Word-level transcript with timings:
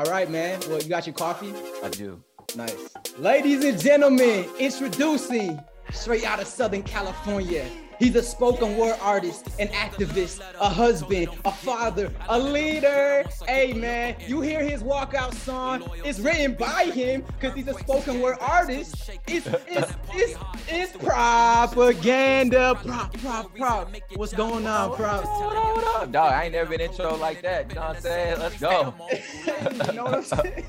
All 0.00 0.06
right, 0.06 0.30
man. 0.30 0.58
Well, 0.66 0.80
you 0.80 0.88
got 0.88 1.06
your 1.06 1.14
coffee? 1.14 1.52
I 1.84 1.90
do. 1.90 2.24
Nice. 2.56 2.88
Ladies 3.18 3.62
and 3.62 3.78
gentlemen, 3.78 4.48
introducing 4.58 5.60
straight 5.92 6.24
out 6.24 6.40
of 6.40 6.46
Southern 6.46 6.82
California. 6.82 7.66
He's 8.00 8.16
a 8.16 8.22
spoken 8.22 8.78
word 8.78 8.96
artist, 9.02 9.48
an 9.58 9.68
activist, 9.68 10.40
a 10.58 10.70
husband, 10.70 11.28
a 11.44 11.52
father, 11.52 12.10
a 12.30 12.38
leader. 12.38 13.26
Hey 13.46 13.74
man, 13.74 14.16
you 14.26 14.40
hear 14.40 14.64
his 14.64 14.82
walkout 14.82 15.34
song? 15.34 15.86
It's 16.02 16.18
written 16.18 16.54
by 16.54 16.84
him 16.84 17.22
because 17.38 17.54
he's 17.54 17.68
a 17.68 17.74
spoken 17.74 18.22
word 18.22 18.38
artist. 18.40 19.10
It's 19.28 19.46
it's 19.68 19.92
it's, 20.14 20.38
it's 20.66 20.96
propaganda. 20.96 22.80
Prop, 22.82 23.12
prop, 23.18 23.54
prop. 23.54 23.94
What's 24.14 24.32
going 24.32 24.66
on, 24.66 24.96
prop? 24.96 25.26
What 25.26 25.56
up, 25.56 25.76
what 25.76 26.02
up? 26.02 26.10
Dog, 26.10 26.32
I 26.32 26.44
ain't 26.44 26.54
never 26.54 26.70
been 26.70 26.80
intro 26.80 27.16
like 27.16 27.42
that. 27.42 27.68
You 27.68 27.74
know 27.74 27.82
what 27.82 27.96
I'm 27.96 28.02
saying? 28.02 28.38
Let's 28.38 28.58
go. 28.58 28.94
you 29.12 29.92
know 29.92 30.04
what 30.04 30.14
I'm 30.14 30.24
saying? 30.24 30.64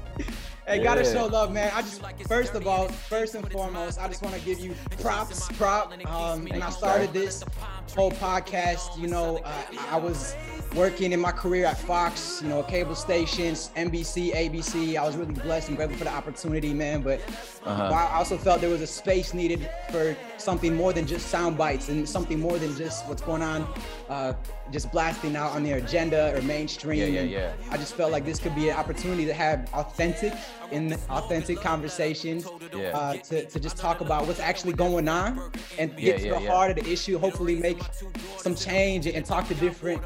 Hey, 0.71 0.79
gotta 0.79 1.03
show 1.03 1.25
love, 1.25 1.52
man. 1.52 1.70
I 1.75 1.81
just 1.81 2.02
first 2.30 2.53
of 2.55 2.66
all, 2.66 2.88
first 2.88 3.35
and 3.35 3.52
foremost, 3.52 3.99
I 3.99 4.07
just 4.07 4.21
want 4.21 4.35
to 4.35 4.41
give 4.41 4.57
you 4.57 4.73
props, 5.02 5.49
prop. 5.57 5.91
Um, 6.07 6.45
when 6.45 6.61
I 6.61 6.70
started 6.70 7.11
this 7.11 7.44
whole 7.94 8.11
podcast, 8.11 8.97
you 8.97 9.07
know, 9.07 9.39
uh, 9.39 9.63
I 9.89 9.97
was 9.97 10.34
working 10.73 11.11
in 11.11 11.20
my 11.20 11.34
career 11.34 11.66
at 11.66 11.77
Fox, 11.77 12.41
you 12.41 12.47
know, 12.47 12.63
cable 12.63 12.95
stations, 12.95 13.71
NBC, 13.75 14.34
ABC. 14.34 14.95
I 14.95 15.05
was 15.05 15.17
really 15.17 15.34
blessed 15.34 15.67
and 15.67 15.75
grateful 15.75 15.97
for 15.97 16.05
the 16.05 16.13
opportunity, 16.13 16.73
man. 16.73 17.02
But 17.02 17.19
uh-huh. 17.66 17.94
I 17.94 18.16
also 18.16 18.38
felt 18.38 18.61
there 18.61 18.69
was 18.69 18.81
a 18.81 18.88
space 18.88 19.33
needed 19.33 19.69
for 19.91 20.16
something 20.38 20.73
more 20.73 20.94
than 20.94 21.05
just 21.05 21.27
sound 21.27 21.58
bites 21.58 21.89
and 21.89 22.08
something 22.08 22.39
more 22.39 22.58
than 22.58 22.77
just 22.77 23.05
what's 23.08 23.22
going 23.22 23.41
on, 23.41 23.67
uh, 24.08 24.33
just 24.71 24.91
blasting 24.91 25.35
out 25.35 25.52
on 25.52 25.63
their 25.63 25.77
agenda 25.77 26.35
or 26.35 26.41
mainstream. 26.41 26.99
Yeah, 26.99 27.21
yeah, 27.21 27.21
yeah. 27.21 27.53
I 27.70 27.77
just 27.77 27.95
felt 27.95 28.11
like 28.11 28.25
this 28.25 28.39
could 28.39 28.55
be 28.55 28.70
an 28.70 28.77
opportunity 28.77 29.25
to 29.25 29.34
have 29.34 29.70
authentic 29.73 30.34
in 30.71 30.94
authentic 31.09 31.59
conversations 31.59 32.47
yeah. 32.73 32.97
uh, 32.97 33.13
to, 33.13 33.45
to 33.45 33.59
just 33.59 33.77
talk 33.77 34.02
about 34.02 34.25
what's 34.25 34.39
actually 34.39 34.73
going 34.73 35.08
on 35.08 35.52
and 35.77 35.95
get 35.97 36.22
yeah, 36.22 36.33
to 36.33 36.39
the 36.39 36.49
heart 36.49 36.72
of 36.72 36.83
the 36.83 36.92
issue 36.92 37.17
hopefully 37.17 37.55
make 37.55 37.77
some 38.38 38.55
change 38.55 39.05
and 39.05 39.25
talk 39.25 39.47
to 39.47 39.55
different 39.55 40.02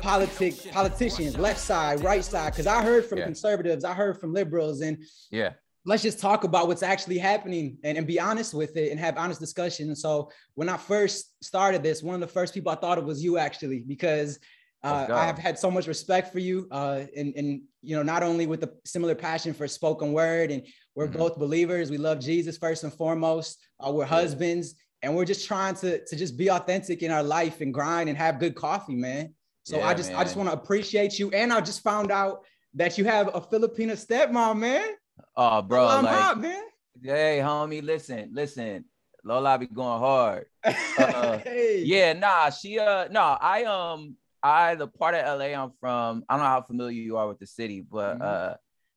politic 0.00 0.54
politicians 0.72 1.36
left 1.36 1.60
side 1.60 2.02
right 2.02 2.24
side 2.24 2.52
because 2.52 2.66
i 2.66 2.82
heard 2.82 3.04
from 3.04 3.18
conservatives 3.18 3.84
i 3.84 3.92
heard 3.92 4.18
from 4.18 4.32
liberals 4.32 4.80
and 4.80 4.98
yeah 5.30 5.52
let's 5.86 6.02
just 6.02 6.20
talk 6.20 6.42
about 6.42 6.66
what's 6.66 6.82
actually 6.82 7.16
happening 7.16 7.78
and, 7.84 7.96
and 7.96 8.06
be 8.06 8.18
honest 8.18 8.52
with 8.52 8.76
it 8.76 8.90
and 8.90 8.98
have 8.98 9.16
honest 9.16 9.40
discussion. 9.40 9.86
And 9.86 9.96
so 9.96 10.30
when 10.54 10.68
I 10.68 10.76
first 10.76 11.32
started 11.42 11.82
this, 11.82 12.02
one 12.02 12.16
of 12.16 12.20
the 12.20 12.26
first 12.26 12.52
people 12.52 12.72
I 12.72 12.74
thought 12.74 12.98
of 12.98 13.04
was 13.04 13.22
you 13.22 13.38
actually, 13.38 13.84
because 13.86 14.40
uh, 14.82 15.06
I 15.10 15.24
have 15.24 15.38
had 15.38 15.58
so 15.58 15.70
much 15.70 15.86
respect 15.86 16.32
for 16.32 16.38
you, 16.38 16.68
uh, 16.70 17.04
and, 17.16 17.34
and 17.34 17.62
you 17.82 17.96
know 17.96 18.02
not 18.02 18.22
only 18.22 18.46
with 18.46 18.62
a 18.62 18.72
similar 18.84 19.14
passion 19.14 19.52
for 19.52 19.66
spoken 19.66 20.12
word, 20.12 20.50
and 20.50 20.64
we're 20.94 21.08
mm-hmm. 21.08 21.18
both 21.18 21.38
believers. 21.38 21.90
We 21.90 21.98
love 21.98 22.20
Jesus 22.20 22.56
first 22.56 22.84
and 22.84 22.92
foremost. 22.92 23.58
Uh, 23.80 23.90
we're 23.90 24.04
husbands, 24.04 24.74
and 25.02 25.16
we're 25.16 25.24
just 25.24 25.46
trying 25.48 25.74
to 25.76 26.04
to 26.04 26.14
just 26.16 26.36
be 26.36 26.50
authentic 26.50 27.02
in 27.02 27.10
our 27.10 27.22
life 27.22 27.62
and 27.62 27.74
grind 27.74 28.08
and 28.08 28.16
have 28.16 28.38
good 28.38 28.54
coffee, 28.54 28.94
man. 28.94 29.34
So 29.64 29.78
yeah, 29.78 29.88
I 29.88 29.94
just 29.94 30.10
man. 30.10 30.20
I 30.20 30.24
just 30.24 30.36
want 30.36 30.50
to 30.50 30.54
appreciate 30.54 31.18
you, 31.18 31.30
and 31.30 31.52
I 31.52 31.60
just 31.62 31.82
found 31.82 32.12
out 32.12 32.44
that 32.74 32.96
you 32.96 33.04
have 33.06 33.34
a 33.34 33.40
Filipino 33.40 33.94
stepmom, 33.94 34.58
man. 34.58 34.88
Oh, 35.36 35.62
bro, 35.62 35.86
I'm 35.86 36.04
like, 36.04 36.14
hot, 36.14 36.40
man. 36.40 36.62
Hey, 37.02 37.40
homie, 37.42 37.82
listen, 37.82 38.30
listen. 38.32 38.84
Lola 39.24 39.58
be 39.58 39.66
going 39.66 39.98
hard. 39.98 40.46
Uh, 40.64 41.38
hey. 41.44 41.82
Yeah, 41.84 42.12
nah, 42.12 42.48
she 42.50 42.78
uh 42.78 43.08
no, 43.10 43.20
I 43.20 43.64
um 43.64 44.16
I 44.42 44.76
the 44.76 44.86
part 44.86 45.16
of 45.16 45.38
LA 45.38 45.46
I'm 45.46 45.72
from, 45.80 46.24
I 46.28 46.34
don't 46.34 46.44
know 46.44 46.50
how 46.50 46.62
familiar 46.62 47.02
you 47.02 47.16
are 47.16 47.26
with 47.26 47.40
the 47.40 47.46
city, 47.46 47.80
but 47.80 48.14
mm-hmm. 48.14 48.22
uh 48.22 48.54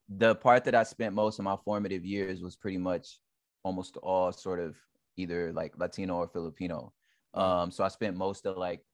the 0.08 0.34
part 0.36 0.64
that 0.64 0.74
I 0.74 0.82
spent 0.84 1.14
most 1.14 1.38
of 1.38 1.44
my 1.44 1.56
formative 1.64 2.04
years 2.04 2.42
was 2.42 2.56
pretty 2.56 2.78
much 2.78 3.18
almost 3.64 3.96
all 3.98 4.32
sort 4.32 4.60
of 4.60 4.76
either 5.16 5.52
like 5.52 5.78
Latino 5.78 6.16
or 6.16 6.28
Filipino. 6.28 6.92
Um, 7.34 7.70
so 7.70 7.84
I 7.84 7.88
spent 7.88 8.16
most 8.16 8.46
of 8.46 8.56
like 8.56 8.84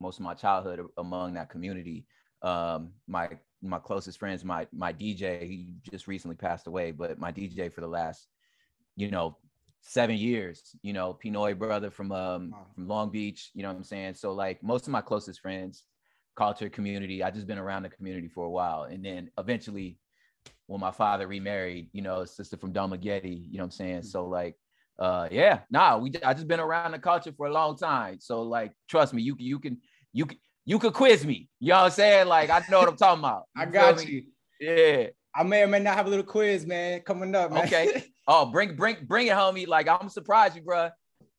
most 0.00 0.18
of 0.18 0.24
my 0.24 0.34
childhood 0.34 0.80
among 0.96 1.34
that 1.34 1.50
community. 1.50 2.06
Um, 2.42 2.92
my 3.06 3.30
my 3.68 3.78
closest 3.78 4.18
friends, 4.18 4.44
my 4.44 4.66
my 4.72 4.92
DJ, 4.92 5.42
he 5.42 5.74
just 5.90 6.06
recently 6.06 6.36
passed 6.36 6.66
away, 6.66 6.90
but 6.90 7.18
my 7.18 7.32
DJ 7.32 7.72
for 7.72 7.80
the 7.80 7.88
last, 7.88 8.26
you 8.96 9.10
know, 9.10 9.36
seven 9.80 10.16
years, 10.16 10.74
you 10.82 10.92
know, 10.92 11.16
Pinoy 11.22 11.56
brother 11.56 11.90
from 11.90 12.10
um 12.12 12.50
wow. 12.50 12.66
from 12.74 12.88
Long 12.88 13.10
Beach, 13.10 13.50
you 13.54 13.62
know 13.62 13.68
what 13.68 13.76
I'm 13.76 13.84
saying? 13.84 14.14
So 14.14 14.32
like 14.32 14.62
most 14.62 14.86
of 14.86 14.92
my 14.92 15.00
closest 15.00 15.40
friends, 15.40 15.84
culture, 16.36 16.68
community, 16.68 17.22
I 17.22 17.30
just 17.30 17.46
been 17.46 17.58
around 17.58 17.82
the 17.82 17.90
community 17.90 18.28
for 18.28 18.44
a 18.46 18.50
while. 18.50 18.84
And 18.84 19.04
then 19.04 19.30
eventually 19.38 19.98
when 20.66 20.80
my 20.80 20.90
father 20.90 21.26
remarried, 21.26 21.88
you 21.92 22.02
know, 22.02 22.22
a 22.22 22.26
sister 22.26 22.56
from 22.56 22.72
Dumaguete, 22.72 23.24
you 23.50 23.58
know 23.58 23.64
what 23.64 23.66
I'm 23.66 23.70
saying? 23.72 23.98
Mm-hmm. 23.98 24.06
So 24.08 24.26
like 24.26 24.56
uh 24.98 25.28
yeah, 25.30 25.60
nah, 25.70 25.98
we 25.98 26.12
I 26.24 26.34
just 26.34 26.48
been 26.48 26.60
around 26.60 26.92
the 26.92 26.98
culture 26.98 27.32
for 27.36 27.46
a 27.46 27.52
long 27.52 27.76
time. 27.76 28.20
So 28.20 28.42
like 28.42 28.72
trust 28.88 29.12
me, 29.12 29.22
you 29.22 29.36
you 29.38 29.58
can 29.58 29.78
you 30.12 30.26
can 30.26 30.38
you 30.64 30.78
could 30.78 30.94
quiz 30.94 31.24
me. 31.24 31.48
You 31.60 31.70
know 31.70 31.76
what 31.76 31.84
I'm 31.84 31.90
saying? 31.90 32.28
Like 32.28 32.50
I 32.50 32.62
know 32.70 32.80
what 32.80 32.88
I'm 32.88 32.96
talking 32.96 33.20
about. 33.20 33.44
I 33.56 33.66
got 33.66 34.06
you. 34.06 34.24
Yeah. 34.60 35.08
I 35.36 35.42
may 35.42 35.62
or 35.62 35.66
may 35.66 35.80
not 35.80 35.96
have 35.96 36.06
a 36.06 36.10
little 36.10 36.24
quiz, 36.24 36.64
man, 36.64 37.00
coming 37.00 37.34
up. 37.34 37.52
Man. 37.52 37.64
Okay. 37.64 38.04
Oh, 38.26 38.46
bring 38.46 38.74
bring 38.74 38.96
bring 39.06 39.26
it, 39.26 39.34
homie. 39.34 39.68
Like 39.68 39.86
I'm 39.86 40.08
surprised 40.08 40.56
you, 40.56 40.62
bro. 40.62 40.88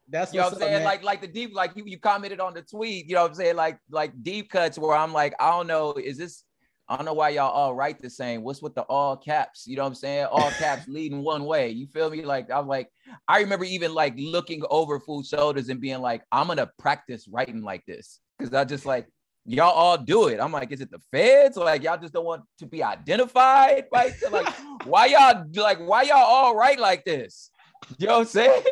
That's 0.08 0.32
you 0.32 0.40
know 0.40 0.46
what 0.46 0.54
I'm 0.54 0.60
saying. 0.60 0.76
Up, 0.76 0.84
like 0.84 1.04
like 1.04 1.20
the 1.20 1.28
deep, 1.28 1.52
like 1.52 1.76
you, 1.76 1.84
you 1.88 1.98
commented 1.98 2.40
on 2.40 2.54
the 2.54 2.62
tweet. 2.62 3.10
You 3.10 3.16
know 3.16 3.24
what 3.24 3.32
I'm 3.32 3.36
saying? 3.36 3.56
Like 3.56 3.80
like 3.90 4.12
deep 4.22 4.52
cuts 4.52 4.78
where 4.78 4.96
I'm 4.96 5.12
like, 5.12 5.34
I 5.40 5.50
don't 5.50 5.66
know, 5.66 5.94
is 5.94 6.20
this? 6.20 6.44
I 6.88 6.96
don't 6.96 7.06
know 7.06 7.14
why 7.14 7.30
y'all 7.30 7.50
all 7.50 7.74
write 7.74 8.00
the 8.00 8.10
same. 8.12 8.44
What's 8.44 8.62
with 8.62 8.76
the 8.76 8.84
all 8.84 9.18
caps? 9.18 9.66
You 9.66 9.78
know 9.78 9.82
what 9.82 9.90
I'm 9.90 9.96
saying? 9.96 10.26
All 10.26 10.52
caps 10.52 10.88
leading 10.88 11.24
one 11.24 11.44
way. 11.44 11.70
You 11.70 11.88
feel 11.88 12.12
me? 12.12 12.22
Like 12.22 12.52
I'm 12.52 12.68
like, 12.68 12.90
I 13.28 13.40
remember 13.40 13.66
even 13.66 13.96
like 13.96 14.14
looking 14.16 14.62
over 14.70 15.00
food 15.00 15.26
shoulders 15.26 15.70
and 15.70 15.82
being 15.82 16.02
like, 16.02 16.22
I'm 16.32 16.46
gonna 16.46 16.70
practice 16.78 17.28
writing 17.28 17.64
like 17.64 17.84
this 17.88 18.20
because 18.38 18.54
I 18.54 18.64
just 18.64 18.86
like 18.86 19.08
y'all 19.46 19.72
all 19.72 19.98
do 19.98 20.28
it. 20.28 20.40
I'm 20.40 20.52
like, 20.52 20.72
is 20.72 20.82
it 20.82 20.92
the 20.92 21.00
feds? 21.12 21.58
Like 21.58 21.84
y'all 21.84 21.98
just 21.98 22.14
don't 22.14 22.26
want 22.26 22.44
to 22.60 22.66
be 22.66 22.84
identified? 22.84 23.86
Like, 23.92 24.16
like 24.32 24.54
why 24.86 25.06
y'all 25.08 25.46
like 25.56 25.80
why 25.80 26.04
y'all 26.04 26.18
all 26.18 26.56
right 26.56 26.80
like 26.80 27.06
this? 27.06 27.52
You 27.98 28.08
know 28.08 28.14
what 28.14 28.20
I'm 28.22 28.26
saying? 28.28 28.64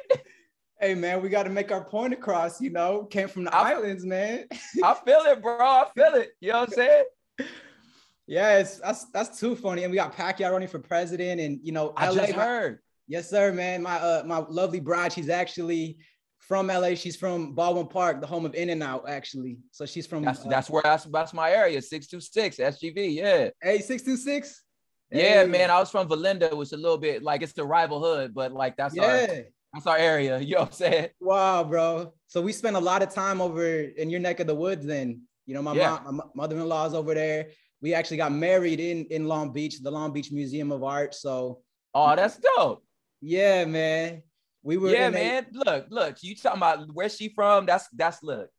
Hey 0.80 0.96
man, 0.96 1.22
we 1.22 1.30
got 1.30 1.44
to 1.44 1.50
make 1.50 1.72
our 1.72 1.86
point 1.86 2.14
across. 2.14 2.60
You 2.60 2.72
know, 2.72 3.06
came 3.06 3.28
from 3.28 3.46
the 3.46 3.56
I, 3.56 3.72
islands, 3.72 4.04
man. 4.04 4.46
I 4.84 4.94
feel 4.94 5.22
it, 5.28 5.42
bro. 5.42 5.58
I 5.60 5.86
feel 5.96 6.16
it. 6.16 6.32
You 6.42 6.52
know 6.52 6.62
what 6.62 6.70
I'm 6.70 6.76
saying? 6.76 7.04
Yes, 8.28 8.80
that's 8.80 9.06
that's 9.06 9.40
too 9.40 9.56
funny. 9.56 9.84
And 9.84 9.92
we 9.92 9.98
got 9.98 10.16
Pacquiao 10.16 10.52
running 10.52 10.68
for 10.68 10.80
president, 10.80 11.40
and 11.40 11.60
you 11.64 11.72
know, 11.72 11.94
I 11.96 12.10
LA, 12.10 12.16
just 12.16 12.34
heard. 12.34 12.80
Yes, 13.08 13.30
sir, 13.30 13.52
man. 13.52 13.82
My 13.82 13.98
uh 13.98 14.24
my 14.26 14.40
lovely 14.50 14.80
bride, 14.80 15.14
she's 15.14 15.30
actually 15.30 15.98
from 16.54 16.68
LA. 16.68 16.94
She's 16.94 17.16
from 17.16 17.56
Baldwin 17.56 17.88
Park, 17.88 18.22
the 18.22 18.28
home 18.28 18.46
of 18.46 18.54
In 18.54 18.70
and 18.70 18.84
Out, 18.84 19.06
actually. 19.10 19.58
So 19.72 19.88
she's 19.88 20.06
from. 20.06 20.24
That's, 20.24 20.46
uh, 20.46 20.50
that's 20.50 20.70
where 20.70 20.84
that's, 20.84 21.06
that's 21.06 21.34
my 21.34 21.50
area. 21.50 21.82
Six 21.82 22.06
two 22.06 22.22
six 22.22 22.58
SGV. 22.58 23.16
Yeah. 23.16 23.50
Hey, 23.60 23.80
six 23.80 24.04
two 24.04 24.16
six. 24.16 24.62
Yeah, 25.10 25.46
man. 25.48 25.72
I 25.72 25.80
was 25.80 25.90
from 25.90 26.08
Valinda, 26.08 26.56
which 26.56 26.68
is 26.68 26.74
a 26.74 26.78
little 26.78 27.00
bit 27.00 27.24
like 27.24 27.42
it's 27.42 27.54
the 27.54 27.66
rival 27.66 28.00
hood, 28.00 28.36
but 28.36 28.52
like 28.52 28.78
that's 28.78 28.96
yeah. 28.96 29.04
our 29.04 29.28
that's 29.74 29.88
our 29.88 29.98
area. 29.98 30.38
You 30.48 30.54
know 30.54 30.60
what 30.62 30.68
I'm 30.68 30.74
saying? 30.74 31.10
Wow, 31.20 31.64
bro. 31.64 32.14
So 32.28 32.40
we 32.40 32.54
spent 32.54 32.76
a 32.76 32.80
lot 32.80 33.02
of 33.02 33.12
time 33.12 33.42
over 33.42 33.66
in 33.66 34.12
your 34.12 34.20
neck 34.20 34.40
of 34.40 34.46
the 34.46 34.54
woods. 34.54 34.86
Then 34.86 35.22
you 35.48 35.56
know, 35.56 35.64
my 35.64 35.74
yeah. 35.74 36.02
mom, 36.06 36.18
my 36.18 36.24
mother-in-law 36.36 36.86
is 36.86 36.94
over 36.94 37.16
there. 37.16 37.48
We 37.82 37.96
actually 37.96 38.18
got 38.18 38.32
married 38.32 38.80
in 38.80 39.06
in 39.06 39.28
Long 39.28 39.52
Beach, 39.52 39.80
the 39.82 39.90
Long 39.90 40.14
Beach 40.14 40.32
Museum 40.32 40.72
of 40.72 40.84
Art. 40.84 41.16
So. 41.16 41.62
Oh, 41.96 42.16
that's 42.16 42.38
dope. 42.38 42.84
Yeah, 43.22 43.66
man. 43.66 44.22
We 44.64 44.78
were 44.78 44.90
yeah, 44.90 45.10
man. 45.10 45.46
A- 45.54 45.58
look, 45.58 45.88
look, 45.90 46.24
you 46.24 46.36
talking 46.36 46.58
about 46.58 46.92
where 46.94 47.10
she 47.10 47.30
from? 47.30 47.66
That's 47.66 47.88
that's 47.94 48.24
look. 48.24 48.50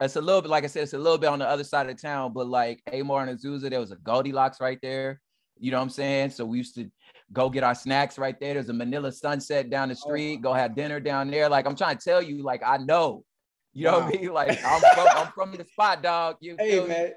It's 0.00 0.16
a 0.16 0.20
little 0.20 0.42
bit 0.42 0.50
like 0.50 0.64
I 0.64 0.66
said, 0.66 0.84
it's 0.84 0.92
a 0.92 0.98
little 0.98 1.18
bit 1.18 1.28
on 1.28 1.38
the 1.38 1.48
other 1.48 1.64
side 1.64 1.88
of 1.88 2.00
town, 2.00 2.32
but 2.32 2.46
like 2.46 2.82
Amar 2.92 3.26
and 3.26 3.38
Azusa, 3.38 3.68
there 3.68 3.80
was 3.80 3.90
a 3.90 3.96
Goldilocks 3.96 4.60
right 4.60 4.78
there. 4.82 5.20
You 5.58 5.70
know 5.70 5.78
what 5.78 5.84
I'm 5.84 5.90
saying? 5.90 6.30
So 6.30 6.44
we 6.46 6.58
used 6.58 6.74
to 6.76 6.90
go 7.32 7.50
get 7.50 7.64
our 7.64 7.74
snacks 7.74 8.18
right 8.18 8.38
there. 8.40 8.54
There's 8.54 8.70
a 8.70 8.74
Manila 8.74 9.12
sunset 9.12 9.68
down 9.68 9.88
the 9.88 9.94
oh 9.94 10.08
street. 10.08 10.38
Oh. 10.38 10.42
Go 10.42 10.52
have 10.52 10.74
dinner 10.74 11.00
down 11.00 11.30
there. 11.30 11.48
Like 11.48 11.66
I'm 11.66 11.76
trying 11.76 11.98
to 11.98 12.04
tell 12.04 12.22
you, 12.22 12.42
like 12.42 12.62
I 12.64 12.78
know. 12.78 13.24
You 13.72 13.84
know 13.84 13.98
wow. 13.98 14.06
what 14.06 14.14
I 14.14 14.20
mean? 14.20 14.32
Like 14.32 14.64
I'm 14.64 14.80
from, 14.94 15.08
I'm 15.16 15.32
from 15.32 15.52
the 15.52 15.64
spot, 15.64 16.02
dog. 16.02 16.36
You 16.40 16.56
hey, 16.58 16.86
man. 16.86 17.12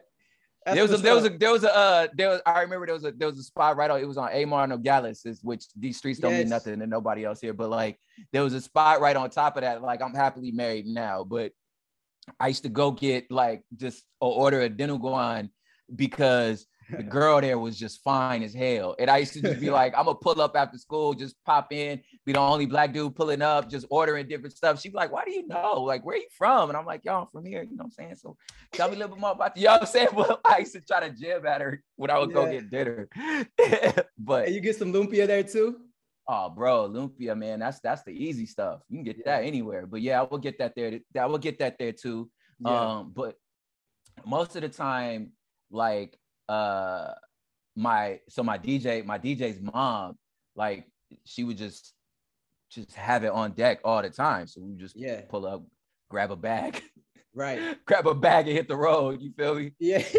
That's 0.66 0.76
there 0.76 0.84
was 0.84 0.94
a 0.94 0.98
there 0.98 1.16
was 1.16 1.26
a 1.26 1.30
there 1.30 1.52
was 1.52 1.64
a 1.64 1.76
uh, 1.76 2.08
there 2.14 2.30
was 2.30 2.42
I 2.46 2.62
remember 2.62 2.86
there 2.86 2.96
was 2.96 3.04
a 3.04 3.12
there 3.12 3.28
was 3.28 3.38
a 3.38 3.44
spot 3.44 3.76
right 3.76 3.90
on 3.90 4.00
it 4.00 4.08
was 4.08 4.18
on 4.18 4.32
Amar 4.32 4.68
Nogales, 4.68 5.26
which 5.42 5.66
these 5.78 5.98
streets 5.98 6.20
don't 6.20 6.32
yes. 6.32 6.44
mean 6.44 6.50
nothing 6.50 6.80
to 6.80 6.88
nobody 6.88 7.26
else 7.26 7.42
here, 7.42 7.54
but 7.54 7.70
like 7.70 8.00
there 8.32 8.44
was 8.44 8.54
a 8.54 8.62
spot 8.62 9.02
right 9.02 9.16
on 9.16 9.30
top 9.30 9.58
of 9.58 9.62
that. 9.62 9.82
Like 9.82 10.02
I'm 10.02 10.14
happily 10.14 10.52
married 10.52 10.86
now, 10.86 11.24
but 11.24 11.52
I 12.40 12.48
used 12.48 12.64
to 12.64 12.70
go 12.70 12.92
get 12.92 13.30
like 13.30 13.64
just 13.76 14.04
or 14.22 14.34
order 14.34 14.62
a 14.62 14.70
dinuguan 14.70 15.50
because 15.94 16.66
the 16.90 17.04
girl 17.04 17.42
there 17.42 17.58
was 17.58 17.78
just 17.78 18.04
fine 18.04 18.44
as 18.44 18.54
hell. 18.54 18.96
And 19.00 19.10
I 19.10 19.18
used 19.18 19.34
to 19.34 19.42
just 19.42 19.60
be 19.60 19.70
like, 19.72 19.94
I'm 19.98 20.06
gonna 20.06 20.16
pull 20.16 20.42
up 20.42 20.56
after 20.56 20.78
school, 20.78 21.14
just 21.14 21.36
pop 21.46 21.72
in, 21.72 22.02
be 22.26 22.34
the 22.34 22.40
only 22.40 22.66
black 22.66 22.94
dude 22.94 23.16
pulling 23.16 23.42
up, 23.42 23.70
just 23.70 23.86
ordering 23.90 24.28
different 24.28 24.56
stuff. 24.56 24.82
She'd 24.82 24.90
be 24.90 24.96
like, 24.96 25.12
Why 25.12 25.26
do 25.26 25.32
you 25.32 25.48
know? 25.48 25.82
Like, 25.82 26.06
where 26.06 26.16
are 26.16 26.20
you 26.20 26.28
from? 26.38 26.70
And 26.70 26.78
I'm 26.78 26.86
like, 26.86 27.06
Yo, 27.06 27.22
I'm 27.22 27.28
from 27.32 27.46
here. 27.46 27.64
You 27.64 27.76
know 27.76 27.84
what 27.84 27.86
I'm 27.86 27.92
saying? 27.92 28.16
So 28.16 28.38
tell 28.72 28.90
me 28.90 28.96
a 28.96 29.00
little 29.00 29.16
bit 29.16 29.22
more 29.22 29.32
about 29.32 29.56
you. 29.58 29.62
You 29.62 29.68
know 29.68 29.74
what 29.74 29.82
I'm 29.82 29.88
saying? 29.88 30.10
But 30.14 30.42
I 30.46 30.60
used 30.60 30.74
to 30.74 30.82
try 30.82 31.08
to 31.08 31.10
jib 31.10 31.46
at 31.46 31.62
her 31.62 31.84
when 31.96 32.10
I 32.10 32.20
would 32.20 32.30
yeah. 32.30 32.36
go 32.36 32.52
get 32.52 32.70
dinner. 32.70 33.10
but 34.18 34.46
and 34.46 34.56
you 34.56 34.62
get 34.62 34.76
some 34.76 34.94
lumpia 34.94 35.28
there 35.28 35.44
too. 35.44 35.78
Oh, 36.28 36.50
bro, 36.50 36.88
lumpia, 36.90 37.38
man, 37.38 37.60
that's 37.60 37.80
that's 37.82 38.04
the 38.04 38.12
easy 38.12 38.46
stuff. 38.46 38.82
You 38.90 38.98
can 38.98 39.04
get 39.04 39.18
yeah. 39.18 39.40
that 39.40 39.46
anywhere. 39.46 39.86
But 39.86 40.02
yeah, 40.02 40.22
I 40.22 40.24
will 40.24 40.38
get 40.38 40.58
that 40.60 40.74
there. 40.76 41.00
I 41.20 41.26
will 41.26 41.38
get 41.38 41.60
that 41.60 41.78
there 41.78 41.92
too. 41.92 42.30
Yeah. 42.60 42.98
Um, 42.98 43.12
but 43.14 43.36
most 44.26 44.56
of 44.56 44.62
the 44.62 44.70
time, 44.70 45.32
like 45.70 46.18
uh 46.50 47.14
my 47.76 48.20
so 48.30 48.44
my 48.44 48.58
DJ, 48.58 49.06
my 49.06 49.18
DJ's 49.18 49.62
mom, 49.62 50.18
like 50.56 50.86
she 51.26 51.44
would 51.44 51.58
just 51.58 51.94
just 52.70 52.94
have 52.94 53.24
it 53.24 53.32
on 53.32 53.52
deck 53.52 53.80
all 53.84 54.02
the 54.02 54.10
time. 54.10 54.48
So 54.48 54.62
we 54.62 54.76
just 54.76 54.96
yeah 54.96 55.22
pull 55.30 55.46
up, 55.46 55.64
grab 56.10 56.32
a 56.32 56.36
bag, 56.36 56.82
right? 57.34 57.78
grab 57.86 58.08
a 58.08 58.14
bag 58.14 58.48
and 58.48 58.56
hit 58.56 58.68
the 58.68 58.78
road. 58.78 59.22
You 59.22 59.32
feel 59.38 59.56
me? 59.56 59.72
Yeah. 59.80 60.04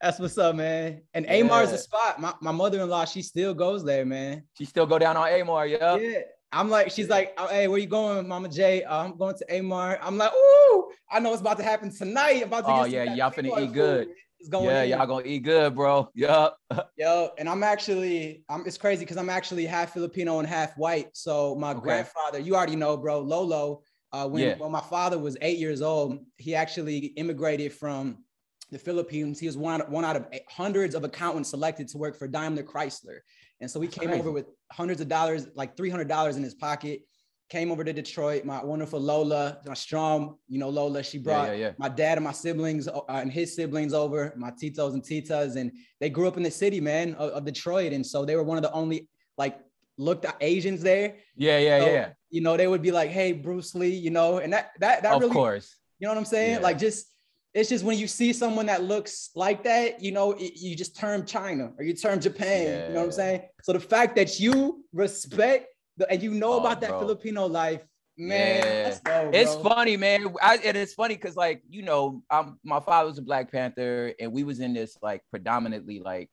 That's 0.00 0.20
what's 0.20 0.38
up, 0.38 0.54
man. 0.54 1.02
And 1.12 1.24
yeah. 1.24 1.34
Amar 1.34 1.64
is 1.64 1.72
a 1.72 1.78
spot. 1.78 2.20
My, 2.20 2.32
my 2.40 2.52
mother-in-law, 2.52 3.04
she 3.06 3.20
still 3.20 3.52
goes 3.52 3.84
there, 3.84 4.06
man. 4.06 4.44
She 4.56 4.64
still 4.64 4.86
go 4.86 4.96
down 4.96 5.16
on 5.16 5.28
Amar, 5.28 5.66
yeah. 5.66 5.96
Yeah. 5.96 6.20
I'm 6.52 6.70
like, 6.70 6.90
she's 6.90 7.08
like, 7.08 7.34
oh, 7.36 7.48
hey, 7.48 7.68
where 7.68 7.78
you 7.78 7.86
going, 7.86 8.26
Mama 8.26 8.48
J? 8.48 8.84
Uh, 8.84 9.04
I'm 9.04 9.18
going 9.18 9.36
to 9.36 9.58
Amar. 9.58 9.98
I'm 10.00 10.16
like, 10.16 10.32
ooh, 10.32 10.90
I 11.10 11.20
know 11.20 11.32
it's 11.32 11.40
about 11.40 11.58
to 11.58 11.64
happen 11.64 11.94
tonight. 11.94 12.42
About 12.42 12.64
to 12.64 12.70
oh 12.70 12.84
yeah, 12.84 13.14
y'all 13.14 13.30
finna 13.30 13.60
eat 13.60 13.72
good. 13.72 14.08
It's 14.40 14.48
going 14.48 14.66
yeah, 14.66 14.82
in. 14.82 14.90
y'all 14.90 15.06
gonna 15.06 15.26
eat 15.26 15.40
good, 15.40 15.74
bro. 15.74 16.08
Yup. 16.14 16.56
Yo, 16.96 17.30
and 17.38 17.48
I'm 17.48 17.62
actually, 17.62 18.44
I'm 18.48 18.64
it's 18.66 18.78
crazy 18.78 19.04
because 19.04 19.16
I'm 19.16 19.30
actually 19.30 19.66
half 19.66 19.92
Filipino 19.92 20.38
and 20.38 20.46
half 20.46 20.76
white. 20.76 21.08
So 21.12 21.54
my 21.56 21.72
okay. 21.72 21.80
grandfather, 21.80 22.38
you 22.38 22.54
already 22.54 22.76
know, 22.76 22.96
bro, 22.96 23.20
Lolo. 23.20 23.82
Uh, 24.10 24.26
when, 24.26 24.42
yeah. 24.42 24.54
when 24.56 24.72
my 24.72 24.80
father 24.80 25.18
was 25.18 25.36
eight 25.42 25.58
years 25.58 25.82
old, 25.82 26.18
he 26.36 26.54
actually 26.54 26.98
immigrated 27.16 27.72
from 27.72 28.24
the 28.70 28.78
Philippines. 28.78 29.38
He 29.38 29.46
was 29.46 29.56
one, 29.56 29.80
one 29.80 30.04
out 30.04 30.16
of 30.16 30.26
hundreds 30.48 30.94
of 30.94 31.04
accountants 31.04 31.50
selected 31.50 31.88
to 31.88 31.98
work 31.98 32.16
for 32.16 32.26
Daimler 32.26 32.62
Chrysler. 32.62 33.18
And 33.60 33.70
so 33.70 33.80
he 33.80 33.88
came 33.88 34.10
over 34.10 34.30
with 34.30 34.46
hundreds 34.72 35.00
of 35.00 35.08
dollars, 35.08 35.48
like 35.54 35.76
$300 35.76 36.36
in 36.36 36.42
his 36.42 36.54
pocket, 36.54 37.02
came 37.48 37.70
over 37.72 37.82
to 37.82 37.92
Detroit. 37.92 38.44
My 38.44 38.62
wonderful 38.62 39.00
Lola, 39.00 39.58
my 39.66 39.74
strong, 39.74 40.36
you 40.48 40.58
know, 40.58 40.68
Lola, 40.68 41.02
she 41.02 41.18
brought 41.18 41.48
yeah, 41.48 41.54
yeah, 41.54 41.66
yeah. 41.66 41.72
my 41.78 41.88
dad 41.88 42.18
and 42.18 42.24
my 42.24 42.32
siblings 42.32 42.88
uh, 42.88 43.00
and 43.08 43.32
his 43.32 43.54
siblings 43.56 43.94
over, 43.94 44.32
my 44.36 44.50
titos 44.50 44.92
and 44.92 45.02
titas, 45.02 45.56
and 45.56 45.72
they 46.00 46.10
grew 46.10 46.28
up 46.28 46.36
in 46.36 46.42
the 46.42 46.50
city, 46.50 46.80
man, 46.80 47.14
of, 47.14 47.30
of 47.30 47.44
Detroit. 47.44 47.92
And 47.92 48.06
so 48.06 48.24
they 48.24 48.36
were 48.36 48.42
one 48.42 48.58
of 48.58 48.62
the 48.62 48.72
only 48.72 49.08
like 49.36 49.58
looked 49.96 50.24
at 50.24 50.36
Asians 50.40 50.82
there. 50.82 51.16
Yeah, 51.36 51.58
yeah, 51.58 51.80
so, 51.80 51.86
yeah. 51.86 52.08
You 52.30 52.42
know, 52.42 52.56
they 52.56 52.66
would 52.66 52.82
be 52.82 52.92
like, 52.92 53.10
"Hey, 53.10 53.32
Bruce 53.32 53.74
Lee," 53.74 53.94
you 53.94 54.10
know, 54.10 54.38
and 54.38 54.52
that 54.52 54.72
that 54.80 55.02
that 55.02 55.14
of 55.14 55.20
really, 55.22 55.32
course, 55.32 55.76
you 55.98 56.06
know 56.06 56.12
what 56.12 56.18
I'm 56.18 56.26
saying? 56.26 56.60
Like 56.60 56.78
just 56.78 57.06
it's 57.54 57.70
just 57.70 57.84
when 57.84 57.98
you 57.98 58.06
see 58.06 58.32
someone 58.32 58.66
that 58.66 58.84
looks 58.84 59.30
like 59.34 59.64
that, 59.64 60.02
you 60.02 60.12
know, 60.12 60.32
it, 60.32 60.52
you 60.56 60.76
just 60.76 60.96
term 60.96 61.24
China 61.24 61.72
or 61.78 61.84
you 61.84 61.94
term 61.94 62.20
Japan. 62.20 62.88
You 62.88 62.94
know 62.94 63.00
what 63.00 63.06
I'm 63.06 63.12
saying? 63.12 63.42
So 63.62 63.72
the 63.72 63.80
fact 63.80 64.16
that 64.16 64.38
you 64.38 64.84
respect 64.92 65.66
and 66.08 66.22
you 66.22 66.32
know 66.32 66.54
oh, 66.54 66.60
about 66.60 66.80
that 66.80 66.90
bro. 66.90 67.00
Filipino 67.00 67.46
life, 67.46 67.84
man, 68.16 68.98
yeah. 69.06 69.30
it's 69.32 69.54
funny, 69.56 69.96
man. 69.96 70.34
I, 70.42 70.56
and 70.64 70.76
it's 70.76 70.94
funny 70.94 71.14
because, 71.14 71.36
like, 71.36 71.62
you 71.68 71.82
know, 71.82 72.22
I'm, 72.30 72.58
my 72.64 72.80
father 72.80 73.08
was 73.08 73.18
a 73.18 73.22
Black 73.22 73.50
Panther, 73.50 74.12
and 74.20 74.32
we 74.32 74.44
was 74.44 74.60
in 74.60 74.74
this 74.74 74.96
like 75.02 75.22
predominantly 75.30 76.00
like, 76.00 76.30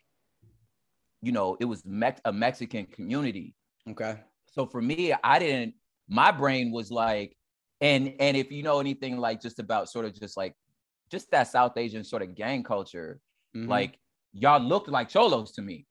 you 1.21 1.31
know, 1.31 1.57
it 1.59 1.65
was 1.65 1.85
Me- 1.85 2.11
a 2.25 2.33
Mexican 2.33 2.85
community. 2.85 3.55
Okay. 3.89 4.19
So 4.51 4.65
for 4.65 4.81
me, 4.81 5.13
I 5.23 5.39
didn't. 5.39 5.73
My 6.07 6.31
brain 6.31 6.71
was 6.71 6.91
like, 6.91 7.35
and 7.81 8.13
and 8.19 8.37
if 8.37 8.51
you 8.51 8.63
know 8.63 8.79
anything 8.79 9.17
like 9.17 9.41
just 9.41 9.59
about 9.59 9.89
sort 9.89 10.05
of 10.05 10.19
just 10.19 10.37
like 10.37 10.53
just 11.11 11.29
that 11.31 11.47
South 11.47 11.77
Asian 11.77 12.03
sort 12.03 12.21
of 12.21 12.35
gang 12.35 12.63
culture, 12.63 13.19
mm-hmm. 13.55 13.69
like 13.69 13.97
y'all 14.33 14.61
looked 14.61 14.87
like 14.87 15.09
cholos 15.09 15.51
to 15.53 15.61
me. 15.61 15.85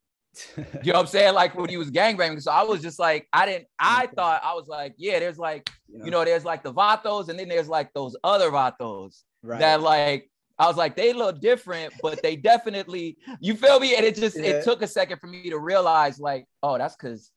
You 0.56 0.64
know 0.92 0.94
what 0.94 0.96
I'm 0.96 1.06
saying? 1.06 1.34
Like 1.34 1.54
when 1.54 1.68
he 1.68 1.76
was 1.76 1.90
gangbanging. 1.90 2.42
So 2.42 2.50
I 2.50 2.62
was 2.62 2.82
just 2.82 2.98
like, 2.98 3.28
I 3.32 3.46
didn't, 3.46 3.66
I 3.78 4.08
thought 4.08 4.42
I 4.44 4.54
was 4.54 4.68
like, 4.68 4.94
yeah, 4.96 5.18
there's 5.18 5.38
like, 5.38 5.70
you 5.88 6.10
know, 6.10 6.24
there's 6.24 6.44
like 6.44 6.62
the 6.62 6.72
Vatos, 6.72 7.28
and 7.28 7.38
then 7.38 7.48
there's 7.48 7.68
like 7.68 7.92
those 7.92 8.16
other 8.24 8.50
Vatos 8.50 9.22
right. 9.42 9.60
that 9.60 9.80
like 9.80 10.30
I 10.58 10.66
was 10.66 10.76
like, 10.76 10.96
they 10.96 11.12
look 11.12 11.40
different, 11.40 11.92
but 12.02 12.22
they 12.22 12.36
definitely, 12.36 13.18
you 13.40 13.54
feel 13.56 13.80
me? 13.80 13.96
And 13.96 14.04
it 14.04 14.16
just 14.16 14.36
yeah. 14.36 14.44
it 14.44 14.64
took 14.64 14.82
a 14.82 14.86
second 14.86 15.18
for 15.18 15.26
me 15.26 15.50
to 15.50 15.58
realize, 15.58 16.20
like, 16.20 16.46
oh, 16.62 16.78
that's 16.78 16.94
because 16.96 17.30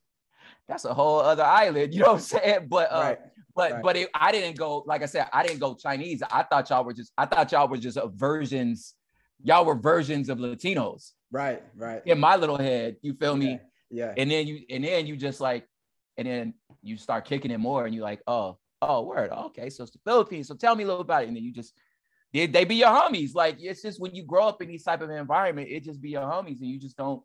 that's 0.68 0.84
a 0.84 0.94
whole 0.94 1.20
other 1.20 1.44
island, 1.44 1.94
you 1.94 2.00
know 2.00 2.12
what 2.12 2.14
I'm 2.14 2.20
saying? 2.20 2.66
But 2.68 2.92
uh, 2.92 3.00
right. 3.00 3.18
But 3.54 3.72
right. 3.72 3.82
but 3.82 3.96
it, 3.96 4.10
I 4.14 4.30
didn't 4.30 4.56
go 4.56 4.84
like 4.86 5.02
I 5.02 5.06
said 5.06 5.26
I 5.32 5.42
didn't 5.42 5.58
go 5.58 5.74
Chinese. 5.74 6.22
I 6.30 6.44
thought 6.44 6.70
y'all 6.70 6.84
were 6.84 6.92
just 6.92 7.12
I 7.18 7.26
thought 7.26 7.50
y'all 7.50 7.66
were 7.66 7.76
just 7.76 7.98
versions. 8.14 8.94
Y'all 9.42 9.64
were 9.64 9.74
versions 9.74 10.28
of 10.28 10.38
Latinos. 10.38 11.12
Right, 11.30 11.62
right. 11.76 12.02
In 12.06 12.18
my 12.18 12.36
little 12.36 12.56
head, 12.56 12.96
you 13.02 13.14
feel 13.14 13.38
yeah, 13.38 13.48
me? 13.48 13.60
Yeah. 13.90 14.14
And 14.16 14.30
then 14.30 14.46
you 14.46 14.60
and 14.70 14.84
then 14.84 15.06
you 15.06 15.16
just 15.16 15.40
like, 15.40 15.66
and 16.16 16.26
then 16.26 16.54
you 16.82 16.96
start 16.96 17.24
kicking 17.24 17.50
it 17.50 17.58
more, 17.58 17.84
and 17.84 17.94
you're 17.94 18.04
like, 18.04 18.22
oh, 18.26 18.58
oh, 18.82 19.02
word, 19.02 19.30
okay, 19.30 19.70
so 19.70 19.82
it's 19.82 19.92
the 19.92 20.00
Philippines. 20.04 20.48
So 20.48 20.54
tell 20.54 20.74
me 20.74 20.84
a 20.84 20.86
little 20.86 21.02
about 21.02 21.24
it, 21.24 21.28
and 21.28 21.36
then 21.36 21.44
you 21.44 21.52
just 21.52 21.74
they, 22.32 22.46
they 22.46 22.64
be 22.64 22.76
your 22.76 22.88
homies. 22.88 23.34
Like 23.34 23.56
it's 23.60 23.82
just 23.82 24.00
when 24.00 24.14
you 24.14 24.24
grow 24.24 24.48
up 24.48 24.62
in 24.62 24.68
these 24.68 24.84
type 24.84 25.00
of 25.00 25.10
environment, 25.10 25.68
it 25.70 25.84
just 25.84 26.00
be 26.00 26.10
your 26.10 26.22
homies, 26.22 26.60
and 26.60 26.68
you 26.68 26.78
just 26.78 26.96
don't 26.96 27.22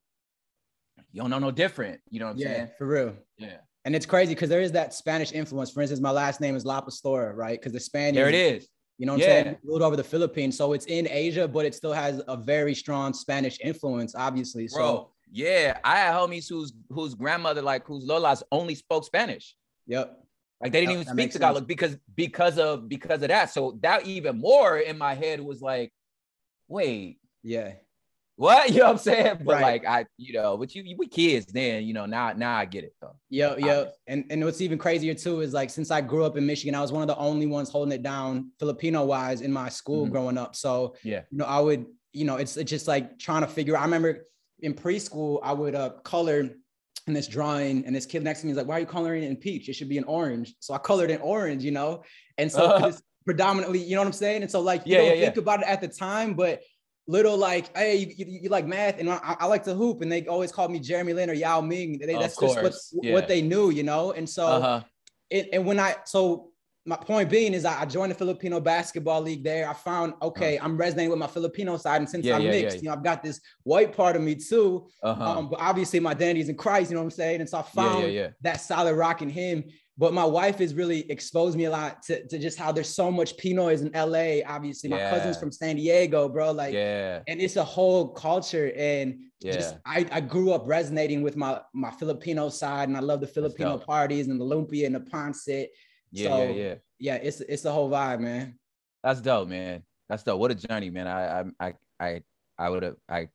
you 1.11 1.21
don't 1.21 1.29
know 1.29 1.39
no 1.39 1.51
different. 1.51 2.01
You 2.09 2.19
know 2.19 2.27
what 2.27 2.33
I'm 2.33 2.37
yeah, 2.39 2.47
saying? 2.47 2.69
For 2.77 2.87
real. 2.87 3.15
Yeah. 3.37 3.57
And 3.85 3.95
it's 3.95 4.05
crazy 4.05 4.33
because 4.33 4.49
there 4.49 4.61
is 4.61 4.71
that 4.73 4.93
Spanish 4.93 5.33
influence. 5.33 5.71
For 5.71 5.81
instance, 5.81 5.99
my 5.99 6.11
last 6.11 6.39
name 6.39 6.55
is 6.55 6.63
La 6.63 6.81
Pastora, 6.81 7.35
right? 7.35 7.59
Because 7.59 7.73
the 7.73 7.79
Spanish. 7.79 8.15
There 8.15 8.29
it 8.29 8.35
is. 8.35 8.67
You 9.03 9.07
know 9.07 9.13
what 9.15 9.21
yeah. 9.21 9.35
I'm 9.35 9.43
saying? 9.43 9.57
Ruled 9.65 9.81
over 9.81 9.97
the 9.97 10.03
Philippines. 10.03 10.55
So 10.55 10.71
it's 10.71 10.85
in 10.85 11.09
Asia, 11.09 11.45
but 11.45 11.65
it 11.65 11.75
still 11.75 11.91
has 11.91 12.21
a 12.29 12.37
very 12.37 12.73
strong 12.73 13.13
Spanish 13.13 13.59
influence, 13.61 14.15
obviously. 14.15 14.69
Bro, 14.73 14.79
so 14.79 15.11
yeah. 15.29 15.77
I 15.83 15.97
had 15.97 16.13
homies 16.13 16.47
whose 16.47 16.71
whose 16.87 17.13
grandmother, 17.13 17.61
like 17.61 17.85
whose 17.85 18.07
Lolas 18.07 18.43
only 18.49 18.75
spoke 18.75 19.03
Spanish. 19.03 19.57
Yep. 19.87 20.23
Like 20.61 20.71
they 20.71 20.85
didn't 20.85 20.95
that, 20.95 21.01
even 21.01 21.17
speak 21.17 21.31
Tagalog 21.33 21.67
because 21.67 21.97
because 22.15 22.57
of 22.57 22.87
because 22.87 23.21
of 23.23 23.27
that. 23.27 23.49
So 23.49 23.77
that 23.81 24.07
even 24.07 24.39
more 24.39 24.77
in 24.77 24.97
my 24.97 25.15
head 25.15 25.41
was 25.41 25.61
like, 25.61 25.91
wait. 26.69 27.19
Yeah 27.43 27.73
what 28.35 28.69
you 28.71 28.79
know 28.79 28.85
what 28.85 28.91
I'm 28.91 28.97
saying? 28.97 29.37
But 29.43 29.53
right. 29.53 29.61
like 29.61 29.85
I, 29.85 30.05
you 30.17 30.33
know, 30.33 30.57
but 30.57 30.73
you 30.73 30.95
we 30.97 31.07
kids 31.07 31.47
then, 31.47 31.83
you 31.83 31.93
know, 31.93 32.05
now 32.05 32.33
now 32.33 32.55
I 32.55 32.65
get 32.65 32.83
it 32.83 32.95
though. 33.01 33.15
Yo, 33.29 33.57
yo, 33.57 33.89
and 34.07 34.25
and 34.29 34.43
what's 34.43 34.61
even 34.61 34.77
crazier 34.77 35.13
too 35.13 35.41
is 35.41 35.53
like 35.53 35.69
since 35.69 35.91
I 35.91 36.01
grew 36.01 36.25
up 36.25 36.37
in 36.37 36.45
Michigan, 36.45 36.75
I 36.75 36.81
was 36.81 36.91
one 36.91 37.01
of 37.01 37.07
the 37.07 37.17
only 37.17 37.45
ones 37.45 37.69
holding 37.69 37.91
it 37.91 38.03
down 38.03 38.51
Filipino 38.59 39.03
wise 39.05 39.41
in 39.41 39.51
my 39.51 39.69
school 39.69 40.03
mm-hmm. 40.03 40.11
growing 40.13 40.37
up. 40.37 40.55
So 40.55 40.95
yeah, 41.03 41.21
you 41.29 41.37
know, 41.37 41.45
I 41.45 41.59
would, 41.59 41.85
you 42.11 42.25
know, 42.25 42.37
it's 42.37 42.57
it's 42.57 42.69
just 42.69 42.87
like 42.87 43.19
trying 43.19 43.41
to 43.41 43.47
figure. 43.47 43.77
I 43.77 43.83
remember 43.83 44.25
in 44.59 44.73
preschool, 44.73 45.39
I 45.43 45.53
would 45.53 45.75
uh 45.75 45.89
color 46.03 46.49
in 47.05 47.13
this 47.13 47.27
drawing, 47.27 47.85
and 47.85 47.95
this 47.95 48.05
kid 48.05 48.23
next 48.23 48.41
to 48.41 48.45
me 48.47 48.51
is 48.51 48.57
like, 48.57 48.67
"Why 48.67 48.77
are 48.77 48.79
you 48.79 48.85
coloring 48.85 49.23
it 49.23 49.27
in 49.27 49.35
peach? 49.35 49.69
It 49.69 49.73
should 49.73 49.89
be 49.89 49.97
an 49.97 50.05
orange." 50.05 50.55
So 50.59 50.73
I 50.73 50.77
colored 50.77 51.11
in 51.11 51.21
orange, 51.21 51.63
you 51.63 51.71
know, 51.71 52.03
and 52.37 52.51
so 52.51 52.63
uh-huh. 52.71 52.93
predominantly, 53.25 53.79
you 53.79 53.95
know 53.95 54.01
what 54.01 54.07
I'm 54.07 54.13
saying? 54.13 54.41
And 54.41 54.49
so 54.49 54.61
like 54.61 54.87
you 54.87 54.93
yeah, 54.93 54.97
don't 54.99 55.07
yeah, 55.17 55.25
think 55.25 55.35
yeah. 55.35 55.41
about 55.41 55.59
it 55.61 55.67
at 55.67 55.81
the 55.81 55.87
time, 55.87 56.33
but 56.33 56.61
little 57.07 57.37
like, 57.37 57.75
hey, 57.75 57.97
you, 57.97 58.13
you, 58.17 58.39
you 58.43 58.49
like 58.49 58.65
math, 58.65 58.99
and 58.99 59.09
I, 59.09 59.35
I, 59.39 59.45
like 59.47 59.63
to 59.65 59.73
hoop, 59.73 60.01
and 60.01 60.11
they 60.11 60.25
always 60.27 60.51
called 60.51 60.71
me 60.71 60.79
Jeremy 60.79 61.13
Lin 61.13 61.29
or 61.29 61.33
Yao 61.33 61.61
Ming. 61.61 61.99
They, 61.99 62.13
that's 62.13 62.37
just 62.37 62.61
what, 62.61 62.73
yeah. 63.01 63.13
what 63.13 63.27
they 63.27 63.41
knew, 63.41 63.69
you 63.71 63.83
know. 63.83 64.11
And 64.11 64.29
so, 64.29 64.47
uh-huh. 64.47 64.83
it, 65.29 65.49
and 65.51 65.65
when 65.65 65.79
I 65.79 65.95
so 66.05 66.53
my 66.85 66.97
point 66.97 67.29
being 67.29 67.53
is 67.53 67.63
I 67.63 67.85
joined 67.85 68.11
the 68.11 68.15
Filipino 68.15 68.59
basketball 68.59 69.21
league 69.21 69.43
there. 69.43 69.69
I 69.69 69.73
found 69.73 70.13
okay, 70.21 70.57
uh-huh. 70.57 70.65
I'm 70.65 70.77
resonating 70.77 71.11
with 71.11 71.19
my 71.19 71.27
Filipino 71.27 71.77
side, 71.77 72.01
and 72.01 72.09
since 72.09 72.25
yeah, 72.25 72.35
I'm 72.35 72.41
yeah, 72.41 72.51
mixed, 72.51 72.77
you 72.77 72.89
know, 72.89 72.93
I've 72.93 73.03
got 73.03 73.23
this 73.23 73.39
white 73.63 73.95
part 73.95 74.15
of 74.15 74.21
me 74.21 74.35
too. 74.35 74.87
Uh-huh. 75.01 75.23
Um, 75.23 75.49
but 75.49 75.59
obviously 75.59 75.99
my 75.99 76.11
identity 76.11 76.41
is 76.41 76.49
in 76.49 76.55
Christ, 76.55 76.91
you 76.91 76.95
know 76.95 77.01
what 77.01 77.05
I'm 77.05 77.11
saying? 77.11 77.41
And 77.41 77.49
so 77.49 77.59
I 77.59 77.61
found 77.61 78.33
that 78.41 78.61
solid 78.61 78.95
rock 78.95 79.21
in 79.21 79.29
Him 79.29 79.63
but 79.97 80.13
my 80.13 80.25
wife 80.25 80.57
has 80.57 80.73
really 80.73 81.09
exposed 81.11 81.55
me 81.55 81.65
a 81.65 81.69
lot 81.69 82.01
to, 82.03 82.25
to 82.27 82.39
just 82.39 82.57
how 82.57 82.71
there's 82.71 82.89
so 82.89 83.11
much 83.11 83.37
Pinoys 83.37 83.81
in 83.81 83.91
LA. 83.93 84.43
Obviously, 84.47 84.89
my 84.89 84.97
yeah. 84.97 85.11
cousin's 85.11 85.37
from 85.37 85.51
San 85.51 85.75
Diego, 85.75 86.27
bro. 86.27 86.51
Like, 86.51 86.73
yeah, 86.73 87.21
and 87.27 87.39
it's 87.39 87.57
a 87.57 87.63
whole 87.63 88.09
culture. 88.09 88.71
And 88.75 89.19
yeah. 89.39 89.53
just 89.53 89.75
I, 89.85 90.07
I 90.11 90.21
grew 90.21 90.51
up 90.51 90.63
resonating 90.65 91.21
with 91.21 91.37
my 91.37 91.61
my 91.73 91.91
Filipino 91.91 92.49
side, 92.49 92.89
and 92.89 92.97
I 92.97 93.01
love 93.01 93.21
the 93.21 93.27
Filipino 93.27 93.77
parties 93.77 94.27
and 94.27 94.41
the 94.41 94.45
lumpia 94.45 94.87
and 94.87 94.95
the 94.95 94.99
pancit. 94.99 95.67
Yeah, 96.11 96.29
so, 96.29 96.43
yeah, 96.43 96.51
yeah. 96.51 96.75
Yeah, 96.99 97.15
it's 97.15 97.41
it's 97.41 97.63
the 97.63 97.71
whole 97.71 97.89
vibe, 97.89 98.19
man. 98.19 98.57
That's 99.03 99.21
dope, 99.21 99.49
man. 99.49 99.83
That's 100.09 100.23
dope. 100.23 100.39
What 100.39 100.51
a 100.51 100.55
journey, 100.55 100.89
man. 100.89 101.07
I 101.07 101.41
I 101.41 101.43
I 101.59 101.73
I 101.99 102.21
I 102.57 102.69
would 102.69 102.83
have 102.83 102.95
I 103.07 103.27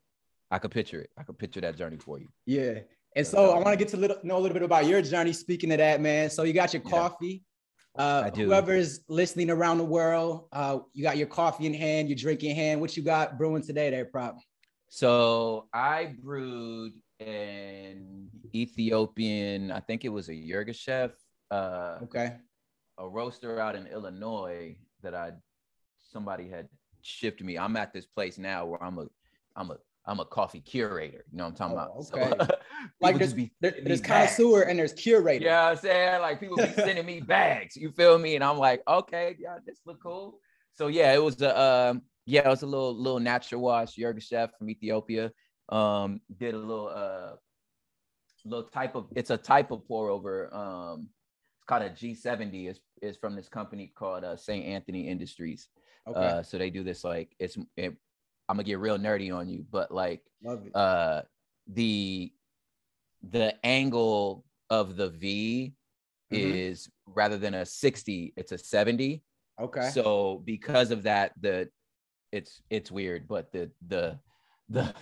I 0.50 0.58
could 0.58 0.70
picture 0.70 1.02
it. 1.02 1.10
I 1.16 1.22
could 1.22 1.38
picture 1.38 1.60
that 1.60 1.76
journey 1.76 1.98
for 1.98 2.18
you. 2.18 2.28
Yeah. 2.46 2.80
And 3.18 3.26
so 3.26 3.50
I 3.50 3.56
want 3.56 3.70
to 3.70 3.76
get 3.76 3.88
to 3.88 3.96
little, 3.96 4.16
know 4.22 4.36
a 4.36 4.38
little 4.38 4.54
bit 4.54 4.62
about 4.62 4.86
your 4.86 5.02
journey. 5.02 5.32
Speaking 5.32 5.72
of 5.72 5.78
that, 5.78 6.00
man. 6.00 6.30
So 6.30 6.44
you 6.44 6.52
got 6.52 6.72
your 6.72 6.82
coffee. 6.82 7.42
Uh, 7.98 8.22
I 8.26 8.30
do. 8.30 8.46
Whoever's 8.46 9.00
listening 9.08 9.50
around 9.50 9.78
the 9.78 9.84
world, 9.84 10.46
uh, 10.52 10.78
you 10.92 11.02
got 11.02 11.16
your 11.16 11.26
coffee 11.26 11.66
in 11.66 11.74
hand, 11.74 12.08
your 12.08 12.14
drink 12.14 12.44
in 12.44 12.54
hand. 12.54 12.80
What 12.80 12.96
you 12.96 13.02
got 13.02 13.36
brewing 13.36 13.64
today, 13.64 13.90
there, 13.90 14.04
prop? 14.04 14.38
So 14.88 15.66
I 15.74 16.14
brewed 16.22 16.92
an 17.18 18.28
Ethiopian, 18.54 19.72
I 19.72 19.80
think 19.80 20.04
it 20.04 20.10
was 20.10 20.28
a 20.28 20.32
Yirgacheffe. 20.34 21.10
Uh, 21.50 21.98
okay. 22.04 22.36
A 22.98 23.08
roaster 23.08 23.58
out 23.58 23.74
in 23.74 23.88
Illinois 23.88 24.76
that 25.02 25.16
I 25.16 25.32
somebody 26.12 26.48
had 26.48 26.68
shipped 27.02 27.42
me. 27.42 27.58
I'm 27.58 27.76
at 27.76 27.92
this 27.92 28.06
place 28.06 28.38
now 28.38 28.64
where 28.64 28.80
I'm 28.80 28.96
a 28.96 29.08
I'm 29.56 29.72
a 29.72 29.78
I'm 30.08 30.20
a 30.20 30.24
coffee 30.24 30.60
curator. 30.60 31.24
You 31.30 31.38
know 31.38 31.44
what 31.44 31.60
I'm 31.60 31.76
talking 31.76 31.78
oh, 31.78 32.20
about? 32.20 32.38
Okay. 32.38 32.46
So, 32.46 32.58
like 33.00 33.18
there's, 33.18 33.34
be, 33.34 33.52
there, 33.60 33.74
there's 33.84 34.00
connoisseur 34.00 34.62
and 34.62 34.78
there's 34.78 34.94
curator. 34.94 35.44
Yeah, 35.44 35.60
you 35.60 35.66
know 35.66 35.70
I'm 35.70 35.76
saying 35.76 36.20
like 36.22 36.40
people 36.40 36.56
be 36.56 36.72
sending 36.74 37.04
me 37.04 37.20
bags. 37.26 37.76
You 37.76 37.92
feel 37.92 38.18
me? 38.18 38.34
And 38.34 38.42
I'm 38.42 38.56
like, 38.56 38.82
okay, 38.88 39.36
yeah, 39.38 39.58
this 39.64 39.80
look 39.84 40.02
cool. 40.02 40.40
So 40.74 40.86
yeah, 40.86 41.12
it 41.12 41.22
was 41.22 41.42
a 41.42 41.60
um, 41.60 42.02
yeah, 42.24 42.46
it 42.46 42.48
was 42.48 42.62
a 42.62 42.66
little 42.66 42.96
little 42.96 43.20
natural 43.20 43.60
wash. 43.60 43.96
Yirgacheffe 43.96 44.50
from 44.58 44.70
Ethiopia 44.70 45.30
um, 45.68 46.20
did 46.38 46.54
a 46.54 46.58
little 46.58 46.88
uh, 46.88 47.32
little 48.44 48.68
type 48.68 48.94
of 48.94 49.06
it's 49.14 49.30
a 49.30 49.36
type 49.36 49.70
of 49.70 49.86
pour 49.86 50.08
over. 50.08 50.54
Um, 50.54 51.08
it's 51.58 51.64
called 51.66 51.82
a 51.82 51.90
G70. 51.90 52.70
is 52.70 52.80
is 53.02 53.16
from 53.16 53.36
this 53.36 53.48
company 53.48 53.92
called 53.94 54.24
uh, 54.24 54.36
St. 54.36 54.64
Anthony 54.64 55.08
Industries. 55.08 55.68
Okay. 56.06 56.18
Uh, 56.18 56.42
so 56.42 56.56
they 56.56 56.70
do 56.70 56.82
this 56.82 57.04
like 57.04 57.34
it's 57.38 57.58
it, 57.76 57.94
I'm 58.48 58.56
gonna 58.56 58.64
get 58.64 58.78
real 58.78 58.98
nerdy 58.98 59.34
on 59.34 59.48
you, 59.48 59.64
but 59.70 59.92
like 59.92 60.22
uh 60.74 61.22
the 61.66 62.32
the 63.22 63.54
angle 63.64 64.44
of 64.70 64.96
the 64.96 65.10
V 65.10 65.74
mm-hmm. 66.32 66.54
is 66.54 66.88
rather 67.06 67.36
than 67.36 67.54
a 67.54 67.66
60, 67.66 68.32
it's 68.36 68.52
a 68.52 68.58
70. 68.58 69.22
Okay. 69.60 69.90
So 69.90 70.42
because 70.44 70.90
of 70.90 71.02
that, 71.02 71.32
the 71.40 71.68
it's 72.32 72.62
it's 72.70 72.90
weird, 72.90 73.26
but 73.26 73.50
the 73.52 73.70
the 73.86 74.18
the 74.68 74.94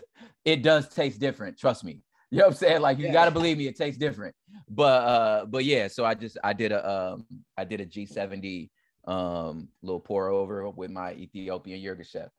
it 0.45 0.63
does 0.63 0.89
taste 0.89 1.21
different. 1.21 1.59
Trust 1.59 1.85
me. 1.85 2.01
You 2.31 2.39
know 2.39 2.45
what 2.45 2.51
I'm 2.53 2.57
saying? 2.57 2.81
Like 2.81 2.99
you 2.99 3.07
yeah. 3.07 3.13
gotta 3.13 3.31
believe 3.31 3.59
me, 3.59 3.67
it 3.69 3.77
tastes 3.77 3.99
different. 3.99 4.35
But 4.69 5.03
uh, 5.03 5.45
but 5.47 5.65
yeah, 5.65 5.89
so 5.89 6.05
I 6.05 6.15
just 6.15 6.39
I 6.43 6.53
did 6.53 6.73
a 6.73 6.89
um 6.89 7.27
I 7.57 7.65
did 7.65 7.81
a 7.81 7.87
G70 7.87 8.71
um 9.07 9.69
little 9.83 10.01
pour 10.01 10.29
over 10.29 10.69
with 10.71 10.91
my 10.91 11.13
Ethiopian 11.13 11.81
Yirgacheffe. 11.81 12.31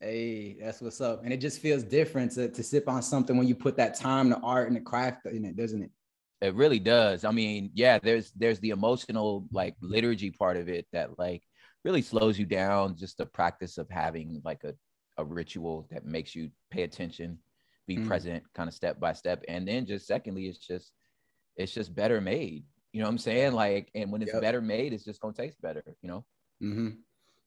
Hey, 0.00 0.56
that's 0.58 0.80
what's 0.80 1.00
up. 1.02 1.24
And 1.24 1.32
it 1.32 1.38
just 1.38 1.60
feels 1.60 1.82
different 1.82 2.32
to, 2.32 2.48
to 2.48 2.62
sip 2.62 2.88
on 2.88 3.02
something 3.02 3.36
when 3.36 3.46
you 3.46 3.54
put 3.54 3.76
that 3.76 3.98
time, 3.98 4.30
the 4.30 4.38
art, 4.38 4.68
and 4.68 4.76
the 4.76 4.80
craft 4.80 5.26
in 5.26 5.44
it, 5.44 5.56
doesn't 5.56 5.82
it? 5.82 5.90
It 6.40 6.54
really 6.54 6.78
does. 6.78 7.24
I 7.24 7.32
mean, 7.32 7.70
yeah, 7.74 7.98
there's 7.98 8.30
there's 8.32 8.58
the 8.60 8.70
emotional 8.70 9.46
like 9.52 9.74
liturgy 9.82 10.30
part 10.30 10.56
of 10.56 10.70
it 10.70 10.86
that 10.92 11.18
like 11.18 11.42
really 11.84 12.00
slows 12.00 12.38
you 12.38 12.46
down. 12.46 12.96
Just 12.96 13.18
the 13.18 13.26
practice 13.26 13.76
of 13.76 13.90
having 13.90 14.40
like 14.42 14.64
a, 14.64 14.74
a 15.18 15.24
ritual 15.24 15.86
that 15.90 16.06
makes 16.06 16.34
you 16.34 16.50
pay 16.70 16.82
attention, 16.82 17.38
be 17.86 17.98
mm. 17.98 18.06
present, 18.06 18.42
kind 18.54 18.68
of 18.68 18.74
step 18.74 18.98
by 18.98 19.12
step. 19.12 19.44
And 19.48 19.68
then 19.68 19.84
just 19.84 20.06
secondly, 20.06 20.46
it's 20.46 20.58
just 20.58 20.92
it's 21.56 21.72
just 21.72 21.94
better 21.94 22.22
made. 22.22 22.64
You 22.92 23.00
know 23.00 23.06
what 23.06 23.12
I'm 23.12 23.18
saying? 23.18 23.52
Like, 23.52 23.90
and 23.94 24.10
when 24.10 24.22
it's 24.22 24.32
yep. 24.32 24.40
better 24.40 24.62
made, 24.62 24.94
it's 24.94 25.04
just 25.04 25.20
gonna 25.20 25.34
taste 25.34 25.60
better, 25.60 25.84
you 26.00 26.08
know? 26.08 26.24
Mm-hmm. 26.62 26.88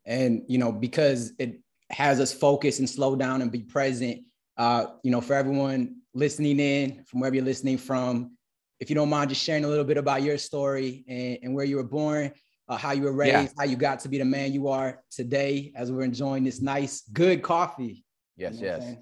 And 0.06 0.44
you 0.48 0.60
know, 0.60 0.72
because 0.72 1.34
it 1.40 1.63
has 1.90 2.20
us 2.20 2.34
focus 2.34 2.80
and 2.80 2.90
slow 2.90 3.16
down 3.16 3.42
and 3.42 3.52
be 3.52 3.62
present. 3.62 4.22
Uh, 4.58 4.86
you 5.04 5.12
know, 5.12 5.22
for 5.22 5.34
everyone 5.34 5.98
listening 6.14 6.60
in 6.60 7.04
from 7.06 7.20
wherever 7.20 7.36
you're 7.36 7.46
listening 7.46 7.78
from, 7.78 8.38
if 8.80 8.90
you 8.90 8.96
don't 8.96 9.10
mind 9.10 9.30
just 9.30 9.42
sharing 9.42 9.66
a 9.66 9.68
little 9.68 9.86
bit 9.86 9.98
about 9.98 10.22
your 10.22 10.38
story 10.38 11.04
and, 11.08 11.40
and 11.44 11.56
where 11.56 11.66
you 11.66 11.78
were 11.78 11.84
born, 11.84 12.32
uh, 12.68 12.78
how 12.78 12.92
you 12.92 13.04
were 13.04 13.14
raised, 13.14 13.34
yeah. 13.34 13.48
how 13.58 13.64
you 13.64 13.76
got 13.76 14.00
to 14.02 14.10
be 14.10 14.18
the 14.18 14.26
man 14.26 14.54
you 14.54 14.68
are 14.68 15.02
today 15.12 15.72
as 15.76 15.92
we're 15.92 16.04
enjoying 16.04 16.44
this 16.44 16.62
nice, 16.62 17.04
good 17.14 17.42
coffee. 17.42 18.04
Yes, 18.38 18.56
you 18.56 18.68
know 18.68 18.78
yes. 18.80 18.98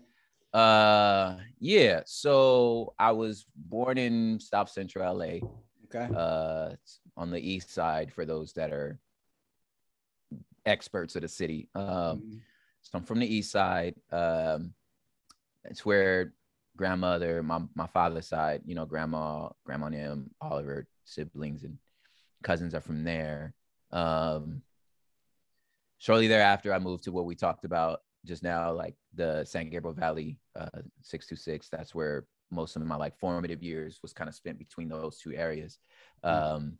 Uh, 0.53 1.37
yeah. 1.59 2.01
So 2.05 2.93
I 2.99 3.11
was 3.11 3.45
born 3.55 3.97
in 3.97 4.39
South 4.39 4.69
Central 4.69 5.17
LA. 5.17 5.47
Okay. 5.93 6.07
Uh, 6.15 6.75
on 7.17 7.29
the 7.29 7.39
east 7.39 7.71
side 7.71 8.11
for 8.11 8.25
those 8.25 8.53
that 8.53 8.71
are 8.71 8.99
experts 10.65 11.15
of 11.15 11.21
the 11.21 11.27
city. 11.27 11.69
Um, 11.75 11.85
mm-hmm. 11.85 12.37
So 12.81 12.97
I'm 12.97 13.03
from 13.03 13.19
the 13.19 13.33
east 13.33 13.51
side. 13.51 13.95
Um, 14.11 14.73
it's 15.63 15.85
where 15.85 16.33
grandmother, 16.75 17.43
my 17.43 17.61
my 17.75 17.87
father's 17.87 18.27
side, 18.27 18.61
you 18.65 18.75
know, 18.75 18.85
grandma, 18.85 19.49
grandma 19.65 19.87
and 19.87 20.29
all 20.41 20.57
of 20.57 20.65
her 20.65 20.87
siblings 21.05 21.63
and 21.63 21.77
cousins 22.43 22.73
are 22.73 22.81
from 22.81 23.03
there. 23.03 23.53
Um, 23.91 24.61
shortly 25.97 26.27
thereafter, 26.27 26.73
I 26.73 26.79
moved 26.79 27.03
to 27.05 27.11
what 27.11 27.25
we 27.25 27.35
talked 27.35 27.65
about 27.65 28.01
just 28.25 28.43
now, 28.43 28.71
like 28.73 28.95
the 29.13 29.43
San 29.45 29.69
Gabriel 29.69 29.93
Valley, 29.93 30.39
uh, 30.55 30.81
626. 31.01 31.69
That's 31.69 31.95
where 31.95 32.25
most 32.51 32.75
of 32.75 32.85
my 32.85 32.95
like 32.95 33.17
formative 33.17 33.63
years 33.63 33.99
was 34.01 34.13
kind 34.13 34.27
of 34.27 34.35
spent 34.35 34.59
between 34.59 34.89
those 34.89 35.17
two 35.17 35.33
areas. 35.33 35.79
Mm-hmm. 36.23 36.55
Um, 36.55 36.77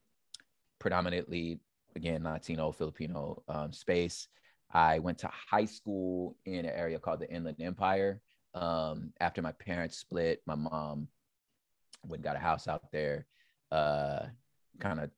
predominantly, 0.79 1.59
again, 1.95 2.23
Latino, 2.23 2.71
Filipino 2.71 3.43
um, 3.47 3.71
space. 3.71 4.27
I 4.73 4.99
went 4.99 5.19
to 5.19 5.29
high 5.49 5.65
school 5.65 6.37
in 6.45 6.65
an 6.65 6.65
area 6.67 6.99
called 6.99 7.19
the 7.19 7.31
Inland 7.31 7.57
Empire. 7.59 8.21
Um, 8.53 9.13
after 9.19 9.41
my 9.41 9.51
parents 9.53 9.97
split, 9.97 10.41
my 10.45 10.55
mom 10.55 11.07
went 12.03 12.19
and 12.19 12.23
got 12.23 12.35
a 12.35 12.39
house 12.39 12.67
out 12.67 12.91
there. 12.91 13.25
Uh, 13.71 14.25
kind 14.79 14.99
of 14.99 15.11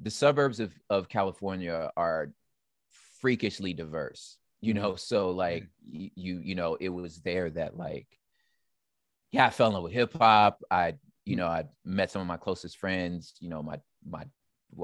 the 0.00 0.10
suburbs 0.10 0.60
of, 0.60 0.72
of 0.90 1.08
California 1.08 1.90
are 1.96 2.32
freakishly 3.20 3.72
diverse, 3.72 4.38
you 4.60 4.74
know. 4.74 4.90
Mm-hmm. 4.90 4.98
So 4.98 5.30
like 5.30 5.66
you, 5.84 6.40
you, 6.42 6.54
know, 6.54 6.76
it 6.80 6.88
was 6.88 7.20
there 7.22 7.50
that 7.50 7.76
like, 7.76 8.06
yeah, 9.32 9.46
I 9.46 9.50
fell 9.50 9.68
in 9.68 9.74
love 9.74 9.84
with 9.84 9.92
hip 9.92 10.12
hop. 10.16 10.62
I, 10.70 10.94
you 11.24 11.36
know, 11.36 11.46
I 11.46 11.64
met 11.84 12.10
some 12.10 12.20
of 12.22 12.28
my 12.28 12.36
closest 12.36 12.78
friends. 12.78 13.34
You 13.40 13.48
know, 13.48 13.62
my 13.62 13.80
my 14.08 14.24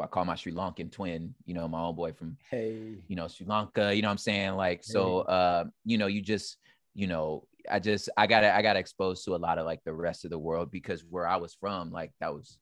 I 0.03 0.07
call 0.07 0.25
my 0.25 0.37
Sri 0.37 0.53
Lankan 0.53 0.91
twin, 0.91 1.35
you 1.45 1.55
know, 1.55 1.69
my 1.69 1.81
own 1.81 1.95
boy 1.95 2.13
from, 2.13 2.37
hey, 2.51 2.95
you 3.09 3.17
know, 3.17 3.29
Sri 3.29 3.47
Lanka, 3.47 3.95
you 3.95 4.01
know 4.01 4.09
I'm 4.09 4.19
saying? 4.19 4.55
Like, 4.55 4.83
so, 4.83 5.21
uh, 5.21 5.65
you 5.85 5.99
know, 5.99 6.07
you 6.07 6.23
just, 6.23 6.57
you 6.95 7.07
know, 7.07 7.47
I 7.71 7.79
just, 7.79 8.09
I 8.17 8.27
got, 8.27 8.43
I 8.43 8.63
got 8.63 8.77
exposed 8.77 9.25
to 9.27 9.35
a 9.35 9.37
lot 9.37 9.59
of 9.59 9.67
like 9.67 9.81
the 9.85 9.93
rest 9.93 10.25
of 10.25 10.31
the 10.31 10.39
world 10.39 10.71
because 10.71 11.05
where 11.05 11.27
I 11.27 11.37
was 11.37 11.55
from, 11.55 11.91
like 11.91 12.13
that 12.21 12.33
was 12.33 12.59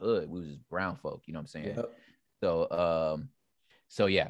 hood, 0.00 0.30
we 0.30 0.40
was 0.40 0.56
brown 0.70 0.96
folk, 0.96 1.22
you 1.26 1.32
know 1.32 1.38
what 1.38 1.42
I'm 1.42 1.46
saying? 1.48 1.76
Yep. 1.76 1.90
So, 2.40 2.70
um, 2.70 3.28
so 3.88 4.06
yeah. 4.06 4.28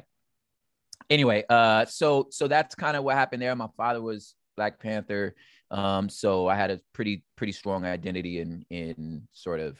Anyway, 1.09 1.43
uh, 1.47 1.85
so, 1.85 2.27
so 2.31 2.47
that's 2.47 2.73
kind 2.75 2.97
of 2.97 3.03
what 3.03 3.15
happened 3.15 3.41
there. 3.41 3.55
My 3.55 3.69
father 3.77 4.01
was 4.01 4.33
Black 4.57 4.79
Panther. 4.79 5.35
Um, 5.69 6.09
so 6.09 6.47
I 6.47 6.55
had 6.55 6.71
a 6.71 6.79
pretty, 6.93 7.23
pretty 7.35 7.53
strong 7.53 7.85
identity 7.85 8.39
in, 8.39 8.65
in 8.71 9.27
sort 9.31 9.59
of, 9.59 9.77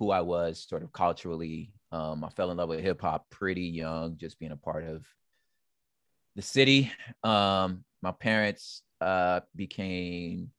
who 0.00 0.10
I 0.10 0.22
was 0.22 0.66
sort 0.66 0.82
of 0.82 0.92
culturally. 0.92 1.70
Um, 1.92 2.24
I 2.24 2.30
fell 2.30 2.50
in 2.50 2.56
love 2.56 2.70
with 2.70 2.80
hip 2.80 3.02
hop 3.02 3.28
pretty 3.28 3.64
young, 3.64 4.16
just 4.16 4.38
being 4.40 4.50
a 4.50 4.56
part 4.56 4.82
of 4.82 5.04
the 6.34 6.42
city. 6.42 6.90
Um, 7.22 7.84
my 8.00 8.12
parents 8.12 8.80
uh, 9.02 9.40
became 9.54 10.52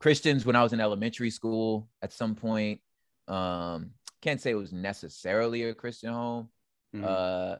Christians 0.00 0.46
when 0.46 0.56
I 0.56 0.62
was 0.62 0.72
in 0.72 0.80
elementary 0.80 1.30
school 1.30 1.86
at 2.00 2.14
some 2.14 2.34
point. 2.34 2.80
Um, 3.28 3.90
can't 4.22 4.40
say 4.40 4.52
it 4.52 4.54
was 4.54 4.72
necessarily 4.72 5.64
a 5.64 5.74
Christian 5.74 6.14
home. 6.14 6.48
Mm-hmm. 6.96 7.04
Uh, 7.06 7.56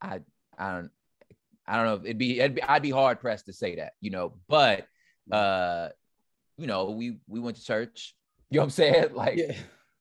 I 0.00 0.20
I 0.56 0.72
don't 0.72 0.90
I 1.66 1.76
don't 1.76 1.86
know. 1.86 2.04
It'd 2.04 2.18
be, 2.18 2.38
it'd 2.38 2.54
be 2.54 2.62
I'd 2.62 2.82
be 2.82 2.90
hard 2.90 3.18
pressed 3.18 3.46
to 3.46 3.52
say 3.52 3.76
that, 3.76 3.94
you 4.00 4.10
know. 4.10 4.34
But 4.48 4.86
uh, 5.32 5.88
you 6.56 6.68
know, 6.68 6.90
we 6.90 7.18
we 7.26 7.40
went 7.40 7.56
to 7.56 7.64
church. 7.64 8.14
You 8.48 8.58
know 8.58 8.62
what 8.62 8.66
I'm 8.66 8.70
saying? 8.70 9.06
Like, 9.14 9.38
yeah 9.38 9.56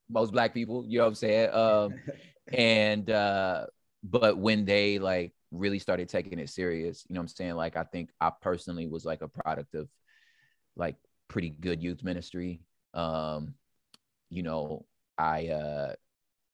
most 0.09 0.31
black 0.31 0.53
people, 0.53 0.85
you 0.87 0.97
know 0.97 1.05
what 1.05 1.09
I'm 1.09 1.15
saying? 1.15 1.53
Um, 1.53 1.93
and 2.53 3.09
uh, 3.09 3.65
but 4.03 4.37
when 4.37 4.65
they 4.65 4.99
like 4.99 5.33
really 5.51 5.79
started 5.79 6.09
taking 6.09 6.39
it 6.39 6.49
serious, 6.49 7.05
you 7.07 7.15
know 7.15 7.19
what 7.19 7.23
I'm 7.23 7.27
saying? 7.29 7.55
Like 7.55 7.75
I 7.75 7.83
think 7.83 8.09
I 8.19 8.31
personally 8.41 8.87
was 8.87 9.05
like 9.05 9.21
a 9.21 9.27
product 9.27 9.75
of 9.75 9.89
like 10.75 10.95
pretty 11.27 11.49
good 11.49 11.81
youth 11.81 12.03
ministry. 12.03 12.61
Um, 12.93 13.53
you 14.29 14.43
know, 14.43 14.85
I 15.17 15.47
uh 15.47 15.93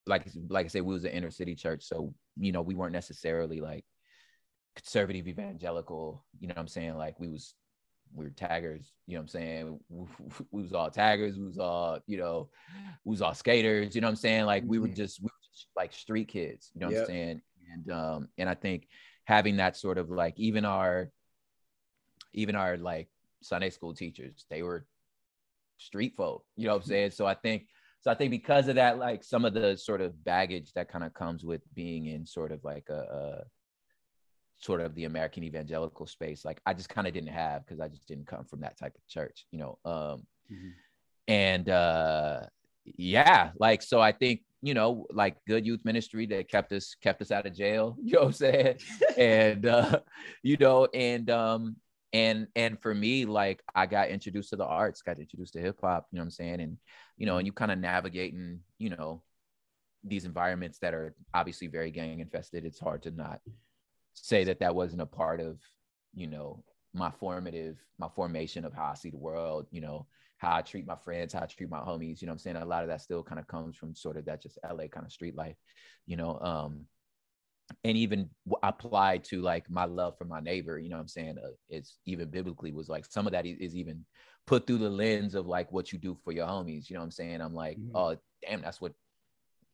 like 0.05 0.27
like 0.49 0.65
I 0.65 0.69
said, 0.69 0.83
we 0.83 0.93
was 0.93 1.05
an 1.05 1.11
inner 1.11 1.31
city 1.31 1.55
church, 1.55 1.83
so 1.83 2.13
you 2.37 2.51
know, 2.51 2.61
we 2.61 2.75
weren't 2.75 2.93
necessarily 2.93 3.61
like 3.61 3.85
conservative 4.75 5.27
evangelical, 5.27 6.25
you 6.39 6.47
know 6.47 6.53
what 6.53 6.61
I'm 6.61 6.67
saying? 6.67 6.97
Like 6.97 7.19
we 7.19 7.27
was 7.27 7.53
we 8.15 8.25
were 8.25 8.31
taggers, 8.31 8.91
you 9.07 9.15
know 9.15 9.21
what 9.21 9.23
I'm 9.23 9.27
saying? 9.29 9.79
We, 9.89 10.05
we, 10.51 10.61
was 10.61 10.73
all 10.73 10.89
taggers, 10.89 11.37
we 11.37 11.45
was 11.45 11.57
all, 11.57 11.99
you 12.07 12.17
know, 12.17 12.49
we 13.03 13.11
was 13.11 13.21
all 13.21 13.33
skaters, 13.33 13.95
you 13.95 14.01
know 14.01 14.07
what 14.07 14.11
I'm 14.11 14.15
saying? 14.17 14.45
Like 14.45 14.63
we 14.65 14.79
were 14.79 14.87
mm-hmm. 14.87 14.95
just, 14.95 15.21
we 15.21 15.25
were 15.25 15.51
just 15.53 15.67
like 15.75 15.93
street 15.93 16.27
kids, 16.27 16.71
you 16.73 16.81
know 16.81 16.87
what 16.87 16.93
yep. 16.93 17.01
I'm 17.01 17.07
saying? 17.07 17.41
And 17.73 17.91
um, 17.91 18.27
and 18.37 18.49
I 18.49 18.55
think 18.55 18.87
having 19.25 19.57
that 19.57 19.77
sort 19.77 19.97
of 19.97 20.09
like 20.09 20.37
even 20.37 20.65
our 20.65 21.09
even 22.33 22.55
our 22.55 22.77
like 22.77 23.09
Sunday 23.41 23.69
school 23.69 23.93
teachers, 23.93 24.45
they 24.49 24.61
were 24.61 24.85
street 25.77 26.13
folk, 26.15 26.43
you 26.55 26.67
know 26.67 26.73
what 26.73 26.83
I'm 26.83 26.87
saying? 26.87 27.11
So 27.11 27.25
I 27.25 27.33
think 27.33 27.67
so 28.01 28.11
I 28.11 28.15
think 28.15 28.31
because 28.31 28.67
of 28.67 28.75
that, 28.75 28.99
like 28.99 29.23
some 29.23 29.45
of 29.45 29.53
the 29.53 29.77
sort 29.77 30.01
of 30.01 30.23
baggage 30.25 30.73
that 30.73 30.91
kind 30.91 31.05
of 31.05 31.13
comes 31.13 31.45
with 31.45 31.61
being 31.73 32.07
in 32.07 32.25
sort 32.25 32.51
of 32.51 32.63
like 32.63 32.89
a, 32.89 33.45
sort 34.63 34.81
of 34.81 34.95
the 34.95 35.05
American 35.05 35.43
evangelical 35.43 36.07
space. 36.07 36.45
Like 36.45 36.61
I 36.65 36.73
just 36.73 36.89
kind 36.89 37.05
of 37.07 37.13
didn't 37.13 37.33
have 37.33 37.65
because 37.65 37.81
I 37.81 37.89
just 37.89 38.07
didn't 38.07 38.27
come 38.27 38.45
from 38.45 38.61
that 38.61 38.77
type 38.77 38.95
of 38.95 39.07
church, 39.07 39.45
you 39.51 39.59
know. 39.59 39.77
Um, 39.83 40.25
mm-hmm. 40.51 40.69
And 41.27 41.69
uh, 41.69 42.41
yeah, 42.85 43.51
like 43.59 43.81
so 43.81 43.99
I 43.99 44.11
think 44.11 44.41
you 44.61 44.73
know 44.73 45.05
like 45.11 45.35
good 45.45 45.65
youth 45.65 45.81
ministry 45.83 46.25
that 46.27 46.49
kept 46.49 46.71
us 46.71 46.95
kept 47.01 47.21
us 47.21 47.31
out 47.31 47.45
of 47.45 47.55
jail. 47.55 47.97
You 48.03 48.13
know 48.13 48.19
what 48.19 48.27
I'm 48.27 48.33
saying? 48.33 48.77
and 49.17 49.65
uh, 49.65 49.99
you 50.41 50.57
know, 50.57 50.87
and 50.93 51.29
um, 51.29 51.75
and 52.13 52.47
and 52.55 52.79
for 52.81 52.93
me, 52.95 53.25
like 53.25 53.61
I 53.75 53.85
got 53.85 54.09
introduced 54.09 54.51
to 54.51 54.55
the 54.55 54.65
arts, 54.65 55.01
got 55.01 55.19
introduced 55.19 55.53
to 55.53 55.61
hip 55.61 55.79
hop. 55.81 56.07
You 56.11 56.17
know 56.17 56.21
what 56.21 56.25
I'm 56.25 56.31
saying? 56.31 56.61
And 56.61 56.77
you 57.17 57.25
know, 57.25 57.37
and 57.37 57.45
you 57.45 57.51
kind 57.51 57.71
of 57.71 57.79
navigating, 57.79 58.61
you 58.77 58.89
know, 58.91 59.23
these 60.03 60.25
environments 60.25 60.79
that 60.79 60.93
are 60.93 61.15
obviously 61.33 61.67
very 61.67 61.91
gang 61.91 62.19
infested. 62.19 62.65
It's 62.65 62.79
hard 62.79 63.03
to 63.03 63.11
not 63.11 63.41
say 64.13 64.43
that 64.43 64.59
that 64.59 64.75
wasn't 64.75 65.01
a 65.01 65.05
part 65.05 65.39
of 65.39 65.59
you 66.13 66.27
know 66.27 66.63
my 66.93 67.09
formative 67.09 67.77
my 67.97 68.07
formation 68.15 68.65
of 68.65 68.73
how 68.73 68.85
i 68.85 68.93
see 68.93 69.09
the 69.09 69.17
world 69.17 69.65
you 69.71 69.81
know 69.81 70.05
how 70.37 70.55
i 70.55 70.61
treat 70.61 70.85
my 70.85 70.95
friends 70.95 71.33
how 71.33 71.41
i 71.41 71.45
treat 71.45 71.69
my 71.69 71.79
homies 71.79 72.21
you 72.21 72.27
know 72.27 72.31
i'm 72.31 72.39
saying 72.39 72.55
a 72.55 72.65
lot 72.65 72.83
of 72.83 72.89
that 72.89 73.01
still 73.01 73.23
kind 73.23 73.39
of 73.39 73.47
comes 73.47 73.75
from 73.75 73.95
sort 73.95 74.17
of 74.17 74.25
that 74.25 74.41
just 74.41 74.57
la 74.63 74.87
kind 74.87 75.05
of 75.05 75.11
street 75.11 75.35
life 75.35 75.55
you 76.05 76.15
know 76.15 76.39
um 76.39 76.85
and 77.83 77.97
even 77.97 78.29
applied 78.61 79.23
to 79.23 79.41
like 79.41 79.69
my 79.69 79.85
love 79.85 80.17
for 80.17 80.25
my 80.25 80.39
neighbor 80.39 80.77
you 80.77 80.89
know 80.89 80.97
i'm 80.97 81.07
saying 81.07 81.37
uh, 81.43 81.49
it's 81.69 81.97
even 82.05 82.29
biblically 82.29 82.71
was 82.71 82.89
like 82.89 83.05
some 83.05 83.25
of 83.25 83.33
that 83.33 83.45
is 83.45 83.75
even 83.75 84.05
put 84.45 84.67
through 84.67 84.77
the 84.77 84.89
lens 84.89 85.33
of 85.33 85.47
like 85.47 85.71
what 85.71 85.91
you 85.91 85.97
do 85.97 86.17
for 86.23 86.31
your 86.31 86.45
homies 86.45 86.89
you 86.89 86.95
know 86.95 87.01
i'm 87.01 87.11
saying 87.11 87.41
i'm 87.41 87.53
like 87.53 87.77
mm-hmm. 87.77 87.95
oh 87.95 88.15
damn 88.45 88.61
that's 88.61 88.81
what 88.81 88.91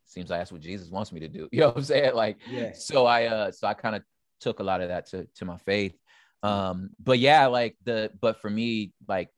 seems 0.06 0.30
like 0.30 0.40
that's 0.40 0.52
what 0.52 0.62
jesus 0.62 0.90
wants 0.90 1.12
me 1.12 1.20
to 1.20 1.28
do 1.28 1.50
you 1.52 1.60
know 1.60 1.68
what 1.68 1.78
i'm 1.78 1.84
saying 1.84 2.14
like 2.14 2.38
yeah. 2.50 2.72
so 2.74 3.06
i 3.06 3.26
uh 3.26 3.52
so 3.52 3.68
i 3.68 3.74
kind 3.74 3.96
of 3.96 4.04
took 4.40 4.60
a 4.60 4.64
lot 4.64 4.82
of 4.82 4.90
that 4.90 5.08
to 5.08 5.28
to 5.36 5.46
my 5.46 5.58
faith. 5.58 5.98
Um, 6.42 6.92
but 7.04 7.20
yeah, 7.20 7.48
like 7.48 7.76
the 7.84 8.12
but 8.20 8.42
for 8.42 8.50
me, 8.50 8.94
like 9.08 9.30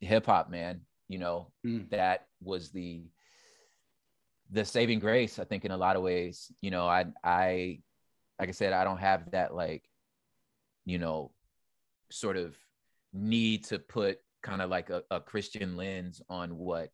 hip 0.00 0.26
hop, 0.26 0.50
man, 0.50 0.82
you 1.08 1.18
know, 1.18 1.50
mm. 1.66 1.88
that 1.90 2.26
was 2.42 2.70
the 2.70 3.04
the 4.50 4.64
saving 4.64 5.00
grace, 5.00 5.38
I 5.38 5.44
think, 5.44 5.64
in 5.64 5.70
a 5.70 5.76
lot 5.76 5.96
of 5.96 6.02
ways. 6.02 6.52
You 6.60 6.70
know, 6.70 6.86
I 6.86 7.06
I 7.22 7.80
like 8.38 8.48
I 8.48 8.52
said, 8.52 8.72
I 8.72 8.84
don't 8.84 8.98
have 8.98 9.30
that 9.32 9.54
like, 9.54 9.84
you 10.84 10.98
know, 10.98 11.32
sort 12.10 12.36
of 12.36 12.56
need 13.12 13.64
to 13.64 13.78
put 13.78 14.18
kind 14.42 14.60
of 14.60 14.70
like 14.70 14.90
a, 14.90 15.02
a 15.10 15.20
Christian 15.20 15.76
lens 15.76 16.20
on 16.28 16.56
what 16.56 16.90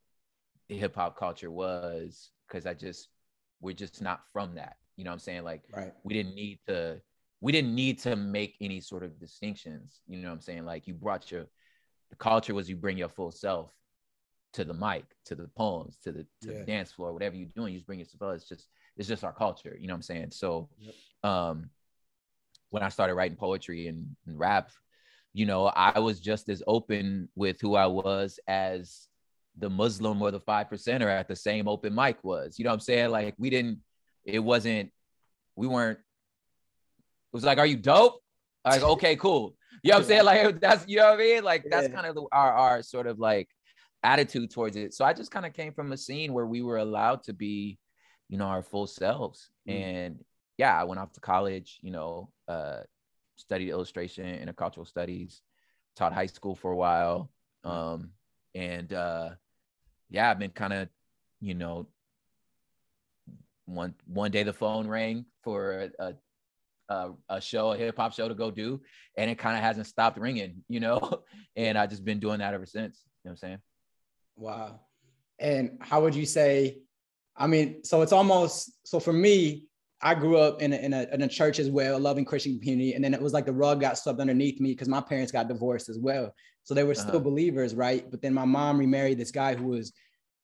hip 0.69 0.95
hop 0.95 1.19
culture 1.19 1.51
was 1.51 2.31
because 2.47 2.67
I 2.67 2.75
just 2.75 3.09
we're 3.61 3.75
just 3.75 4.01
not 4.01 4.21
from 4.33 4.55
that. 4.55 4.77
You 4.97 5.05
know 5.05 5.11
what 5.11 5.15
I'm 5.15 5.21
saying? 5.21 5.45
Like 5.45 5.63
right. 5.75 5.93
we 6.05 6.15
didn't 6.15 6.35
need 6.35 6.61
to 6.69 7.01
we 7.41 7.53
didn't 7.53 7.75
need 7.75 7.99
to 8.01 8.17
make 8.17 8.57
any 8.61 8.81
sort 8.81 9.03
of 9.03 9.19
distinctions. 9.19 10.01
You 10.07 10.19
know 10.19 10.29
what 10.29 10.35
I'm 10.35 10.41
saying? 10.41 10.65
Like 10.65 10.87
you 10.87 10.95
brought 10.95 11.31
your 11.31 11.47
the 12.11 12.17
culture 12.17 12.55
was 12.55 12.69
you 12.69 12.77
bring 12.77 12.99
your 12.99 13.09
full 13.09 13.31
self 13.31 13.73
to 14.53 14.65
the 14.65 14.75
mic, 14.75 15.05
to 15.27 15.35
the 15.35 15.49
poems, 15.57 15.97
to 16.05 16.13
the 16.13 16.27
to 16.43 16.53
yeah. 16.53 16.59
the 16.59 16.65
dance 16.65 16.93
floor, 16.93 17.13
whatever 17.13 17.37
you're 17.37 17.49
doing, 17.55 17.73
you 17.73 17.79
just 17.79 17.87
bring 17.87 18.01
yourself. 18.01 18.35
It's 18.35 18.49
just 18.49 18.69
it's 18.97 19.09
just 19.09 19.25
our 19.25 19.33
culture. 19.33 19.77
You 19.79 19.87
know 19.87 19.95
what 19.95 19.99
I'm 19.99 20.03
saying? 20.03 20.31
So 20.33 20.69
yep. 20.79 20.95
um 21.23 21.71
when 22.71 22.83
I 22.83 22.89
started 22.89 23.15
writing 23.15 23.37
poetry 23.37 23.89
and, 23.89 24.15
and 24.27 24.39
rap, 24.39 24.71
you 25.33 25.47
know, 25.47 25.67
I 25.67 25.99
was 25.99 26.21
just 26.21 26.49
as 26.49 26.63
open 26.67 27.29
with 27.35 27.61
who 27.61 27.75
I 27.75 27.87
was 27.87 28.39
as 28.47 29.09
the 29.59 29.71
Muslim 29.71 30.23
or 30.23 30.31
the 30.31 30.41
five 30.41 30.69
percenter 30.69 31.07
at 31.07 31.29
the 31.29 31.37
same 31.37 31.69
open 31.69 31.95
mic 31.95 32.23
was. 32.23 32.59
You 32.59 32.65
know 32.65 32.71
what 32.71 32.75
I'm 32.75 32.81
saying? 32.81 33.11
Like 33.11 33.35
we 33.39 33.51
didn't, 33.51 33.81
it 34.25 34.39
wasn't, 34.39 34.91
we 35.57 35.67
weren't 35.67 35.99
was 37.33 37.45
like, 37.45 37.59
"Are 37.59 37.67
you 37.67 37.77
dope?" 37.77 38.23
Like, 38.65 38.83
okay, 38.95 39.17
cool. 39.17 39.55
You 39.83 39.91
know 39.91 39.97
what 39.97 40.03
I'm 40.03 40.09
saying? 40.09 40.25
Like 40.25 40.61
that's 40.61 40.87
you 40.89 40.99
know 40.99 41.11
what 41.11 41.15
I 41.15 41.23
mean? 41.23 41.45
Like 41.45 41.65
that's 41.71 41.89
yeah. 41.89 41.95
kind 41.95 42.07
of 42.07 42.15
the, 42.15 42.25
our 42.33 42.53
our 42.53 42.83
sort 42.83 43.07
of 43.07 43.19
like 43.19 43.49
attitude 44.03 44.51
towards 44.51 44.77
it. 44.77 44.95
So 44.95 45.05
I 45.05 45.13
just 45.13 45.31
kind 45.31 45.47
of 45.47 45.53
came 45.53 45.73
from 45.73 45.93
a 45.93 45.97
scene 45.97 46.33
where 46.33 46.47
we 46.47 46.63
were 46.63 46.79
allowed 46.79 47.23
to 47.25 47.33
be, 47.33 47.79
you 48.29 48.39
know, 48.39 48.47
our 48.47 48.63
full 48.63 48.87
selves. 48.87 49.51
Mm. 49.69 49.83
And 49.83 50.25
yeah, 50.57 50.79
I 50.79 50.85
went 50.85 51.01
off 51.01 51.13
to 51.13 51.21
college, 51.21 51.79
you 51.83 51.91
know, 51.91 52.31
uh, 52.49 52.81
studied 53.37 53.71
illustration 53.71 54.27
and 54.27 54.55
cultural 54.57 54.87
studies, 54.87 55.43
taught 55.97 56.13
high 56.13 56.27
school 56.27 56.55
for 56.55 56.73
a 56.73 56.77
while. 56.77 57.31
Um, 57.65 58.11
and 58.55 58.93
uh 58.93 59.31
yeah, 60.11 60.31
I've 60.31 60.39
been 60.39 60.51
kind 60.51 60.73
of, 60.73 60.89
you 61.41 61.55
know, 61.55 61.87
one 63.67 63.95
one 64.07 64.31
day 64.31 64.43
the 64.43 64.53
phone 64.53 64.89
rang 64.89 65.25
for 65.43 65.91
a, 65.99 66.05
a 66.05 66.15
a, 66.91 67.11
a 67.29 67.41
show, 67.41 67.73
a 67.73 67.77
hip 67.77 67.97
hop 67.97 68.13
show 68.13 68.29
to 68.29 68.35
go 68.35 68.51
do, 68.51 68.81
and 69.17 69.31
it 69.31 69.39
kind 69.39 69.57
of 69.57 69.63
hasn't 69.63 69.87
stopped 69.87 70.19
ringing, 70.19 70.63
you 70.69 70.81
know. 70.81 71.23
and 71.57 71.79
I 71.79 71.87
just 71.87 72.05
been 72.05 72.21
doing 72.21 72.41
that 72.41 72.53
ever 72.53 72.67
since. 72.67 73.01
You 73.25 73.29
know 73.29 73.31
what 73.31 73.31
I'm 73.31 73.37
saying? 73.37 73.59
Wow. 74.37 74.81
And 75.39 75.79
how 75.81 76.03
would 76.03 76.15
you 76.15 76.27
say? 76.27 76.79
I 77.37 77.47
mean, 77.47 77.85
so 77.85 78.03
it's 78.03 78.13
almost 78.13 78.73
so 78.85 79.01
for 79.01 79.13
me. 79.13 79.67
I 80.03 80.15
grew 80.15 80.39
up 80.39 80.63
in 80.63 80.73
a, 80.73 80.77
in 80.77 80.95
a, 80.95 81.07
in 81.13 81.21
a 81.21 81.29
church 81.29 81.59
as 81.59 81.69
well, 81.69 81.95
a 81.95 81.99
loving 81.99 82.25
Christian 82.25 82.59
community, 82.59 82.95
and 82.95 83.05
then 83.05 83.13
it 83.13 83.21
was 83.21 83.35
like 83.35 83.45
the 83.45 83.53
rug 83.53 83.83
got 83.83 83.99
swept 83.99 84.19
underneath 84.19 84.59
me 84.59 84.71
because 84.71 84.89
my 84.89 85.03
parents 85.03 85.31
got 85.31 85.47
divorced 85.47 85.91
as 85.91 85.99
well. 85.99 86.35
So 86.63 86.73
they 86.73 86.85
were 86.85 86.95
still 86.95 87.17
uh-huh. 87.17 87.19
believers, 87.19 87.75
right? 87.75 88.11
But 88.11 88.23
then 88.23 88.33
my 88.33 88.47
mom 88.47 88.79
remarried 88.79 89.19
this 89.19 89.31
guy 89.31 89.55
who 89.55 89.67
was 89.67 89.93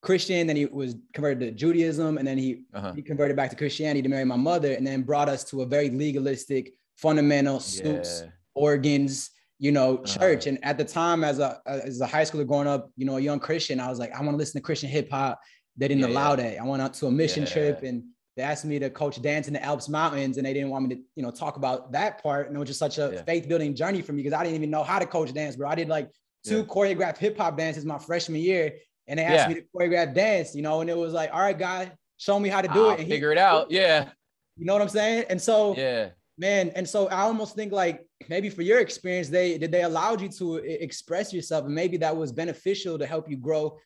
Christian, 0.03 0.47
then 0.47 0.57
he 0.57 0.67
was 0.67 0.95
converted 1.15 1.41
to 1.41 1.51
Judaism, 1.51 2.19
and 2.19 2.27
then 2.27 2.39
he, 2.39 2.65
uh-huh. 2.75 2.93
he 2.93 3.03
converted 3.03 3.37
back 3.37 3.51
to 3.51 3.57
Christianity 3.57 4.03
to 4.03 4.09
marry 4.09 4.25
my 4.25 4.37
mother, 4.37 4.73
and 4.73 4.87
then 4.87 5.03
brought 5.03 5.29
us 5.29 5.43
to 5.45 5.63
a 5.63 5.67
very 5.67 5.91
legalistic, 5.91 6.73
fundamental 6.97 7.61
suits, 7.61 8.23
yeah. 8.25 8.31
organs, 8.55 9.31
you 9.59 9.73
know, 9.73 9.97
uh-huh. 9.97 10.19
church. 10.19 10.47
And 10.47 10.63
at 10.65 10.79
the 10.79 10.85
time, 10.85 11.25
as 11.25 11.39
a 11.39 11.61
as 11.67 12.01
a 12.01 12.07
high 12.07 12.23
schooler 12.23 12.47
growing 12.47 12.69
up, 12.69 12.91
you 12.97 13.07
know, 13.07 13.17
a 13.17 13.21
young 13.21 13.41
Christian, 13.41 13.81
I 13.81 13.89
was 13.89 13.99
like, 13.99 14.13
I 14.13 14.21
want 14.21 14.33
to 14.33 14.37
listen 14.37 14.61
to 14.61 14.65
Christian 14.65 14.89
hip 14.89 15.11
hop. 15.11 15.41
They 15.77 15.89
didn't 15.89 16.03
yeah, 16.03 16.15
allow 16.15 16.37
that. 16.37 16.59
I 16.59 16.65
went 16.65 16.83
out 16.83 16.95
to 16.95 17.07
a 17.07 17.11
mission 17.11 17.43
yeah. 17.45 17.53
trip 17.53 17.83
and 17.83 18.05
they 18.37 18.43
asked 18.43 18.67
me 18.67 18.79
to 18.79 18.91
coach 18.91 19.21
dance 19.23 19.49
in 19.49 19.55
the 19.55 19.63
Alps 19.65 19.89
Mountains, 19.89 20.37
and 20.37 20.47
they 20.47 20.53
didn't 20.53 20.69
want 20.69 20.89
me 20.89 20.95
to, 20.95 21.01
you 21.15 21.23
know, 21.23 21.31
talk 21.31 21.57
about 21.57 21.91
that 21.93 22.23
part. 22.23 22.49
And 22.49 22.57
it 22.57 22.59
was 22.59 22.69
just 22.69 22.79
such 22.79 22.99
a 22.99 23.23
faith 23.25 23.49
building 23.49 23.75
journey 23.75 24.03
for 24.03 24.13
me 24.13 24.23
because 24.23 24.39
I 24.39 24.45
didn't 24.45 24.57
even 24.57 24.71
know 24.71 24.83
how 24.83 24.99
to 24.99 25.07
coach 25.07 25.33
dance, 25.33 25.57
bro. 25.57 25.69
I 25.69 25.75
did 25.75 25.89
like 25.89 26.11
two 26.45 26.65
choreographed 26.65 27.17
hip 27.17 27.39
hop 27.39 27.57
dances 27.57 27.87
my 27.87 27.99
freshman 27.99 28.43
year, 28.43 28.75
and 29.09 29.19
they 29.19 29.25
asked 29.25 29.49
yeah. 29.49 29.55
me 29.55 29.61
to 29.61 29.67
choreograph 29.75 30.15
dance, 30.15 30.55
you 30.55 30.63
know, 30.63 30.81
and 30.81 30.91
it 30.91 30.97
was 30.97 31.13
like, 31.13 31.31
all 31.33 31.41
right, 31.41 31.59
guy, 31.59 31.93
show 32.17 32.39
me 32.39 32.49
how 32.49 32.61
to 32.61 32.69
do 32.69 32.87
I'll 32.87 32.91
it. 32.91 33.01
And 33.01 33.09
figure 33.09 33.31
he, 33.31 33.37
it 33.37 33.39
out. 33.39 33.71
Yeah. 33.71 34.11
You 34.57 34.65
know 34.65 34.73
what 34.73 34.81
I'm 34.81 34.89
saying? 34.89 35.27
And 35.29 35.41
so, 35.41 35.77
yeah, 35.77 36.09
man. 36.39 36.71
And 36.75 36.89
so 36.89 37.09
I 37.09 37.21
almost 37.23 37.55
think 37.55 37.73
like 37.73 38.07
maybe 38.31 38.49
for 38.49 38.63
your 38.63 38.81
experience, 38.81 39.29
they 39.29 39.59
did 39.59 39.71
they 39.71 39.83
allowed 39.83 40.23
you 40.23 40.31
to 40.31 40.57
express 40.57 41.31
yourself, 41.31 41.67
and 41.67 41.75
maybe 41.75 41.99
that 41.99 42.17
was 42.17 42.33
beneficial 42.33 42.99
to 42.99 43.05
help 43.05 43.29
you 43.29 43.37
grow. 43.37 43.77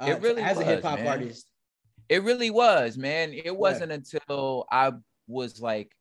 Uh, 0.00 0.06
it 0.06 0.22
really 0.22 0.40
as 0.40 0.56
was, 0.56 0.64
a 0.64 0.68
hip 0.68 0.84
hop 0.84 1.00
artist. 1.00 1.50
It 2.08 2.22
really 2.22 2.50
was, 2.50 2.96
man. 2.96 3.32
It 3.32 3.56
wasn't 3.56 3.90
yeah. 3.90 3.96
until 3.96 4.66
I 4.70 4.92
was 5.26 5.60
like 5.60 5.92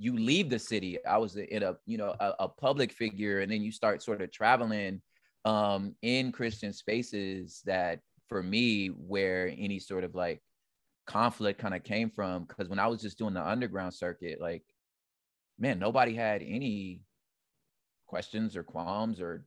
you 0.00 0.16
leave 0.16 0.48
the 0.48 0.58
city. 0.58 0.98
I 1.04 1.18
was 1.18 1.36
in 1.36 1.62
a 1.62 1.76
you 1.84 1.98
know 1.98 2.16
a, 2.18 2.32
a 2.40 2.48
public 2.48 2.90
figure, 2.90 3.40
and 3.40 3.52
then 3.52 3.62
you 3.62 3.70
start 3.70 4.02
sort 4.02 4.22
of 4.22 4.32
traveling 4.32 5.02
um 5.44 5.94
in 6.02 6.32
Christian 6.32 6.72
spaces 6.72 7.62
that 7.66 8.00
for 8.30 8.42
me 8.42 8.86
where 8.86 9.52
any 9.58 9.78
sort 9.78 10.04
of 10.04 10.14
like 10.14 10.40
conflict 11.06 11.60
kind 11.60 11.74
of 11.74 11.82
came 11.82 12.08
from 12.08 12.44
because 12.44 12.68
when 12.68 12.78
I 12.78 12.86
was 12.86 13.02
just 13.02 13.18
doing 13.18 13.34
the 13.34 13.46
underground 13.46 13.92
circuit, 13.92 14.40
like, 14.40 14.62
man, 15.58 15.78
nobody 15.78 16.14
had 16.14 16.40
any 16.40 17.02
questions 18.06 18.56
or 18.56 18.62
qualms 18.62 19.20
or 19.20 19.44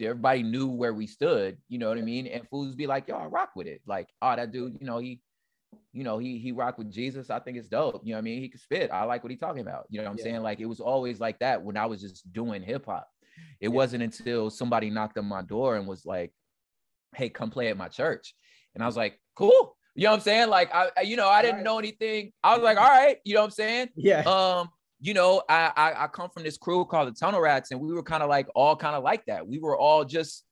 everybody 0.00 0.42
knew 0.42 0.68
where 0.68 0.92
we 0.92 1.06
stood, 1.06 1.56
you 1.68 1.78
know 1.78 1.88
what 1.88 1.98
I 1.98 2.02
mean? 2.02 2.26
And 2.26 2.46
fools 2.48 2.76
be 2.76 2.86
like, 2.86 3.08
yo, 3.08 3.16
I 3.16 3.24
rock 3.24 3.50
with 3.56 3.66
it. 3.66 3.80
Like, 3.86 4.08
oh, 4.20 4.36
that 4.36 4.52
dude, 4.52 4.76
you 4.78 4.86
know, 4.86 4.98
he, 4.98 5.22
you 5.92 6.04
know, 6.04 6.18
he 6.18 6.38
he 6.38 6.52
rock 6.52 6.76
with 6.76 6.92
Jesus. 6.92 7.30
I 7.30 7.38
think 7.38 7.56
it's 7.56 7.68
dope. 7.68 8.02
You 8.04 8.12
know 8.12 8.18
what 8.18 8.20
I 8.20 8.22
mean? 8.22 8.42
He 8.42 8.48
can 8.50 8.60
spit. 8.60 8.90
I 8.90 9.04
like 9.04 9.24
what 9.24 9.30
he 9.30 9.36
talking 9.36 9.62
about. 9.62 9.86
You 9.88 9.98
know 9.98 10.04
what 10.04 10.12
I'm 10.12 10.18
yeah. 10.18 10.24
saying? 10.24 10.42
Like 10.42 10.60
it 10.60 10.66
was 10.66 10.80
always 10.80 11.18
like 11.18 11.38
that 11.38 11.62
when 11.62 11.76
I 11.78 11.86
was 11.86 12.02
just 12.02 12.30
doing 12.32 12.62
hip 12.62 12.84
hop. 12.84 13.08
It 13.60 13.68
yeah. 13.68 13.74
wasn't 13.74 14.02
until 14.02 14.50
somebody 14.50 14.90
knocked 14.90 15.16
on 15.18 15.24
my 15.24 15.42
door 15.42 15.76
and 15.76 15.86
was 15.86 16.04
like, 16.04 16.32
hey, 17.16 17.28
come 17.28 17.50
play 17.50 17.68
at 17.68 17.76
my 17.76 17.88
church. 17.88 18.34
And 18.74 18.82
I 18.82 18.86
was 18.86 18.96
like, 18.96 19.18
cool. 19.34 19.76
You 19.94 20.04
know 20.04 20.10
what 20.10 20.16
I'm 20.16 20.22
saying? 20.22 20.50
Like, 20.50 20.74
I, 20.74 21.00
you 21.00 21.16
know, 21.16 21.28
I 21.28 21.40
didn't 21.40 21.62
know 21.62 21.78
anything. 21.78 22.32
I 22.44 22.54
was 22.54 22.62
like, 22.62 22.76
all 22.76 22.88
right, 22.88 23.16
you 23.24 23.34
know 23.34 23.40
what 23.40 23.46
I'm 23.46 23.50
saying? 23.52 23.88
Yeah. 23.96 24.20
Um, 24.20 24.68
you 25.00 25.14
know, 25.14 25.42
I, 25.48 25.72
I, 25.74 26.04
I 26.04 26.06
come 26.08 26.28
from 26.30 26.42
this 26.42 26.58
crew 26.58 26.84
called 26.84 27.08
the 27.08 27.18
Tunnel 27.18 27.40
Rats, 27.40 27.70
and 27.70 27.80
we 27.80 27.92
were 27.92 28.02
kind 28.02 28.22
of 28.22 28.28
like 28.28 28.46
all 28.54 28.76
kind 28.76 28.94
of 28.94 29.02
like 29.02 29.24
that. 29.26 29.46
We 29.46 29.58
were 29.58 29.76
all 29.76 30.04
just, 30.04 30.44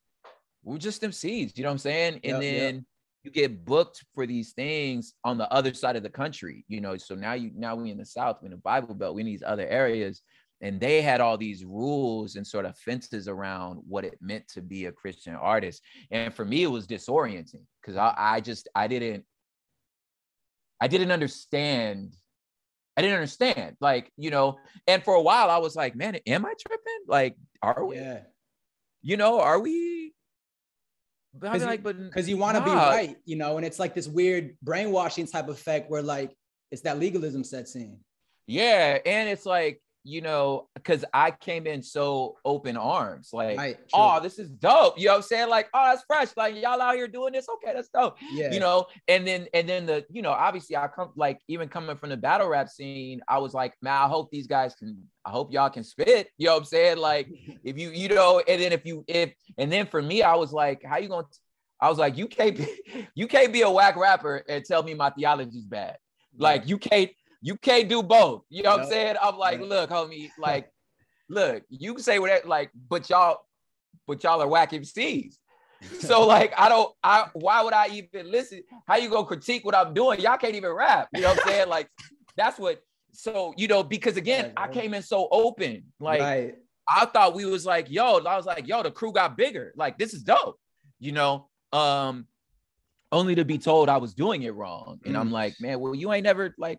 we 0.63 0.77
are 0.77 0.79
just 0.79 1.03
them 1.03 1.13
seeds, 1.13 1.53
you 1.57 1.63
know 1.63 1.69
what 1.69 1.75
I'm 1.75 1.79
saying? 1.79 2.15
And 2.25 2.25
yep, 2.25 2.41
then 2.41 2.75
yep. 2.75 2.85
you 3.25 3.31
get 3.31 3.65
booked 3.67 4.03
for 4.15 4.27
these 4.27 4.53
things 4.53 5.13
on 5.25 5.37
the 5.37 5.51
other 5.53 5.75
side 5.75 5.97
of 5.97 6.03
the 6.03 6.11
country, 6.11 6.65
you 6.69 6.81
know. 6.81 6.97
So 6.97 7.15
now 7.15 7.35
you 7.35 7.51
now 7.55 7.75
we 7.75 7.91
in 7.91 7.99
the 7.99 8.07
South, 8.07 8.39
we 8.41 8.47
in 8.47 8.53
the 8.53 8.57
Bible 8.57 8.95
Belt, 8.95 9.15
we 9.15 9.21
in 9.21 9.27
these 9.27 9.43
other 9.47 9.67
areas 9.69 10.23
and 10.65 10.81
they 10.81 11.03
had 11.03 11.21
all 11.21 11.37
these 11.37 11.65
rules 11.65 12.37
and 12.37 12.47
sort 12.47 12.65
of 12.65 12.77
fences 12.79 13.29
around 13.29 13.81
what 13.87 14.05
it 14.05 14.19
meant 14.21 14.49
to 14.49 14.63
be 14.63 14.87
a 14.87 14.93
christian 14.93 15.35
artist 15.35 15.83
and 16.11 16.35
for 16.35 16.45
me 16.45 16.65
it 16.65 16.71
was 16.71 16.87
disorienting 16.87 17.63
because 17.81 17.97
I, 17.97 18.15
I 18.17 18.41
just 18.41 18.69
i 18.75 18.89
didn't 18.89 19.25
i 20.81 20.89
didn't 20.89 21.13
understand 21.13 22.17
I 22.97 23.03
didn't 23.03 23.17
understand. 23.17 23.77
Like, 23.81 24.13
you 24.17 24.31
know, 24.31 24.59
and 24.87 25.03
for 25.03 25.15
a 25.15 25.21
while 25.21 25.51
I 25.51 25.59
was 25.59 25.75
like, 25.75 25.97
man, 25.97 26.17
am 26.29 26.47
I 26.47 26.55
tripping? 26.61 27.05
Like, 27.09 27.35
are 27.61 27.85
we? 27.85 27.97
Yeah. 27.97 28.21
You 29.03 29.17
know, 29.17 29.41
are 29.41 29.59
we? 29.59 30.15
Because 31.37 31.65
like, 31.65 31.85
you 32.29 32.37
want 32.37 32.57
to 32.57 32.61
nah. 32.61 32.67
be 32.67 32.71
right, 32.71 33.17
you 33.25 33.35
know, 33.35 33.57
and 33.57 33.67
it's 33.67 33.81
like 33.81 33.93
this 33.93 34.07
weird 34.07 34.57
brainwashing 34.63 35.27
type 35.27 35.49
effect 35.49 35.91
where 35.91 36.03
like 36.03 36.33
it's 36.71 36.83
that 36.83 37.01
legalism 37.01 37.43
sets 37.43 37.75
in. 37.75 37.99
Yeah, 38.47 38.99
and 39.05 39.29
it's 39.29 39.45
like 39.45 39.83
you 40.05 40.21
know, 40.21 40.69
because 40.75 41.05
I 41.13 41.31
came 41.31 41.67
in 41.67 41.83
so 41.83 42.37
open 42.45 42.77
arms, 42.77 43.31
like, 43.33 43.57
right, 43.57 43.77
oh, 43.93 44.21
this 44.21 44.39
is 44.39 44.51
dope. 44.51 44.99
You 44.99 45.07
know 45.07 45.13
what 45.13 45.17
I'm 45.17 45.23
saying? 45.23 45.49
Like, 45.49 45.69
oh, 45.73 45.91
that's 45.91 46.05
fresh. 46.07 46.29
Like, 46.37 46.55
y'all 46.57 46.81
out 46.81 46.95
here 46.95 47.09
doing 47.09 47.33
this. 47.33 47.47
Okay, 47.49 47.73
that's 47.75 47.89
dope. 47.89 48.17
Yeah. 48.33 48.53
You 48.53 48.61
know, 48.61 48.87
and 49.09 49.27
then 49.27 49.49
and 49.55 49.69
then 49.69 49.87
the, 49.87 50.05
you 50.11 50.23
know, 50.23 50.33
obviously 50.33 50.77
I 50.77 50.89
come 50.89 51.11
like 51.17 51.41
even 51.49 51.69
coming 51.69 51.97
from 51.97 52.11
the 52.11 52.17
battle 52.17 52.49
rap 52.49 52.69
scene, 52.69 53.23
I 53.27 53.39
was 53.39 53.55
like, 53.55 53.75
man, 53.83 53.95
I 53.95 54.07
hope 54.07 54.31
these 54.31 54.47
guys 54.47 54.75
can, 54.75 55.03
I 55.25 55.31
hope 55.31 55.53
y'all 55.53 55.71
can 55.71 55.85
spit. 55.85 56.29
You 56.37 56.47
know 56.47 56.53
what 56.53 56.59
I'm 56.61 56.65
saying? 56.67 56.99
Like, 56.99 57.29
if 57.65 57.79
you, 57.79 57.91
you 57.91 58.09
know, 58.09 58.43
and 58.47 58.61
then 58.61 58.73
if 58.73 58.85
you 58.85 59.05
if 59.09 59.33
and 59.57 59.73
then 59.73 59.87
for 59.87 60.03
me, 60.03 60.23
I 60.23 60.35
was 60.35 60.53
like, 60.53 60.83
how 60.85 60.99
you 60.99 61.09
gonna 61.09 61.27
I 61.81 61.89
was 61.89 61.99
like, 61.99 62.17
you 62.17 62.29
can't 62.29 62.57
be, 62.57 63.09
you 63.15 63.27
can't 63.27 63.53
be 63.53 63.63
a 63.63 63.71
whack 63.71 63.97
rapper 63.97 64.43
and 64.49 64.65
tell 64.65 64.83
me 64.83 64.95
my 64.95 65.11
theology's 65.11 65.67
bad. 65.67 65.99
Like 66.37 66.67
you 66.67 66.79
can't, 66.79 67.11
you 67.45 67.59
can't 67.59 67.91
do 67.91 68.03
both. 68.03 68.43
You 68.49 68.63
know 68.63 68.71
what 68.71 68.81
I'm 68.81 68.89
saying? 68.89 69.17
I'm 69.23 69.37
like, 69.37 69.61
look, 69.61 69.91
homie, 69.91 70.31
like, 70.39 70.73
look, 71.29 71.63
you 71.69 71.93
can 71.93 72.03
say 72.03 72.19
whatever, 72.19 72.49
like, 72.49 72.71
but 72.89 73.11
y'all, 73.11 73.37
but 74.07 74.25
y'all 74.25 74.41
are 74.41 74.49
whack 74.49 74.71
MCs. 74.73 75.35
So 76.01 76.27
like, 76.27 76.55
I 76.57 76.71
don't, 76.71 76.91
I 77.05 77.27
why 77.35 77.63
would 77.63 77.75
I 77.75 77.89
even 77.89 78.31
listen? 78.31 78.63
How 78.89 78.97
you 78.97 79.11
gonna 79.11 79.27
critique 79.27 79.63
what 79.63 79.77
I'm 79.77 79.93
doing? 79.93 80.21
Y'all 80.21 80.39
can't 80.39 80.55
even 80.55 80.73
rap. 80.73 81.09
You 81.15 81.21
know 81.21 81.29
what 81.29 81.41
I'm 81.41 81.53
saying? 81.53 81.69
Like, 81.69 81.91
that's 82.35 82.59
what. 82.59 82.83
So 83.13 83.53
you 83.59 83.69
know, 83.69 83.85
because 83.85 84.17
again, 84.17 84.53
I 84.57 84.67
came 84.67 84.95
in 84.95 85.03
so 85.03 85.29
open. 85.31 85.85
Like, 86.01 86.21
right. 86.21 86.55
I 86.89 87.05
thought 87.05 87.35
we 87.35 87.45
was 87.45 87.67
like, 87.67 87.91
yo, 87.91 88.21
I 88.25 88.37
was 88.37 88.47
like, 88.47 88.67
yo, 88.67 88.83
the 88.83 88.91
crew 88.91 89.13
got 89.13 89.37
bigger. 89.37 89.75
Like, 89.77 89.99
this 89.99 90.15
is 90.15 90.23
dope. 90.23 90.59
You 90.99 91.13
know, 91.13 91.49
um, 91.73 92.27
only 93.13 93.35
to 93.35 93.45
be 93.45 93.59
told 93.59 93.91
I 93.91 93.99
was 93.99 94.15
doing 94.15 94.43
it 94.43 94.55
wrong. 94.55 94.99
And 95.05 95.15
mm. 95.15 95.21
I'm 95.21 95.31
like, 95.31 95.55
man, 95.61 95.79
well, 95.79 95.95
you 95.95 96.11
ain't 96.13 96.25
never 96.25 96.55
like 96.59 96.79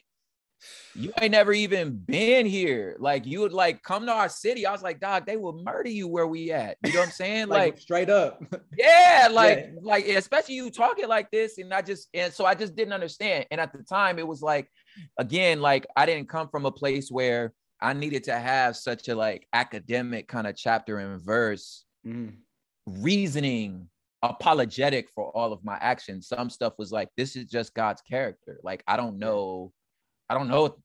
you 0.95 1.11
ain't 1.21 1.31
never 1.31 1.53
even 1.53 1.97
been 1.97 2.45
here. 2.45 2.95
Like 2.99 3.25
you 3.25 3.41
would 3.41 3.53
like 3.53 3.83
come 3.83 4.05
to 4.05 4.11
our 4.11 4.29
city. 4.29 4.65
I 4.65 4.71
was 4.71 4.81
like, 4.81 4.99
dog, 4.99 5.25
they 5.25 5.37
will 5.37 5.61
murder 5.63 5.89
you 5.89 6.07
where 6.07 6.27
we 6.27 6.51
at. 6.51 6.77
You 6.85 6.93
know 6.93 6.99
what 6.99 7.07
I'm 7.07 7.11
saying? 7.11 7.47
like, 7.47 7.73
like, 7.73 7.79
straight 7.79 8.09
up. 8.09 8.41
yeah, 8.77 9.27
like 9.31 9.57
yeah. 9.57 9.79
like 9.81 10.07
especially 10.07 10.55
you 10.55 10.69
talking 10.69 11.07
like 11.07 11.29
this, 11.31 11.57
and 11.57 11.73
I 11.73 11.81
just 11.81 12.09
and 12.13 12.33
so 12.33 12.45
I 12.45 12.55
just 12.55 12.75
didn't 12.75 12.93
understand. 12.93 13.45
And 13.51 13.59
at 13.59 13.73
the 13.73 13.83
time, 13.83 14.19
it 14.19 14.27
was 14.27 14.41
like, 14.41 14.69
again, 15.17 15.61
like 15.61 15.85
I 15.95 16.05
didn't 16.05 16.29
come 16.29 16.49
from 16.49 16.65
a 16.65 16.71
place 16.71 17.09
where 17.11 17.53
I 17.81 17.93
needed 17.93 18.23
to 18.25 18.37
have 18.37 18.75
such 18.77 19.07
a 19.09 19.15
like 19.15 19.47
academic 19.53 20.27
kind 20.27 20.47
of 20.47 20.55
chapter 20.55 20.99
and 20.99 21.21
verse 21.21 21.85
mm. 22.05 22.33
reasoning 22.87 23.89
apologetic 24.23 25.09
for 25.13 25.29
all 25.31 25.53
of 25.53 25.63
my 25.63 25.77
actions. 25.81 26.27
Some 26.27 26.49
stuff 26.49 26.73
was 26.77 26.91
like, 26.91 27.09
this 27.15 27.35
is 27.35 27.45
just 27.45 27.73
God's 27.73 28.01
character. 28.01 28.59
Like, 28.63 28.83
I 28.87 28.97
don't 28.97 29.19
know 29.19 29.71
I 30.29 30.33
don't 30.33 30.47
know. 30.47 30.75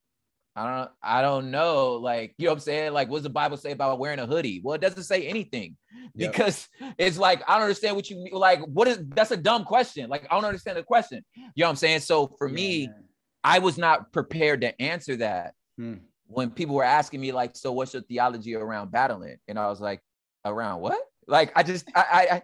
I 0.56 0.78
don't 0.78 0.90
I 1.02 1.22
don't 1.22 1.50
know. 1.50 1.92
Like, 1.94 2.34
you 2.36 2.46
know 2.46 2.52
what 2.52 2.56
I'm 2.56 2.60
saying? 2.60 2.92
Like, 2.92 3.08
what 3.08 3.18
does 3.18 3.22
the 3.24 3.30
Bible 3.30 3.56
say 3.56 3.72
about 3.72 3.98
wearing 3.98 4.18
a 4.18 4.26
hoodie? 4.26 4.60
Well, 4.62 4.74
it 4.74 4.80
doesn't 4.80 5.04
say 5.04 5.26
anything 5.26 5.76
yep. 6.14 6.32
because 6.32 6.68
it's 6.98 7.18
like, 7.18 7.42
I 7.48 7.54
don't 7.54 7.62
understand 7.62 7.96
what 7.96 8.10
you 8.10 8.16
mean. 8.16 8.32
Like, 8.32 8.60
what 8.62 8.88
is 8.88 8.98
that's 9.08 9.30
a 9.30 9.36
dumb 9.36 9.64
question. 9.64 10.10
Like, 10.10 10.26
I 10.30 10.34
don't 10.34 10.44
understand 10.44 10.76
the 10.76 10.82
question. 10.82 11.24
You 11.34 11.44
know 11.56 11.66
what 11.66 11.70
I'm 11.70 11.76
saying? 11.76 12.00
So 12.00 12.34
for 12.38 12.48
yeah. 12.48 12.54
me, 12.54 12.90
I 13.44 13.60
was 13.60 13.78
not 13.78 14.12
prepared 14.12 14.60
to 14.62 14.80
answer 14.82 15.16
that. 15.16 15.54
Hmm. 15.78 15.94
When 16.26 16.50
people 16.50 16.76
were 16.76 16.84
asking 16.84 17.20
me, 17.20 17.32
like, 17.32 17.56
so 17.56 17.72
what's 17.72 17.92
your 17.92 18.02
theology 18.02 18.54
around 18.54 18.92
battling? 18.92 19.36
And 19.48 19.58
I 19.58 19.68
was 19.68 19.80
like, 19.80 20.00
around 20.44 20.80
what? 20.80 20.98
Like, 21.26 21.52
I 21.56 21.62
just 21.62 21.88
I 21.94 22.42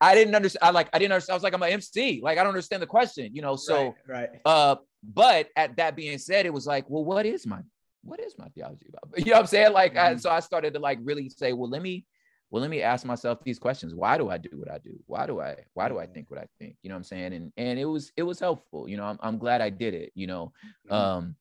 I 0.00 0.10
I 0.10 0.14
didn't 0.14 0.34
understand. 0.34 0.64
I 0.64 0.70
like 0.70 0.88
I 0.92 0.98
didn't 0.98 1.12
understand. 1.12 1.34
I 1.34 1.36
was 1.36 1.42
like, 1.42 1.54
I'm 1.54 1.62
an 1.62 1.70
MC. 1.70 2.20
Like, 2.22 2.38
I 2.38 2.42
don't 2.42 2.50
understand 2.50 2.82
the 2.82 2.86
question, 2.86 3.34
you 3.34 3.42
know. 3.42 3.56
So 3.56 3.94
right, 4.06 4.28
right. 4.30 4.40
uh 4.44 4.76
but 5.12 5.48
at 5.56 5.76
that 5.76 5.96
being 5.96 6.18
said, 6.18 6.46
it 6.46 6.52
was 6.52 6.66
like, 6.66 6.88
well, 6.88 7.04
what 7.04 7.26
is 7.26 7.46
my 7.46 7.60
what 8.02 8.20
is 8.20 8.36
my 8.38 8.48
theology 8.48 8.86
about? 8.88 9.18
You 9.18 9.26
know 9.26 9.32
what 9.32 9.40
I'm 9.40 9.46
saying? 9.46 9.72
Like, 9.72 9.94
mm-hmm. 9.94 10.14
I, 10.14 10.16
so 10.16 10.30
I 10.30 10.40
started 10.40 10.74
to 10.74 10.80
like 10.80 10.98
really 11.02 11.28
say, 11.28 11.52
well, 11.52 11.68
let 11.68 11.82
me 11.82 12.06
well, 12.50 12.60
let 12.60 12.70
me 12.70 12.82
ask 12.82 13.04
myself 13.04 13.42
these 13.42 13.58
questions. 13.58 13.94
Why 13.94 14.16
do 14.16 14.30
I 14.30 14.38
do 14.38 14.50
what 14.52 14.70
I 14.70 14.78
do? 14.78 14.96
Why 15.06 15.26
do 15.26 15.40
I 15.40 15.56
why 15.74 15.88
do 15.88 15.98
I 15.98 16.06
think 16.06 16.30
what 16.30 16.38
I 16.38 16.46
think? 16.58 16.76
You 16.82 16.88
know 16.88 16.94
what 16.94 16.98
I'm 16.98 17.04
saying? 17.04 17.32
And 17.32 17.52
and 17.56 17.78
it 17.78 17.84
was 17.84 18.12
it 18.16 18.22
was 18.22 18.38
helpful. 18.38 18.88
You 18.88 18.96
know, 18.96 19.04
I'm 19.04 19.18
I'm 19.20 19.38
glad 19.38 19.60
I 19.60 19.70
did 19.70 19.94
it, 19.94 20.12
you 20.14 20.26
know. 20.26 20.52
Mm-hmm. 20.88 20.94
Um 20.94 21.36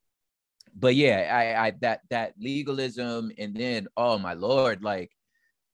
but 0.76 0.95
yeah, 0.95 1.30
I 1.32 1.67
I 1.67 1.71
that 1.82 2.02
that 2.10 2.34
legalism 2.39 3.32
and 3.38 3.56
then 3.56 3.88
oh 3.95 4.17
my 4.17 4.34
lord, 4.34 4.82
like 4.82 5.12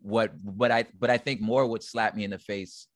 what 0.02 0.32
but 0.44 0.72
I 0.72 0.86
but 1.00 1.10
I 1.10 1.18
think 1.18 1.42
more 1.42 1.66
what 1.66 1.84
slapped 1.84 2.18
me 2.18 2.24
in 2.24 2.32
the 2.32 2.40
face 2.40 2.88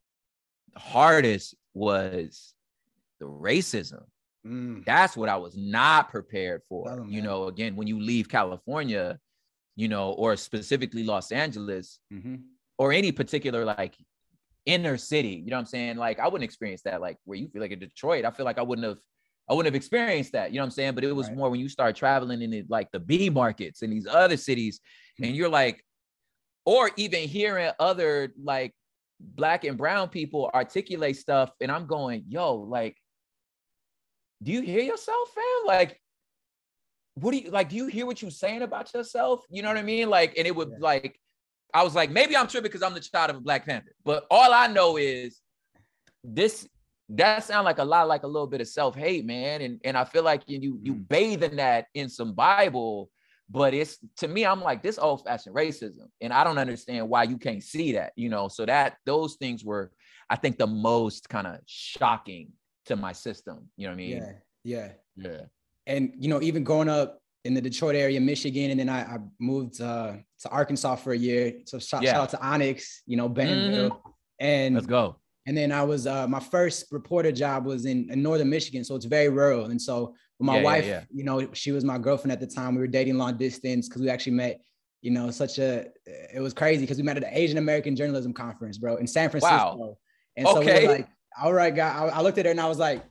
hardest 0.75 1.55
was 1.73 2.53
the 3.19 3.25
racism 3.25 4.03
Mm. 4.45 4.83
That's 4.85 5.15
what 5.15 5.29
I 5.29 5.37
was 5.37 5.55
not 5.55 6.09
prepared 6.09 6.61
for. 6.67 6.89
Oh, 6.89 7.05
you 7.07 7.21
know, 7.21 7.47
again, 7.47 7.75
when 7.75 7.87
you 7.87 7.99
leave 7.99 8.27
California, 8.27 9.19
you 9.75 9.87
know, 9.87 10.11
or 10.11 10.35
specifically 10.35 11.03
Los 11.03 11.31
Angeles, 11.31 11.99
mm-hmm. 12.11 12.35
or 12.77 12.91
any 12.91 13.11
particular 13.11 13.63
like 13.63 13.95
inner 14.65 14.97
city, 14.97 15.41
you 15.43 15.49
know 15.49 15.55
what 15.55 15.61
I'm 15.61 15.65
saying? 15.67 15.97
Like 15.97 16.19
I 16.19 16.27
wouldn't 16.27 16.43
experience 16.43 16.81
that 16.83 17.01
like 17.01 17.17
where 17.23 17.37
you 17.37 17.47
feel 17.47 17.61
like 17.61 17.71
in 17.71 17.79
Detroit. 17.79 18.25
I 18.25 18.31
feel 18.31 18.45
like 18.45 18.57
I 18.57 18.63
wouldn't 18.63 18.87
have 18.87 18.97
I 19.49 19.53
wouldn't 19.53 19.73
have 19.73 19.77
experienced 19.77 20.31
that, 20.33 20.51
you 20.51 20.57
know 20.57 20.63
what 20.63 20.67
I'm 20.67 20.71
saying? 20.71 20.95
But 20.95 21.03
it 21.03 21.11
was 21.11 21.27
right. 21.27 21.35
more 21.35 21.49
when 21.49 21.59
you 21.59 21.67
start 21.67 21.95
traveling 21.95 22.41
in 22.41 22.53
it, 22.53 22.69
like 22.69 22.89
the 22.91 22.99
B 22.99 23.29
markets 23.29 23.81
and 23.81 23.91
these 23.91 24.07
other 24.07 24.37
cities, 24.37 24.79
mm-hmm. 24.79 25.25
and 25.25 25.35
you're 25.35 25.49
like, 25.49 25.83
or 26.65 26.91
even 26.95 27.27
hearing 27.27 27.71
other 27.79 28.33
like 28.41 28.73
black 29.19 29.63
and 29.63 29.77
brown 29.77 30.09
people 30.09 30.49
articulate 30.53 31.17
stuff, 31.17 31.51
and 31.61 31.71
I'm 31.71 31.87
going, 31.87 32.25
yo, 32.27 32.55
like 32.55 32.97
do 34.43 34.51
you 34.51 34.61
hear 34.61 34.81
yourself, 34.81 35.29
fam? 35.33 35.65
Like, 35.65 35.99
what 37.15 37.31
do 37.31 37.37
you 37.37 37.49
like? 37.49 37.69
Do 37.69 37.75
you 37.75 37.87
hear 37.87 38.05
what 38.05 38.21
you're 38.21 38.31
saying 38.31 38.61
about 38.61 38.93
yourself? 38.93 39.43
You 39.49 39.61
know 39.61 39.69
what 39.69 39.77
I 39.77 39.83
mean? 39.83 40.09
Like, 40.09 40.33
and 40.37 40.47
it 40.47 40.55
would 40.55 40.69
yeah. 40.69 40.77
like, 40.79 41.19
I 41.73 41.83
was 41.83 41.95
like, 41.95 42.11
maybe 42.11 42.35
I'm 42.35 42.47
tripping 42.47 42.69
because 42.69 42.83
I'm 42.83 42.93
the 42.93 42.99
child 42.99 43.29
of 43.29 43.37
a 43.37 43.41
Black 43.41 43.65
Panther. 43.65 43.93
But 44.03 44.25
all 44.29 44.53
I 44.53 44.67
know 44.67 44.97
is 44.97 45.39
this 46.23 46.67
that 47.09 47.43
sound 47.43 47.65
like 47.65 47.79
a 47.79 47.83
lot 47.83 48.07
like 48.07 48.23
a 48.23 48.27
little 48.27 48.47
bit 48.47 48.61
of 48.61 48.67
self-hate, 48.67 49.25
man. 49.25 49.61
And 49.61 49.79
and 49.83 49.97
I 49.97 50.05
feel 50.05 50.23
like 50.23 50.43
you 50.47 50.79
you 50.81 50.95
mm. 50.95 51.07
bathe 51.07 51.43
in 51.43 51.57
that 51.57 51.85
in 51.93 52.09
some 52.09 52.33
Bible, 52.33 53.09
but 53.49 53.73
it's 53.73 53.99
to 54.17 54.27
me, 54.27 54.45
I'm 54.45 54.61
like 54.61 54.81
this 54.81 54.97
old-fashioned 54.97 55.55
racism. 55.55 56.07
And 56.21 56.33
I 56.33 56.43
don't 56.43 56.57
understand 56.57 57.09
why 57.09 57.23
you 57.23 57.37
can't 57.37 57.63
see 57.63 57.93
that, 57.93 58.13
you 58.15 58.29
know. 58.29 58.47
So 58.47 58.65
that 58.65 58.97
those 59.05 59.35
things 59.35 59.63
were, 59.63 59.91
I 60.29 60.35
think, 60.35 60.57
the 60.57 60.67
most 60.67 61.29
kind 61.29 61.45
of 61.45 61.59
shocking 61.65 62.49
to 62.85 62.95
my 62.95 63.11
system. 63.11 63.69
You 63.77 63.87
know 63.87 63.91
what 63.91 63.95
I 63.95 63.97
mean? 63.97 64.17
Yeah. 64.17 64.31
Yeah. 64.63 64.91
Yeah. 65.15 65.41
And 65.87 66.13
you 66.17 66.29
know, 66.29 66.41
even 66.41 66.63
growing 66.63 66.89
up 66.89 67.19
in 67.43 67.53
the 67.53 67.61
Detroit 67.61 67.95
area, 67.95 68.19
Michigan, 68.21 68.71
and 68.71 68.79
then 68.79 68.89
I, 68.89 69.01
I 69.01 69.17
moved 69.39 69.81
uh, 69.81 70.13
to 70.39 70.49
Arkansas 70.49 70.95
for 70.95 71.11
a 71.11 71.17
year. 71.17 71.53
So 71.65 71.77
shout, 71.77 72.01
yeah. 72.01 72.13
shout 72.13 72.21
out 72.21 72.29
to 72.29 72.41
Onyx, 72.41 73.03
you 73.05 73.17
know, 73.17 73.27
Bentonville. 73.27 73.89
Mm-hmm. 73.89 74.09
And 74.39 74.75
let's 74.75 74.87
go. 74.87 75.17
And 75.45 75.57
then 75.57 75.73
I 75.73 75.83
was 75.83 76.07
uh, 76.07 76.25
my 76.27 76.39
first 76.39 76.85
reporter 76.91 77.31
job 77.31 77.65
was 77.65 77.85
in, 77.85 78.09
in 78.09 78.23
northern 78.23 78.49
Michigan, 78.49 78.83
so 78.85 78.95
it's 78.95 79.05
very 79.05 79.27
rural. 79.27 79.65
And 79.65 79.81
so 79.81 80.15
my 80.39 80.57
yeah, 80.57 80.63
wife, 80.63 80.85
yeah, 80.85 81.03
you 81.13 81.23
know, 81.23 81.53
she 81.53 81.71
was 81.71 81.83
my 81.83 81.97
girlfriend 81.97 82.31
at 82.31 82.39
the 82.39 82.47
time. 82.47 82.75
We 82.75 82.81
were 82.81 82.87
dating 82.87 83.17
long 83.17 83.37
distance 83.37 83.87
because 83.87 84.01
we 84.01 84.09
actually 84.09 84.33
met. 84.33 84.61
You 85.01 85.11
know, 85.11 85.31
such 85.31 85.59
a 85.59 85.87
it 86.05 86.39
was 86.39 86.53
crazy 86.53 86.83
because 86.83 86.95
we 86.95 87.03
met 87.03 87.17
at 87.17 87.23
the 87.23 87.37
Asian 87.37 87.57
American 87.57 87.93
Journalism 87.93 88.31
Conference, 88.31 88.77
bro, 88.77 88.95
in 88.95 89.05
San 89.05 89.29
Francisco. 89.29 89.53
Wow. 89.53 89.97
And 90.37 90.47
so 90.47 90.59
okay. 90.59 90.83
we 90.83 90.87
were 90.87 90.93
like 90.93 91.09
all 91.41 91.53
right, 91.53 91.73
guy. 91.73 91.89
I, 91.89 92.07
I 92.07 92.21
looked 92.21 92.37
at 92.37 92.45
her 92.45 92.51
and 92.51 92.59
I 92.59 92.67
was 92.67 92.77
like, 92.77 93.03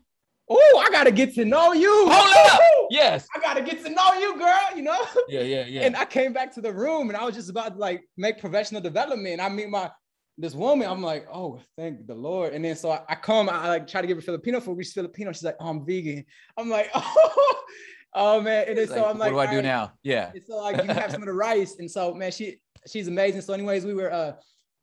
oh, 0.49 0.85
I 0.85 0.91
gotta 0.91 1.11
get 1.11 1.35
to 1.35 1.45
know 1.45 1.73
you. 1.73 2.09
Hold 2.09 2.53
up. 2.53 2.61
Yes. 2.91 3.27
I 3.35 3.41
gotta 3.41 3.63
get 3.63 3.83
to 3.87 3.91
know 3.91 4.13
you, 4.21 4.37
girl. 4.39 4.77
You 4.77 4.83
know? 4.83 5.07
Yeah, 5.29 5.41
yeah, 5.41 5.65
yeah. 5.65 5.83
And 5.83 5.97
I 5.97 6.05
came 6.05 6.35
back 6.35 6.53
to 6.55 6.61
the 6.61 6.71
room 6.71 7.09
and 7.09 7.17
I 7.17 7.25
was 7.25 7.35
just 7.35 7.49
about 7.49 7.75
to 7.75 7.79
like 7.79 8.03
make 8.19 8.39
professional 8.39 8.83
development. 8.83 9.41
I 9.41 9.49
meet 9.49 9.71
my 9.71 9.91
this 10.37 10.55
woman, 10.55 10.89
I'm 10.89 11.03
like, 11.03 11.27
oh, 11.33 11.61
thank 11.77 12.07
the 12.07 12.15
Lord. 12.15 12.53
And 12.53 12.65
then 12.65 12.77
so 12.77 12.91
I, 12.91 13.01
I 13.09 13.15
come, 13.15 13.49
I 13.49 13.69
like 13.69 13.87
try 13.87 14.01
to 14.01 14.07
give 14.07 14.17
her 14.19 14.23
Filipino 14.23 14.61
food. 14.61 14.79
She's 14.85 14.93
Filipino. 14.93 15.33
She's 15.33 15.43
like, 15.43 15.57
oh, 15.61 15.69
I'm 15.69 15.87
vegan. 15.87 16.25
I'm 16.57 16.69
like, 16.69 16.91
oh, 16.95 17.63
oh 18.15 18.41
man. 18.41 18.67
And 18.69 18.79
then 18.79 18.89
so 18.89 19.07
I'm 19.07 19.19
like, 19.19 19.33
what 19.33 19.45
do 19.45 19.49
I 19.49 19.51
do 19.51 19.57
right. 19.57 19.65
now? 19.65 19.93
Yeah. 20.03 20.31
And 20.35 20.43
so 20.47 20.57
like 20.57 20.83
you 20.83 20.93
have 20.93 21.13
some 21.13 21.23
of 21.23 21.27
the 21.27 21.33
rice. 21.33 21.77
And 21.79 21.91
so 21.91 22.15
man, 22.15 22.31
she 22.31 22.59
she's 22.87 23.09
amazing. 23.09 23.43
So, 23.43 23.53
anyways, 23.53 23.85
we 23.85 23.95
were 23.95 24.13
uh 24.13 24.33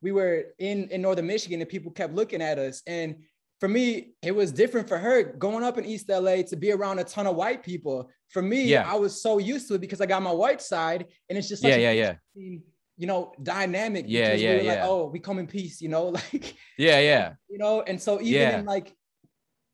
we 0.02 0.12
were 0.12 0.44
in 0.58 0.88
in 0.90 1.02
northern 1.02 1.26
Michigan 1.26 1.60
and 1.60 1.68
people 1.68 1.92
kept 1.92 2.14
looking 2.14 2.42
at 2.42 2.58
us. 2.58 2.82
And 2.86 3.16
for 3.60 3.68
me, 3.68 4.14
it 4.22 4.34
was 4.34 4.50
different 4.52 4.88
for 4.88 4.98
her 4.98 5.22
going 5.22 5.62
up 5.62 5.76
in 5.76 5.84
East 5.84 6.08
LA 6.08 6.36
to 6.48 6.56
be 6.56 6.72
around 6.72 6.98
a 6.98 7.04
ton 7.04 7.26
of 7.26 7.36
white 7.36 7.62
people. 7.62 8.10
For 8.30 8.40
me, 8.40 8.64
yeah. 8.64 8.90
I 8.90 8.94
was 8.94 9.22
so 9.22 9.38
used 9.38 9.68
to 9.68 9.74
it 9.74 9.82
because 9.82 10.00
I 10.00 10.06
got 10.06 10.22
my 10.22 10.32
white 10.32 10.62
side, 10.62 11.06
and 11.28 11.36
it's 11.36 11.48
just 11.48 11.62
yeah, 11.62 11.76
yeah, 11.76 11.92
yeah. 11.92 12.14
You 12.34 13.06
know, 13.06 13.32
dynamic. 13.42 14.06
Yeah, 14.08 14.32
yeah, 14.32 14.56
we 14.56 14.62
yeah. 14.62 14.72
Like, 14.72 14.84
oh, 14.84 15.06
we 15.06 15.18
come 15.20 15.38
in 15.38 15.46
peace. 15.46 15.82
You 15.82 15.90
know, 15.90 16.04
like 16.32 16.54
yeah, 16.78 17.00
yeah. 17.00 17.34
You 17.50 17.58
know, 17.58 17.82
and 17.82 18.00
so 18.00 18.20
even 18.20 18.32
yeah. 18.32 18.58
in 18.60 18.64
like 18.64 18.94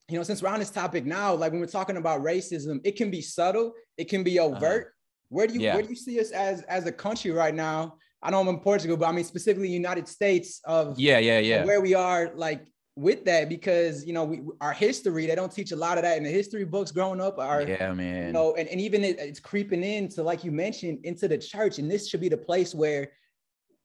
you 0.08 0.18
know, 0.18 0.24
since 0.24 0.42
we're 0.42 0.48
on 0.48 0.58
this 0.58 0.70
topic 0.70 1.04
now, 1.04 1.34
like 1.34 1.52
when 1.52 1.60
we're 1.60 1.66
talking 1.66 1.96
about 1.96 2.22
racism, 2.22 2.80
it 2.84 2.96
can 2.96 3.10
be 3.10 3.20
subtle, 3.20 3.72
it 3.96 4.08
can 4.08 4.24
be 4.24 4.38
uh-huh. 4.38 4.56
overt. 4.56 4.82
Uh-huh. 4.82 4.90
Where 5.28 5.46
do 5.46 5.54
you 5.54 5.60
yeah. 5.60 5.74
where 5.74 5.82
do 5.82 5.88
you 5.88 5.96
see 5.96 6.20
us 6.20 6.32
as 6.32 6.62
as 6.62 6.86
a 6.86 6.92
country 6.92 7.30
right 7.30 7.54
now? 7.54 7.98
I 8.20 8.30
know 8.30 8.40
I'm 8.40 8.48
in 8.48 8.58
Portugal, 8.58 8.96
but 8.96 9.06
I 9.06 9.12
mean 9.12 9.24
specifically 9.24 9.68
United 9.68 10.08
States 10.08 10.60
of 10.64 10.98
yeah, 10.98 11.18
yeah, 11.18 11.38
yeah. 11.38 11.64
Where 11.64 11.80
we 11.80 11.94
are 11.94 12.32
like 12.34 12.66
with 12.96 13.26
that 13.26 13.50
because 13.50 14.06
you 14.06 14.12
know 14.14 14.24
we 14.24 14.40
our 14.62 14.72
history 14.72 15.26
they 15.26 15.34
don't 15.34 15.52
teach 15.52 15.70
a 15.70 15.76
lot 15.76 15.98
of 15.98 16.02
that 16.02 16.16
in 16.16 16.24
the 16.24 16.30
history 16.30 16.64
books 16.64 16.90
growing 16.90 17.20
up 17.20 17.38
are 17.38 17.60
yeah 17.60 17.92
man 17.92 18.28
you 18.28 18.32
know 18.32 18.54
and, 18.54 18.68
and 18.68 18.80
even 18.80 19.04
it, 19.04 19.18
it's 19.18 19.38
creeping 19.38 19.84
into 19.84 20.22
like 20.22 20.42
you 20.42 20.50
mentioned 20.50 20.98
into 21.04 21.28
the 21.28 21.36
church 21.36 21.78
and 21.78 21.90
this 21.90 22.08
should 22.08 22.22
be 22.22 22.30
the 22.30 22.36
place 22.36 22.74
where 22.74 23.12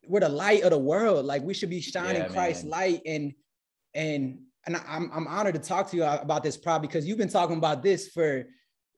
we're 0.08 0.22
the 0.22 0.30
light 0.30 0.64
of 0.64 0.72
the 0.72 0.80
world 0.80 1.26
like 1.26 1.44
we 1.44 1.54
should 1.54 1.70
be 1.70 1.82
shining 1.82 2.22
yeah, 2.22 2.28
Christ's 2.30 2.64
light 2.64 3.02
and 3.06 3.34
and 3.94 4.40
and 4.66 4.78
I'm 4.88 5.12
I'm 5.14 5.28
honored 5.28 5.56
to 5.56 5.60
talk 5.60 5.90
to 5.92 5.98
you 5.98 6.04
about 6.06 6.42
this 6.42 6.56
probably 6.56 6.88
because 6.88 7.06
you've 7.06 7.18
been 7.18 7.30
talking 7.30 7.58
about 7.58 7.84
this 7.84 8.08
for 8.08 8.46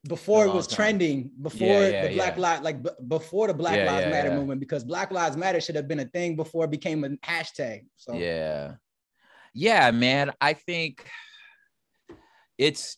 before 0.08 0.46
it 0.46 0.54
was 0.54 0.68
time. 0.68 0.76
trending, 0.76 1.32
before 1.42 1.68
yeah, 1.68 1.90
yeah, 1.90 2.08
the 2.08 2.16
Black 2.16 2.36
yeah. 2.36 2.42
Lives 2.42 2.64
like 2.64 2.84
b- 2.84 2.90
before 3.08 3.48
the 3.48 3.54
Black 3.54 3.88
Lives 3.88 4.08
Matter 4.08 4.36
movement, 4.36 4.60
because 4.60 4.84
Black 4.84 5.12
Lives 5.12 5.38
Matter 5.38 5.62
should 5.62 5.76
have 5.76 5.88
been 5.88 6.02
a 6.02 6.06
thing 6.06 6.36
before 6.36 6.66
it 6.66 6.72
became 6.72 7.04
a 7.06 7.10
hashtag. 7.26 7.86
So 7.96 8.14
yeah, 8.14 8.74
yeah, 9.54 9.92
man. 9.92 10.32
I 10.42 10.54
think 10.54 11.06
it's 12.58 12.98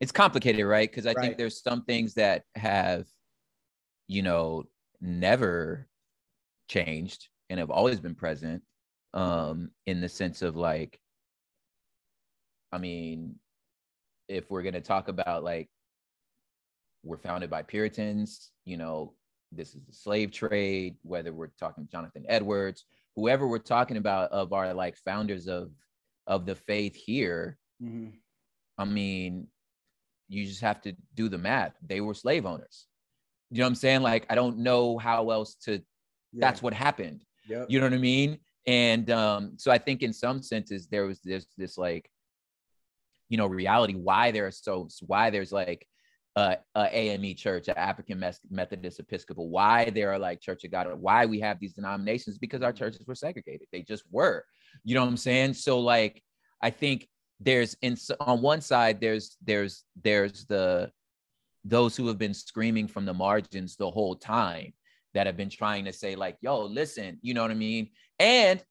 it's 0.00 0.12
complicated, 0.12 0.66
right? 0.66 0.90
Because 0.90 1.06
I 1.06 1.12
right. 1.12 1.20
think 1.20 1.38
there's 1.38 1.62
some 1.62 1.84
things 1.84 2.14
that 2.14 2.44
have, 2.56 3.06
you 4.08 4.22
know, 4.22 4.64
never 5.00 5.86
changed 6.68 7.28
and 7.50 7.60
have 7.60 7.70
always 7.70 8.00
been 8.00 8.14
present 8.14 8.62
um 9.14 9.70
in 9.84 10.00
the 10.00 10.08
sense 10.08 10.40
of 10.40 10.56
like 10.56 10.98
I 12.72 12.78
mean, 12.78 13.36
if 14.28 14.50
we're 14.50 14.62
going 14.62 14.72
to 14.74 14.80
talk 14.80 15.08
about 15.08 15.44
like, 15.44 15.68
we're 17.04 17.18
founded 17.18 17.50
by 17.50 17.62
Puritans, 17.62 18.50
you 18.64 18.76
know, 18.78 19.12
this 19.50 19.74
is 19.74 19.82
the 19.86 19.92
slave 19.92 20.30
trade, 20.30 20.96
whether 21.02 21.32
we're 21.32 21.48
talking 21.60 21.86
Jonathan 21.90 22.24
Edwards, 22.28 22.86
whoever 23.16 23.46
we're 23.46 23.58
talking 23.58 23.96
about 23.96 24.32
of 24.32 24.52
our 24.52 24.72
like 24.74 24.96
founders 25.04 25.48
of 25.48 25.70
of 26.26 26.46
the 26.46 26.54
faith 26.54 26.94
here, 26.94 27.58
mm-hmm. 27.82 28.10
I 28.78 28.84
mean, 28.84 29.48
you 30.28 30.46
just 30.46 30.60
have 30.60 30.80
to 30.82 30.94
do 31.14 31.28
the 31.28 31.38
math. 31.38 31.74
They 31.86 32.00
were 32.00 32.14
slave 32.14 32.46
owners. 32.46 32.86
You 33.50 33.58
know 33.58 33.64
what 33.64 33.68
I'm 33.68 33.74
saying? 33.74 34.02
Like, 34.02 34.26
I 34.30 34.34
don't 34.34 34.58
know 34.58 34.98
how 34.98 35.30
else 35.30 35.54
to. 35.64 35.72
Yeah. 35.72 35.80
That's 36.32 36.62
what 36.62 36.72
happened. 36.72 37.24
Yep. 37.48 37.66
You 37.68 37.80
know 37.80 37.86
what 37.86 37.92
I 37.92 37.98
mean? 37.98 38.38
And 38.66 39.10
um, 39.10 39.54
so 39.58 39.70
I 39.70 39.78
think 39.78 40.02
in 40.02 40.12
some 40.12 40.42
senses 40.42 40.86
there 40.86 41.06
was 41.06 41.20
this 41.20 41.46
this 41.58 41.76
like 41.76 42.08
you 43.28 43.36
know 43.36 43.46
reality 43.46 43.94
why 43.94 44.30
there's 44.30 44.62
so 44.62 44.88
why 45.06 45.30
there's 45.30 45.52
like 45.52 45.86
uh, 46.36 46.56
a 46.74 46.96
AME 46.96 47.34
church, 47.34 47.68
an 47.68 47.76
African 47.76 48.22
Methodist 48.50 49.00
Episcopal, 49.00 49.50
why 49.50 49.90
there 49.90 50.10
are 50.12 50.18
like 50.18 50.40
Church 50.40 50.64
of 50.64 50.70
God, 50.70 50.88
why 50.98 51.26
we 51.26 51.40
have 51.40 51.60
these 51.60 51.74
denominations 51.74 52.38
because 52.38 52.62
our 52.62 52.72
churches 52.72 53.06
were 53.06 53.14
segregated. 53.14 53.68
They 53.70 53.82
just 53.82 54.04
were. 54.10 54.44
You 54.84 54.94
know 54.94 55.02
what 55.02 55.10
I'm 55.10 55.16
saying? 55.16 55.54
So 55.54 55.80
like 55.80 56.22
I 56.62 56.70
think 56.70 57.08
there's 57.44 57.76
in 57.82 57.96
on 58.20 58.40
one 58.40 58.60
side 58.60 59.00
there's 59.00 59.36
there's 59.44 59.84
there's 60.02 60.44
the 60.46 60.90
those 61.64 61.96
who 61.96 62.06
have 62.08 62.18
been 62.18 62.34
screaming 62.34 62.86
from 62.86 63.04
the 63.04 63.14
margins 63.14 63.76
the 63.76 63.90
whole 63.90 64.14
time 64.14 64.72
that 65.14 65.26
have 65.26 65.36
been 65.36 65.50
trying 65.50 65.84
to 65.84 65.92
say 65.92 66.14
like 66.14 66.36
yo 66.40 66.62
listen 66.62 67.18
you 67.22 67.34
know 67.34 67.42
what 67.42 67.50
i 67.50 67.54
mean 67.54 67.88
and 68.18 68.62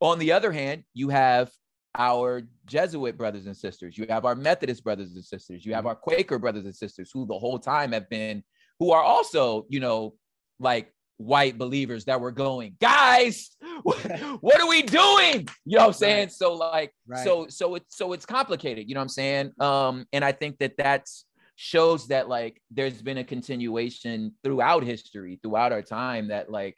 on 0.00 0.18
the 0.18 0.32
other 0.32 0.52
hand 0.52 0.82
you 0.94 1.10
have 1.10 1.50
our 1.94 2.42
Jesuit 2.66 3.16
brothers 3.18 3.46
and 3.46 3.56
sisters, 3.56 3.98
you 3.98 4.06
have 4.08 4.24
our 4.24 4.34
Methodist 4.34 4.82
brothers 4.84 5.14
and 5.14 5.24
sisters, 5.24 5.64
you 5.64 5.74
have 5.74 5.80
mm-hmm. 5.80 5.88
our 5.88 5.94
Quaker 5.94 6.38
brothers 6.38 6.64
and 6.64 6.74
sisters 6.74 7.10
who 7.12 7.26
the 7.26 7.38
whole 7.38 7.58
time 7.58 7.92
have 7.92 8.08
been, 8.08 8.42
who 8.78 8.92
are 8.92 9.02
also, 9.02 9.66
you 9.68 9.80
know, 9.80 10.14
like 10.58 10.92
white 11.18 11.58
believers 11.58 12.06
that 12.06 12.20
were 12.20 12.32
going, 12.32 12.76
guys, 12.80 13.50
what, 13.82 14.60
are 14.60 14.68
we 14.68 14.82
doing? 14.82 15.48
You 15.64 15.76
know 15.76 15.82
what 15.82 15.86
I'm 15.88 15.92
saying? 15.92 16.26
Right. 16.26 16.32
So 16.32 16.54
like, 16.54 16.92
right. 17.06 17.24
so, 17.24 17.46
so 17.48 17.74
it's, 17.74 17.96
so 17.96 18.12
it's 18.12 18.26
complicated, 18.26 18.88
you 18.88 18.94
know 18.94 19.00
what 19.00 19.04
I'm 19.04 19.08
saying? 19.08 19.52
Um, 19.60 20.06
and 20.12 20.24
I 20.24 20.32
think 20.32 20.58
that 20.58 20.76
that's, 20.76 21.24
shows 21.56 22.08
that 22.08 22.28
like 22.28 22.60
there's 22.70 23.02
been 23.02 23.18
a 23.18 23.24
continuation 23.24 24.32
throughout 24.42 24.82
history 24.82 25.38
throughout 25.42 25.70
our 25.70 25.82
time 25.82 26.28
that 26.28 26.50
like 26.50 26.76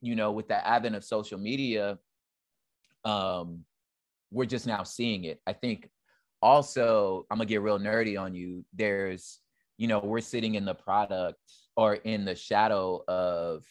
you 0.00 0.16
know 0.16 0.32
with 0.32 0.48
the 0.48 0.66
advent 0.66 0.96
of 0.96 1.04
social 1.04 1.38
media 1.38 1.98
um 3.04 3.64
we're 4.32 4.46
just 4.46 4.66
now 4.66 4.82
seeing 4.82 5.24
it. 5.24 5.40
I 5.46 5.52
think 5.52 5.88
also, 6.40 7.26
I'm 7.30 7.38
gonna 7.38 7.46
get 7.46 7.62
real 7.62 7.78
nerdy 7.78 8.20
on 8.20 8.34
you. 8.34 8.64
There's, 8.72 9.38
you 9.78 9.86
know, 9.86 10.00
we're 10.00 10.20
sitting 10.20 10.56
in 10.56 10.64
the 10.64 10.74
product 10.74 11.38
or 11.76 11.94
in 11.94 12.24
the 12.24 12.34
shadow 12.34 13.04
of, 13.06 13.64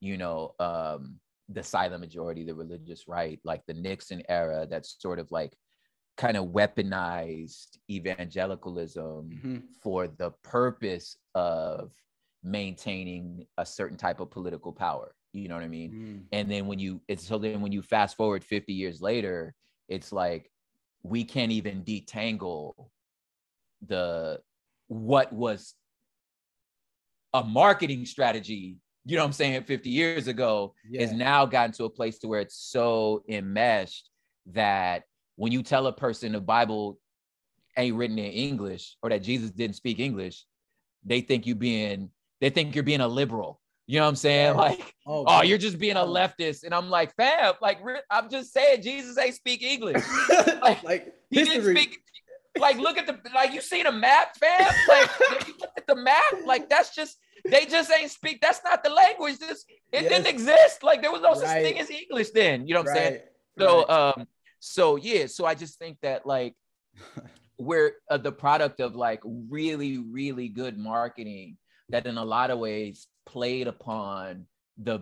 you 0.00 0.16
know, 0.16 0.54
um, 0.60 1.18
the 1.48 1.62
silent 1.62 2.00
majority, 2.00 2.44
the 2.44 2.54
religious 2.54 3.08
right, 3.08 3.40
like 3.44 3.62
the 3.66 3.74
Nixon 3.74 4.22
era, 4.28 4.66
that's 4.70 4.96
sort 5.00 5.18
of 5.18 5.30
like 5.32 5.52
kind 6.16 6.36
of 6.36 6.46
weaponized 6.46 7.78
evangelicalism 7.90 9.30
mm-hmm. 9.30 9.56
for 9.82 10.06
the 10.06 10.30
purpose 10.44 11.16
of 11.34 11.92
maintaining 12.42 13.46
a 13.58 13.66
certain 13.66 13.96
type 13.96 14.20
of 14.20 14.30
political 14.30 14.72
power. 14.72 15.14
You 15.32 15.48
know 15.48 15.54
what 15.54 15.64
I 15.64 15.68
mean? 15.68 15.92
Mm. 15.92 16.38
And 16.38 16.50
then 16.50 16.66
when 16.66 16.78
you 16.78 17.00
it's 17.08 17.26
so 17.26 17.38
then 17.38 17.60
when 17.60 17.72
you 17.72 17.82
fast 17.82 18.16
forward 18.16 18.44
50 18.44 18.72
years 18.72 19.00
later, 19.00 19.54
it's 19.90 20.12
like 20.12 20.50
we 21.02 21.24
can't 21.24 21.52
even 21.52 21.82
detangle 21.82 22.72
the 23.86 24.40
what 24.88 25.30
was 25.32 25.74
a 27.34 27.42
marketing 27.42 28.06
strategy 28.06 28.78
you 29.04 29.16
know 29.16 29.22
what 29.22 29.26
i'm 29.26 29.32
saying 29.32 29.62
50 29.62 29.90
years 29.90 30.28
ago 30.28 30.74
yeah. 30.88 31.02
is 31.02 31.12
now 31.12 31.44
gotten 31.44 31.72
to 31.72 31.84
a 31.84 31.90
place 31.90 32.18
to 32.20 32.28
where 32.28 32.40
it's 32.40 32.56
so 32.56 33.22
enmeshed 33.28 34.08
that 34.46 35.04
when 35.36 35.52
you 35.52 35.62
tell 35.62 35.86
a 35.86 35.92
person 35.92 36.32
the 36.32 36.40
bible 36.40 36.98
ain't 37.76 37.96
written 37.96 38.18
in 38.18 38.32
english 38.32 38.96
or 39.02 39.10
that 39.10 39.22
jesus 39.22 39.50
didn't 39.50 39.76
speak 39.76 39.98
english 40.00 40.44
they 41.04 41.20
think 41.20 41.46
you 41.46 41.54
being 41.54 42.10
they 42.40 42.50
think 42.50 42.74
you're 42.74 42.84
being 42.84 43.00
a 43.00 43.08
liberal 43.08 43.59
you 43.90 43.98
know 43.98 44.04
what 44.04 44.10
I'm 44.10 44.16
saying? 44.16 44.56
Like, 44.56 44.94
oh, 45.04 45.24
oh 45.26 45.42
you're 45.42 45.58
just 45.58 45.76
being 45.76 45.96
a 45.96 46.04
leftist. 46.04 46.62
And 46.62 46.72
I'm 46.72 46.90
like, 46.90 47.12
fam, 47.16 47.54
like, 47.60 47.78
I'm 48.08 48.30
just 48.30 48.52
saying 48.52 48.82
Jesus 48.82 49.18
ain't 49.18 49.34
speak 49.34 49.62
English. 49.62 50.04
Like, 50.62 50.84
like 50.84 51.14
he 51.30 51.40
history. 51.40 51.56
didn't 51.56 51.76
speak. 51.76 51.98
Like, 52.56 52.78
look 52.78 52.98
at 52.98 53.08
the, 53.08 53.18
like, 53.34 53.52
you 53.52 53.60
seen 53.60 53.86
a 53.86 53.92
map, 53.92 54.36
fam? 54.36 54.72
Like, 54.88 55.20
look 55.60 55.70
at 55.76 55.86
the 55.88 55.96
map, 55.96 56.34
like, 56.46 56.68
that's 56.68 56.94
just, 56.94 57.16
they 57.44 57.64
just 57.64 57.90
ain't 57.90 58.12
speak. 58.12 58.40
That's 58.40 58.60
not 58.62 58.84
the 58.84 58.90
language. 58.90 59.38
This, 59.38 59.64
it 59.92 60.02
yes. 60.02 60.08
didn't 60.08 60.26
exist. 60.28 60.84
Like, 60.84 61.02
there 61.02 61.10
was 61.10 61.22
no 61.22 61.30
right. 61.30 61.38
such 61.38 61.62
thing 61.62 61.80
as 61.80 61.90
English 61.90 62.30
then. 62.30 62.68
You 62.68 62.74
know 62.74 62.82
what 62.82 62.90
I'm 62.90 62.96
saying? 62.96 63.20
So, 63.58 63.86
right. 63.86 64.14
um, 64.18 64.28
so 64.60 64.96
yeah, 64.96 65.26
so 65.26 65.46
I 65.46 65.54
just 65.56 65.80
think 65.80 65.98
that, 66.02 66.26
like, 66.26 66.54
we're 67.58 67.94
uh, 68.08 68.18
the 68.18 68.32
product 68.32 68.80
of 68.80 68.94
like 68.94 69.20
really, 69.24 69.98
really 69.98 70.48
good 70.48 70.78
marketing 70.78 71.56
that 71.88 72.06
in 72.06 72.16
a 72.18 72.24
lot 72.24 72.50
of 72.50 72.58
ways 72.58 73.06
played 73.30 73.68
upon 73.68 74.46
the 74.76 75.00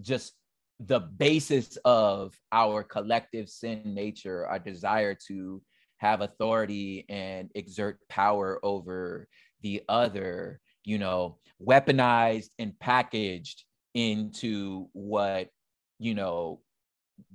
just 0.00 0.32
the 0.80 0.98
basis 0.98 1.78
of 1.84 2.34
our 2.52 2.82
collective 2.82 3.48
sin 3.48 3.82
nature, 3.94 4.46
our 4.46 4.58
desire 4.58 5.16
to 5.28 5.62
have 5.98 6.22
authority 6.22 7.04
and 7.08 7.50
exert 7.54 7.98
power 8.08 8.58
over 8.62 9.28
the 9.60 9.82
other, 9.88 10.60
you 10.84 10.98
know, 10.98 11.38
weaponized 11.62 12.48
and 12.58 12.78
packaged 12.80 13.64
into 13.94 14.88
what, 14.92 15.48
you 15.98 16.14
know, 16.14 16.60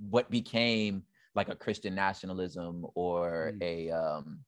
what 0.10 0.32
became 0.32 1.04
like 1.36 1.50
a 1.50 1.56
Christian 1.56 1.94
nationalism 1.94 2.86
or 2.96 3.54
mm. 3.56 3.62
a 3.62 3.92
um 3.92 4.40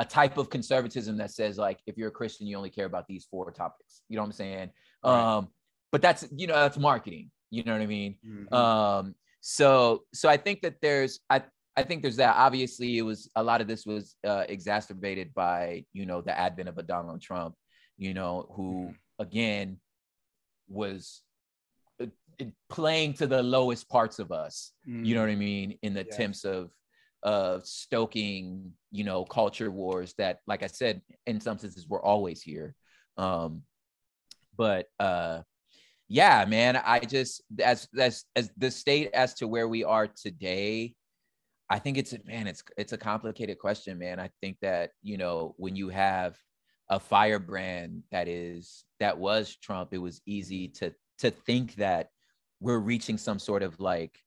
a 0.00 0.04
type 0.04 0.38
of 0.38 0.48
conservatism 0.48 1.18
that 1.18 1.30
says 1.30 1.58
like 1.58 1.78
if 1.86 1.96
you're 1.98 2.08
a 2.08 2.12
Christian, 2.12 2.46
you 2.46 2.56
only 2.56 2.70
care 2.70 2.86
about 2.86 3.06
these 3.06 3.26
four 3.30 3.50
topics. 3.52 4.00
You 4.08 4.16
know 4.16 4.22
what 4.22 4.28
I'm 4.28 4.32
saying? 4.32 4.70
Right. 5.04 5.36
Um, 5.36 5.48
but 5.92 6.00
that's 6.00 6.26
you 6.34 6.46
know 6.46 6.54
that's 6.54 6.78
marketing. 6.78 7.30
You 7.50 7.64
know 7.64 7.72
what 7.72 7.82
I 7.82 7.86
mean? 7.86 8.16
Mm-hmm. 8.26 8.54
Um, 8.54 9.14
so 9.42 10.04
so 10.14 10.28
I 10.28 10.38
think 10.38 10.62
that 10.62 10.76
there's 10.80 11.20
I 11.28 11.42
I 11.76 11.82
think 11.82 12.00
there's 12.00 12.16
that. 12.16 12.34
Obviously, 12.36 12.96
it 12.96 13.02
was 13.02 13.30
a 13.36 13.42
lot 13.42 13.60
of 13.60 13.68
this 13.68 13.84
was 13.84 14.16
uh, 14.26 14.44
exacerbated 14.48 15.34
by 15.34 15.84
you 15.92 16.06
know 16.06 16.22
the 16.22 16.36
advent 16.36 16.70
of 16.70 16.78
a 16.78 16.82
Donald 16.82 17.20
Trump, 17.20 17.54
you 17.98 18.14
know, 18.14 18.50
who 18.54 18.72
mm-hmm. 18.72 19.22
again 19.22 19.78
was 20.66 21.20
uh, 22.00 22.06
playing 22.70 23.12
to 23.14 23.26
the 23.26 23.42
lowest 23.42 23.86
parts 23.90 24.18
of 24.18 24.32
us. 24.32 24.72
Mm-hmm. 24.88 25.04
You 25.04 25.14
know 25.14 25.20
what 25.20 25.30
I 25.30 25.36
mean? 25.36 25.78
In 25.82 25.92
the 25.92 26.00
attempts 26.00 26.44
of 26.44 26.70
of 27.22 27.66
stoking, 27.66 28.72
you 28.90 29.04
know, 29.04 29.24
culture 29.24 29.70
wars 29.70 30.14
that, 30.18 30.40
like 30.46 30.62
I 30.62 30.66
said, 30.66 31.02
in 31.26 31.40
some 31.40 31.58
senses 31.58 31.86
were 31.88 32.04
always 32.04 32.42
here. 32.42 32.74
Um, 33.16 33.62
but 34.56 34.86
uh, 34.98 35.42
yeah, 36.08 36.44
man, 36.44 36.76
I 36.76 37.00
just 37.00 37.42
as 37.62 37.88
as 37.98 38.24
as 38.34 38.50
the 38.56 38.70
state 38.70 39.10
as 39.14 39.34
to 39.34 39.48
where 39.48 39.68
we 39.68 39.84
are 39.84 40.08
today, 40.08 40.94
I 41.68 41.78
think 41.78 41.98
it's 41.98 42.14
man, 42.24 42.46
it's 42.46 42.64
it's 42.76 42.92
a 42.92 42.98
complicated 42.98 43.58
question, 43.58 43.98
man. 43.98 44.18
I 44.18 44.30
think 44.40 44.56
that 44.60 44.90
you 45.02 45.16
know 45.18 45.54
when 45.56 45.76
you 45.76 45.88
have 45.88 46.36
a 46.88 46.98
firebrand 46.98 48.02
that 48.10 48.26
is 48.26 48.84
that 48.98 49.18
was 49.18 49.56
Trump, 49.56 49.90
it 49.92 49.98
was 49.98 50.20
easy 50.26 50.68
to 50.68 50.92
to 51.18 51.30
think 51.30 51.76
that 51.76 52.08
we're 52.58 52.78
reaching 52.78 53.16
some 53.16 53.38
sort 53.38 53.62
of 53.62 53.78
like 53.78 54.18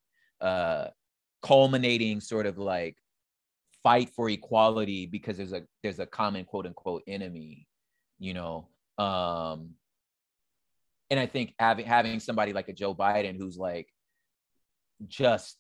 uh 0.42 0.88
culminating 1.44 2.22
sort 2.22 2.46
of 2.46 2.58
like 2.58 2.98
fight 3.84 4.10
for 4.10 4.30
equality 4.30 5.06
because 5.06 5.38
there's 5.38 5.54
a 5.54 5.64
there's 5.84 6.00
a 6.00 6.06
common 6.06 6.46
quote 6.46 6.66
unquote 6.66 7.04
enemy, 7.08 7.68
you 8.20 8.34
know. 8.34 8.68
Um 8.98 9.72
and 11.10 11.20
I 11.20 11.28
think 11.28 11.54
having 11.60 11.86
having 11.86 12.20
somebody 12.20 12.54
like 12.54 12.70
a 12.70 12.74
Joe 12.74 12.96
Biden 12.96 13.38
who's 13.38 13.58
like 13.58 13.88
just 15.08 15.58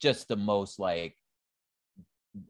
just 0.00 0.28
the 0.28 0.36
most 0.36 0.78
like 0.78 1.14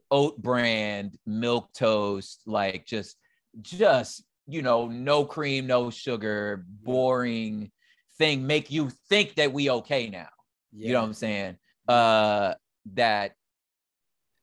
oat 0.09 0.41
brand 0.41 1.17
milk 1.25 1.69
toast 1.73 2.41
like 2.45 2.85
just 2.85 3.17
just 3.61 4.23
you 4.47 4.61
know 4.61 4.87
no 4.87 5.25
cream 5.25 5.67
no 5.67 5.89
sugar 5.89 6.65
boring 6.83 7.69
thing 8.17 8.47
make 8.47 8.71
you 8.71 8.89
think 9.09 9.35
that 9.35 9.51
we 9.51 9.69
okay 9.69 10.09
now 10.09 10.27
yeah. 10.71 10.87
you 10.87 10.93
know 10.93 11.01
what 11.01 11.07
i'm 11.07 11.13
saying 11.13 11.57
uh 11.87 12.53
that 12.93 13.35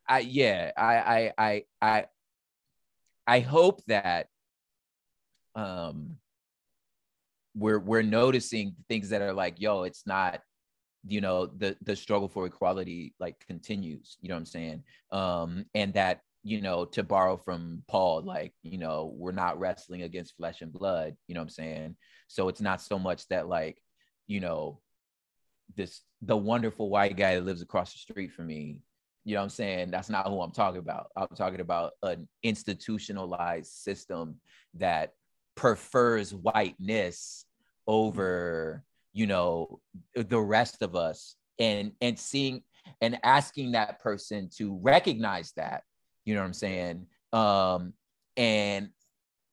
i 0.09 0.21
yeah 0.21 0.71
i 0.77 0.97
i 0.97 1.33
i 1.39 1.65
i 1.81 2.05
i 3.27 3.41
hope 3.41 3.83
that 3.87 4.29
um 5.55 6.17
we're 7.55 7.79
we're 7.79 8.03
noticing 8.03 8.75
things 8.89 9.09
that 9.11 9.23
are 9.23 9.33
like 9.33 9.61
yo 9.61 9.83
it's 9.83 10.07
not 10.07 10.41
you 11.07 11.21
know 11.21 11.47
the 11.47 11.77
the 11.83 11.97
struggle 11.97 12.29
for 12.29 12.47
equality 12.47 13.15
like 13.19 13.39
continues 13.47 14.19
you 14.21 14.29
know 14.29 14.35
what 14.35 14.41
i'm 14.41 14.47
saying? 14.47 14.83
Um 15.11 15.65
and 15.75 15.95
that 15.95 16.21
you 16.43 16.61
know 16.61 16.85
to 16.87 17.03
borrow 17.03 17.37
from 17.37 17.83
paul 17.89 18.23
like 18.23 18.53
you 18.63 18.79
know 18.79 19.13
we're 19.17 19.33
not 19.33 19.59
wrestling 19.59 20.03
against 20.03 20.37
flesh 20.37 20.63
and 20.63 20.73
blood 20.73 21.17
you 21.27 21.35
know 21.35 21.41
what 21.41 21.47
i'm 21.47 21.51
saying? 21.51 21.97
So 22.29 22.49
it's 22.49 22.61
not 22.61 22.81
so 22.81 22.99
much 22.99 23.27
that 23.29 23.49
like 23.49 23.81
you 24.27 24.41
know 24.41 24.81
this 25.77 26.03
the 26.23 26.37
wonderful 26.37 26.91
white 26.91 27.17
guy 27.17 27.35
that 27.35 27.45
lives 27.45 27.63
across 27.63 27.93
the 27.93 27.99
street 27.99 28.33
from 28.33 28.47
me. 28.47 28.81
You 29.25 29.35
know 29.35 29.41
what 29.41 29.45
i'm 29.45 29.51
saying? 29.51 29.91
That's 29.91 30.11
not 30.11 30.27
who 30.29 30.41
i'm 30.41 30.53
talking 30.53 30.81
about. 30.81 31.09
I'm 31.17 31.29
talking 31.35 31.61
about 31.61 31.93
an 32.03 32.29
institutionalized 32.43 33.73
system 33.73 34.37
that 34.75 35.13
prefers 35.55 36.35
whiteness 36.35 37.45
over 37.87 38.85
you 39.13 39.27
know 39.27 39.81
the 40.15 40.41
rest 40.41 40.83
of 40.83 40.97
us. 40.97 41.37
And 41.59 41.93
and 42.01 42.19
seeing 42.19 42.63
and 43.03 43.19
asking 43.23 43.73
that 43.73 44.01
person 44.01 44.49
to 44.57 44.79
recognize 44.83 45.53
that 45.57 45.83
you 46.25 46.35
know 46.35 46.41
what 46.41 46.47
i'm 46.47 46.55
saying? 46.55 47.07
Um 47.33 47.93
and 48.37 48.89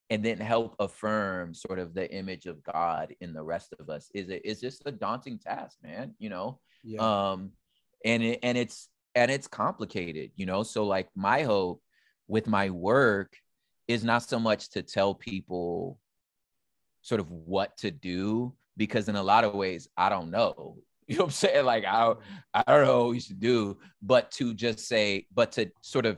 and 0.09 0.23
then 0.23 0.37
help 0.37 0.75
affirm 0.79 1.53
sort 1.53 1.79
of 1.79 1.93
the 1.93 2.09
image 2.13 2.45
of 2.45 2.63
god 2.63 3.13
in 3.19 3.33
the 3.33 3.43
rest 3.43 3.73
of 3.79 3.89
us 3.89 4.09
is 4.13 4.29
it 4.29 4.41
is 4.45 4.59
just 4.61 4.81
a 4.85 4.91
daunting 4.91 5.37
task 5.37 5.77
man 5.83 6.13
you 6.19 6.29
know 6.29 6.59
yeah. 6.83 7.31
um 7.31 7.51
and 8.05 8.23
it 8.23 8.39
and 8.43 8.57
it's 8.57 8.89
and 9.15 9.31
it's 9.31 9.47
complicated 9.47 10.31
you 10.35 10.45
know 10.45 10.63
so 10.63 10.85
like 10.85 11.09
my 11.15 11.43
hope 11.43 11.81
with 12.27 12.47
my 12.47 12.69
work 12.69 13.35
is 13.87 14.03
not 14.03 14.23
so 14.23 14.39
much 14.39 14.69
to 14.69 14.81
tell 14.81 15.13
people 15.13 15.97
sort 17.01 17.21
of 17.21 17.31
what 17.31 17.77
to 17.77 17.89
do 17.89 18.53
because 18.75 19.07
in 19.07 19.15
a 19.15 19.23
lot 19.23 19.43
of 19.43 19.53
ways 19.53 19.87
I 19.97 20.09
don't 20.09 20.31
know. 20.31 20.77
You 21.09 21.15
know 21.15 21.23
what 21.23 21.27
I'm 21.27 21.31
saying? 21.31 21.65
Like 21.65 21.85
I 21.85 22.15
I 22.53 22.63
don't 22.67 22.85
know 22.85 23.03
what 23.03 23.11
we 23.11 23.21
should 23.21 23.39
do, 23.39 23.77
but 24.01 24.29
to 24.31 24.53
just 24.53 24.79
say, 24.79 25.25
but 25.33 25.53
to 25.53 25.71
sort 25.81 26.05
of 26.05 26.17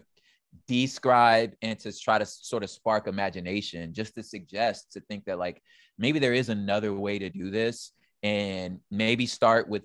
describe 0.68 1.54
and 1.62 1.78
to 1.80 1.98
try 1.98 2.18
to 2.18 2.26
sort 2.26 2.64
of 2.64 2.70
spark 2.70 3.08
imagination, 3.08 3.94
just 3.94 4.16
to 4.16 4.24
suggest 4.24 4.92
to 4.94 5.02
think 5.02 5.26
that 5.26 5.40
like 5.40 5.62
maybe 5.98 6.20
there 6.20 6.34
is 6.34 6.50
another 6.50 6.94
way 6.94 7.20
to 7.20 7.30
do 7.30 7.50
this, 7.50 7.92
and 8.24 8.80
maybe 8.92 9.26
start 9.26 9.70
with 9.70 9.84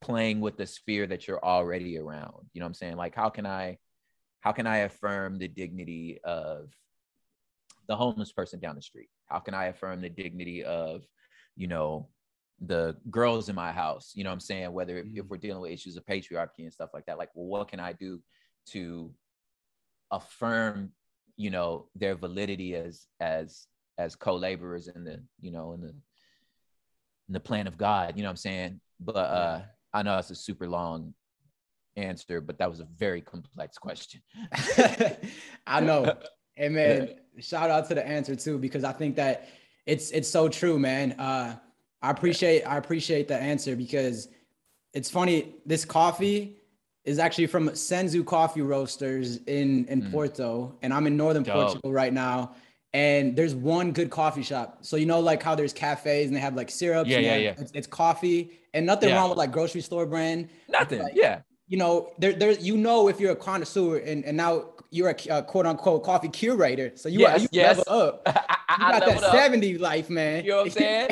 playing 0.00 0.40
with 0.40 0.56
the 0.56 0.66
sphere 0.66 1.06
that 1.06 1.26
you're 1.26 1.44
already 1.44 1.98
around. 1.98 2.46
You 2.52 2.60
know 2.60 2.66
what 2.66 2.70
I'm 2.70 2.74
saying? 2.74 2.96
Like 2.96 3.14
how 3.14 3.30
can 3.30 3.46
I 3.46 3.78
how 4.40 4.52
can 4.52 4.66
I 4.66 4.78
affirm 4.78 5.38
the 5.38 5.48
dignity 5.48 6.20
of 6.24 6.70
the 7.88 7.96
homeless 7.96 8.32
person 8.32 8.60
down 8.60 8.76
the 8.76 8.82
street? 8.82 9.08
How 9.26 9.38
can 9.38 9.54
I 9.54 9.66
affirm 9.66 10.00
the 10.00 10.10
dignity 10.10 10.64
of, 10.64 11.02
you 11.56 11.66
know, 11.66 12.08
the 12.60 12.96
girls 13.10 13.48
in 13.48 13.54
my 13.54 13.72
house 13.72 14.12
you 14.14 14.22
know 14.22 14.30
what 14.30 14.34
i'm 14.34 14.40
saying 14.40 14.72
whether 14.72 14.98
if 14.98 15.06
mm. 15.06 15.28
we're 15.28 15.36
dealing 15.36 15.60
with 15.60 15.72
issues 15.72 15.96
of 15.96 16.06
patriarchy 16.06 16.60
and 16.60 16.72
stuff 16.72 16.90
like 16.94 17.04
that 17.04 17.18
like 17.18 17.30
well 17.34 17.46
what 17.46 17.68
can 17.68 17.80
i 17.80 17.92
do 17.92 18.20
to 18.64 19.10
affirm 20.10 20.90
you 21.36 21.50
know 21.50 21.86
their 21.94 22.14
validity 22.14 22.74
as 22.74 23.06
as 23.20 23.66
as 23.98 24.14
co-laborers 24.14 24.88
in 24.88 25.04
the 25.04 25.22
you 25.40 25.50
know 25.50 25.72
in 25.72 25.80
the 25.80 25.88
in 25.88 27.32
the 27.32 27.40
plan 27.40 27.66
of 27.66 27.76
god 27.76 28.14
you 28.16 28.22
know 28.22 28.28
what 28.28 28.32
i'm 28.32 28.36
saying? 28.36 28.80
But 29.00 29.16
uh 29.16 29.62
i 29.92 30.02
know 30.02 30.16
it's 30.18 30.30
a 30.30 30.34
super 30.34 30.68
long 30.68 31.14
answer 31.96 32.40
but 32.40 32.58
that 32.58 32.70
was 32.70 32.80
a 32.80 32.88
very 32.96 33.20
complex 33.20 33.78
question. 33.78 34.20
I 35.66 35.80
know. 35.80 36.16
And 36.56 36.74
man 36.78 37.14
shout 37.38 37.70
out 37.70 37.88
to 37.88 37.94
the 37.94 38.06
answer 38.06 38.36
too 38.36 38.58
because 38.58 38.84
i 38.84 38.92
think 38.92 39.16
that 39.16 39.48
it's 39.86 40.10
it's 40.10 40.28
so 40.28 40.48
true 40.48 40.78
man. 40.78 41.12
Uh 41.12 41.56
I 42.02 42.10
appreciate 42.10 42.62
I 42.64 42.76
appreciate 42.76 43.28
the 43.28 43.36
answer 43.36 43.74
because 43.76 44.28
it's 44.92 45.10
funny. 45.10 45.54
This 45.64 45.84
coffee 45.86 46.58
is 47.04 47.18
actually 47.18 47.46
from 47.46 47.68
Senzu 47.70 48.24
Coffee 48.24 48.62
Roasters 48.62 49.36
in 49.46 49.86
in 49.86 50.02
mm. 50.02 50.12
Porto, 50.12 50.74
and 50.82 50.92
I'm 50.92 51.06
in 51.06 51.16
northern 51.16 51.42
Dope. 51.42 51.54
Portugal 51.54 51.92
right 51.92 52.12
now. 52.12 52.54
And 52.92 53.34
there's 53.34 53.56
one 53.56 53.90
good 53.90 54.08
coffee 54.10 54.44
shop. 54.44 54.78
So 54.82 54.96
you 54.96 55.04
know, 55.04 55.18
like 55.18 55.42
how 55.42 55.56
there's 55.56 55.72
cafes 55.72 56.28
and 56.28 56.36
they 56.36 56.40
have 56.40 56.54
like 56.54 56.70
syrups. 56.70 57.10
Yeah, 57.10 57.18
yeah, 57.18 57.36
yeah. 57.36 57.54
It's, 57.58 57.72
it's, 57.74 57.86
coffee 57.88 58.52
and 58.72 58.86
nothing 58.86 59.08
yeah. 59.08 59.16
wrong 59.16 59.30
with 59.30 59.38
like 59.38 59.50
grocery 59.50 59.80
store 59.80 60.06
brand. 60.06 60.48
Nothing. 60.68 61.02
Like, 61.02 61.14
yeah. 61.16 61.40
You 61.66 61.78
know, 61.78 62.12
there, 62.18 62.32
there. 62.32 62.52
You 62.52 62.76
know, 62.76 63.08
if 63.08 63.18
you're 63.18 63.32
a 63.32 63.36
connoisseur 63.36 63.98
and 63.98 64.24
and 64.24 64.36
now 64.36 64.66
you're 64.90 65.10
a, 65.10 65.16
a 65.38 65.42
quote 65.42 65.66
unquote 65.66 66.04
coffee 66.04 66.28
curator, 66.28 66.92
so 66.94 67.08
you 67.08 67.20
yes, 67.20 67.36
are 67.36 67.42
you 67.42 67.48
yes. 67.50 67.78
level 67.78 67.92
up. 67.92 68.50
You 68.78 68.90
got 68.90 69.06
that 69.06 69.22
up. 69.22 69.32
70 69.32 69.78
life, 69.78 70.10
man. 70.10 70.44
You 70.44 70.50
know 70.50 70.56
what 70.58 70.66
I'm 70.66 70.70
saying? 70.70 71.10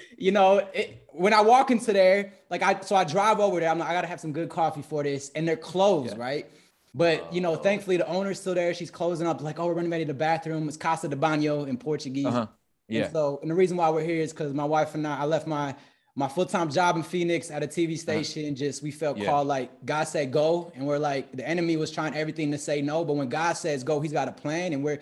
you 0.18 0.32
know, 0.32 0.66
it, 0.72 1.04
when 1.14 1.32
I 1.32 1.40
walk 1.40 1.70
into 1.70 1.92
there, 1.92 2.32
like 2.50 2.62
I 2.62 2.80
so 2.80 2.96
I 2.96 3.04
drive 3.04 3.40
over 3.40 3.60
there. 3.60 3.70
I'm 3.70 3.78
like, 3.78 3.88
I 3.88 3.94
gotta 3.94 4.06
have 4.06 4.20
some 4.20 4.32
good 4.32 4.48
coffee 4.48 4.82
for 4.82 5.02
this, 5.02 5.30
and 5.34 5.46
they're 5.46 5.56
closed, 5.56 6.16
yeah. 6.16 6.22
right? 6.22 6.46
But 6.94 7.32
you 7.32 7.40
know, 7.40 7.56
thankfully 7.56 7.96
the 7.96 8.06
owner's 8.06 8.40
still 8.40 8.54
there. 8.54 8.74
She's 8.74 8.90
closing 8.90 9.26
up, 9.26 9.40
like, 9.40 9.58
oh, 9.58 9.66
we're 9.66 9.74
running 9.74 9.90
renovating 9.90 10.08
the 10.08 10.14
bathroom. 10.14 10.68
It's 10.68 10.76
Casa 10.76 11.08
de 11.08 11.16
Banho 11.16 11.66
in 11.66 11.76
Portuguese. 11.76 12.26
Uh-huh. 12.26 12.46
Yeah. 12.88 13.04
And 13.04 13.12
so, 13.12 13.38
and 13.42 13.50
the 13.50 13.54
reason 13.54 13.76
why 13.76 13.90
we're 13.90 14.04
here 14.04 14.20
is 14.20 14.32
because 14.32 14.52
my 14.52 14.64
wife 14.64 14.94
and 14.94 15.06
I, 15.06 15.20
I 15.20 15.24
left 15.24 15.46
my 15.46 15.74
my 16.16 16.28
full-time 16.28 16.70
job 16.70 16.94
in 16.94 17.02
Phoenix 17.02 17.50
at 17.50 17.64
a 17.64 17.66
TV 17.66 17.94
uh-huh. 17.94 17.96
station. 17.96 18.44
Uh-huh. 18.46 18.54
Just 18.54 18.82
we 18.82 18.90
felt 18.90 19.18
yeah. 19.18 19.26
called 19.26 19.48
like 19.48 19.84
God 19.84 20.04
said 20.04 20.30
go, 20.32 20.72
and 20.74 20.86
we're 20.86 20.98
like 20.98 21.32
the 21.32 21.46
enemy 21.46 21.76
was 21.76 21.90
trying 21.90 22.14
everything 22.14 22.50
to 22.52 22.58
say 22.58 22.82
no, 22.82 23.04
but 23.04 23.14
when 23.14 23.28
God 23.28 23.54
says 23.54 23.82
go, 23.84 24.00
He's 24.00 24.12
got 24.12 24.28
a 24.28 24.32
plan, 24.32 24.72
and 24.72 24.84
we're 24.84 25.00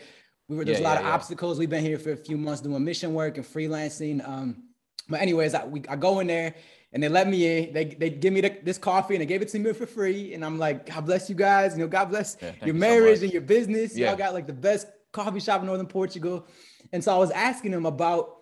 we 0.49 0.57
were 0.57 0.65
there's 0.65 0.81
yeah, 0.81 0.87
a 0.87 0.89
lot 0.89 1.01
yeah, 1.01 1.09
of 1.09 1.15
obstacles. 1.15 1.59
We've 1.59 1.71
been 1.71 1.85
here 1.85 1.99
for 1.99 2.13
a 2.13 2.17
few 2.17 2.37
months 2.37 2.61
doing 2.61 2.85
mission 2.85 3.15
work 3.15 3.37
and 3.37 3.47
freelancing. 3.47 4.27
Um, 4.29 4.65
but 5.09 5.21
anyways, 5.21 5.55
I, 5.55 5.65
we, 5.65 5.83
I 5.89 5.97
go 5.97 6.21
in 6.21 6.27
there 6.27 6.55
and 6.93 7.03
they 7.03 7.09
let 7.09 7.29
me 7.29 7.47
in. 7.47 7.73
They, 7.73 7.85
they 7.85 8.11
give 8.11 8.33
me 8.33 8.41
the, 8.41 8.57
this 8.63 8.79
coffee 8.79 9.15
and 9.15 9.23
they 9.23 9.27
gave 9.27 9.43
it 9.43 9.49
to 9.49 9.59
me 9.59 9.73
for 9.73 9.87
free. 9.87 10.35
And 10.35 10.45
I'm 10.45 10.59
like, 10.59 10.87
God 10.87 11.07
bless 11.07 11.29
you 11.31 11.37
guys. 11.37 11.73
You 11.75 11.83
know, 11.83 11.89
God 11.89 12.07
bless 12.07 12.37
yeah, 12.41 12.53
your 12.65 12.75
marriage 12.75 13.19
so 13.19 13.25
and 13.25 13.33
your 13.33 13.43
business. 13.43 13.97
Yeah. 13.97 14.09
Y'all 14.09 14.17
got 14.17 14.35
like 14.35 14.47
the 14.47 14.53
best 14.53 14.89
coffee 15.13 15.41
shop 15.41 15.61
in 15.61 15.67
Northern 15.67 15.87
Portugal. 15.87 16.47
And 16.93 17.03
so 17.03 17.15
I 17.15 17.19
was 17.19 17.31
asking 17.31 17.71
them 17.71 17.87
about 17.87 18.39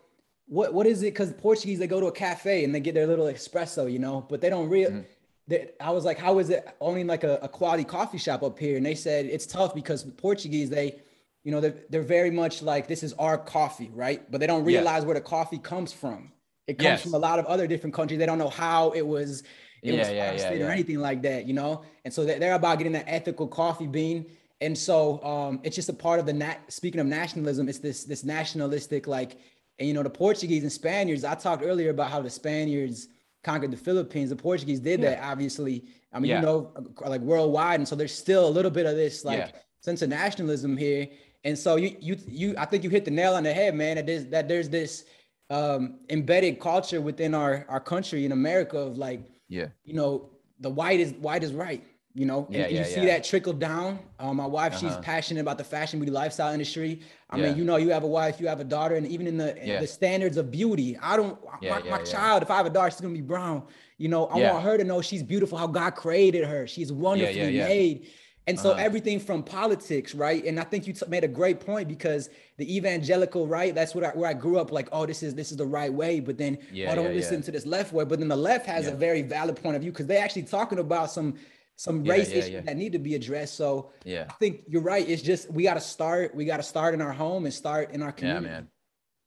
what, 0.47 0.75
what 0.75 0.87
is 0.87 1.03
it? 1.03 1.13
Cause 1.13 1.33
Portuguese, 1.35 1.79
they 1.79 1.87
go 1.87 2.01
to 2.01 2.07
a 2.07 2.13
cafe 2.13 2.65
and 2.65 2.75
they 2.75 2.81
get 2.81 2.95
their 2.95 3.07
little 3.07 3.27
espresso, 3.27 3.91
you 3.91 4.01
know, 4.01 4.27
but 4.29 4.41
they 4.41 4.51
don't 4.51 4.69
really, 4.69 4.91
mm-hmm. 4.91 5.65
I 5.81 5.91
was 5.91 6.05
like, 6.05 6.19
how 6.19 6.39
is 6.41 6.51
it 6.51 6.69
owning 6.81 7.07
like 7.07 7.23
a, 7.23 7.39
a 7.43 7.49
quality 7.49 7.85
coffee 7.85 8.19
shop 8.19 8.43
up 8.43 8.59
here? 8.59 8.77
And 8.77 8.85
they 8.85 8.97
said, 8.97 9.27
it's 9.27 9.47
tough 9.47 9.75
because 9.75 10.03
Portuguese, 10.05 10.71
they, 10.71 11.01
you 11.44 11.53
know, 11.53 11.61
they're, 11.61 11.74
they're 11.88 12.03
very 12.03 12.31
much 12.31 12.62
like, 12.62 12.87
this 12.87 13.03
is 13.03 13.12
our 13.14 13.38
coffee, 13.38 13.90
right? 13.92 14.31
But 14.31 14.40
they 14.40 14.46
don't 14.46 14.64
realize 14.64 15.05
where 15.05 15.14
the 15.14 15.20
coffee 15.20 15.59
comes 15.59 15.92
from. 15.92 16.33
It 16.66 16.79
comes 16.79 16.85
yes. 16.85 17.03
from 17.03 17.14
a 17.14 17.18
lot 17.18 17.38
of 17.38 17.46
other 17.46 17.66
different 17.66 17.94
countries. 17.94 18.18
They 18.18 18.26
don't 18.26 18.38
know 18.38 18.50
how 18.50 18.90
it 18.90 19.07
was 19.07 19.42
it 19.83 19.94
yeah, 19.94 19.98
was 19.98 20.09
yeah, 20.09 20.33
yeah, 20.33 20.53
yeah, 20.53 20.66
or 20.66 20.70
anything 20.70 20.98
like 20.98 21.22
that, 21.22 21.46
you 21.46 21.55
know. 21.55 21.83
And 22.05 22.12
so 22.12 22.24
they're 22.24 22.55
about 22.55 22.79
getting 22.79 22.92
that 22.92 23.07
ethical 23.07 23.48
coffee 23.48 23.87
bean. 23.87 24.26
And 24.61 24.76
so 24.76 25.22
um, 25.24 25.61
it's 25.62 25.74
just 25.74 25.88
a 25.88 25.94
part 25.94 26.20
of 26.20 26.26
the 26.26 26.35
nat- 26.35 26.61
speaking 26.68 27.00
of 27.00 27.07
nationalism, 27.07 27.68
it's 27.68 27.79
this 27.79 28.05
this 28.05 28.24
nationalistic 28.24 29.06
like, 29.06 29.38
and 29.79 29.88
you 29.88 29.94
know 29.94 30.02
the 30.02 30.10
Portuguese 30.10 30.62
and 30.62 30.73
Spaniards. 30.73 31.25
I 31.25 31.35
talked 31.35 31.62
earlier 31.62 31.90
about 31.90 32.10
how 32.10 32.21
the 32.21 32.29
Spaniards 32.29 33.08
conquered 33.42 33.71
the 33.71 33.79
Philippines. 33.79 34.29
The 34.29 34.37
Portuguese 34.37 34.81
did 34.81 35.00
that, 35.00 35.23
obviously. 35.23 35.85
I 36.12 36.19
mean, 36.19 36.33
you 36.33 36.42
know, 36.42 36.73
like 37.06 37.23
worldwide, 37.23 37.81
and 37.81 37.88
so 37.88 37.96
there's 37.96 38.15
still 38.17 38.46
a 38.46 38.50
little 38.50 38.71
bit 38.71 38.85
of 38.85 38.96
this 38.96 39.25
like 39.25 39.54
sense 39.81 40.02
of 40.02 40.10
nationalism 40.10 40.77
here. 40.77 41.08
And 41.45 41.59
so 41.59 41.77
you 41.77 41.97
you 42.01 42.17
you, 42.27 42.55
I 42.59 42.65
think 42.67 42.85
you 42.85 42.91
hit 42.91 43.05
the 43.05 43.11
nail 43.11 43.35
on 43.35 43.43
the 43.45 43.53
head, 43.53 43.75
man. 43.75 43.97
That 43.97 44.07
there's 44.07 44.27
that 44.27 44.47
there's 44.49 44.69
this 44.69 45.05
um, 45.49 46.01
embedded 46.11 46.61
culture 46.61 47.01
within 47.01 47.35
our 47.35 47.65
our 47.69 47.81
country 47.81 48.25
in 48.25 48.33
America 48.33 48.79
of 48.79 48.99
like, 48.99 49.21
yeah, 49.49 49.69
you 49.85 49.95
know, 49.95 50.31
the 50.59 50.71
white 50.71 51.01
is 51.01 51.13
white 51.15 51.43
is 51.43 51.53
right. 51.53 51.83
you 52.15 52.27
know, 52.27 52.47
and, 52.47 52.55
yeah, 52.55 52.63
and 52.65 52.73
you 52.73 52.79
yeah, 52.79 52.85
see 52.85 53.01
yeah. 53.01 53.07
that 53.07 53.25
trickle 53.25 53.53
down. 53.53 53.99
Um, 54.19 54.37
my 54.37 54.47
wife, 54.47 54.75
uh-huh. 54.75 54.81
she's 54.81 54.97
passionate 54.99 55.41
about 55.41 55.59
the 55.59 55.65
fashion 55.65 56.01
beauty 56.01 56.11
lifestyle 56.11 56.53
industry. 56.53 57.01
I 57.29 57.37
mean, 57.37 57.57
you 57.57 57.65
know, 57.65 57.77
you 57.77 57.91
have 57.91 58.03
a 58.03 58.09
wife, 58.09 58.41
you 58.41 58.49
have 58.49 58.59
a 58.59 58.65
daughter, 58.65 58.97
and 58.97 59.07
even 59.07 59.29
in 59.29 59.37
the 59.37 59.55
the 59.81 59.87
standards 59.87 60.37
of 60.37 60.51
beauty, 60.51 60.99
I 61.01 61.17
don't 61.17 61.38
my, 61.63 61.81
my 61.83 62.03
child, 62.03 62.43
if 62.43 62.51
I 62.51 62.57
have 62.57 62.67
a 62.67 62.71
daughter, 62.71 62.91
she's 62.91 63.01
gonna 63.01 63.15
be 63.15 63.21
brown. 63.21 63.63
You 63.97 64.09
know, 64.09 64.27
I 64.27 64.41
want 64.41 64.65
her 64.65 64.77
to 64.77 64.85
know 64.85 65.01
she's 65.03 65.23
beautiful, 65.23 65.57
how 65.57 65.69
God 65.69 65.91
created 65.91 66.45
her. 66.45 66.67
She's 66.67 66.93
wonderfully 66.93 67.59
made. 67.59 68.09
And 68.47 68.59
so 68.59 68.73
uh-huh. 68.73 68.83
everything 68.83 69.21
from 69.21 69.43
politics, 69.43 70.15
right? 70.15 70.45
And 70.45 70.59
I 70.59 70.65
think 70.65 70.87
you 70.87 70.93
t- 70.93 71.07
made 71.09 71.25
a 71.25 71.29
great 71.29 71.61
point 71.61 71.88
because 71.88 72.31
the 72.57 72.77
evangelical 72.77 73.47
right, 73.47 73.75
that's 73.75 73.95
what 73.95 74.03
I, 74.03 74.09
where 74.09 74.29
I 74.29 74.33
grew 74.33 74.59
up. 74.59 74.73
Like, 74.73 74.88
oh, 74.93 75.07
this 75.07 75.23
is 75.23 75.35
this 75.35 75.51
is 75.51 75.57
the 75.57 75.67
right 75.67 75.93
way, 75.93 76.21
but 76.21 76.37
then 76.38 76.59
yeah, 76.73 76.91
oh, 76.91 76.97
don't 76.97 77.05
yeah, 77.07 77.13
listen 77.13 77.37
yeah. 77.37 77.43
to 77.43 77.53
this 77.53 77.67
left 77.67 77.93
way. 77.93 78.05
But 78.05 78.19
then 78.19 78.29
the 78.29 78.37
left 78.37 78.67
has 78.67 78.87
a 78.87 78.95
very 78.95 79.23
valid 79.23 79.57
point 79.57 79.77
of 79.77 79.83
view 79.83 79.93
because 79.93 80.07
they're 80.07 80.25
actually 80.25 80.45
talking 80.45 80.79
about 80.79 81.11
some 81.11 81.35
some 81.77 82.03
race 82.05 82.31
issues 82.31 82.65
that 82.65 82.77
need 82.77 82.93
to 82.93 82.99
be 82.99 83.15
addressed. 83.15 83.55
So 83.55 83.93
yeah, 84.05 84.27
I 84.29 84.33
think 84.35 84.63
you're 84.69 84.83
right. 84.83 85.09
It's 85.09 85.23
just 85.23 85.51
we 85.51 85.63
got 85.63 85.75
to 85.75 85.81
start. 85.81 86.35
We 86.35 86.45
got 86.45 86.57
to 86.57 86.63
start 86.63 86.95
in 86.95 87.03
our 87.03 87.13
home 87.13 87.45
and 87.45 87.55
start 87.55 87.93
in 87.93 88.03
our 88.03 88.13
community. 88.13 88.47
Yeah, 88.47 88.53
man. 88.53 88.69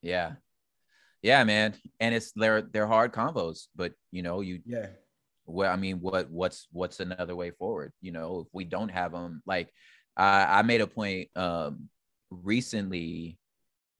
Yeah, 0.02 0.32
yeah, 1.22 1.44
man. 1.44 1.74
And 1.98 2.14
it's 2.14 2.32
they're 2.32 2.62
they're 2.62 2.86
hard 2.86 3.12
combos, 3.12 3.68
but 3.74 3.92
you 4.10 4.22
know 4.22 4.40
you 4.40 4.60
yeah. 4.66 4.88
Well, 5.46 5.72
I 5.72 5.76
mean, 5.76 6.00
what 6.00 6.30
what's 6.30 6.68
what's 6.72 7.00
another 7.00 7.36
way 7.36 7.50
forward? 7.50 7.92
You 8.00 8.12
know, 8.12 8.44
if 8.46 8.48
we 8.52 8.64
don't 8.64 8.90
have 8.90 9.12
them, 9.12 9.42
like 9.46 9.72
I, 10.16 10.58
I 10.58 10.62
made 10.62 10.80
a 10.80 10.86
point 10.86 11.28
um 11.36 11.88
recently 12.30 13.38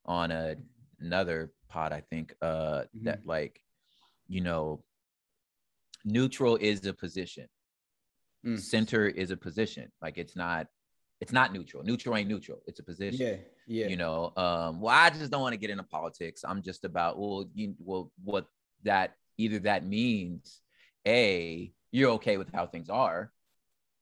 on 0.06 0.30
a, 0.30 0.56
another 1.00 1.52
pod, 1.68 1.92
I 1.92 2.02
think, 2.10 2.34
uh 2.40 2.82
mm-hmm. 2.82 3.04
that 3.04 3.20
like, 3.26 3.60
you 4.28 4.40
know, 4.40 4.82
neutral 6.04 6.56
is 6.56 6.86
a 6.86 6.92
position 6.92 7.48
Mm. 8.44 8.60
Center 8.60 9.06
is 9.06 9.30
a 9.30 9.36
position. 9.36 9.90
Like 10.02 10.18
it's 10.18 10.36
not 10.36 10.66
it's 11.20 11.32
not 11.32 11.52
neutral. 11.52 11.82
Neutral 11.82 12.16
ain't 12.16 12.28
neutral. 12.28 12.60
It's 12.66 12.80
a 12.80 12.82
position. 12.82 13.26
Yeah. 13.26 13.36
Yeah. 13.66 13.86
You 13.86 13.96
know, 13.96 14.32
um, 14.36 14.80
well, 14.80 14.94
I 14.94 15.08
just 15.10 15.30
don't 15.30 15.40
want 15.40 15.54
to 15.54 15.58
get 15.58 15.70
into 15.70 15.84
politics. 15.84 16.44
I'm 16.46 16.62
just 16.62 16.84
about 16.84 17.18
well, 17.18 17.48
you 17.54 17.74
well, 17.78 18.12
what 18.22 18.46
that 18.82 19.14
either 19.38 19.58
that 19.60 19.86
means 19.86 20.60
A, 21.06 21.72
you're 21.90 22.12
okay 22.12 22.36
with 22.36 22.52
how 22.52 22.66
things 22.66 22.90
are, 22.90 23.30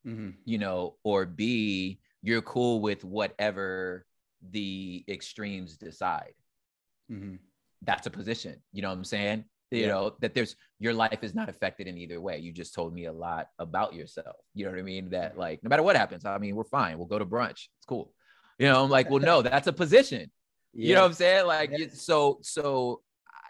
mm-hmm. 0.05 0.31
you 0.45 0.57
know, 0.57 0.95
or 1.03 1.25
B, 1.25 1.99
you're 2.21 2.41
cool 2.41 2.81
with 2.81 3.03
whatever 3.03 4.05
the 4.51 5.03
extremes 5.07 5.77
decide. 5.77 6.33
Mm-hmm. 7.11 7.35
That's 7.81 8.07
a 8.07 8.11
position. 8.11 8.61
You 8.71 8.81
know 8.81 8.89
what 8.89 8.97
I'm 8.97 9.03
saying? 9.03 9.45
you 9.73 9.81
yeah. 9.81 9.87
know 9.87 10.13
that 10.19 10.33
there's 10.33 10.55
your 10.79 10.93
life 10.93 11.19
is 11.23 11.33
not 11.33 11.49
affected 11.49 11.87
in 11.87 11.97
either 11.97 12.21
way 12.21 12.37
you 12.37 12.51
just 12.51 12.73
told 12.73 12.93
me 12.93 13.05
a 13.05 13.13
lot 13.13 13.47
about 13.59 13.93
yourself 13.93 14.35
you 14.53 14.63
know 14.63 14.71
what 14.71 14.79
i 14.79 14.83
mean 14.83 15.09
that 15.09 15.37
like 15.37 15.63
no 15.63 15.69
matter 15.69 15.83
what 15.83 15.95
happens 15.95 16.25
i 16.25 16.37
mean 16.37 16.55
we're 16.55 16.63
fine 16.63 16.97
we'll 16.97 17.07
go 17.07 17.19
to 17.19 17.25
brunch 17.25 17.67
it's 17.77 17.85
cool 17.87 18.13
you 18.59 18.67
know 18.67 18.83
i'm 18.83 18.89
like 18.89 19.09
well 19.09 19.19
no 19.19 19.41
that's 19.41 19.67
a 19.67 19.73
position 19.73 20.31
yeah. 20.73 20.87
you 20.89 20.93
know 20.93 21.01
what 21.01 21.07
i'm 21.07 21.13
saying 21.13 21.45
like 21.45 21.71
yeah. 21.75 21.87
so 21.91 22.39
so 22.41 23.01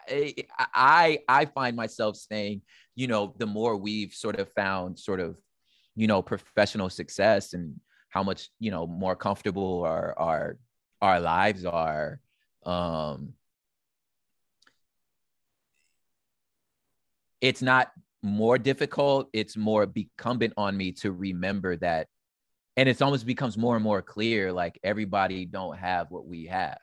I, 0.08 0.34
I 0.58 1.18
i 1.28 1.44
find 1.46 1.76
myself 1.76 2.16
saying 2.16 2.62
you 2.94 3.06
know 3.06 3.34
the 3.38 3.46
more 3.46 3.76
we've 3.76 4.12
sort 4.12 4.38
of 4.38 4.50
found 4.52 4.98
sort 4.98 5.20
of 5.20 5.38
you 5.96 6.06
know 6.06 6.22
professional 6.22 6.88
success 6.90 7.54
and 7.54 7.78
how 8.08 8.22
much 8.22 8.50
you 8.60 8.70
know 8.70 8.86
more 8.86 9.16
comfortable 9.16 9.82
our 9.84 10.18
our 10.18 10.58
our 11.02 11.20
lives 11.20 11.64
are 11.64 12.20
um 12.64 13.34
it's 17.40 17.60
not 17.60 17.92
more 18.22 18.56
difficult. 18.56 19.28
It's 19.34 19.54
more 19.54 19.86
incumbent 19.94 20.54
on 20.56 20.74
me 20.74 20.92
to 20.92 21.12
remember 21.12 21.76
that. 21.76 22.08
And 22.78 22.88
it's 22.88 23.02
almost 23.02 23.26
becomes 23.26 23.58
more 23.58 23.74
and 23.74 23.84
more 23.84 24.00
clear 24.00 24.50
like 24.50 24.80
everybody 24.82 25.44
don't 25.44 25.76
have 25.76 26.10
what 26.10 26.26
we 26.26 26.46
have 26.46 26.78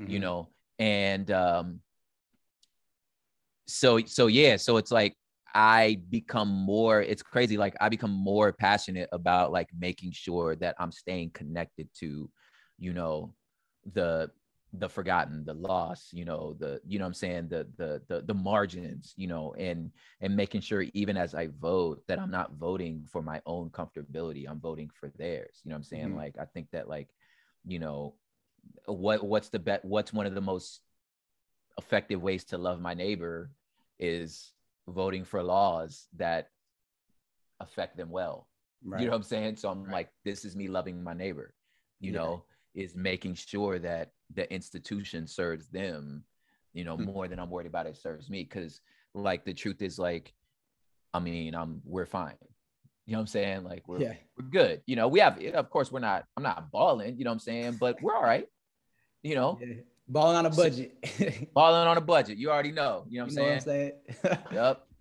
mm-hmm. 0.00 0.10
you 0.10 0.18
know? 0.18 0.48
And 0.78 1.30
um 1.30 1.80
so 3.66 4.00
so 4.04 4.26
yeah. 4.26 4.56
So 4.56 4.76
it's 4.76 4.90
like 4.90 5.16
i 5.54 5.98
become 6.10 6.48
more 6.48 7.00
it's 7.00 7.22
crazy 7.22 7.56
like 7.56 7.76
i 7.80 7.88
become 7.88 8.10
more 8.10 8.52
passionate 8.52 9.08
about 9.12 9.52
like 9.52 9.68
making 9.78 10.10
sure 10.12 10.56
that 10.56 10.74
i'm 10.78 10.92
staying 10.92 11.30
connected 11.30 11.88
to 11.94 12.28
you 12.78 12.92
know 12.92 13.32
the 13.92 14.30
the 14.78 14.88
forgotten 14.88 15.44
the 15.44 15.54
loss 15.54 16.08
you 16.12 16.24
know 16.24 16.56
the 16.58 16.80
you 16.84 16.98
know 16.98 17.04
i'm 17.04 17.14
saying 17.14 17.48
the, 17.48 17.66
the 17.76 18.02
the 18.08 18.22
the 18.22 18.34
margins 18.34 19.14
you 19.16 19.28
know 19.28 19.54
and 19.56 19.90
and 20.20 20.34
making 20.34 20.60
sure 20.60 20.84
even 20.94 21.16
as 21.16 21.34
i 21.34 21.48
vote 21.60 22.02
that 22.08 22.18
i'm 22.18 22.30
not 22.30 22.54
voting 22.54 23.06
for 23.10 23.22
my 23.22 23.40
own 23.46 23.70
comfortability 23.70 24.48
i'm 24.48 24.58
voting 24.58 24.90
for 24.92 25.12
theirs 25.16 25.60
you 25.62 25.70
know 25.70 25.76
i'm 25.76 25.82
saying 25.84 26.08
mm-hmm. 26.08 26.16
like 26.16 26.34
i 26.40 26.44
think 26.44 26.66
that 26.72 26.88
like 26.88 27.08
you 27.64 27.78
know 27.78 28.14
what 28.86 29.24
what's 29.24 29.48
the 29.48 29.58
bet 29.58 29.84
what's 29.84 30.12
one 30.12 30.26
of 30.26 30.34
the 30.34 30.40
most 30.40 30.80
effective 31.78 32.22
ways 32.22 32.44
to 32.44 32.58
love 32.58 32.80
my 32.80 32.94
neighbor 32.94 33.50
is 33.98 34.52
voting 34.88 35.24
for 35.24 35.42
laws 35.42 36.06
that 36.16 36.48
affect 37.60 37.96
them 37.96 38.10
well 38.10 38.48
right. 38.84 39.00
you 39.00 39.06
know 39.06 39.12
what 39.12 39.16
i'm 39.16 39.22
saying 39.22 39.56
so 39.56 39.68
i'm 39.70 39.84
right. 39.84 39.92
like 39.92 40.08
this 40.24 40.44
is 40.44 40.54
me 40.56 40.68
loving 40.68 41.02
my 41.02 41.14
neighbor 41.14 41.54
you 42.00 42.12
yeah. 42.12 42.18
know 42.18 42.44
is 42.74 42.96
making 42.96 43.34
sure 43.34 43.78
that 43.78 44.10
the 44.34 44.52
institution 44.52 45.26
serves 45.26 45.68
them, 45.68 46.24
you 46.72 46.84
know, 46.84 46.96
mm-hmm. 46.96 47.12
more 47.12 47.28
than 47.28 47.38
I'm 47.38 47.50
worried 47.50 47.66
about 47.66 47.86
it 47.86 47.96
serves 47.96 48.28
me. 48.28 48.44
Cause 48.44 48.80
like 49.14 49.44
the 49.44 49.54
truth 49.54 49.80
is 49.80 49.98
like, 49.98 50.32
I 51.12 51.20
mean, 51.20 51.54
I'm 51.54 51.80
we're 51.84 52.06
fine. 52.06 52.34
You 53.06 53.12
know 53.12 53.18
what 53.18 53.22
I'm 53.22 53.26
saying? 53.28 53.64
Like 53.64 53.86
we're 53.86 54.00
yeah. 54.00 54.14
we're 54.36 54.48
good. 54.48 54.82
You 54.86 54.96
know, 54.96 55.08
we 55.08 55.20
have 55.20 55.38
of 55.54 55.70
course 55.70 55.92
we're 55.92 56.00
not 56.00 56.24
I'm 56.36 56.42
not 56.42 56.70
balling, 56.72 57.16
you 57.16 57.24
know 57.24 57.30
what 57.30 57.34
I'm 57.34 57.40
saying, 57.40 57.76
but 57.78 58.02
we're 58.02 58.14
all 58.14 58.22
right. 58.22 58.48
You 59.22 59.36
know. 59.36 59.58
Yeah. 59.60 59.74
Balling 60.08 60.36
on 60.36 60.46
a 60.46 60.50
budget. 60.50 61.52
balling 61.54 61.86
on 61.88 61.96
a 61.96 62.00
budget. 62.00 62.36
You 62.38 62.50
already 62.50 62.72
know. 62.72 63.04
You 63.08 63.18
know 63.18 63.24
what 63.24 63.30
I'm 63.30 63.60
saying? 63.60 63.92
What 64.22 64.32
I'm 64.32 64.38
saying? 64.40 64.44
yep. 64.52 64.86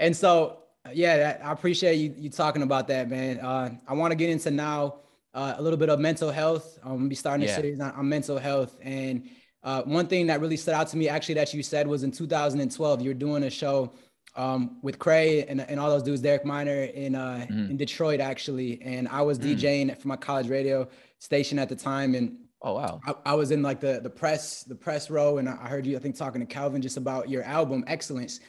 And 0.00 0.16
so 0.16 0.60
yeah, 0.92 1.38
I 1.42 1.52
appreciate 1.52 1.96
you 1.96 2.14
you 2.16 2.30
talking 2.30 2.62
about 2.62 2.88
that, 2.88 3.10
man. 3.10 3.40
Uh, 3.40 3.70
I 3.86 3.94
want 3.94 4.12
to 4.12 4.16
get 4.16 4.30
into 4.30 4.50
now 4.50 5.00
uh, 5.34 5.54
a 5.56 5.62
little 5.62 5.76
bit 5.76 5.88
of 5.88 5.98
mental 5.98 6.30
health. 6.30 6.78
I'm 6.82 6.96
gonna 6.96 7.08
be 7.08 7.14
starting 7.14 7.46
yeah. 7.46 7.52
a 7.52 7.56
series 7.56 7.80
on, 7.80 7.92
on, 7.92 8.08
mental 8.08 8.38
health. 8.38 8.76
And 8.80 9.28
uh, 9.62 9.82
one 9.82 10.06
thing 10.06 10.26
that 10.28 10.40
really 10.40 10.56
stood 10.56 10.74
out 10.74 10.88
to 10.88 10.96
me, 10.96 11.08
actually, 11.08 11.34
that 11.34 11.52
you 11.52 11.62
said 11.62 11.86
was 11.86 12.02
in 12.02 12.10
2012, 12.10 13.02
you 13.02 13.10
were 13.10 13.14
doing 13.14 13.42
a 13.44 13.50
show 13.50 13.92
um, 14.36 14.78
with 14.82 14.98
Cray 14.98 15.44
and, 15.46 15.60
and 15.60 15.80
all 15.80 15.90
those 15.90 16.02
dudes, 16.02 16.22
Derek 16.22 16.44
Minor 16.44 16.84
in 16.84 17.14
uh, 17.14 17.46
mm-hmm. 17.50 17.70
in 17.70 17.76
Detroit, 17.76 18.20
actually. 18.20 18.80
And 18.82 19.08
I 19.08 19.22
was 19.22 19.38
mm-hmm. 19.38 19.58
DJing 19.58 19.98
for 19.98 20.08
my 20.08 20.16
college 20.16 20.48
radio 20.48 20.88
station 21.18 21.58
at 21.58 21.68
the 21.68 21.76
time, 21.76 22.14
and 22.14 22.36
oh 22.62 22.74
wow, 22.74 23.00
I, 23.06 23.14
I, 23.26 23.34
was 23.34 23.50
in 23.50 23.62
like 23.62 23.80
the 23.80 24.00
the 24.02 24.10
press 24.10 24.64
the 24.64 24.74
press 24.74 25.10
row, 25.10 25.38
and 25.38 25.48
I 25.48 25.68
heard 25.68 25.86
you, 25.86 25.96
I 25.96 26.00
think, 26.00 26.16
talking 26.16 26.40
to 26.40 26.46
Calvin 26.46 26.82
just 26.82 26.96
about 26.96 27.28
your 27.28 27.42
album 27.42 27.84
Excellent. 27.86 28.40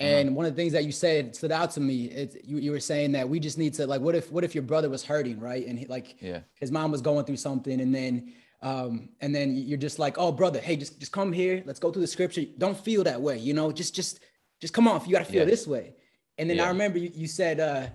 Uh-huh. 0.00 0.08
And 0.08 0.34
one 0.34 0.46
of 0.46 0.56
the 0.56 0.56
things 0.56 0.72
that 0.72 0.84
you 0.84 0.92
said 0.92 1.36
stood 1.36 1.52
out 1.52 1.70
to 1.72 1.80
me. 1.80 2.06
It's 2.06 2.34
you, 2.42 2.56
you 2.56 2.70
were 2.70 2.80
saying 2.80 3.12
that 3.12 3.28
we 3.28 3.38
just 3.38 3.58
need 3.58 3.74
to 3.74 3.86
like, 3.86 4.00
what 4.00 4.14
if 4.14 4.32
what 4.32 4.44
if 4.44 4.54
your 4.54 4.62
brother 4.62 4.88
was 4.88 5.04
hurting, 5.04 5.38
right? 5.38 5.66
And 5.66 5.78
he, 5.78 5.84
like, 5.86 6.16
yeah, 6.22 6.40
his 6.54 6.72
mom 6.72 6.90
was 6.90 7.02
going 7.02 7.26
through 7.26 7.36
something, 7.36 7.80
and 7.80 7.94
then 7.94 8.32
um, 8.62 9.10
and 9.20 9.34
then 9.34 9.54
you're 9.56 9.78
just 9.78 9.98
like, 9.98 10.16
oh 10.18 10.32
brother, 10.32 10.58
hey, 10.58 10.76
just 10.76 10.98
just 10.98 11.12
come 11.12 11.32
here. 11.32 11.62
Let's 11.66 11.80
go 11.80 11.92
through 11.92 12.02
the 12.02 12.08
scripture. 12.08 12.44
Don't 12.56 12.78
feel 12.78 13.04
that 13.04 13.20
way, 13.20 13.38
you 13.38 13.52
know. 13.52 13.72
Just 13.72 13.94
just 13.94 14.20
just 14.60 14.72
come 14.72 14.88
on. 14.88 15.04
You 15.04 15.12
got 15.12 15.24
to 15.26 15.30
feel 15.30 15.42
yeah. 15.42 15.44
this 15.50 15.66
way. 15.66 15.94
And 16.38 16.48
then 16.48 16.58
yeah. 16.58 16.64
I 16.64 16.68
remember 16.68 16.98
you, 16.98 17.10
you 17.14 17.26
said, 17.26 17.60
uh, 17.60 17.86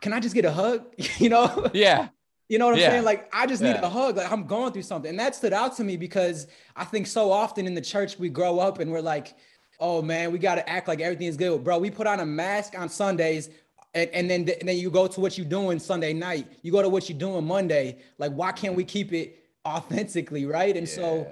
can 0.00 0.12
I 0.12 0.20
just 0.20 0.34
get 0.34 0.44
a 0.44 0.50
hug? 0.50 0.84
you 1.18 1.28
know? 1.28 1.70
Yeah. 1.72 2.08
You 2.48 2.58
know 2.58 2.66
what 2.66 2.74
I'm 2.74 2.80
yeah. 2.80 2.90
saying? 2.90 3.04
Like, 3.04 3.28
I 3.34 3.46
just 3.46 3.62
need 3.62 3.76
a 3.76 3.88
hug. 3.88 4.16
Like, 4.16 4.32
I'm 4.32 4.46
going 4.46 4.72
through 4.72 4.82
something. 4.82 5.10
And 5.10 5.20
that 5.20 5.34
stood 5.34 5.52
out 5.52 5.76
to 5.76 5.84
me 5.84 5.96
because 5.96 6.46
I 6.74 6.84
think 6.84 7.06
so 7.06 7.30
often 7.30 7.66
in 7.66 7.74
the 7.74 7.80
church, 7.80 8.18
we 8.18 8.30
grow 8.30 8.58
up 8.58 8.78
and 8.78 8.90
we're 8.90 9.02
like, 9.02 9.34
oh 9.80 10.02
man, 10.02 10.32
we 10.32 10.38
got 10.38 10.56
to 10.56 10.68
act 10.68 10.88
like 10.88 11.00
everything 11.00 11.26
is 11.26 11.36
good. 11.36 11.62
Bro, 11.62 11.78
we 11.78 11.90
put 11.90 12.06
on 12.06 12.20
a 12.20 12.26
mask 12.26 12.78
on 12.78 12.88
Sundays 12.88 13.50
and, 13.94 14.10
and 14.10 14.30
then 14.30 14.48
and 14.60 14.68
then 14.68 14.76
you 14.76 14.90
go 14.90 15.06
to 15.06 15.20
what 15.20 15.38
you're 15.38 15.46
doing 15.46 15.78
Sunday 15.78 16.12
night. 16.12 16.46
You 16.62 16.72
go 16.72 16.82
to 16.82 16.88
what 16.88 17.08
you're 17.08 17.18
doing 17.18 17.46
Monday. 17.46 17.98
Like, 18.18 18.32
why 18.32 18.52
can't 18.52 18.74
we 18.74 18.84
keep 18.84 19.12
it 19.12 19.38
authentically, 19.66 20.46
right? 20.46 20.76
And 20.76 20.88
yeah. 20.88 20.94
so 20.94 21.30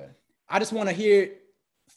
I 0.48 0.58
just 0.58 0.72
want 0.72 0.88
to 0.88 0.94
hear 0.94 1.30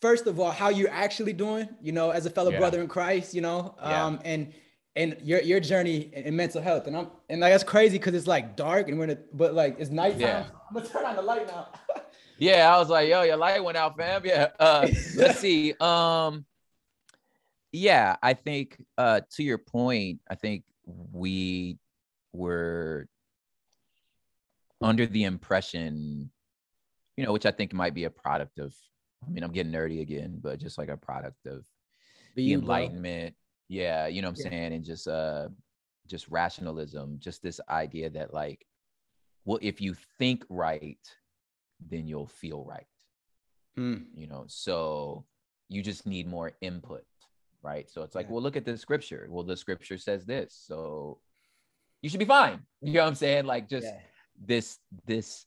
first 0.01 0.28
of 0.28 0.39
all 0.39 0.51
how 0.51 0.70
you're 0.70 0.91
actually 0.91 1.34
doing, 1.34 1.67
you 1.82 1.91
know, 1.91 2.11
as 2.11 2.26
a 2.26 2.30
fellow 2.30 2.51
yeah. 2.51 2.59
brother 2.59 2.82
in 2.82 2.88
Christ, 2.88 3.34
you 3.34 3.41
know, 3.41 3.76
yeah. 3.82 4.05
um, 4.05 4.20
and 4.24 4.53
and 4.96 5.16
your 5.24 5.42
your 5.42 5.60
journey 5.60 6.12
in, 6.14 6.36
mental 6.36 6.62
health. 6.62 6.88
And 6.88 6.98
I'm 6.98 7.08
and 7.30 7.42
like 7.42 7.52
that's 7.52 7.64
crazy 7.64 7.98
because 7.98 8.14
it's 8.14 8.28
like 8.28 8.56
dark 8.56 8.90
and 8.90 8.98
we're 8.98 9.06
in 9.06 9.10
a 9.12 9.18
but 9.34 9.54
like 9.54 9.78
it's 9.80 9.90
nighttime. 9.90 10.20
Yeah. 10.22 10.46
I'm 10.70 10.76
gonna 10.76 10.88
turn 10.88 11.06
on 11.06 11.16
the 11.16 11.22
light 11.22 11.48
now. 11.48 11.70
yeah, 12.38 12.74
I 12.74 12.80
was 12.80 12.90
like, 12.90 13.10
yo, 13.10 13.24
your 13.24 13.38
light 13.38 13.64
went 13.64 13.78
out, 13.78 13.98
fam. 13.98 14.22
Yeah. 14.26 14.50
Uh, 14.60 14.88
let's 15.16 15.40
see. 15.40 15.74
Um, 15.80 16.46
yeah, 17.72 18.16
I 18.22 18.34
think 18.34 18.84
uh, 18.98 19.22
to 19.32 19.44
your 19.44 19.58
point, 19.58 20.22
I 20.30 20.36
think 20.36 20.64
we 20.86 21.78
were 22.34 23.08
under 24.82 25.06
the 25.06 25.24
impression, 25.24 26.32
you 27.16 27.26
know, 27.26 27.32
which 27.32 27.46
I 27.46 27.52
think 27.52 27.74
might 27.74 27.94
be 27.94 28.06
a 28.06 28.10
product 28.10 28.60
of. 28.60 28.74
I 29.28 29.30
mean, 29.30 29.44
I'm 29.44 29.52
getting 29.52 29.74
nerdy 29.74 30.02
again, 30.02 30.40
but 30.42 30.60
just 30.60 30.78
like 30.78 30.88
a 30.88 30.96
product 30.96 31.46
of 31.46 31.66
the 32.36 32.54
enlightenment. 32.54 33.36
Yeah, 33.70 34.07
you 34.07 34.22
know 34.22 34.30
what 34.30 34.39
I'm 34.39 34.45
yeah. 34.45 34.49
saying, 34.49 34.74
and 34.74 34.84
just 34.84 35.07
uh, 35.07 35.47
just 36.07 36.28
rationalism, 36.30 37.17
just 37.20 37.41
this 37.41 37.61
idea 37.70 38.09
that 38.09 38.34
like, 38.34 38.65
well, 39.45 39.59
if 39.61 39.80
you 39.80 39.95
think 40.17 40.43
right, 40.49 40.99
then 41.88 42.07
you'll 42.07 42.28
feel 42.28 42.65
right. 42.65 42.88
Mm. 43.78 44.05
You 44.15 44.28
know, 44.28 44.45
so 44.47 45.26
you 45.70 45.84
just 45.84 46.07
need 46.07 46.28
more 46.28 46.51
input, 46.61 47.05
right? 47.61 47.89
So 47.89 48.01
it's 48.01 48.15
like, 48.15 48.26
yeah. 48.26 48.34
well, 48.34 48.41
look 48.41 48.57
at 48.57 48.65
the 48.65 48.76
scripture. 48.76 49.28
Well, 49.30 49.43
the 49.43 49.55
scripture 49.55 49.99
says 49.99 50.26
this, 50.26 50.59
so 50.67 51.20
you 52.01 52.09
should 52.09 52.20
be 52.20 52.26
fine. 52.26 52.59
You 52.82 52.93
know 52.93 53.01
what 53.01 53.09
I'm 53.09 53.15
saying? 53.15 53.45
Like 53.45 53.70
just 53.70 53.86
yeah. 53.86 53.99
this, 54.43 54.78
this, 55.05 55.45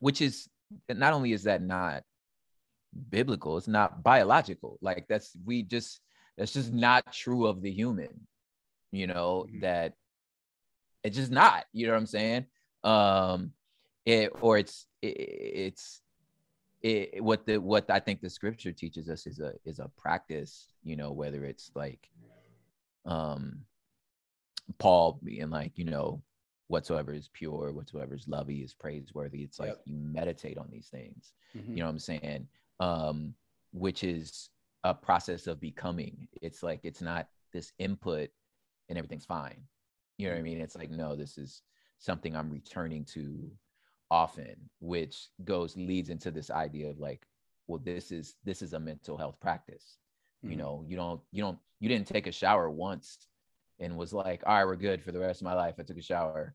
which 0.00 0.20
is 0.20 0.48
not 0.88 1.12
only 1.12 1.32
is 1.32 1.44
that 1.44 1.62
not 1.62 2.02
biblical, 3.10 3.56
it's 3.56 3.68
not 3.68 4.02
biological. 4.02 4.78
Like 4.82 5.06
that's 5.08 5.36
we 5.44 5.62
just 5.62 6.00
that's 6.36 6.52
just 6.52 6.72
not 6.72 7.12
true 7.12 7.46
of 7.46 7.62
the 7.62 7.70
human, 7.70 8.26
you 8.90 9.06
know, 9.06 9.46
mm-hmm. 9.48 9.60
that 9.60 9.94
it's 11.04 11.16
just 11.16 11.30
not, 11.30 11.64
you 11.72 11.86
know 11.86 11.92
what 11.92 12.00
I'm 12.00 12.06
saying? 12.06 12.46
Um 12.84 13.52
it 14.04 14.32
or 14.40 14.58
it's 14.58 14.86
it, 15.00 15.06
it's 15.06 16.00
it, 16.82 17.22
what 17.22 17.46
the 17.46 17.58
what 17.58 17.88
I 17.90 18.00
think 18.00 18.20
the 18.20 18.30
scripture 18.30 18.72
teaches 18.72 19.08
us 19.08 19.26
is 19.26 19.38
a 19.38 19.52
is 19.64 19.78
a 19.78 19.90
practice, 19.96 20.66
you 20.82 20.96
know, 20.96 21.12
whether 21.12 21.44
it's 21.44 21.70
like 21.74 22.08
um 23.04 23.60
Paul 24.78 25.20
being 25.22 25.50
like, 25.50 25.72
you 25.76 25.84
know, 25.84 26.22
whatsoever 26.68 27.12
is 27.12 27.28
pure, 27.32 27.72
whatsoever 27.72 28.14
is 28.14 28.26
lovely 28.26 28.56
is 28.56 28.74
praiseworthy. 28.74 29.42
It's 29.42 29.60
like 29.60 29.68
yep. 29.68 29.82
you 29.84 29.94
meditate 29.94 30.58
on 30.58 30.68
these 30.72 30.88
things. 30.88 31.32
Mm-hmm. 31.56 31.72
You 31.72 31.78
know 31.80 31.84
what 31.84 31.92
I'm 31.92 31.98
saying? 31.98 32.48
Um, 32.80 33.34
which 33.72 34.02
is 34.02 34.48
a 34.84 34.94
process 34.94 35.46
of 35.46 35.60
becoming. 35.60 36.28
It's 36.40 36.62
like 36.62 36.80
it's 36.82 37.02
not 37.02 37.28
this 37.52 37.72
input 37.78 38.30
and 38.88 38.98
everything's 38.98 39.24
fine. 39.24 39.62
You 40.18 40.28
know 40.28 40.34
what 40.34 40.40
I 40.40 40.42
mean? 40.42 40.60
It's 40.60 40.76
like, 40.76 40.90
no, 40.90 41.16
this 41.16 41.38
is 41.38 41.62
something 41.98 42.36
I'm 42.36 42.50
returning 42.50 43.04
to 43.06 43.50
often, 44.10 44.56
which 44.80 45.28
goes 45.44 45.76
leads 45.76 46.10
into 46.10 46.30
this 46.30 46.50
idea 46.50 46.90
of 46.90 46.98
like, 46.98 47.24
well, 47.66 47.80
this 47.82 48.10
is 48.10 48.34
this 48.44 48.60
is 48.62 48.72
a 48.72 48.80
mental 48.80 49.16
health 49.16 49.40
practice. 49.40 49.98
Mm-hmm. 50.44 50.52
You 50.52 50.56
know, 50.58 50.84
you 50.86 50.96
don't 50.96 51.20
you 51.30 51.42
don't 51.42 51.58
you 51.80 51.88
didn't 51.88 52.08
take 52.08 52.26
a 52.26 52.32
shower 52.32 52.70
once 52.70 53.18
and 53.80 53.96
was 53.96 54.12
like, 54.12 54.42
all 54.46 54.54
right, 54.54 54.64
we're 54.64 54.76
good 54.76 55.02
for 55.02 55.12
the 55.12 55.18
rest 55.18 55.40
of 55.40 55.44
my 55.44 55.54
life. 55.54 55.76
I 55.78 55.82
took 55.82 55.96
a 55.96 56.02
shower. 56.02 56.54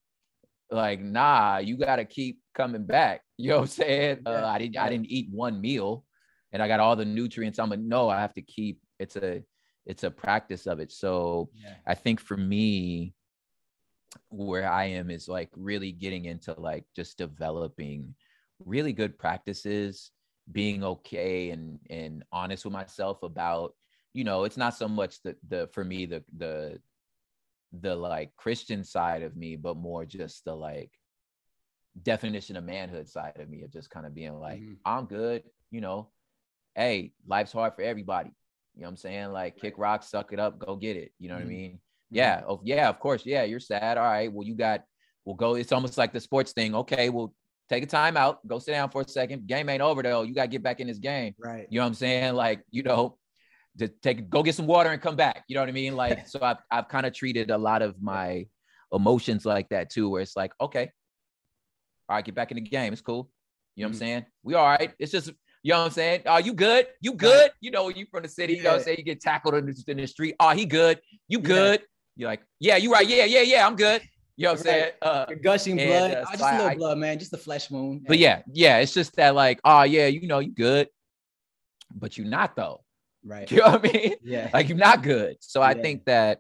Like, 0.70 1.00
nah, 1.02 1.58
you 1.58 1.78
gotta 1.78 2.06
keep 2.06 2.42
coming 2.54 2.86
back. 2.86 3.22
You 3.40 3.50
know 3.50 3.58
what 3.58 3.62
I'm 3.62 3.68
saying? 3.68 4.20
Uh, 4.26 4.44
I 4.48 4.58
didn't 4.58 4.78
I 4.78 4.90
didn't 4.90 5.12
eat 5.12 5.30
one 5.32 5.62
meal 5.62 6.07
and 6.52 6.62
I 6.62 6.68
got 6.68 6.80
all 6.80 6.96
the 6.96 7.06
nutrients. 7.06 7.60
I'm 7.60 7.70
like, 7.70 7.80
no, 7.80 8.10
I 8.10 8.20
have 8.20 8.34
to 8.36 8.42
keep 8.42 8.80
it's 9.00 9.16
a 9.16 9.44
it's 9.86 10.04
a 10.04 10.12
practice 10.12 10.68
of 10.68 10.80
it. 10.80 10.92
So 10.92 11.50
yeah. 11.56 11.76
I 11.86 11.94
think 11.94 12.20
for 12.20 12.38
me, 12.38 13.14
where 14.30 14.70
I 14.70 14.86
am 14.86 15.10
is 15.10 15.28
like 15.28 15.50
really 15.56 15.92
getting 15.92 16.26
into 16.26 16.54
like 16.54 16.86
just 16.96 17.18
developing 17.18 18.16
really 18.66 18.94
good 18.94 19.18
practices, 19.18 20.12
being 20.52 20.84
okay 20.84 21.52
and 21.52 21.80
and 21.90 22.24
honest 22.32 22.66
with 22.66 22.74
myself 22.74 23.24
about, 23.24 23.76
you 24.14 24.24
know, 24.24 24.44
it's 24.44 24.58
not 24.58 24.76
so 24.76 24.88
much 24.88 25.22
the 25.22 25.36
the 25.48 25.70
for 25.74 25.84
me 25.84 26.06
the 26.06 26.24
the 26.38 26.80
the 27.74 27.96
like 27.96 28.36
Christian 28.36 28.84
side 28.84 29.24
of 29.24 29.36
me, 29.36 29.56
but 29.56 29.78
more 29.78 30.06
just 30.06 30.46
the 30.46 30.56
like 30.56 30.92
definition 32.04 32.56
of 32.56 32.64
manhood 32.64 33.10
side 33.10 33.34
of 33.40 33.50
me 33.50 33.64
of 33.64 33.72
just 33.72 33.90
kind 33.90 34.06
of 34.06 34.14
being 34.14 34.40
like, 34.40 34.60
mm-hmm. 34.60 34.74
I'm 34.86 35.06
good, 35.06 35.44
you 35.72 35.82
know, 35.82 36.10
hey, 36.78 37.12
life's 37.28 37.52
hard 37.52 37.74
for 37.76 37.82
everybody. 37.82 38.30
You 38.76 38.84
know 38.84 38.88
what 38.88 38.92
I'm 38.92 38.98
saying? 38.98 39.32
Like 39.34 39.58
kick 39.58 39.74
rocks, 39.78 40.10
suck 40.10 40.32
it 40.32 40.40
up, 40.40 40.60
go 40.60 40.76
get 40.76 40.96
it. 40.96 41.12
You 41.20 41.28
know 41.28 41.36
mm-hmm. 41.36 41.44
what 41.44 41.52
I 41.52 41.54
mm-hmm. 41.54 41.62
mean? 41.62 41.72
Mm-hmm. 41.72 42.16
Yeah. 42.16 42.42
Oh, 42.48 42.62
yeah, 42.64 42.88
of 42.88 43.00
course. 43.00 43.26
Yeah, 43.26 43.44
you're 43.44 43.60
sad. 43.60 43.98
All 43.98 44.06
right. 44.06 44.32
Well, 44.32 44.48
you 44.48 44.56
got 44.56 44.84
we'll 45.26 45.36
go. 45.36 45.56
It's 45.56 45.72
almost 45.72 45.98
like 45.98 46.14
the 46.14 46.22
sports 46.22 46.54
thing. 46.54 46.76
Okay, 46.76 47.10
we'll 47.10 47.34
take 47.70 47.84
a 47.84 47.88
time 47.88 48.16
out, 48.16 48.48
go 48.48 48.60
sit 48.60 48.72
down 48.72 48.90
for 48.90 49.02
a 49.02 49.08
second. 49.08 49.48
Game 49.48 49.68
ain't 49.68 49.82
over 49.82 50.02
though. 50.04 50.22
You 50.22 50.34
gotta 50.34 50.48
get 50.48 50.64
back 50.64 50.80
in 50.80 50.88
this 50.88 51.00
game. 51.00 51.34
Right. 51.38 51.68
You 51.70 51.80
know 51.80 51.84
what 51.84 51.90
I'm 51.90 51.94
saying? 51.96 52.36
Like, 52.36 52.64
you 52.72 52.84
know, 52.84 53.18
to 53.80 53.88
take 53.88 54.30
go 54.30 54.44
get 54.44 54.56
some 54.56 54.68
water 54.68 54.92
and 54.92 55.02
come 55.02 55.16
back. 55.16 55.44
You 55.48 55.56
know 55.56 55.62
what 55.62 55.70
I 55.70 55.74
mean? 55.74 55.96
Like, 55.96 56.28
so 56.30 56.40
I've 56.42 56.58
I've 56.70 56.88
kind 56.88 57.06
of 57.06 57.14
treated 57.14 57.50
a 57.50 57.58
lot 57.58 57.82
of 57.82 58.02
my 58.02 58.46
emotions 58.94 59.46
like 59.46 59.70
that 59.70 59.90
too, 59.90 60.10
where 60.10 60.22
it's 60.22 60.38
like, 60.38 60.52
okay, 60.62 60.92
all 62.08 62.16
right, 62.16 62.24
get 62.24 62.36
back 62.36 62.52
in 62.52 62.56
the 62.56 62.62
game. 62.62 62.94
It's 62.94 63.02
cool. 63.02 63.30
You 63.76 63.84
know 63.84 63.90
what 63.90 63.96
mm-hmm. 63.96 64.04
I'm 64.04 64.08
saying? 64.08 64.26
We 64.44 64.54
all 64.54 64.66
right. 64.66 64.94
It's 64.98 65.12
just 65.12 65.32
you 65.64 65.74
know 65.74 65.80
what 65.80 65.86
I'm 65.86 65.92
saying? 65.92 66.22
Are 66.26 66.38
oh, 66.38 66.44
you 66.44 66.54
good? 66.54 66.88
You 67.02 67.14
good? 67.14 67.52
You 67.60 67.72
know, 67.72 67.90
you 67.90 68.06
from 68.10 68.24
the 68.24 68.30
city, 68.30 68.54
you 68.54 68.64
know 68.64 68.72
what 68.72 68.80
I'm 68.80 68.84
saying? 68.84 68.98
You 69.00 69.04
get 69.04 69.22
tackled 69.22 69.56
in 69.56 69.66
the, 69.66 69.84
in 69.88 69.98
the 69.98 70.08
street. 70.08 70.36
Oh, 70.40 70.50
he 70.52 70.66
good. 70.66 71.02
You 71.28 71.40
good? 71.40 71.82
Yeah. 71.82 71.86
You're 72.18 72.30
like, 72.30 72.42
yeah, 72.60 72.76
you 72.78 72.92
right. 72.92 73.08
Yeah, 73.08 73.26
yeah, 73.26 73.42
yeah, 73.42 73.68
I'm 73.68 73.76
good. 73.76 74.02
You 74.38 74.46
know 74.46 74.52
what 74.52 74.60
I'm 74.60 74.64
saying? 74.66 74.92
Uh, 75.02 75.26
You're 75.30 75.40
gushing 75.40 75.78
blood. 75.78 76.12
uh, 76.12 76.24
oh, 76.28 76.32
just 76.32 76.42
a 76.44 76.52
little 76.52 76.68
I, 76.68 76.76
blood, 76.76 76.98
man. 77.00 77.18
Just 77.18 77.34
a 77.34 77.38
flesh 77.38 77.72
wound. 77.72 78.06
But 78.08 78.20
yeah, 78.20 78.44
yeah, 78.54 78.78
it's 78.78 78.94
just 78.94 79.16
that 79.16 79.34
like, 79.34 79.60
oh 79.66 79.82
yeah, 79.84 80.06
you 80.06 80.28
know, 80.28 80.40
you 80.40 80.52
good, 80.52 80.90
but 81.94 82.18
you're 82.18 82.28
not 82.28 82.56
though. 82.56 82.84
Right. 83.26 83.52
You 83.52 83.58
know 83.58 83.72
what 83.72 83.90
I 83.90 83.92
mean? 83.92 84.14
Yeah. 84.24 84.50
Like 84.54 84.70
you're 84.70 84.78
not 84.78 85.02
good. 85.02 85.38
So 85.40 85.62
I 85.62 85.74
think 85.74 86.06
that 86.06 86.40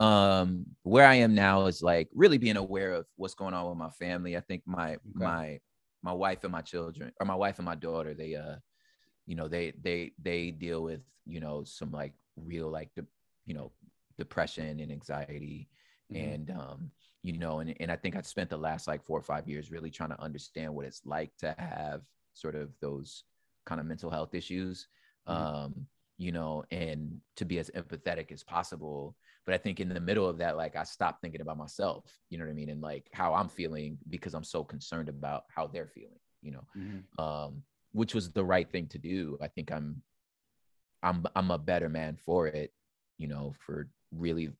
um 0.00 0.66
where 0.82 1.06
I 1.06 1.16
am 1.16 1.34
now 1.34 1.66
is 1.66 1.82
like 1.82 2.08
really 2.14 2.38
being 2.38 2.56
aware 2.56 2.92
of 2.92 3.06
what's 3.16 3.34
going 3.34 3.54
on 3.54 3.68
with 3.68 3.78
my 3.78 3.90
family. 3.90 4.36
I 4.36 4.40
think 4.40 4.62
my 4.66 4.92
okay. 4.92 5.00
my 5.14 5.60
my 6.02 6.12
wife 6.12 6.44
and 6.44 6.52
my 6.52 6.60
children 6.62 7.12
or 7.20 7.26
my 7.26 7.34
wife 7.34 7.58
and 7.58 7.66
my 7.66 7.74
daughter 7.74 8.14
they 8.14 8.34
uh 8.34 8.56
you 9.26 9.34
know 9.34 9.48
they 9.48 9.72
they 9.82 10.12
they 10.22 10.50
deal 10.50 10.82
with 10.82 11.00
you 11.26 11.40
know 11.40 11.62
some 11.64 11.90
like 11.90 12.12
real 12.36 12.70
like 12.70 12.90
the 12.96 13.06
you 13.46 13.54
know 13.54 13.70
depression 14.18 14.80
and 14.80 14.92
anxiety 14.92 15.68
mm-hmm. 16.12 16.32
and 16.32 16.50
um 16.50 16.90
you 17.22 17.38
know 17.38 17.60
and, 17.60 17.74
and 17.80 17.90
i 17.92 17.96
think 17.96 18.16
i 18.16 18.20
spent 18.22 18.50
the 18.50 18.56
last 18.56 18.88
like 18.88 19.04
four 19.04 19.18
or 19.18 19.22
five 19.22 19.48
years 19.48 19.70
really 19.70 19.90
trying 19.90 20.10
to 20.10 20.20
understand 20.20 20.74
what 20.74 20.86
it's 20.86 21.02
like 21.04 21.30
to 21.38 21.54
have 21.58 22.02
sort 22.34 22.54
of 22.54 22.70
those 22.80 23.24
kind 23.66 23.80
of 23.80 23.86
mental 23.86 24.10
health 24.10 24.34
issues 24.34 24.88
mm-hmm. 25.28 25.42
um 25.42 25.86
you 26.20 26.32
know 26.32 26.62
and 26.70 27.18
to 27.34 27.46
be 27.46 27.58
as 27.58 27.70
empathetic 27.70 28.30
as 28.30 28.44
possible. 28.44 29.16
But 29.46 29.54
i 29.54 29.58
think 29.58 29.80
in 29.80 29.88
the 29.88 29.98
middle 29.98 30.28
of 30.28 30.36
that 30.38 30.58
like 30.58 30.76
i 30.76 30.84
stopped 30.84 31.22
thinking 31.22 31.40
about 31.40 31.56
myself 31.56 32.04
you 32.28 32.36
know 32.36 32.44
what 32.44 32.50
i 32.50 32.54
mean? 32.54 32.68
And 32.68 32.82
like 32.82 33.08
how 33.12 33.32
i'm 33.32 33.48
feeling 33.48 33.96
because 34.10 34.34
i'm 34.34 34.44
so 34.44 34.62
concerned 34.62 35.08
about 35.08 35.44
how 35.48 35.66
they're 35.66 35.88
feeling 35.88 36.20
you 36.42 36.52
know? 36.52 36.64
Mm-hmm. 36.76 37.24
um 37.24 37.62
which 37.92 38.14
was 38.14 38.30
the 38.30 38.44
right 38.44 38.70
thing 38.70 38.86
to 38.88 38.98
do. 38.98 39.38
I 39.42 39.48
think 39.48 39.72
i'm 39.72 40.02
i'm 41.02 41.24
i'm 41.34 41.50
a 41.50 41.58
better 41.58 41.88
man 41.88 42.16
for 42.26 42.46
it 42.46 42.70
you 43.16 43.26
know 43.26 43.54
for 43.58 43.88
really 44.12 44.50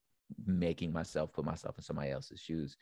making 0.46 0.92
myself 0.92 1.32
put 1.32 1.44
myself 1.44 1.76
in 1.76 1.84
somebody 1.84 2.10
else's 2.10 2.40
shoes. 2.40 2.76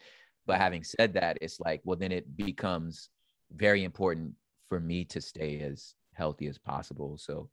But 0.47 0.59
having 0.59 0.85
said 0.85 1.13
that 1.15 1.37
it's 1.41 1.59
like 1.59 1.81
well 1.85 1.99
then 1.99 2.13
it 2.13 2.37
becomes 2.37 3.11
very 3.51 3.83
important 3.83 4.35
for 4.69 4.79
me 4.79 5.05
to 5.07 5.21
stay 5.21 5.61
as 5.61 5.95
healthy 6.15 6.47
as 6.47 6.59
possible. 6.59 7.19
So 7.19 7.49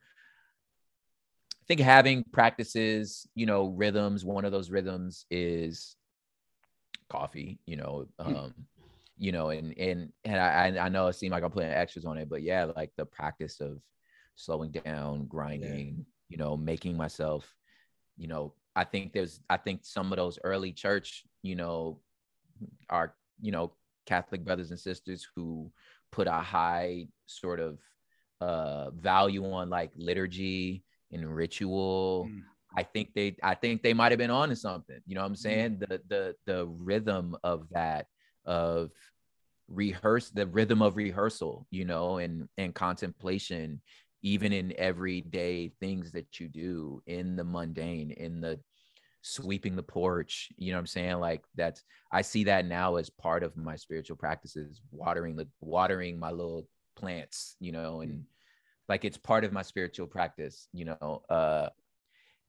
I 1.66 1.68
think 1.68 1.80
having 1.80 2.24
practices, 2.32 3.28
you 3.34 3.48
know, 3.48 3.70
rhythms, 3.70 4.24
one 4.24 4.46
of 4.46 4.52
those 4.52 4.70
rhythms 4.70 5.26
is 5.32 5.96
coffee, 7.10 7.58
you 7.66 7.76
know, 7.76 8.06
hmm. 8.22 8.36
um, 8.36 8.54
you 9.18 9.32
know, 9.32 9.50
and 9.50 9.76
and 9.76 10.12
and 10.24 10.40
I 10.40 10.86
I 10.86 10.90
know 10.90 11.08
it 11.08 11.14
seemed 11.14 11.32
like 11.32 11.44
I'm 11.44 11.50
putting 11.50 11.72
extras 11.72 12.06
on 12.06 12.20
it, 12.20 12.30
but 12.30 12.44
yeah, 12.44 12.66
like 12.76 12.92
the 12.98 13.06
practice 13.06 13.62
of 13.62 13.80
slowing 14.36 14.70
down, 14.70 15.26
grinding, 15.26 15.96
yeah. 15.98 16.04
you 16.30 16.38
know, 16.38 16.56
making 16.56 16.98
myself, 16.98 17.52
you 18.16 18.28
know, 18.28 18.54
I 18.76 18.84
think 18.84 19.12
there's 19.12 19.40
I 19.50 19.58
think 19.58 19.86
some 19.86 20.14
of 20.14 20.18
those 20.18 20.38
early 20.44 20.72
church, 20.72 21.24
you 21.42 21.56
know, 21.56 22.00
our, 22.92 23.16
you 23.42 23.52
know, 23.52 23.72
Catholic 24.06 24.46
brothers 24.46 24.70
and 24.70 24.80
sisters 24.80 25.28
who 25.36 25.72
put 26.12 26.28
a 26.28 26.32
high 26.34 27.08
sort 27.26 27.60
of 27.60 27.80
uh 28.40 28.92
value 28.92 29.50
on 29.50 29.70
like 29.72 29.92
liturgy 29.96 30.84
and 31.12 31.36
ritual. 31.36 32.28
Mm. 32.30 32.42
I 32.78 32.84
think 32.84 33.14
they 33.14 33.36
I 33.42 33.56
think 33.56 33.84
they 33.84 33.94
might 33.94 34.12
have 34.12 34.20
been 34.20 34.32
on 34.32 34.50
to 34.50 34.56
something. 34.56 35.00
You 35.06 35.16
know 35.16 35.22
what 35.22 35.28
I'm 35.28 35.34
mm. 35.34 35.40
saying? 35.40 35.78
Mm. 35.78 35.80
The 35.80 36.02
the 36.08 36.36
the 36.46 36.66
rhythm 36.66 37.38
of 37.44 37.68
that 37.72 38.08
of 38.46 38.92
rehearse 39.68 40.30
the 40.30 40.48
rhythm 40.48 40.82
of 40.82 40.96
rehearsal, 40.96 41.68
you 41.72 41.86
know, 41.86 42.18
and 42.18 42.48
and 42.58 42.74
contemplation 42.74 43.82
even 44.26 44.52
in 44.52 44.74
everyday 44.80 45.70
things 45.80 46.12
that 46.12 46.40
you 46.40 46.48
do 46.48 47.02
in 47.06 47.36
the 47.36 47.44
mundane 47.44 48.10
in 48.10 48.42
the 48.42 48.60
sweeping 49.22 49.76
the 49.76 49.84
porch 49.84 50.50
you 50.58 50.72
know 50.72 50.78
what 50.78 50.82
i'm 50.82 50.88
saying 50.88 51.20
like 51.20 51.44
that's 51.56 51.84
i 52.12 52.22
see 52.22 52.44
that 52.44 52.66
now 52.66 52.96
as 52.96 53.10
part 53.10 53.44
of 53.44 53.56
my 53.56 53.76
spiritual 53.76 54.16
practices 54.16 54.82
watering 54.92 55.36
the 55.36 55.48
watering 55.62 56.20
my 56.20 56.32
little 56.32 56.68
plants 56.96 57.56
you 57.60 57.72
know 57.72 58.02
and 58.02 58.12
mm 58.12 58.24
like 58.88 59.06
it's 59.06 59.18
part 59.18 59.44
of 59.44 59.52
my 59.52 59.62
spiritual 59.62 60.08
practice 60.08 60.68
you 60.74 60.86
know 60.86 61.22
uh 61.30 61.70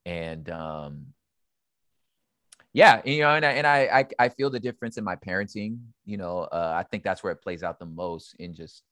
and 0.05 0.51
um 0.51 1.07
yeah 2.73 3.01
you 3.05 3.21
know 3.21 3.31
and 3.31 3.45
I, 3.45 3.53
and 3.53 3.67
I, 3.67 3.79
I 3.81 4.07
i 4.27 4.29
feel 4.29 4.51
the 4.51 4.61
difference 4.61 4.99
in 4.99 5.05
my 5.05 5.17
parenting 5.17 5.79
you 6.05 6.17
know 6.17 6.41
uh 6.53 6.75
i 6.77 6.83
think 6.83 7.05
that's 7.05 7.23
where 7.23 7.33
it 7.33 7.43
plays 7.43 7.63
out 7.63 7.79
the 7.79 7.87
most 7.87 8.35
in 8.39 8.55
just 8.55 8.83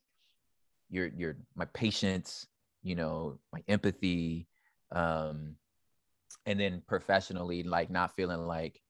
your 0.91 1.09
your 1.17 1.37
my 1.55 1.67
patience 1.67 2.47
you 2.83 2.95
know 2.95 3.39
my 3.53 3.63
empathy 3.69 4.47
um 4.93 5.57
and 6.47 6.59
then 6.59 6.83
professionally 6.87 7.63
like 7.63 7.91
not 7.91 8.15
feeling 8.17 8.47
like 8.47 8.81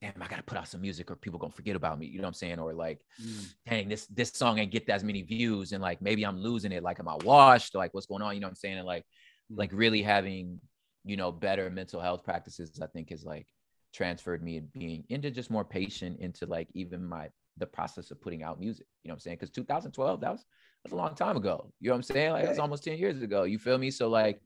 damn, 0.00 0.22
I 0.22 0.28
gotta 0.28 0.42
put 0.42 0.58
out 0.58 0.68
some 0.68 0.80
music 0.80 1.10
or 1.10 1.16
people 1.16 1.38
gonna 1.38 1.52
forget 1.52 1.76
about 1.76 1.98
me. 1.98 2.06
You 2.06 2.18
know 2.18 2.22
what 2.22 2.28
I'm 2.28 2.34
saying? 2.34 2.58
Or 2.58 2.72
like, 2.72 3.00
mm. 3.22 3.52
dang, 3.68 3.88
this 3.88 4.06
this 4.06 4.32
song 4.32 4.58
ain't 4.58 4.72
get 4.72 4.86
that 4.86 4.94
as 4.94 5.04
many 5.04 5.22
views, 5.22 5.72
and 5.72 5.82
like 5.82 6.00
maybe 6.00 6.24
I'm 6.24 6.40
losing 6.40 6.72
it. 6.72 6.82
Like, 6.82 7.00
am 7.00 7.08
I 7.08 7.16
washed? 7.16 7.74
Like, 7.74 7.94
what's 7.94 8.06
going 8.06 8.22
on? 8.22 8.34
You 8.34 8.40
know 8.40 8.46
what 8.46 8.52
I'm 8.52 8.56
saying? 8.56 8.78
And 8.78 8.86
like, 8.86 9.04
mm. 9.52 9.58
like 9.58 9.70
really 9.72 10.02
having, 10.02 10.60
you 11.04 11.16
know, 11.16 11.32
better 11.32 11.70
mental 11.70 12.00
health 12.00 12.24
practices, 12.24 12.78
I 12.82 12.86
think 12.86 13.12
is 13.12 13.24
like 13.24 13.46
transferred 13.94 14.42
me 14.42 14.58
and 14.58 14.72
being 14.72 15.04
into 15.08 15.30
just 15.30 15.50
more 15.50 15.64
patient 15.64 16.20
into 16.20 16.46
like 16.46 16.68
even 16.74 17.04
my 17.04 17.28
the 17.56 17.66
process 17.66 18.10
of 18.10 18.20
putting 18.20 18.42
out 18.42 18.60
music. 18.60 18.86
You 19.02 19.08
know 19.08 19.12
what 19.12 19.16
I'm 19.16 19.20
saying? 19.20 19.36
Because 19.36 19.50
2012, 19.50 20.20
that 20.20 20.30
was 20.30 20.44
that's 20.84 20.92
a 20.92 20.96
long 20.96 21.14
time 21.14 21.36
ago. 21.36 21.72
You 21.80 21.88
know 21.88 21.94
what 21.94 21.98
I'm 21.98 22.02
saying? 22.04 22.32
Like 22.32 22.44
that's 22.44 22.58
almost 22.58 22.84
10 22.84 22.98
years 22.98 23.20
ago. 23.20 23.42
You 23.42 23.58
feel 23.58 23.78
me? 23.78 23.90
So 23.90 24.08
like 24.08 24.40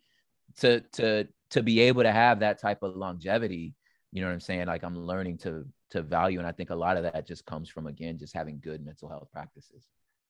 to 0.59 0.81
to 0.95 1.29
to 1.51 1.63
be 1.63 1.81
able 1.81 2.03
to 2.03 2.13
have 2.13 2.41
that 2.41 2.61
type 2.61 2.83
of 2.83 2.97
longevity, 2.97 3.75
you 4.13 4.21
know 4.21 4.29
what 4.29 4.35
I'm 4.35 4.41
saying? 4.41 4.67
Like 4.67 4.85
I'm 4.85 5.07
learning 5.07 5.39
to 5.39 5.65
to 5.91 6.03
value. 6.03 6.39
And 6.39 6.47
I 6.47 6.53
think 6.53 6.71
a 6.71 6.75
lot 6.75 6.97
of 6.97 7.03
that 7.05 7.27
just 7.27 7.47
comes 7.47 7.69
from 7.69 7.87
again 7.87 8.19
just 8.19 8.35
having 8.35 8.61
good 8.61 8.85
mental 8.85 9.09
health 9.09 9.29
practices. 9.33 9.87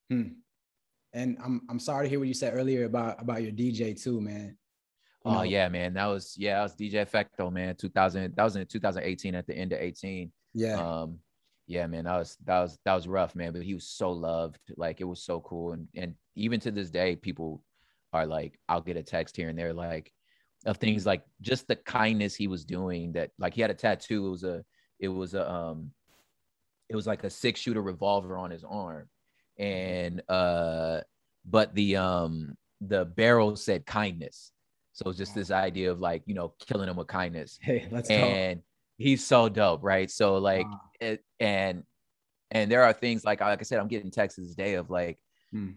Hmm. 0.09 0.29
And 1.13 1.37
I'm 1.45 1.63
I'm 1.69 1.81
sorry 1.81 2.07
to 2.07 2.11
hear 2.11 2.19
what 2.19 2.29
you 2.29 2.35
said 2.35 2.55
earlier 2.55 2.85
about 2.85 3.21
about 3.21 3.43
your 3.43 3.53
DJ 3.53 4.01
too, 4.01 4.21
man. 4.21 4.57
You 5.25 5.31
oh 5.31 5.35
know? 5.35 5.43
yeah, 5.43 5.69
man. 5.69 5.95
That 5.95 6.07
was 6.07 6.35
yeah, 6.39 6.57
that 6.57 6.63
was 6.63 6.75
DJ 6.75 7.07
Efechto, 7.07 7.53
man. 7.53 7.77
2000, 7.77 8.35
that 8.37 8.45
was 8.45 8.57
in 8.57 8.67
2018 8.67 9.35
at 9.35 9.47
the 9.47 9.55
end 9.55 9.73
of 9.73 9.81
18. 9.81 10.33
Yeah. 10.55 10.75
Um, 10.75 11.19
yeah, 11.67 11.87
man, 11.87 12.05
that 12.05 12.19
was 12.19 12.37
that 12.45 12.61
was 12.61 12.79
that 12.85 12.95
was 12.95 13.09
rough, 13.09 13.35
man. 13.35 13.53
But 13.53 13.63
he 13.63 13.75
was 13.75 13.87
so 13.87 14.11
loved. 14.11 14.59
Like 14.77 15.01
it 15.01 15.05
was 15.05 15.23
so 15.23 15.41
cool. 15.41 15.73
And 15.73 15.89
and 15.95 16.15
even 16.35 16.61
to 16.61 16.71
this 16.71 16.91
day, 16.91 17.17
people 17.17 17.63
are 18.13 18.27
like, 18.27 18.59
I'll 18.69 18.81
get 18.81 18.97
a 18.97 19.03
text 19.03 19.37
here 19.37 19.49
and 19.49 19.59
there, 19.59 19.73
like 19.73 20.13
of 20.65 20.77
things 20.77 21.05
like 21.05 21.25
just 21.41 21.67
the 21.67 21.77
kindness 21.77 22.35
he 22.35 22.47
was 22.47 22.65
doing 22.65 23.13
that 23.13 23.31
like 23.39 23.55
he 23.55 23.61
had 23.61 23.71
a 23.71 23.75
tattoo. 23.75 24.27
It 24.27 24.31
was 24.31 24.45
a 24.45 24.65
it 25.01 25.09
was 25.09 25.35
a 25.35 25.51
um 25.51 25.91
it 26.89 26.97
was 26.97 27.07
like 27.07 27.25
a 27.25 27.31
six 27.31 27.61
shooter 27.61 27.83
revolver 27.83 28.37
on 28.37 28.51
his 28.51 28.65
arm. 28.65 29.09
And 29.59 30.23
uh 30.29 31.01
but 31.45 31.75
the 31.75 31.97
um 31.97 32.57
the 32.81 33.05
barrel 33.05 33.57
said 33.57 33.87
kindness. 33.87 34.53
So 34.93 35.09
it's 35.09 35.19
just 35.19 35.35
this 35.35 35.51
idea 35.51 35.91
of 35.91 36.01
like, 36.01 36.23
you 36.27 36.35
know, 36.35 36.55
killing 36.61 36.89
him 36.89 36.97
with 36.97 37.07
kindness. 37.07 37.59
Hey, 37.61 37.89
let's 37.91 38.11
and 38.11 38.59
go. 38.59 38.65
he's 38.99 39.27
so 39.27 39.49
dope, 39.49 39.83
right? 39.83 40.11
So 40.11 40.37
like 40.37 40.67
wow. 40.67 40.81
it, 41.01 41.25
and 41.41 41.85
and 42.51 42.71
there 42.71 42.83
are 42.85 42.93
things 42.93 43.25
like 43.25 43.41
like 43.41 43.61
I 43.61 43.63
said, 43.63 43.79
I'm 43.79 43.89
getting 43.89 44.11
texts 44.11 44.39
this 44.39 44.55
day 44.55 44.75
of 44.75 44.91
like, 44.91 45.19
hmm. 45.51 45.71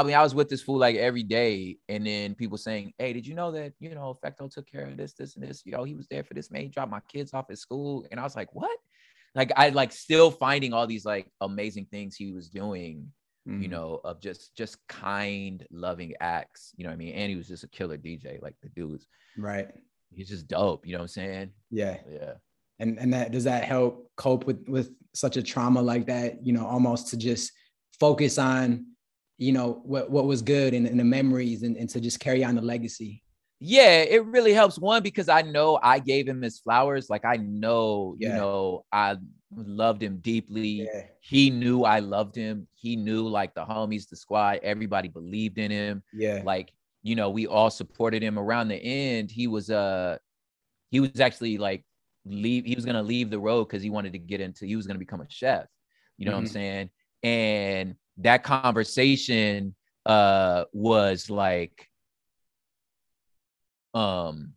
I 0.00 0.02
mean, 0.02 0.14
I 0.14 0.22
was 0.22 0.34
with 0.34 0.48
this 0.48 0.62
fool 0.62 0.78
like 0.78 0.96
every 0.96 1.22
day, 1.22 1.78
and 1.88 2.06
then 2.06 2.34
people 2.34 2.58
saying, 2.58 2.92
"Hey, 2.98 3.12
did 3.12 3.26
you 3.26 3.34
know 3.34 3.50
that 3.52 3.74
you 3.78 3.94
know 3.94 4.18
Efechto 4.24 4.50
took 4.50 4.70
care 4.70 4.86
of 4.86 4.96
this, 4.96 5.12
this, 5.12 5.36
and 5.36 5.44
this? 5.44 5.62
You 5.64 5.72
know, 5.72 5.84
he 5.84 5.94
was 5.94 6.06
there 6.08 6.24
for 6.24 6.34
this 6.34 6.50
man. 6.50 6.62
He 6.62 6.68
dropped 6.68 6.90
my 6.90 7.02
kids 7.12 7.34
off 7.34 7.50
at 7.50 7.58
school." 7.58 8.06
And 8.10 8.18
I 8.18 8.22
was 8.22 8.36
like, 8.36 8.54
"What?" 8.54 8.78
Like 9.34 9.52
I 9.56 9.70
like 9.70 9.92
still 9.92 10.30
finding 10.30 10.72
all 10.72 10.86
these 10.86 11.04
like 11.04 11.26
amazing 11.40 11.86
things 11.90 12.16
he 12.16 12.32
was 12.32 12.48
doing 12.48 13.12
mm-hmm. 13.48 13.62
you 13.62 13.68
know, 13.68 14.00
of 14.04 14.20
just 14.20 14.56
just 14.56 14.76
kind, 14.88 15.64
loving 15.70 16.14
acts. 16.20 16.72
You 16.76 16.84
know 16.84 16.90
what 16.90 16.94
I 16.94 16.98
mean? 16.98 17.14
And 17.14 17.30
he 17.30 17.36
was 17.36 17.48
just 17.48 17.64
a 17.64 17.68
killer 17.68 17.98
DJ. 17.98 18.40
Like 18.42 18.54
the 18.62 18.68
dude's 18.70 19.06
right. 19.36 19.68
He's 20.14 20.28
just 20.28 20.48
dope. 20.48 20.86
You 20.86 20.92
know 20.92 20.98
what 20.98 21.04
I'm 21.04 21.08
saying? 21.08 21.50
Yeah. 21.70 21.98
Yeah. 22.10 22.34
And 22.78 22.98
and 22.98 23.12
that 23.12 23.32
does 23.32 23.44
that 23.44 23.64
help 23.64 24.10
cope 24.16 24.44
with 24.44 24.68
with 24.68 24.90
such 25.14 25.36
a 25.36 25.42
trauma 25.42 25.82
like 25.82 26.06
that? 26.06 26.44
You 26.44 26.52
know, 26.52 26.66
almost 26.66 27.08
to 27.08 27.16
just 27.16 27.52
focus 28.00 28.38
on, 28.38 28.86
you 29.42 29.52
know, 29.52 29.80
what 29.84 30.10
what 30.10 30.24
was 30.26 30.42
good 30.42 30.74
and, 30.74 30.86
and 30.86 30.98
the 30.98 31.04
memories 31.04 31.62
and, 31.62 31.76
and 31.76 31.88
to 31.90 32.00
just 32.00 32.20
carry 32.20 32.44
on 32.44 32.54
the 32.54 32.62
legacy 32.62 33.22
yeah, 33.64 34.00
it 34.00 34.24
really 34.24 34.52
helps. 34.52 34.76
One, 34.76 35.04
because 35.04 35.28
I 35.28 35.42
know 35.42 35.78
I 35.80 36.00
gave 36.00 36.26
him 36.26 36.42
his 36.42 36.58
flowers. 36.58 37.08
Like 37.08 37.24
I 37.24 37.36
know, 37.36 38.16
yeah. 38.18 38.30
you 38.30 38.34
know, 38.34 38.84
I 38.90 39.16
loved 39.54 40.02
him 40.02 40.18
deeply. 40.18 40.88
Yeah. 40.92 41.02
He 41.20 41.48
knew 41.48 41.84
I 41.84 42.00
loved 42.00 42.34
him. 42.34 42.66
He 42.74 42.96
knew 42.96 43.28
like 43.28 43.54
the 43.54 43.64
homies, 43.64 44.08
the 44.08 44.16
squad, 44.16 44.58
everybody 44.64 45.06
believed 45.06 45.58
in 45.58 45.70
him. 45.70 46.02
Yeah. 46.12 46.42
Like, 46.44 46.72
you 47.04 47.14
know, 47.14 47.30
we 47.30 47.46
all 47.46 47.70
supported 47.70 48.20
him 48.20 48.36
around 48.36 48.66
the 48.66 48.82
end. 48.82 49.30
He 49.30 49.46
was 49.46 49.70
uh 49.70 50.18
he 50.90 50.98
was 50.98 51.20
actually 51.20 51.56
like 51.56 51.84
leave 52.24 52.64
he 52.64 52.74
was 52.74 52.84
gonna 52.84 53.02
leave 53.02 53.30
the 53.30 53.38
road 53.38 53.66
because 53.68 53.82
he 53.82 53.90
wanted 53.90 54.14
to 54.14 54.18
get 54.18 54.40
into 54.40 54.66
he 54.66 54.74
was 54.74 54.88
gonna 54.88 54.98
become 54.98 55.20
a 55.20 55.26
chef. 55.28 55.66
You 56.18 56.26
know 56.26 56.32
mm-hmm. 56.32 56.34
what 56.34 56.38
I'm 56.38 56.44
mm-hmm. 56.46 56.52
saying? 56.52 56.90
And 57.22 57.94
that 58.18 58.42
conversation 58.42 59.74
uh 60.04 60.64
was 60.72 61.30
like 61.30 61.88
um 63.94 64.54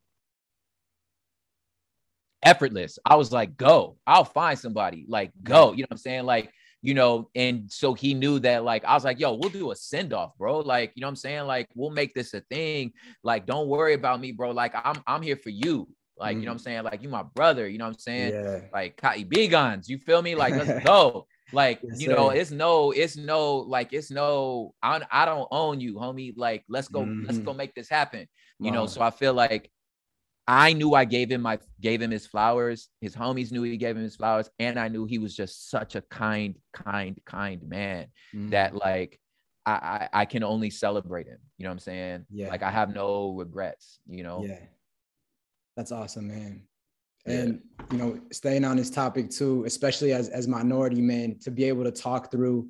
effortless. 2.46 3.00
I 3.04 3.16
was 3.16 3.32
like, 3.32 3.58
go, 3.58 3.98
I'll 4.06 4.24
find 4.24 4.58
somebody. 4.58 5.06
Like, 5.10 5.32
go. 5.44 5.72
You 5.72 5.80
know 5.80 5.88
what 5.90 5.92
I'm 5.92 5.98
saying? 5.98 6.26
Like, 6.26 6.52
you 6.82 6.94
know, 6.94 7.30
and 7.34 7.70
so 7.72 7.96
he 7.96 8.14
knew 8.14 8.40
that, 8.40 8.64
like, 8.64 8.86
I 8.86 8.94
was 8.94 9.04
like, 9.04 9.20
yo, 9.20 9.34
we'll 9.34 9.50
do 9.50 9.72
a 9.72 9.76
send 9.76 10.14
off, 10.14 10.38
bro. 10.38 10.60
Like, 10.60 10.92
you 10.96 11.02
know 11.02 11.08
what 11.08 11.14
I'm 11.14 11.16
saying? 11.16 11.48
Like, 11.48 11.68
we'll 11.74 11.90
make 11.90 12.14
this 12.14 12.36
a 12.36 12.42
thing. 12.42 12.94
Like, 13.24 13.48
don't 13.48 13.68
worry 13.68 13.96
about 13.96 14.22
me, 14.22 14.32
bro. 14.32 14.52
Like, 14.52 14.74
I'm 14.76 15.02
I'm 15.08 15.24
here 15.24 15.36
for 15.36 15.50
you. 15.50 15.90
Like, 16.18 16.38
mm. 16.38 16.42
you 16.42 16.46
know 16.46 16.52
what 16.52 16.60
I'm 16.60 16.60
mm. 16.60 16.64
saying? 16.64 16.84
Like, 16.84 17.02
you 17.02 17.10
my 17.10 17.24
brother, 17.24 17.68
you 17.68 17.80
know 17.80 17.86
what 17.86 17.96
I'm 17.96 18.00
saying? 18.00 18.34
Yeah. 18.34 18.60
Like, 18.72 18.98
Kai 18.98 19.24
B 19.24 19.48
Guns, 19.48 19.90
you 19.90 19.98
feel 19.98 20.22
me? 20.22 20.36
Like, 20.36 20.54
let's 20.54 20.86
go. 20.86 21.26
Like, 21.52 21.80
yes, 21.84 22.02
you 22.02 22.10
know, 22.10 22.30
sir. 22.30 22.36
it's 22.36 22.52
no, 22.52 22.92
it's 22.92 23.18
no, 23.18 23.58
like, 23.58 23.94
it's 23.94 24.12
no, 24.12 24.74
I, 24.82 25.02
I 25.12 25.26
don't 25.26 25.48
own 25.52 25.80
you, 25.80 25.96
homie. 25.96 26.34
Like, 26.36 26.64
let's 26.68 26.88
go, 26.88 27.02
mm-hmm. 27.02 27.26
let's 27.26 27.38
go 27.40 27.54
make 27.54 27.76
this 27.76 27.90
happen. 27.90 28.28
You 28.60 28.72
wow. 28.72 28.78
know, 28.78 28.86
so 28.88 29.02
I 29.02 29.12
feel 29.12 29.34
like 29.34 29.70
I 30.48 30.74
knew 30.74 30.94
I 30.94 31.06
gave 31.06 31.32
him 31.32 31.42
my 31.42 31.60
gave 31.82 32.02
him 32.02 32.12
his 32.12 32.28
flowers. 32.28 32.90
His 33.02 33.16
homies 33.16 33.52
knew 33.52 33.64
he 33.64 33.78
gave 33.78 33.98
him 33.98 34.04
his 34.04 34.16
flowers, 34.16 34.50
and 34.60 34.80
I 34.80 34.88
knew 34.88 35.06
he 35.06 35.18
was 35.18 35.36
just 35.36 35.70
such 35.70 35.96
a 35.96 36.02
kind, 36.02 36.56
kind, 36.74 37.20
kind 37.26 37.62
man 37.68 38.08
mm. 38.34 38.52
that 38.52 38.76
like 38.76 39.20
I, 39.66 39.72
I, 39.72 40.10
I 40.22 40.26
can 40.26 40.44
only 40.44 40.70
celebrate 40.70 41.28
him. 41.28 41.40
You 41.58 41.64
know 41.64 41.70
what 41.70 41.74
I'm 41.74 41.80
saying? 41.80 42.26
Yeah. 42.30 42.50
Like 42.50 42.62
I 42.62 42.70
have 42.70 42.94
no 42.94 43.34
regrets. 43.34 44.00
You 44.08 44.24
know. 44.24 44.46
Yeah. 44.46 44.60
That's 45.76 45.92
awesome, 45.92 46.28
man. 46.28 46.68
And 47.26 47.62
you 47.92 47.98
know, 47.98 48.20
staying 48.32 48.66
on 48.66 48.78
this 48.78 48.90
topic 48.90 49.30
too, 49.30 49.64
especially 49.66 50.14
as 50.14 50.30
as 50.30 50.48
minority 50.48 51.02
men, 51.02 51.38
to 51.42 51.52
be 51.52 51.64
able 51.66 51.84
to 51.84 51.92
talk 51.92 52.32
through 52.32 52.70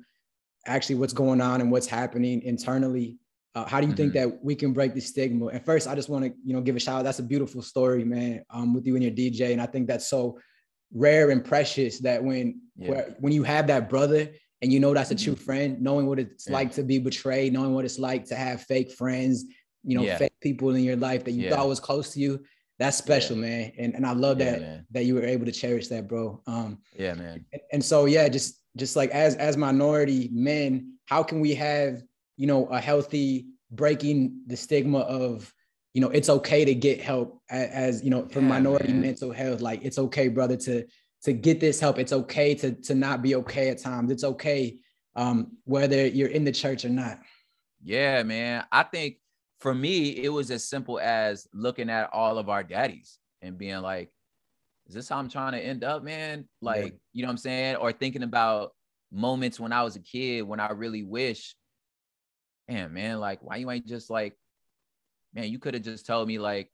actually 0.66 0.96
what's 0.96 1.12
going 1.12 1.40
on 1.40 1.60
and 1.60 1.70
what's 1.70 1.86
happening 1.86 2.42
internally 2.42 3.18
uh, 3.56 3.64
how 3.64 3.80
do 3.80 3.86
you 3.86 3.94
mm-hmm. 3.94 3.96
think 3.96 4.12
that 4.12 4.44
we 4.44 4.54
can 4.54 4.74
break 4.74 4.92
the 4.92 5.00
stigma? 5.00 5.46
And 5.46 5.64
first, 5.64 5.88
I 5.88 5.94
just 5.94 6.10
want 6.10 6.26
to, 6.26 6.34
you 6.44 6.52
know, 6.52 6.60
give 6.60 6.76
a 6.76 6.78
shout 6.78 6.98
out. 6.98 7.04
That's 7.04 7.20
a 7.20 7.22
beautiful 7.22 7.62
story, 7.62 8.04
man, 8.04 8.44
um, 8.50 8.74
with 8.74 8.86
you 8.86 8.96
and 8.96 9.02
your 9.02 9.12
DJ. 9.12 9.52
And 9.52 9.62
I 9.62 9.66
think 9.66 9.88
that's 9.88 10.10
so 10.10 10.38
rare 10.92 11.30
and 11.30 11.42
precious 11.42 11.98
that 12.00 12.22
when 12.22 12.60
yeah. 12.76 12.90
where, 12.90 13.16
when 13.18 13.32
you 13.32 13.44
have 13.44 13.66
that 13.68 13.88
brother 13.88 14.28
and 14.60 14.70
you 14.70 14.78
know 14.78 14.92
that's 14.92 15.10
a 15.10 15.14
true 15.14 15.32
mm-hmm. 15.32 15.42
friend, 15.42 15.80
knowing 15.80 16.04
what 16.04 16.18
it's 16.18 16.46
yeah. 16.46 16.52
like 16.52 16.72
to 16.72 16.82
be 16.82 16.98
betrayed, 16.98 17.54
knowing 17.54 17.72
what 17.72 17.86
it's 17.86 17.98
like 17.98 18.26
to 18.26 18.34
have 18.34 18.60
fake 18.64 18.92
friends, 18.92 19.46
you 19.84 19.96
know, 19.96 20.04
yeah. 20.04 20.18
fake 20.18 20.38
people 20.42 20.74
in 20.74 20.84
your 20.84 20.96
life 20.96 21.24
that 21.24 21.32
you 21.32 21.48
thought 21.48 21.66
was 21.66 21.80
close 21.80 22.12
to 22.12 22.20
you. 22.20 22.44
That's 22.78 22.96
special, 22.96 23.36
man. 23.36 23.72
And 23.78 23.94
and 23.94 24.06
I 24.06 24.12
love 24.12 24.38
that 24.38 24.84
that 24.90 25.04
you 25.04 25.14
were 25.14 25.24
able 25.24 25.46
to 25.46 25.52
cherish 25.52 25.88
that, 25.88 26.08
bro. 26.08 26.42
Um, 26.46 26.78
yeah, 26.94 27.14
man. 27.14 27.44
And, 27.52 27.62
and 27.72 27.84
so 27.84 28.04
yeah, 28.04 28.28
just 28.28 28.62
just 28.76 28.96
like 28.96 29.10
as 29.10 29.34
as 29.36 29.56
minority 29.56 30.28
men, 30.32 30.98
how 31.06 31.22
can 31.22 31.40
we 31.40 31.54
have 31.54 32.02
you 32.36 32.46
know, 32.46 32.66
a 32.66 32.80
healthy 32.80 33.46
breaking 33.70 34.42
the 34.46 34.56
stigma 34.56 34.98
of, 35.00 35.52
you 35.94 36.00
know, 36.00 36.10
it's 36.10 36.28
okay 36.28 36.64
to 36.64 36.74
get 36.74 37.00
help 37.00 37.40
as, 37.50 37.68
as 37.70 38.04
you 38.04 38.10
know, 38.10 38.28
for 38.28 38.40
yeah, 38.40 38.48
minority 38.48 38.92
man. 38.92 39.02
mental 39.02 39.32
health. 39.32 39.60
Like 39.60 39.82
it's 39.82 39.98
okay, 39.98 40.28
brother, 40.28 40.56
to 40.58 40.86
to 41.24 41.32
get 41.32 41.60
this 41.60 41.80
help. 41.80 41.98
It's 41.98 42.12
okay 42.12 42.54
to 42.56 42.72
to 42.72 42.94
not 42.94 43.22
be 43.22 43.34
okay 43.36 43.70
at 43.70 43.78
times. 43.78 44.10
It's 44.10 44.24
okay 44.24 44.78
um, 45.16 45.56
whether 45.64 46.06
you're 46.06 46.28
in 46.28 46.44
the 46.44 46.52
church 46.52 46.84
or 46.84 46.90
not. 46.90 47.20
Yeah, 47.82 48.22
man. 48.22 48.64
I 48.70 48.82
think 48.82 49.16
for 49.66 49.74
me, 49.74 50.10
it 50.10 50.28
was 50.28 50.52
as 50.52 50.62
simple 50.62 51.00
as 51.00 51.48
looking 51.52 51.90
at 51.90 52.08
all 52.12 52.38
of 52.38 52.48
our 52.48 52.62
daddies 52.62 53.18
and 53.42 53.58
being 53.58 53.80
like, 53.80 54.12
is 54.86 54.94
this 54.94 55.08
how 55.08 55.18
I'm 55.18 55.28
trying 55.28 55.54
to 55.54 55.58
end 55.58 55.82
up, 55.82 56.04
man? 56.04 56.46
Like, 56.62 56.84
yeah. 56.84 56.98
you 57.12 57.22
know 57.22 57.26
what 57.26 57.32
I'm 57.32 57.38
saying? 57.38 57.74
Or 57.74 57.90
thinking 57.90 58.22
about 58.22 58.76
moments 59.10 59.58
when 59.58 59.72
I 59.72 59.82
was 59.82 59.96
a 59.96 60.00
kid 60.00 60.42
when 60.42 60.60
I 60.60 60.70
really 60.70 61.02
wish 61.02 61.56
damn 62.68 62.94
man, 62.94 63.18
like 63.18 63.40
why 63.42 63.56
you 63.56 63.68
ain't 63.68 63.88
just 63.88 64.08
like, 64.08 64.36
man, 65.34 65.50
you 65.50 65.58
could 65.58 65.74
have 65.74 65.82
just 65.82 66.06
told 66.06 66.28
me 66.28 66.38
like, 66.38 66.70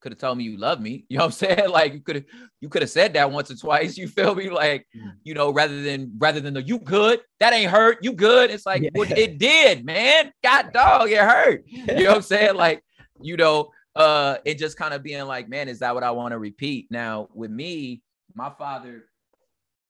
could 0.00 0.12
have 0.12 0.18
told 0.18 0.38
me 0.38 0.44
you 0.44 0.56
love 0.56 0.80
me. 0.80 1.04
You 1.08 1.18
know 1.18 1.24
what 1.24 1.26
I'm 1.26 1.32
saying? 1.32 1.70
Like 1.78 1.92
you 1.92 2.00
could 2.00 2.16
have 2.16 2.24
you 2.60 2.68
could 2.68 2.82
have 2.82 2.90
said 2.90 3.12
that 3.14 3.30
once 3.30 3.50
or 3.50 3.56
twice. 3.56 3.96
You 3.96 4.08
feel 4.08 4.34
me? 4.34 4.50
Like, 4.50 4.86
mm. 4.96 5.12
you 5.24 5.34
know, 5.34 5.52
rather 5.52 5.82
than 5.82 6.12
rather 6.18 6.40
than 6.40 6.54
the 6.54 6.62
you 6.62 6.78
good, 6.78 7.20
that 7.40 7.52
ain't 7.52 7.70
hurt. 7.70 7.98
You 8.02 8.12
good. 8.12 8.50
It's 8.50 8.66
like, 8.66 8.82
yeah. 8.82 8.90
well, 8.94 9.10
it 9.10 9.38
did, 9.38 9.84
man. 9.84 10.32
God 10.42 10.72
dog, 10.72 11.10
it 11.10 11.18
hurt. 11.18 11.64
You 11.66 11.86
know 11.86 12.08
what 12.08 12.16
I'm 12.16 12.22
saying? 12.22 12.54
Like, 12.56 12.82
you 13.20 13.36
know, 13.36 13.70
uh, 13.94 14.38
it 14.44 14.58
just 14.58 14.76
kind 14.76 14.94
of 14.94 15.02
being 15.02 15.24
like, 15.24 15.48
man, 15.48 15.68
is 15.68 15.80
that 15.80 15.94
what 15.94 16.04
I 16.04 16.10
want 16.12 16.32
to 16.32 16.38
repeat? 16.38 16.86
Now, 16.90 17.28
with 17.34 17.50
me, 17.50 18.02
my 18.34 18.50
father, 18.50 19.04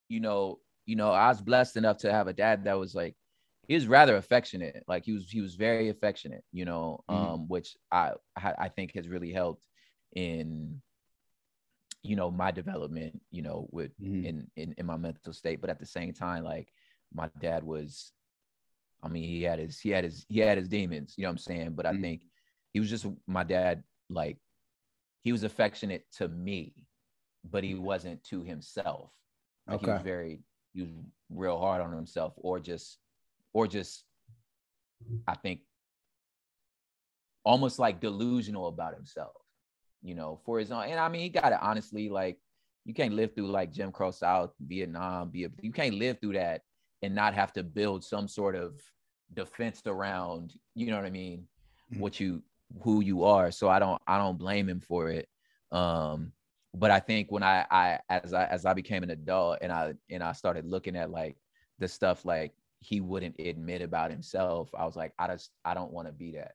you 0.08 0.20
know, 0.20 0.58
you 0.86 0.96
know, 0.96 1.10
I 1.10 1.28
was 1.28 1.40
blessed 1.40 1.76
enough 1.76 1.98
to 1.98 2.12
have 2.12 2.28
a 2.28 2.32
dad 2.32 2.64
that 2.64 2.78
was 2.78 2.94
like 2.94 3.14
he 3.68 3.74
was 3.74 3.86
rather 3.86 4.16
affectionate. 4.16 4.82
Like 4.88 5.04
he 5.04 5.12
was 5.12 5.30
he 5.30 5.42
was 5.42 5.54
very 5.54 5.90
affectionate, 5.90 6.42
you 6.52 6.64
know, 6.64 7.04
mm-hmm. 7.08 7.32
um, 7.32 7.48
which 7.48 7.76
I 7.92 8.12
I 8.36 8.68
think 8.70 8.94
has 8.94 9.08
really 9.08 9.32
helped 9.32 9.62
in 10.14 10.80
you 12.02 12.16
know, 12.16 12.30
my 12.30 12.50
development, 12.50 13.20
you 13.30 13.42
know, 13.42 13.68
with 13.70 13.90
mm-hmm. 14.00 14.24
in, 14.24 14.50
in 14.56 14.74
in 14.78 14.86
my 14.86 14.96
mental 14.96 15.32
state. 15.32 15.60
But 15.60 15.70
at 15.70 15.78
the 15.78 15.86
same 15.86 16.12
time, 16.12 16.44
like 16.44 16.72
my 17.12 17.28
dad 17.40 17.64
was, 17.64 18.12
I 19.02 19.08
mean, 19.08 19.24
he 19.24 19.42
had 19.42 19.58
his 19.58 19.80
he 19.80 19.90
had 19.90 20.04
his 20.04 20.24
he 20.28 20.40
had 20.40 20.58
his 20.58 20.68
demons, 20.68 21.14
you 21.16 21.22
know 21.22 21.28
what 21.28 21.32
I'm 21.32 21.38
saying? 21.38 21.72
But 21.72 21.86
mm-hmm. 21.86 21.98
I 21.98 22.00
think 22.00 22.22
he 22.72 22.80
was 22.80 22.90
just 22.90 23.06
my 23.26 23.44
dad, 23.44 23.82
like 24.08 24.38
he 25.22 25.32
was 25.32 25.42
affectionate 25.42 26.06
to 26.18 26.28
me, 26.28 26.72
but 27.44 27.64
he 27.64 27.74
wasn't 27.74 28.22
to 28.24 28.42
himself. 28.42 29.10
Like 29.66 29.78
okay. 29.78 29.86
he 29.86 29.92
was 29.92 30.02
very 30.02 30.40
he 30.74 30.82
was 30.82 30.90
real 31.30 31.58
hard 31.58 31.82
on 31.82 31.92
himself, 31.92 32.32
or 32.36 32.60
just 32.60 32.98
or 33.52 33.66
just 33.66 34.04
I 35.26 35.34
think 35.34 35.60
almost 37.44 37.78
like 37.78 38.00
delusional 38.00 38.68
about 38.68 38.94
himself, 38.94 39.32
you 40.02 40.14
know, 40.14 40.40
for 40.44 40.58
his 40.58 40.70
own. 40.70 40.84
And 40.84 41.00
I 41.00 41.08
mean, 41.08 41.22
he 41.22 41.28
got 41.28 41.52
it 41.52 41.58
honestly, 41.60 42.08
like 42.08 42.38
you 42.84 42.94
can't 42.94 43.14
live 43.14 43.34
through 43.34 43.48
like 43.48 43.72
Jim 43.72 43.92
Crow 43.92 44.10
South, 44.10 44.52
Vietnam, 44.60 45.30
be 45.30 45.44
a, 45.44 45.50
you 45.60 45.72
can't 45.72 45.94
live 45.94 46.18
through 46.20 46.34
that 46.34 46.62
and 47.02 47.14
not 47.14 47.34
have 47.34 47.52
to 47.54 47.62
build 47.62 48.04
some 48.04 48.28
sort 48.28 48.56
of 48.56 48.80
defense 49.34 49.82
around, 49.86 50.54
you 50.74 50.90
know 50.90 50.96
what 50.96 51.04
I 51.04 51.10
mean, 51.10 51.46
mm-hmm. 51.92 52.00
what 52.00 52.18
you 52.18 52.42
who 52.82 53.00
you 53.00 53.24
are. 53.24 53.50
So 53.50 53.68
I 53.68 53.78
don't 53.78 54.00
I 54.06 54.18
don't 54.18 54.38
blame 54.38 54.68
him 54.68 54.80
for 54.80 55.10
it. 55.10 55.28
Um, 55.70 56.32
but 56.74 56.90
I 56.90 57.00
think 57.00 57.30
when 57.30 57.42
I 57.42 57.66
I 57.70 57.98
as 58.08 58.32
I 58.32 58.46
as 58.46 58.64
I 58.64 58.74
became 58.74 59.02
an 59.02 59.10
adult 59.10 59.58
and 59.60 59.72
I 59.72 59.94
and 60.10 60.22
I 60.22 60.32
started 60.32 60.64
looking 60.64 60.96
at 60.96 61.10
like 61.10 61.36
the 61.78 61.88
stuff 61.88 62.24
like 62.24 62.52
he 62.80 63.00
wouldn't 63.00 63.36
admit 63.38 63.82
about 63.82 64.10
himself, 64.10 64.70
I 64.76 64.84
was 64.84 64.96
like, 64.96 65.12
I 65.18 65.26
just 65.26 65.50
I 65.64 65.74
don't 65.74 65.92
want 65.92 66.08
to 66.08 66.12
be 66.12 66.32
that. 66.32 66.52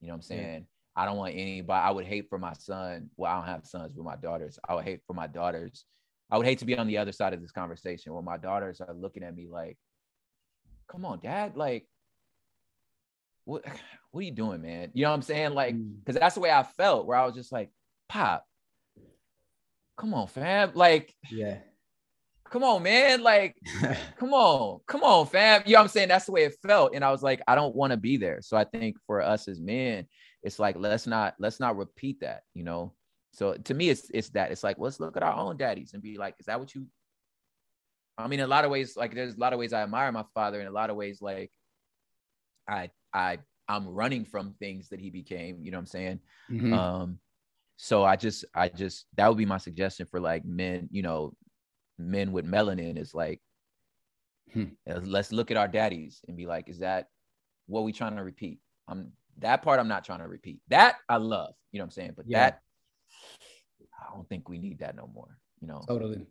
You 0.00 0.08
know 0.08 0.14
what 0.14 0.16
I'm 0.16 0.22
saying? 0.22 0.66
I 0.94 1.06
don't 1.06 1.16
want 1.16 1.34
anybody. 1.34 1.80
I 1.80 1.90
would 1.90 2.04
hate 2.04 2.28
for 2.28 2.38
my 2.38 2.52
son. 2.52 3.10
Well, 3.16 3.32
I 3.32 3.36
don't 3.36 3.46
have 3.46 3.66
sons, 3.66 3.92
but 3.94 4.04
my 4.04 4.16
daughters. 4.16 4.58
I 4.68 4.74
would 4.74 4.84
hate 4.84 5.00
for 5.06 5.14
my 5.14 5.26
daughters. 5.26 5.84
I 6.30 6.36
would 6.36 6.46
hate 6.46 6.58
to 6.58 6.64
be 6.64 6.76
on 6.76 6.86
the 6.86 6.98
other 6.98 7.12
side 7.12 7.32
of 7.32 7.40
this 7.40 7.52
conversation 7.52 8.12
where 8.12 8.22
my 8.22 8.36
daughters 8.36 8.80
are 8.80 8.94
looking 8.94 9.22
at 9.22 9.34
me 9.34 9.48
like, 9.50 9.78
"Come 10.90 11.04
on, 11.04 11.20
dad! 11.20 11.56
Like, 11.56 11.86
what? 13.44 13.64
What 14.10 14.20
are 14.20 14.24
you 14.24 14.30
doing, 14.32 14.60
man? 14.60 14.90
You 14.92 15.04
know 15.04 15.08
what 15.08 15.16
I'm 15.16 15.22
saying? 15.22 15.54
Like, 15.54 15.74
because 15.74 16.16
mm. 16.16 16.20
that's 16.20 16.34
the 16.34 16.42
way 16.42 16.50
I 16.50 16.64
felt. 16.64 17.06
Where 17.06 17.16
I 17.16 17.24
was 17.24 17.34
just 17.34 17.50
like, 17.50 17.70
Pop, 18.10 18.44
come 19.96 20.12
on, 20.12 20.26
fam. 20.26 20.72
Like, 20.74 21.14
yeah, 21.30 21.60
come 22.50 22.62
on, 22.62 22.82
man. 22.82 23.22
Like, 23.22 23.56
come 24.18 24.34
on, 24.34 24.80
come 24.86 25.02
on, 25.02 25.26
fam. 25.26 25.62
You 25.64 25.72
know 25.72 25.78
what 25.78 25.84
I'm 25.84 25.88
saying? 25.88 26.08
That's 26.08 26.26
the 26.26 26.32
way 26.32 26.44
it 26.44 26.56
felt. 26.62 26.94
And 26.94 27.02
I 27.02 27.10
was 27.10 27.22
like, 27.22 27.40
I 27.48 27.54
don't 27.54 27.74
want 27.74 27.92
to 27.92 27.96
be 27.96 28.18
there. 28.18 28.40
So 28.42 28.54
I 28.54 28.64
think 28.64 28.98
for 29.06 29.22
us 29.22 29.48
as 29.48 29.60
men, 29.60 30.06
it's 30.42 30.58
like 30.58 30.76
let's 30.78 31.06
not 31.06 31.34
let's 31.38 31.60
not 31.60 31.76
repeat 31.76 32.20
that, 32.20 32.42
you 32.54 32.64
know. 32.64 32.92
So 33.32 33.54
to 33.54 33.74
me, 33.74 33.88
it's 33.88 34.10
it's 34.12 34.30
that. 34.30 34.50
It's 34.50 34.64
like 34.64 34.76
let's 34.78 35.00
look 35.00 35.16
at 35.16 35.22
our 35.22 35.34
own 35.34 35.56
daddies 35.56 35.94
and 35.94 36.02
be 36.02 36.18
like, 36.18 36.34
is 36.38 36.46
that 36.46 36.58
what 36.58 36.74
you? 36.74 36.86
I 38.18 38.28
mean, 38.28 38.40
in 38.40 38.44
a 38.44 38.48
lot 38.48 38.64
of 38.64 38.70
ways, 38.70 38.96
like 38.96 39.14
there's 39.14 39.36
a 39.36 39.40
lot 39.40 39.52
of 39.52 39.58
ways 39.58 39.72
I 39.72 39.82
admire 39.82 40.12
my 40.12 40.24
father. 40.34 40.60
In 40.60 40.66
a 40.66 40.72
lot 40.72 40.90
of 40.90 40.96
ways, 40.96 41.22
like 41.22 41.50
I 42.68 42.90
I 43.14 43.38
I'm 43.68 43.88
running 43.88 44.24
from 44.24 44.54
things 44.58 44.88
that 44.90 45.00
he 45.00 45.10
became. 45.10 45.58
You 45.62 45.70
know 45.70 45.78
what 45.78 45.82
I'm 45.82 45.86
saying? 45.86 46.20
Mm-hmm. 46.50 46.74
Um, 46.74 47.18
so 47.76 48.04
I 48.04 48.16
just 48.16 48.44
I 48.54 48.68
just 48.68 49.06
that 49.16 49.28
would 49.28 49.38
be 49.38 49.46
my 49.46 49.58
suggestion 49.58 50.06
for 50.06 50.20
like 50.20 50.44
men. 50.44 50.88
You 50.90 51.02
know, 51.02 51.34
men 51.98 52.32
with 52.32 52.44
melanin 52.44 52.98
is 52.98 53.14
like, 53.14 53.40
hmm. 54.52 54.64
let's 54.86 55.32
look 55.32 55.50
at 55.50 55.56
our 55.56 55.68
daddies 55.68 56.20
and 56.28 56.36
be 56.36 56.46
like, 56.46 56.68
is 56.68 56.80
that 56.80 57.08
what 57.66 57.84
we 57.84 57.92
trying 57.92 58.16
to 58.16 58.24
repeat? 58.24 58.58
I'm 58.88 59.12
that 59.38 59.62
part 59.62 59.80
I'm 59.80 59.88
not 59.88 60.04
trying 60.04 60.20
to 60.20 60.28
repeat. 60.28 60.60
That 60.68 60.96
I 61.08 61.16
love, 61.16 61.54
you 61.72 61.78
know 61.78 61.84
what 61.84 61.86
I'm 61.86 61.90
saying? 61.92 62.12
But 62.16 62.26
yeah. 62.28 62.50
that 62.50 62.60
I 64.00 64.14
don't 64.14 64.28
think 64.28 64.48
we 64.48 64.58
need 64.58 64.80
that 64.80 64.96
no 64.96 65.10
more, 65.12 65.36
you 65.60 65.68
know. 65.68 65.82
Totally. 65.88 66.26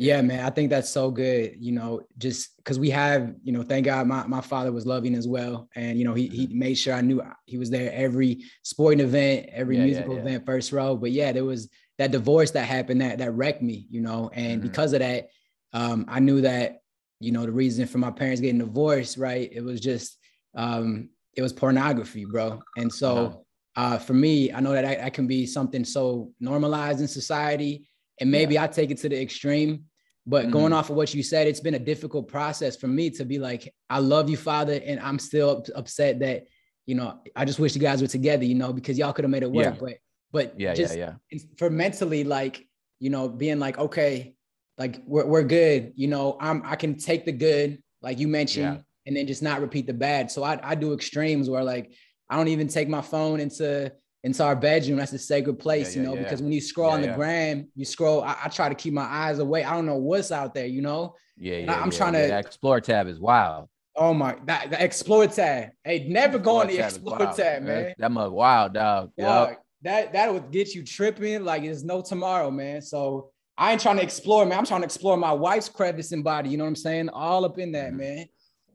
Yeah, 0.00 0.22
man, 0.22 0.44
I 0.44 0.50
think 0.50 0.70
that's 0.70 0.88
so 0.88 1.10
good. 1.10 1.56
You 1.58 1.72
know, 1.72 2.02
just 2.18 2.56
because 2.58 2.78
we 2.78 2.90
have, 2.90 3.34
you 3.42 3.52
know, 3.52 3.64
thank 3.64 3.86
God 3.86 4.06
my, 4.06 4.24
my 4.28 4.40
father 4.40 4.70
was 4.70 4.86
loving 4.86 5.16
as 5.16 5.26
well. 5.26 5.68
And, 5.74 5.98
you 5.98 6.04
know, 6.04 6.14
he, 6.14 6.28
he 6.28 6.46
mm-hmm. 6.46 6.58
made 6.58 6.74
sure 6.74 6.94
I 6.94 7.00
knew 7.00 7.20
he 7.46 7.58
was 7.58 7.68
there 7.68 7.92
every 7.92 8.44
sporting 8.62 9.00
event, 9.00 9.48
every 9.52 9.76
yeah, 9.76 9.84
musical 9.84 10.14
yeah. 10.14 10.20
event, 10.20 10.46
first 10.46 10.70
row. 10.70 10.96
But 10.96 11.10
yeah, 11.10 11.32
there 11.32 11.44
was 11.44 11.68
that 11.98 12.12
divorce 12.12 12.52
that 12.52 12.66
happened 12.66 13.00
that 13.00 13.18
that 13.18 13.32
wrecked 13.32 13.60
me, 13.60 13.88
you 13.90 14.00
know, 14.00 14.30
and 14.32 14.60
mm-hmm. 14.60 14.68
because 14.68 14.92
of 14.92 15.00
that, 15.00 15.30
um, 15.72 16.04
I 16.08 16.20
knew 16.20 16.42
that, 16.42 16.78
you 17.18 17.32
know, 17.32 17.44
the 17.44 17.50
reason 17.50 17.88
for 17.88 17.98
my 17.98 18.12
parents 18.12 18.40
getting 18.40 18.60
divorced, 18.60 19.18
right? 19.18 19.50
It 19.52 19.64
was 19.64 19.80
just 19.80 20.16
um, 20.54 21.08
it 21.38 21.42
was 21.42 21.52
pornography, 21.52 22.24
bro. 22.24 22.60
And 22.76 22.92
so 22.92 23.44
uh, 23.76 23.96
for 23.96 24.12
me, 24.12 24.52
I 24.52 24.58
know 24.58 24.72
that 24.72 24.84
I 25.04 25.08
can 25.08 25.28
be 25.28 25.46
something 25.46 25.84
so 25.84 26.32
normalized 26.40 27.00
in 27.00 27.06
society, 27.06 27.88
and 28.20 28.28
maybe 28.28 28.54
yeah. 28.54 28.64
I 28.64 28.66
take 28.66 28.90
it 28.90 28.98
to 28.98 29.08
the 29.08 29.22
extreme. 29.22 29.84
But 30.26 30.42
mm-hmm. 30.42 30.52
going 30.52 30.72
off 30.72 30.90
of 30.90 30.96
what 30.96 31.14
you 31.14 31.22
said, 31.22 31.46
it's 31.46 31.60
been 31.60 31.76
a 31.76 31.78
difficult 31.78 32.26
process 32.26 32.76
for 32.76 32.88
me 32.88 33.08
to 33.10 33.24
be 33.24 33.38
like, 33.38 33.72
I 33.88 34.00
love 34.00 34.28
you, 34.28 34.36
Father, 34.36 34.80
and 34.84 34.98
I'm 34.98 35.20
still 35.20 35.64
upset 35.76 36.18
that, 36.18 36.48
you 36.86 36.96
know, 36.96 37.20
I 37.36 37.44
just 37.44 37.60
wish 37.60 37.76
you 37.76 37.80
guys 37.80 38.02
were 38.02 38.08
together, 38.08 38.44
you 38.44 38.56
know, 38.56 38.72
because 38.72 38.98
y'all 38.98 39.12
could 39.12 39.24
have 39.24 39.30
made 39.30 39.44
it 39.44 39.52
work. 39.52 39.74
Yeah. 39.74 39.80
But 39.80 39.94
but 40.32 40.60
yeah, 40.60 40.74
just 40.74 40.98
yeah, 40.98 41.14
yeah. 41.30 41.38
for 41.56 41.70
mentally, 41.70 42.24
like, 42.24 42.66
you 42.98 43.10
know, 43.10 43.28
being 43.28 43.60
like, 43.60 43.78
okay, 43.78 44.34
like 44.76 45.00
we're, 45.06 45.24
we're 45.24 45.44
good, 45.44 45.92
you 45.94 46.08
know, 46.08 46.36
I'm 46.40 46.62
I 46.64 46.74
can 46.74 46.98
take 46.98 47.24
the 47.24 47.32
good, 47.32 47.80
like 48.02 48.18
you 48.18 48.26
mentioned, 48.26 48.74
yeah. 48.78 48.82
And 49.08 49.16
then 49.16 49.26
just 49.26 49.42
not 49.42 49.60
repeat 49.60 49.88
the 49.88 49.94
bad. 49.94 50.30
So 50.30 50.44
I, 50.44 50.60
I 50.62 50.74
do 50.76 50.92
extremes 50.92 51.50
where 51.50 51.64
like 51.64 51.92
I 52.30 52.36
don't 52.36 52.48
even 52.48 52.68
take 52.68 52.88
my 52.88 53.00
phone 53.00 53.40
into 53.40 53.92
into 54.22 54.44
our 54.44 54.54
bedroom. 54.54 54.98
That's 54.98 55.12
a 55.12 55.18
sacred 55.18 55.58
place, 55.58 55.96
yeah, 55.96 56.02
you 56.02 56.08
know, 56.08 56.14
yeah, 56.14 56.22
because 56.22 56.42
when 56.42 56.52
you 56.52 56.60
scroll 56.60 56.92
on 56.92 57.02
the 57.02 57.08
gram, 57.08 57.68
you 57.74 57.84
scroll. 57.84 58.22
I, 58.22 58.36
I, 58.44 58.48
try 58.48 58.68
to 58.68 58.74
keep 58.74 58.92
my 58.92 59.04
eyes 59.04 59.38
away. 59.38 59.64
I 59.64 59.74
don't 59.74 59.86
know 59.86 59.96
what's 59.96 60.30
out 60.30 60.54
there, 60.54 60.66
you 60.66 60.82
know. 60.82 61.16
Yeah, 61.36 61.56
yeah. 61.56 61.72
I, 61.72 61.82
am 61.82 61.90
trying 61.90 62.12
to. 62.12 62.18
That 62.18 62.46
explore 62.46 62.80
tab 62.80 63.08
is 63.08 63.18
wild. 63.18 63.68
Oh 63.96 64.14
my, 64.14 64.36
that 64.46 64.70
the 64.70 64.84
explore 64.84 65.26
tab. 65.26 65.70
Hey, 65.82 66.06
never 66.08 66.38
go 66.38 66.60
on 66.60 66.68
the 66.68 66.78
explore 66.78 67.18
tab, 67.18 67.62
man. 67.62 67.84
That, 67.84 67.94
that 67.98 68.12
mug 68.12 68.30
wild, 68.32 68.74
dog. 68.74 69.10
Yep 69.16 69.58
that 69.82 70.12
that 70.12 70.32
would 70.32 70.50
get 70.50 70.74
you 70.74 70.84
tripping 70.84 71.44
like 71.44 71.62
there's 71.62 71.84
no 71.84 72.02
tomorrow, 72.02 72.50
man. 72.50 72.82
So 72.82 73.30
I 73.56 73.72
ain't 73.72 73.80
trying 73.80 73.96
to 73.96 74.02
explore, 74.02 74.44
man. 74.46 74.58
I'm 74.58 74.66
trying 74.66 74.80
to 74.80 74.86
explore 74.86 75.16
my 75.16 75.32
wife's 75.32 75.68
crevice 75.68 76.12
and 76.12 76.24
body. 76.24 76.50
You 76.50 76.56
know 76.56 76.64
what 76.64 76.68
I'm 76.68 76.76
saying? 76.76 77.08
All 77.10 77.44
up 77.44 77.58
in 77.58 77.72
that, 77.72 77.88
mm-hmm. 77.88 77.96
man. 77.96 78.26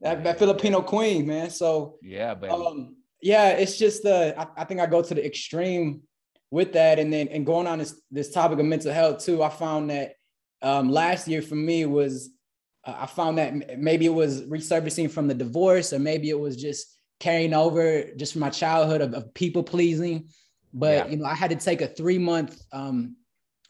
That, 0.04 0.22
that 0.22 0.38
Filipino 0.38 0.82
queen, 0.82 1.26
man. 1.26 1.50
So 1.50 1.98
yeah, 2.02 2.34
but 2.34 2.50
um, 2.50 2.96
yeah, 3.20 3.48
it's 3.48 3.76
just 3.76 4.04
the 4.04 4.34
I, 4.38 4.46
I 4.58 4.64
think 4.64 4.80
I 4.80 4.86
go 4.86 5.02
to 5.02 5.14
the 5.14 5.24
extreme 5.24 6.02
with 6.50 6.74
that, 6.74 6.98
and 6.98 7.12
then 7.12 7.28
and 7.28 7.44
going 7.44 7.66
on 7.66 7.78
this 7.80 8.00
this 8.10 8.30
topic 8.30 8.58
of 8.60 8.66
mental 8.66 8.92
health 8.92 9.24
too. 9.24 9.42
I 9.42 9.48
found 9.48 9.90
that 9.90 10.12
um, 10.62 10.88
last 10.88 11.26
year 11.26 11.42
for 11.42 11.56
me 11.56 11.86
was 11.86 12.30
uh, 12.84 12.94
I 13.00 13.06
found 13.06 13.38
that 13.38 13.78
maybe 13.80 14.06
it 14.06 14.14
was 14.14 14.42
resurfacing 14.42 15.10
from 15.10 15.26
the 15.26 15.34
divorce, 15.34 15.92
or 15.92 15.98
maybe 15.98 16.30
it 16.30 16.38
was 16.38 16.56
just 16.56 16.96
carrying 17.18 17.54
over 17.54 18.04
just 18.16 18.34
from 18.34 18.40
my 18.40 18.50
childhood 18.50 19.00
of, 19.00 19.14
of 19.14 19.34
people 19.34 19.62
pleasing 19.62 20.28
but 20.74 21.06
yeah. 21.06 21.06
you 21.06 21.16
know, 21.18 21.24
I 21.24 21.34
had 21.34 21.50
to 21.50 21.56
take 21.56 21.80
a 21.80 21.86
three 21.86 22.18
month 22.18 22.60
um, 22.72 23.16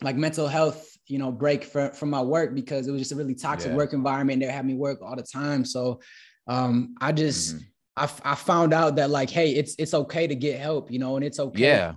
like 0.00 0.16
mental 0.16 0.48
health, 0.48 0.93
you 1.06 1.18
know, 1.18 1.30
break 1.30 1.64
from 1.64 1.92
from 1.92 2.10
my 2.10 2.22
work 2.22 2.54
because 2.54 2.86
it 2.86 2.90
was 2.90 3.00
just 3.00 3.12
a 3.12 3.16
really 3.16 3.34
toxic 3.34 3.70
yeah. 3.70 3.76
work 3.76 3.92
environment. 3.92 4.40
They 4.40 4.46
had 4.46 4.64
me 4.64 4.74
work 4.74 5.00
all 5.02 5.16
the 5.16 5.22
time. 5.22 5.64
So 5.64 6.00
um, 6.46 6.94
I 7.00 7.12
just 7.12 7.56
mm-hmm. 7.56 7.64
I, 7.96 8.32
I 8.32 8.34
found 8.34 8.72
out 8.72 8.96
that 8.96 9.10
like, 9.10 9.30
hey, 9.30 9.52
it's 9.52 9.74
it's 9.78 9.94
okay 9.94 10.26
to 10.26 10.34
get 10.34 10.60
help, 10.60 10.90
you 10.90 10.98
know, 10.98 11.16
and 11.16 11.24
it's 11.24 11.38
okay. 11.38 11.62
Yeah. 11.62 11.92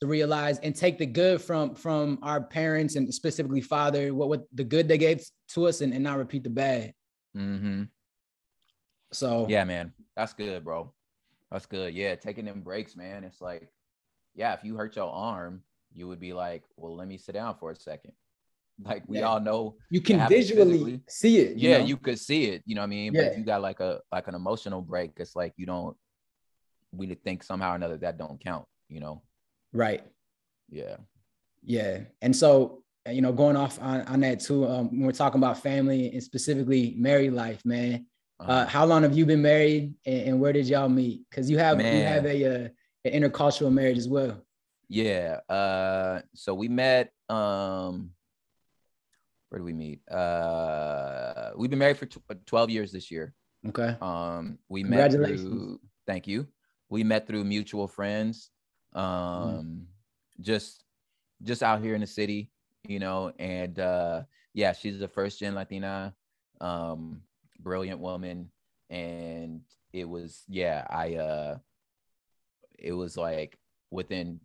To 0.00 0.08
realize 0.08 0.58
and 0.58 0.74
take 0.74 0.98
the 0.98 1.06
good 1.06 1.40
from 1.40 1.76
from 1.76 2.18
our 2.22 2.42
parents 2.42 2.96
and 2.96 3.12
specifically 3.14 3.60
father, 3.60 4.12
what 4.12 4.28
what 4.28 4.42
the 4.52 4.64
good 4.64 4.88
they 4.88 4.98
gave 4.98 5.24
to 5.50 5.68
us, 5.68 5.80
and, 5.80 5.94
and 5.94 6.02
not 6.02 6.18
repeat 6.18 6.42
the 6.42 6.50
bad. 6.50 6.92
Mm-hmm. 7.36 7.84
So 9.12 9.46
yeah, 9.48 9.62
man, 9.62 9.92
that's 10.16 10.32
good, 10.32 10.64
bro. 10.64 10.92
That's 11.52 11.66
good. 11.66 11.94
Yeah, 11.94 12.16
taking 12.16 12.46
them 12.46 12.62
breaks, 12.62 12.96
man. 12.96 13.22
It's 13.22 13.40
like 13.40 13.70
yeah, 14.34 14.54
if 14.54 14.64
you 14.64 14.76
hurt 14.76 14.96
your 14.96 15.12
arm, 15.12 15.62
you 15.94 16.08
would 16.08 16.20
be 16.20 16.32
like, 16.32 16.64
well, 16.76 16.96
let 16.96 17.06
me 17.06 17.18
sit 17.18 17.32
down 17.32 17.56
for 17.58 17.70
a 17.70 17.76
second. 17.76 18.12
Like 18.84 19.04
we 19.06 19.18
yeah. 19.18 19.24
all 19.24 19.40
know 19.40 19.76
you 19.90 20.00
can 20.00 20.28
visually 20.28 21.00
see 21.08 21.38
it. 21.38 21.56
You 21.56 21.70
yeah, 21.70 21.78
know? 21.78 21.84
you 21.84 21.96
could 21.96 22.18
see 22.18 22.46
it. 22.46 22.62
You 22.66 22.74
know 22.74 22.82
what 22.82 22.86
I 22.86 22.90
mean? 22.90 23.14
Yeah. 23.14 23.22
But 23.22 23.32
if 23.32 23.38
you 23.38 23.44
got 23.44 23.62
like 23.62 23.80
a 23.80 24.00
like 24.10 24.28
an 24.28 24.34
emotional 24.34 24.82
break, 24.82 25.12
it's 25.16 25.36
like 25.36 25.52
you 25.56 25.66
don't 25.66 25.96
we 26.92 27.14
think 27.14 27.42
somehow 27.42 27.72
or 27.72 27.76
another 27.76 27.96
that 27.98 28.18
don't 28.18 28.42
count, 28.42 28.66
you 28.88 29.00
know? 29.00 29.22
Right. 29.72 30.02
Yeah. 30.70 30.96
Yeah. 31.64 32.00
And 32.20 32.34
so, 32.36 32.82
you 33.08 33.22
know, 33.22 33.32
going 33.32 33.56
off 33.56 33.80
on, 33.80 34.02
on 34.02 34.20
that 34.20 34.40
too, 34.40 34.66
um, 34.68 34.90
when 34.90 35.06
we're 35.06 35.12
talking 35.12 35.40
about 35.40 35.62
family 35.62 36.12
and 36.12 36.22
specifically 36.22 36.94
married 36.98 37.32
life, 37.32 37.64
man. 37.64 38.06
Uh, 38.40 38.44
uh-huh. 38.44 38.66
how 38.66 38.84
long 38.84 39.02
have 39.02 39.16
you 39.16 39.24
been 39.24 39.42
married 39.42 39.94
and, 40.04 40.28
and 40.28 40.40
where 40.40 40.52
did 40.52 40.66
y'all 40.66 40.88
meet? 40.88 41.22
Because 41.30 41.50
you 41.50 41.58
have 41.58 41.78
man. 41.78 41.96
you 41.96 42.02
have 42.02 42.26
a 42.26 42.44
uh, 42.44 42.68
an 43.04 43.22
intercultural 43.22 43.72
marriage 43.72 43.98
as 43.98 44.08
well. 44.08 44.44
Yeah. 44.88 45.38
Uh, 45.48 46.20
so 46.34 46.54
we 46.54 46.68
met. 46.68 47.12
Um, 47.28 48.10
where 49.52 49.58
do 49.58 49.64
we 49.66 49.74
meet? 49.74 50.00
Uh, 50.10 51.50
we've 51.56 51.68
been 51.68 51.78
married 51.78 51.98
for 51.98 52.06
t- 52.06 52.20
12 52.46 52.70
years 52.70 52.90
this 52.90 53.10
year. 53.10 53.34
Okay. 53.68 53.94
Um, 54.00 54.58
we 54.70 54.82
met 54.82 55.12
through. 55.12 55.78
Thank 56.06 56.26
you. 56.26 56.48
We 56.88 57.04
met 57.04 57.26
through 57.26 57.44
mutual 57.44 57.86
friends. 57.86 58.48
Um, 58.94 59.04
mm. 59.04 59.82
just 60.40 60.84
just 61.42 61.62
out 61.62 61.82
here 61.82 61.94
in 61.94 62.00
the 62.00 62.06
city. 62.06 62.50
you 62.88 62.98
know, 62.98 63.30
and 63.38 63.78
uh, 63.78 64.22
yeah, 64.54 64.72
she's 64.72 65.02
a 65.02 65.08
first 65.08 65.38
gen 65.38 65.54
Latina, 65.54 66.14
um, 66.62 67.20
brilliant 67.60 68.00
woman, 68.00 68.50
and 68.88 69.60
it 69.92 70.08
was 70.08 70.44
yeah, 70.48 70.86
I 70.88 71.16
uh, 71.16 71.58
it 72.78 72.92
was 72.92 73.18
like 73.18 73.58
within 73.90 74.40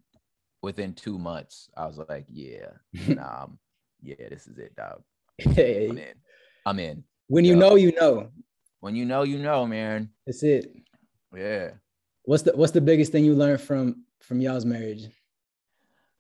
within 0.62 0.94
two 0.94 1.18
months, 1.18 1.70
I 1.78 1.86
was 1.86 1.98
like, 2.10 2.26
yeah, 2.30 2.72
nah, 3.08 3.44
um, 3.44 3.60
yeah, 4.02 4.30
this 4.30 4.48
is 4.48 4.58
it, 4.58 4.76
dog. 4.76 5.02
Hey. 5.38 5.88
I'm 5.90 5.98
in. 5.98 6.14
I'm 6.66 6.80
in. 6.80 7.04
When 7.28 7.46
you 7.46 7.56
know, 7.56 7.76
you 7.76 7.94
know. 8.00 8.30
When 8.80 8.96
you 8.96 9.06
know, 9.06 9.24
you 9.24 9.40
know, 9.40 9.66
man. 9.66 10.10
That's 10.26 10.44
it. 10.44 10.72
Yeah. 11.36 11.72
What's 12.24 12.44
the 12.44 12.56
What's 12.56 12.72
the 12.72 12.82
biggest 12.82 13.12
thing 13.12 13.26
you 13.26 13.34
learned 13.34 13.62
from 13.62 14.04
from 14.22 14.42
y'all's 14.42 14.66
marriage? 14.66 15.08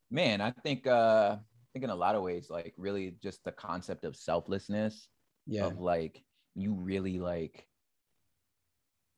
Man, 0.09 0.41
I 0.41 0.51
think 0.51 0.87
uh 0.87 1.37
I 1.37 1.67
think 1.73 1.83
in 1.83 1.89
a 1.89 1.95
lot 1.95 2.15
of 2.15 2.23
ways, 2.23 2.49
like 2.49 2.73
really 2.77 3.15
just 3.21 3.43
the 3.43 3.51
concept 3.51 4.05
of 4.05 4.15
selflessness. 4.15 5.07
Yeah. 5.45 5.65
Of 5.65 5.79
like 5.79 6.23
you 6.55 6.73
really 6.73 7.19
like 7.19 7.67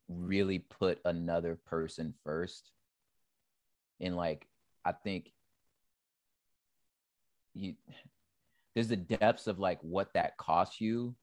really 0.08 0.60
put 0.60 1.00
another 1.06 1.56
person 1.56 2.14
first. 2.24 2.72
And 4.00 4.16
like 4.16 4.48
I 4.84 4.92
think 4.92 5.32
you 7.54 7.76
there's 8.74 8.88
the 8.88 8.96
depths 8.96 9.48
of 9.48 9.60
like 9.60 9.80
what 9.82 10.14
that 10.14 10.38
costs 10.38 10.80
you. 10.80 11.16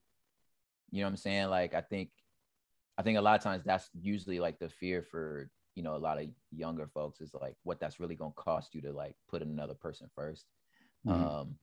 You 0.91 1.01
know 1.01 1.07
what 1.07 1.11
I'm 1.11 1.17
saying? 1.17 1.49
Like 1.49 1.73
I 1.73 1.81
think 1.81 2.09
I 2.97 3.03
think 3.03 3.17
a 3.17 3.21
lot 3.21 3.37
of 3.37 3.43
times 3.43 3.63
that's 3.65 3.89
usually 3.99 4.39
like 4.39 4.59
the 4.59 4.69
fear 4.69 5.03
for 5.03 5.49
you 5.77 5.83
know 5.83 5.95
a 5.95 5.97
lot 5.97 6.19
of 6.19 6.27
younger 6.51 6.89
folks 6.91 7.21
is 7.21 7.31
like 7.39 7.55
what 7.63 7.79
that's 7.79 7.99
really 7.99 8.15
gonna 8.15 8.31
cost 8.35 8.73
you 8.73 8.81
to 8.81 8.91
like 8.91 9.15
put 9.29 9.43
another 9.43 9.75
person 9.75 10.09
1st 10.17 10.43
mm-hmm. 11.07 11.23
um 11.23 11.55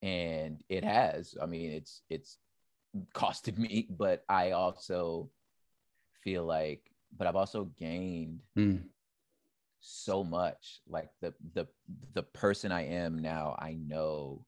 and 0.00 0.62
it 0.68 0.84
has 0.84 1.34
i 1.42 1.46
mean 1.46 1.72
it's 1.72 2.02
it's 2.08 2.38
costed 3.14 3.58
me 3.66 3.88
but 3.90 4.22
i 4.28 4.52
also 4.52 5.28
feel 6.22 6.44
like 6.44 6.82
but 7.18 7.26
i've 7.26 7.34
also 7.34 7.64
gained 7.76 8.40
mm. 8.56 8.80
So 9.82 10.22
much 10.22 10.80
like 10.88 11.10
the 11.20 11.34
the 11.54 11.66
the 12.14 12.22
person 12.22 12.72
i 12.72 12.82
am 12.82 13.20
now 13.20 13.54
i 13.58 13.74
know 13.74 14.44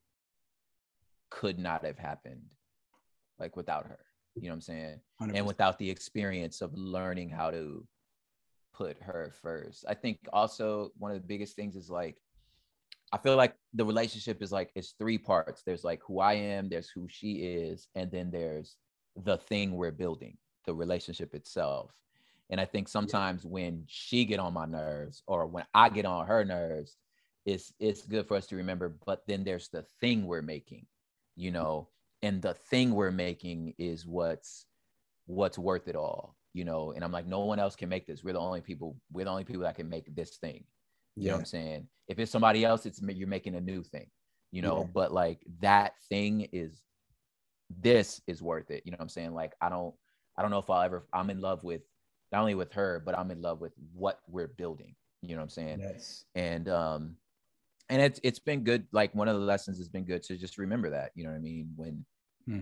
could 1.31 1.59
not 1.59 1.85
have 1.85 1.99
happened 1.99 2.43
like 3.39 3.57
without 3.57 3.85
her 3.87 3.99
you 4.37 4.43
know 4.43 4.51
what 4.51 4.55
i'm 4.55 4.61
saying 4.61 5.01
100%. 5.21 5.33
and 5.35 5.47
without 5.47 5.79
the 5.79 5.91
experience 5.91 6.63
of 6.63 6.73
learning 6.75 7.29
how 7.29 7.51
to 7.51 7.87
put 8.75 9.01
her 9.01 9.33
first. 9.41 9.85
I 9.89 9.95
think 9.95 10.19
also 10.33 10.91
one 10.99 11.13
of 11.13 11.17
the 11.21 11.27
biggest 11.27 11.57
things 11.57 11.77
is 11.77 11.89
like 11.89 12.17
I 13.13 13.19
feel 13.19 13.37
like 13.37 13.55
the 13.75 13.85
relationship 13.85 14.43
is 14.43 14.51
like 14.51 14.71
it's 14.75 14.95
three 14.99 15.19
parts. 15.19 15.63
There's 15.63 15.85
like 15.85 16.01
who 16.07 16.19
I 16.19 16.35
am, 16.35 16.69
there's 16.69 16.89
who 16.89 17.07
she 17.09 17.35
is, 17.35 17.89
and 17.95 18.11
then 18.11 18.31
there's 18.31 18.77
the 19.17 19.37
thing 19.37 19.73
we're 19.73 19.93
building, 19.93 20.37
the 20.67 20.75
relationship 20.75 21.35
itself. 21.35 21.93
And 22.55 22.61
I 22.61 22.67
think 22.67 22.87
sometimes 22.89 23.45
when 23.45 23.83
she 23.89 24.25
get 24.25 24.39
on 24.39 24.55
my 24.55 24.65
nerves 24.65 25.25
or 25.27 25.49
when 25.49 25.65
I 25.75 25.89
get 25.89 26.05
on 26.05 26.27
her 26.29 26.45
nerves, 26.45 26.97
it's 27.45 27.73
it's 27.81 28.03
good 28.07 28.29
for 28.29 28.37
us 28.37 28.47
to 28.47 28.57
remember, 28.57 28.97
but 29.05 29.23
then 29.27 29.43
there's 29.43 29.69
the 29.71 29.85
thing 30.01 30.25
we're 30.25 30.41
making, 30.41 30.87
you 31.35 31.51
mm-hmm. 31.51 31.61
know, 31.61 31.89
and 32.23 32.41
the 32.41 32.55
thing 32.55 32.95
we're 32.95 33.11
making 33.11 33.75
is 33.77 34.07
what's 34.07 34.67
what's 35.27 35.59
worth 35.59 35.89
it 35.89 35.97
all 35.97 36.37
you 36.55 36.65
know, 36.65 36.93
and 36.93 37.05
I'm 37.05 37.13
like, 37.13 37.27
no 37.27 37.41
one 37.41 37.59
else 37.59 37.75
can 37.75 37.89
make 37.89 38.07
this. 38.07 38.23
We're 38.23 38.33
the 38.33 38.39
only 38.39 38.61
people, 38.61 38.97
we're 39.13 39.25
the 39.25 39.31
only 39.31 39.45
people 39.45 39.63
that 39.63 39.75
can 39.75 39.89
make 39.89 40.15
this 40.15 40.37
thing. 40.37 40.65
You 41.17 41.25
yeah. 41.25 41.31
know 41.31 41.37
what 41.37 41.41
I'm 41.41 41.47
saying? 41.47 41.89
If 42.07 42.19
it's 42.19 42.31
somebody 42.31 42.65
else, 42.65 42.87
it's 42.87 43.03
you're 43.03 43.29
making 43.29 43.57
a 43.57 43.61
new 43.61 43.83
thing, 43.83 44.07
you 44.53 44.63
know, 44.63 44.83
yeah. 44.83 44.91
but 44.95 45.13
like 45.13 45.41
that 45.61 45.95
thing 46.09 46.49
is 46.53 46.81
this 47.81 48.21
is 48.29 48.41
worth 48.41 48.71
it. 48.71 48.83
You 48.85 48.93
know 48.93 48.97
what 48.97 49.03
I'm 49.03 49.09
saying? 49.09 49.35
Like 49.35 49.53
I 49.61 49.69
don't 49.69 49.95
I 50.39 50.43
don't 50.43 50.53
know 50.53 50.59
if 50.59 50.71
I'll 50.71 50.83
ever 50.83 51.05
I'm 51.13 51.31
in 51.31 51.41
love 51.41 51.65
with 51.65 51.83
not 52.33 52.41
only 52.41 52.55
with 52.55 52.73
her, 52.73 53.03
but 53.05 53.19
I'm 53.19 53.31
in 53.31 53.43
love 53.43 53.61
with 53.61 53.73
what 53.93 54.21
we're 54.29 54.49
building. 54.49 54.95
You 55.23 55.31
know 55.31 55.37
what 55.37 55.45
I'm 55.45 55.51
saying? 55.51 55.81
Yes. 55.81 56.25
And 56.35 56.69
um 56.69 57.17
and 57.89 58.01
it's 58.01 58.21
it's 58.23 58.39
been 58.39 58.65
good. 58.65 58.87
Like 58.93 59.15
one 59.15 59.29
of 59.29 59.37
the 59.37 59.45
lessons 59.45 59.79
has 59.79 59.89
been 59.89 60.05
good 60.05 60.23
to 60.25 60.37
just 60.37 60.59
remember 60.59 60.91
that, 60.91 61.13
you 61.15 61.25
know 61.25 61.31
what 61.31 61.37
I 61.37 61.41
mean? 61.41 61.71
When 61.77 62.05
hmm. 62.47 62.61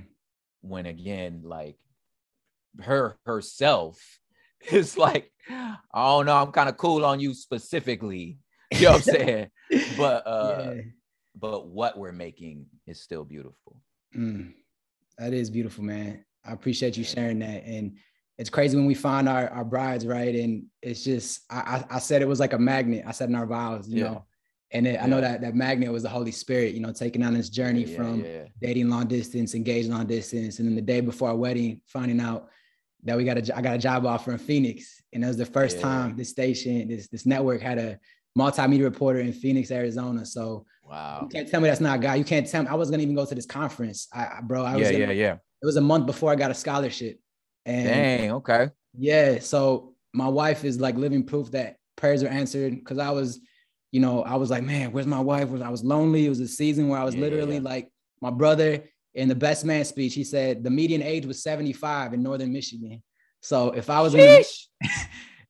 when 0.61 0.87
again, 0.87 1.43
like 1.45 1.77
her 2.81 3.17
herself 3.27 4.01
is 4.71 4.97
like, 4.97 5.31
oh 5.95 6.23
no, 6.23 6.37
I'm 6.37 6.53
kind 6.53 6.69
of 6.69 6.77
cool 6.77 7.05
on 7.05 7.21
you 7.21 7.35
specifically. 7.35 8.39
You 8.73 8.83
know 8.83 8.93
what 8.93 8.97
I'm 8.97 9.03
saying? 9.03 9.51
but 9.97 10.27
uh 10.27 10.73
yeah. 10.75 10.81
but 11.39 11.67
what 11.67 11.99
we're 11.99 12.13
making 12.13 12.67
is 12.87 13.01
still 13.01 13.25
beautiful. 13.25 13.77
Mm, 14.17 14.53
that 15.19 15.33
is 15.33 15.51
beautiful, 15.51 15.85
man. 15.85 16.25
I 16.45 16.53
appreciate 16.53 16.97
you 16.97 17.05
sharing 17.05 17.39
that. 17.41 17.65
And 17.65 17.99
it's 18.39 18.51
crazy 18.51 18.77
when 18.77 18.87
we 18.87 18.95
find 18.95 19.29
our, 19.29 19.49
our 19.51 19.65
brides, 19.65 20.07
right? 20.07 20.35
And 20.35 20.65
it's 20.81 21.05
just 21.05 21.43
I, 21.51 21.85
I 21.91 21.99
said 21.99 22.23
it 22.23 22.29
was 22.29 22.41
like 22.41 22.53
a 22.53 22.59
magnet. 22.59 23.05
I 23.07 23.13
said 23.13 23.29
in 23.29 23.35
our 23.35 23.47
vows, 23.47 23.89
you 23.89 23.99
yeah. 23.99 24.11
know. 24.11 24.25
And 24.75 24.87
it, 24.87 24.95
yeah. 24.95 25.05
I 25.05 25.07
know 25.07 25.21
that 25.21 25.43
that 25.43 25.55
magnet 25.55 25.93
was 25.93 26.03
the 26.03 26.09
Holy 26.09 26.33
Spirit, 26.33 26.75
you 26.75 26.81
know, 26.81 26.93
taking 26.93 27.23
on 27.23 27.35
this 27.35 27.51
journey 27.51 27.85
yeah, 27.85 27.97
from 27.97 28.25
dating 28.61 28.89
long 28.89 29.07
distance, 29.07 29.55
engaged 29.55 29.91
long 29.91 30.07
distance, 30.07 30.59
and 30.59 30.69
then 30.69 30.75
the 30.75 30.83
day 30.83 31.01
before 31.01 31.29
our 31.29 31.37
wedding, 31.37 31.83
finding 31.87 32.21
out 32.21 32.49
that 33.05 33.17
we 33.17 33.25
got 33.25 33.37
a 33.37 33.57
I 33.57 33.61
got 33.61 33.75
a 33.75 33.79
job 33.79 34.07
offer 34.07 34.33
in 34.33 34.39
Phoenix, 34.39 35.03
and 35.13 35.23
it 35.23 35.27
was 35.27 35.37
the 35.37 35.47
first 35.47 35.81
time 35.81 36.17
this 36.17 36.31
station, 36.31 36.89
this 36.89 37.09
this 37.09 37.27
network 37.27 37.61
had 37.61 37.79
a 37.79 37.99
multimedia 38.39 38.85
reporter 38.85 39.21
in 39.21 39.33
Phoenix, 39.33 39.71
Arizona. 39.71 40.25
So 40.25 40.65
wow, 40.85 41.21
you 41.23 41.29
can't 41.29 41.49
tell 41.49 41.61
me 41.61 41.69
that's 41.69 41.81
not 41.81 42.01
God. 42.01 42.15
You 42.15 42.25
can't 42.25 42.49
tell 42.49 42.63
me 42.63 42.69
I 42.69 42.75
was 42.75 42.91
gonna 42.91 43.03
even 43.03 43.15
go 43.15 43.27
to 43.27 43.35
this 43.35 43.47
conference, 43.47 44.09
I, 44.13 44.41
bro. 44.43 44.65
I 44.65 44.77
was 44.77 44.91
yeah, 44.91 44.93
gonna, 44.93 45.13
yeah, 45.13 45.27
yeah. 45.27 45.33
It 45.35 45.67
was 45.67 45.77
a 45.77 45.81
month 45.81 46.07
before 46.07 46.33
I 46.33 46.35
got 46.35 46.51
a 46.51 46.55
scholarship. 46.55 47.21
And 47.65 47.87
Dang, 47.87 48.31
okay. 48.33 48.71
Yeah, 48.95 49.39
so 49.39 49.95
my 50.13 50.29
wife 50.29 50.65
is 50.65 50.81
like 50.81 50.97
living 50.97 51.25
proof 51.25 51.51
that 51.53 51.77
prayers 51.97 52.23
are 52.23 52.29
answered 52.29 52.75
because 52.75 52.99
I 52.99 53.11
was, 53.11 53.41
you 53.91 54.01
know, 54.01 54.23
I 54.23 54.37
was 54.37 54.51
like, 54.51 54.63
man, 54.63 54.93
where's 54.93 55.07
my 55.07 55.21
wife? 55.21 55.49
I 55.63 55.71
was 55.71 55.85
lonely. 55.85 56.27
It 56.27 56.31
was 56.31 56.41
a 56.41 56.49
season 56.49 56.89
where 56.89 57.01
I 57.01 57.05
was 57.05 57.15
yeah, 57.15 57.23
literally 57.23 57.57
yeah. 57.57 57.63
like 57.63 57.89
my 58.21 58.31
brother 58.31 58.85
in 59.15 59.29
the 59.29 59.35
best 59.35 59.65
man 59.65 59.85
speech, 59.85 60.15
he 60.15 60.25
said 60.25 60.65
the 60.65 60.71
median 60.71 61.03
age 61.03 61.27
was 61.27 61.43
75 61.43 62.15
in 62.15 62.23
northern 62.23 62.53
Michigan. 62.53 63.03
So 63.41 63.71
if 63.73 63.91
I 63.91 64.01
was 64.01 64.15
in 64.15 64.43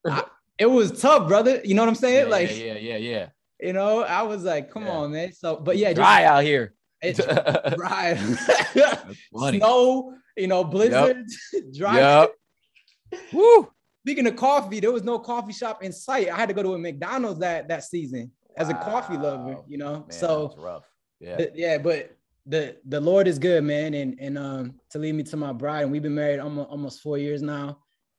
I, 0.07 0.25
it 0.59 0.67
was 0.67 1.01
tough, 1.01 1.29
brother. 1.29 1.61
You 1.65 1.75
know 1.75 1.83
what 1.83 1.89
I'm 1.89 1.95
saying? 1.95 2.27
Yeah, 2.27 2.31
like 2.31 2.51
yeah, 2.51 2.75
yeah, 2.75 2.97
yeah. 2.97 3.29
You 3.61 3.73
know, 3.73 4.03
I 4.03 4.23
was 4.23 4.43
like, 4.43 4.71
come 4.71 4.89
on, 4.89 5.13
man. 5.13 5.33
So, 5.33 5.57
but 5.57 5.77
yeah, 5.77 5.93
dry 5.93 6.25
out 6.25 6.43
here. 6.43 6.75
It's 7.01 7.21
dry. 7.77 8.17
Snow, 9.37 10.15
you 10.37 10.47
know, 10.47 10.65
blizzards, 10.65 11.39
yep. 11.53 11.63
dry. 11.75 11.99
Yep. 11.99 12.33
Woo. 13.33 13.69
Speaking 14.05 14.27
of 14.27 14.37
coffee, 14.37 14.81
there 14.81 14.91
was 14.91 15.05
no 15.05 15.19
coffee 15.19 15.53
shop 15.53 15.83
in 15.83 15.93
sight. 15.93 16.29
I 16.29 16.37
had 16.37 16.49
to 16.49 16.55
go 16.55 16.63
to 16.63 16.75
a 16.75 16.79
McDonald's 16.79 17.41
that 17.41 17.69
that 17.69 17.85
season 17.85 18.33
as 18.57 18.69
wow. 18.69 18.81
a 18.81 18.85
coffee 18.85 19.17
lover, 19.17 19.59
you 19.69 19.79
know. 19.79 20.01
Man, 20.01 20.11
so 20.11 20.55
rough. 20.59 20.85
Yeah. 21.21 21.47
Yeah, 21.55 21.79
but 21.79 22.17
the 22.47 22.77
the 22.87 23.01
Lord 23.01 23.29
is 23.29 23.39
good, 23.39 23.63
man, 23.63 23.95
and 23.95 24.19
and 24.21 24.37
um 24.37 24.75
to 24.91 24.99
lead 24.99 25.15
me 25.15 25.23
to 25.25 25.37
my 25.37 25.53
bride, 25.53 25.83
and 25.83 25.93
we've 25.93 26.03
been 26.03 26.15
married 26.15 26.41
almost 26.41 26.69
almost 26.71 27.01
four 27.01 27.19
years 27.19 27.43
now, 27.43 27.79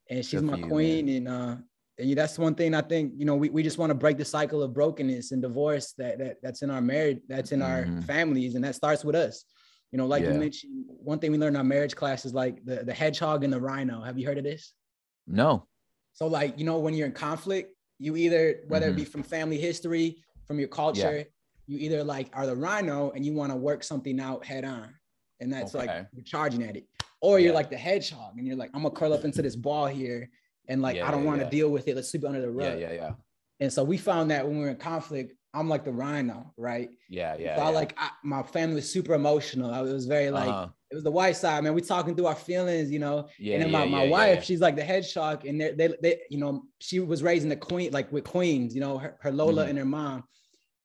and 0.09 0.26
she's 0.26 0.39
good 0.39 0.49
my 0.49 0.57
you, 0.57 0.68
queen, 0.68 1.05
man. 1.07 1.16
and 1.16 1.28
uh, 1.28 1.55
and 1.99 2.18
that's 2.18 2.39
one 2.39 2.55
thing 2.55 2.74
I 2.74 2.82
think 2.82 3.14
you 3.18 3.26
know 3.26 3.36
we, 3.36 3.49
we 3.49 3.64
just 3.64 3.78
want 3.78 3.89
to 3.89 3.95
break 3.95 4.18
the 4.18 4.26
cycle 4.26 4.64
of 4.64 4.74
brokenness 4.74 5.32
and 5.32 5.41
divorce 5.41 5.93
that 5.97 6.18
that 6.20 6.38
that's 6.41 6.61
in 6.61 6.70
our 6.70 6.82
marriage, 6.82 7.20
that's 7.28 7.51
in 7.51 7.59
mm-hmm. 7.59 7.97
our 7.97 8.01
families, 8.03 8.55
and 8.55 8.64
that 8.64 8.76
starts 8.76 9.03
with 9.03 9.16
us. 9.16 9.43
You 9.94 9.98
know, 9.98 10.06
like 10.06 10.24
yeah. 10.24 10.34
you 10.34 10.39
mentioned, 10.39 10.86
one 10.88 11.20
thing 11.20 11.32
we 11.32 11.38
learned 11.38 11.56
in 11.56 11.58
our 11.58 11.64
marriage 11.64 11.96
class 11.96 12.26
is 12.26 12.34
like 12.34 12.66
the 12.66 12.84
the 12.84 12.94
hedgehog 12.94 13.46
and 13.46 13.54
the 13.54 13.62
rhino. 13.62 14.02
Have 14.02 14.18
you 14.20 14.28
heard 14.28 14.38
of 14.38 14.44
this? 14.44 14.74
No. 15.26 15.68
So 16.12 16.28
like 16.28 16.60
you 16.60 16.66
know 16.66 16.80
when 16.80 16.94
you're 16.94 17.08
in 17.08 17.14
conflict, 17.14 17.74
you 18.00 18.18
either 18.18 18.62
whether 18.68 18.88
mm-hmm. 18.88 18.98
it 18.98 19.04
be 19.04 19.06
from 19.06 19.24
family 19.24 19.58
history, 19.58 20.18
from 20.46 20.60
your 20.60 20.68
culture. 20.68 21.20
Yeah 21.20 21.24
you 21.66 21.78
either 21.80 22.04
like 22.04 22.30
are 22.34 22.46
the 22.46 22.56
rhino 22.56 23.12
and 23.12 23.26
you 23.26 23.34
want 23.34 23.52
to 23.52 23.56
work 23.56 23.84
something 23.84 24.20
out 24.20 24.46
head 24.46 24.66
on 24.66 24.94
and 25.39 25.52
that's 25.52 25.76
okay. 25.76 25.88
like 25.88 26.08
you're 26.14 26.24
charging 26.24 26.64
at 26.64 26.76
it 26.76 26.86
or 27.22 27.39
yeah. 27.39 27.46
you're 27.46 27.54
like 27.54 27.70
the 27.70 27.78
hedgehog 27.78 28.38
and 28.38 28.46
you're 28.46 28.56
like 28.56 28.70
i'm 28.74 28.84
gonna 28.84 28.94
curl 28.94 29.14
up 29.14 29.24
into 29.24 29.41
this 29.41 29.56
ball 29.56 29.86
here 29.86 30.30
and 30.68 30.82
like 30.82 31.00
i 31.02 31.12
don't 31.12 31.24
want 31.24 31.39
to 31.39 31.50
deal 31.50 31.70
with 31.70 31.88
it 31.88 31.96
let's 31.96 32.10
sleep 32.10 32.26
under 32.26 32.41
the 32.41 32.50
rug 32.50 32.80
yeah 32.80 32.89
yeah 32.89 32.94
yeah 32.94 33.12
and 33.60 33.72
so 33.72 33.84
we 33.84 33.98
found 33.98 34.32
that 34.32 34.46
when 34.46 34.58
we 34.60 34.66
are 34.66 34.70
in 34.70 34.76
conflict 34.76 35.34
i'm 35.54 35.70
like 35.70 35.86
the 35.86 35.91
rhino 35.91 36.54
right? 36.58 36.89
Yeah 37.10 37.36
yeah 37.38 37.56
so 37.58 37.64
I 37.64 37.70
like 37.70 37.93
I, 37.97 38.10
my 38.24 38.43
family 38.43 38.76
was 38.76 38.91
super 38.91 39.14
emotional. 39.14 39.72
I, 39.72 39.82
it 39.82 39.93
was 39.93 40.06
very 40.06 40.32
like 40.32 40.49
uh-huh. 40.49 40.68
it 40.91 40.95
was 40.95 41.04
the 41.04 41.12
white 41.12 41.36
side 41.36 41.64
man. 41.64 41.74
We 41.74 41.82
talking 41.82 42.16
through 42.16 42.28
our 42.28 42.36
feelings 42.36 42.91
you 42.91 42.99
know? 42.99 43.28
Yeah, 43.39 43.56
and 43.56 43.64
then 43.64 43.72
my, 43.72 43.86
my 43.86 44.08
wife 44.08 44.43
she's 44.43 44.62
like 44.62 44.76
the 44.76 44.84
hedgehog 44.84 45.45
and 45.45 45.60
they 45.60 45.72
they 45.72 45.93
they 46.01 46.22
you 46.30 46.39
know 46.39 46.64
she 46.80 46.99
was 46.99 47.22
raising 47.24 47.49
the 47.49 47.56
queen 47.56 47.91
like 47.91 48.12
with 48.12 48.24
queens 48.24 48.74
you 48.74 48.82
know 48.82 48.97
her, 48.97 49.18
her 49.22 49.32
lola 49.32 49.62
mm-hmm. 49.62 49.70
and 49.70 49.80
her 49.80 49.86
mom. 49.86 50.24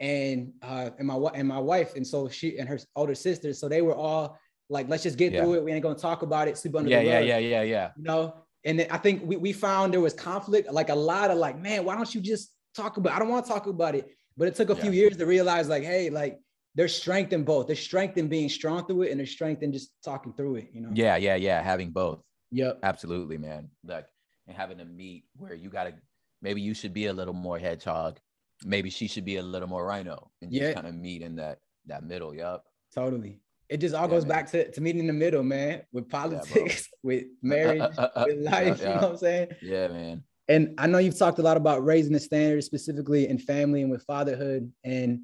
And 0.00 0.52
uh 0.62 0.90
and 0.98 1.08
my 1.08 1.16
and 1.34 1.48
my 1.48 1.58
wife 1.58 1.96
and 1.96 2.06
so 2.06 2.28
she 2.28 2.58
and 2.58 2.68
her 2.68 2.78
older 2.94 3.16
sister 3.16 3.52
so 3.52 3.68
they 3.68 3.82
were 3.82 3.96
all 3.96 4.38
like 4.70 4.88
let's 4.88 5.02
just 5.02 5.18
get 5.18 5.32
yeah. 5.32 5.42
through 5.42 5.54
it. 5.54 5.64
We 5.64 5.72
ain't 5.72 5.82
gonna 5.82 5.98
talk 5.98 6.22
about 6.22 6.46
it. 6.46 6.56
Sleep 6.58 6.76
under 6.76 6.90
yeah 6.90 7.00
the 7.00 7.06
yeah 7.06 7.20
yeah 7.20 7.38
yeah 7.38 7.62
yeah 7.62 7.90
you 7.96 8.04
know? 8.04 8.34
And 8.64 8.78
then 8.78 8.88
i 8.90 8.98
think 8.98 9.22
we, 9.24 9.36
we 9.36 9.52
found 9.52 9.92
there 9.92 10.00
was 10.00 10.14
conflict 10.14 10.70
like 10.72 10.90
a 10.90 10.94
lot 10.94 11.30
of 11.30 11.38
like 11.38 11.58
man 11.58 11.84
why 11.84 11.96
don't 11.96 12.14
you 12.14 12.20
just 12.20 12.52
talk 12.76 12.96
about 12.96 13.12
i 13.14 13.18
don't 13.18 13.28
want 13.28 13.44
to 13.46 13.50
talk 13.50 13.66
about 13.66 13.94
it 13.94 14.17
but 14.39 14.49
it 14.49 14.55
took 14.55 14.70
a 14.70 14.74
yeah. 14.74 14.82
few 14.82 14.93
years 14.93 15.16
to 15.18 15.26
realize 15.26 15.68
like 15.68 15.82
hey 15.82 16.09
like 16.09 16.41
there's 16.74 16.95
strength 16.95 17.32
in 17.32 17.43
both. 17.43 17.66
There's 17.66 17.80
strength 17.80 18.16
in 18.18 18.28
being 18.28 18.49
strong 18.49 18.86
through 18.86 19.03
it, 19.03 19.11
and 19.11 19.18
there's 19.18 19.32
strength 19.32 19.64
in 19.64 19.72
just 19.72 19.91
talking 20.05 20.32
through 20.32 20.57
it. 20.57 20.68
You 20.72 20.82
know. 20.82 20.91
Yeah, 20.95 21.16
yeah, 21.16 21.34
yeah. 21.34 21.61
Having 21.61 21.91
both. 21.91 22.20
Yep. 22.53 22.78
Absolutely, 22.84 23.36
man. 23.36 23.68
Like 23.84 24.07
and 24.47 24.57
having 24.57 24.78
a 24.80 24.84
meet 24.84 25.24
where 25.36 25.55
you 25.55 25.70
gotta 25.70 25.95
maybe 26.41 26.61
you 26.61 26.74
should 26.74 26.95
be 26.95 27.07
a 27.07 27.12
little 27.12 27.34
more 27.34 27.59
hedgehog, 27.59 28.18
maybe 28.64 28.91
she 28.91 29.09
should 29.09 29.24
be 29.24 29.36
a 29.36 29.43
little 29.43 29.68
more 29.68 29.84
rhino, 29.84 30.30
and 30.41 30.53
just 30.53 30.62
yeah. 30.62 30.72
kind 30.72 30.86
of 30.86 30.95
meet 30.95 31.22
in 31.22 31.36
that 31.36 31.59
that 31.86 32.05
middle. 32.05 32.34
Yep. 32.34 32.62
Totally. 32.95 33.41
It 33.68 33.78
just 33.78 33.95
all 33.95 34.07
yeah, 34.07 34.11
goes 34.11 34.22
man. 34.24 34.28
back 34.28 34.51
to, 34.53 34.70
to 34.70 34.80
meeting 34.80 35.01
in 35.01 35.09
the 35.09 35.12
middle, 35.12 35.43
man, 35.43 35.82
with 35.93 36.09
politics, 36.09 36.89
yeah, 36.91 36.97
with 37.03 37.24
marriage, 37.43 37.82
with 38.16 38.39
life. 38.39 38.80
You 38.80 38.86
know 38.86 38.95
what 38.95 39.05
I'm 39.05 39.16
saying? 39.18 39.49
Yeah, 39.61 39.89
man. 39.89 40.22
And 40.49 40.74
I 40.78 40.86
know 40.86 40.99
you've 40.99 41.18
talked 41.18 41.38
a 41.38 41.42
lot 41.42 41.59
about 41.59 41.84
raising 41.84 42.12
the 42.12 42.20
standards, 42.20 42.66
specifically 42.66 43.28
in 43.28 43.38
family 43.38 43.82
and 43.82 43.90
with 43.90 44.03
fatherhood, 44.05 44.72
and 44.82 45.20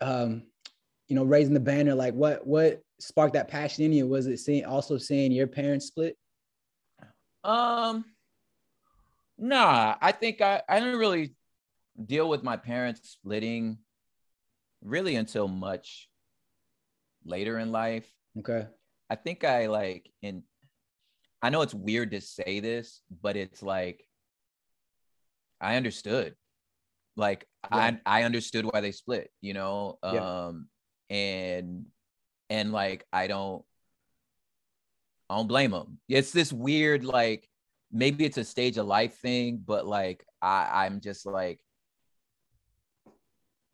um, 0.00 0.44
you 1.08 1.16
know, 1.16 1.24
raising 1.24 1.54
the 1.54 1.60
banner. 1.60 1.94
Like, 1.94 2.14
what 2.14 2.46
what 2.46 2.80
sparked 3.00 3.34
that 3.34 3.48
passion 3.48 3.84
in 3.84 3.92
you? 3.92 4.06
Was 4.06 4.26
it 4.26 4.38
seeing 4.38 4.64
also 4.64 4.98
seeing 4.98 5.32
your 5.32 5.48
parents 5.48 5.86
split? 5.86 6.16
Um, 7.42 8.04
nah. 9.36 9.96
I 10.00 10.12
think 10.12 10.40
I 10.40 10.62
I 10.68 10.78
didn't 10.78 10.98
really 10.98 11.34
deal 12.06 12.28
with 12.28 12.42
my 12.42 12.56
parents 12.56 13.10
splitting 13.10 13.78
really 14.80 15.16
until 15.16 15.48
much 15.48 16.08
later 17.24 17.58
in 17.58 17.72
life. 17.72 18.08
Okay. 18.38 18.66
I 19.10 19.16
think 19.16 19.44
I 19.44 19.66
like 19.66 20.08
in 20.22 20.44
I 21.42 21.50
know 21.50 21.62
it's 21.62 21.74
weird 21.74 22.12
to 22.12 22.20
say 22.20 22.60
this, 22.60 23.00
but 23.20 23.36
it's 23.36 23.62
like 23.62 24.04
I 25.62 25.76
understood. 25.76 26.34
Like 27.16 27.46
yeah. 27.70 27.96
I 28.06 28.20
I 28.20 28.22
understood 28.24 28.64
why 28.64 28.80
they 28.80 28.92
split, 28.92 29.30
you 29.40 29.54
know? 29.54 29.98
Yeah. 30.02 30.46
Um 30.46 30.68
and 31.08 31.86
and 32.50 32.72
like 32.72 33.06
I 33.12 33.26
don't 33.26 33.64
I 35.30 35.36
don't 35.36 35.46
blame 35.48 35.70
them. 35.70 35.98
It's 36.08 36.32
this 36.32 36.52
weird 36.52 37.04
like 37.04 37.48
maybe 37.90 38.24
it's 38.24 38.38
a 38.38 38.44
stage 38.44 38.76
of 38.78 38.86
life 38.86 39.18
thing, 39.18 39.62
but 39.64 39.86
like 39.86 40.24
I 40.40 40.86
I'm 40.86 41.00
just 41.00 41.24
like 41.26 41.60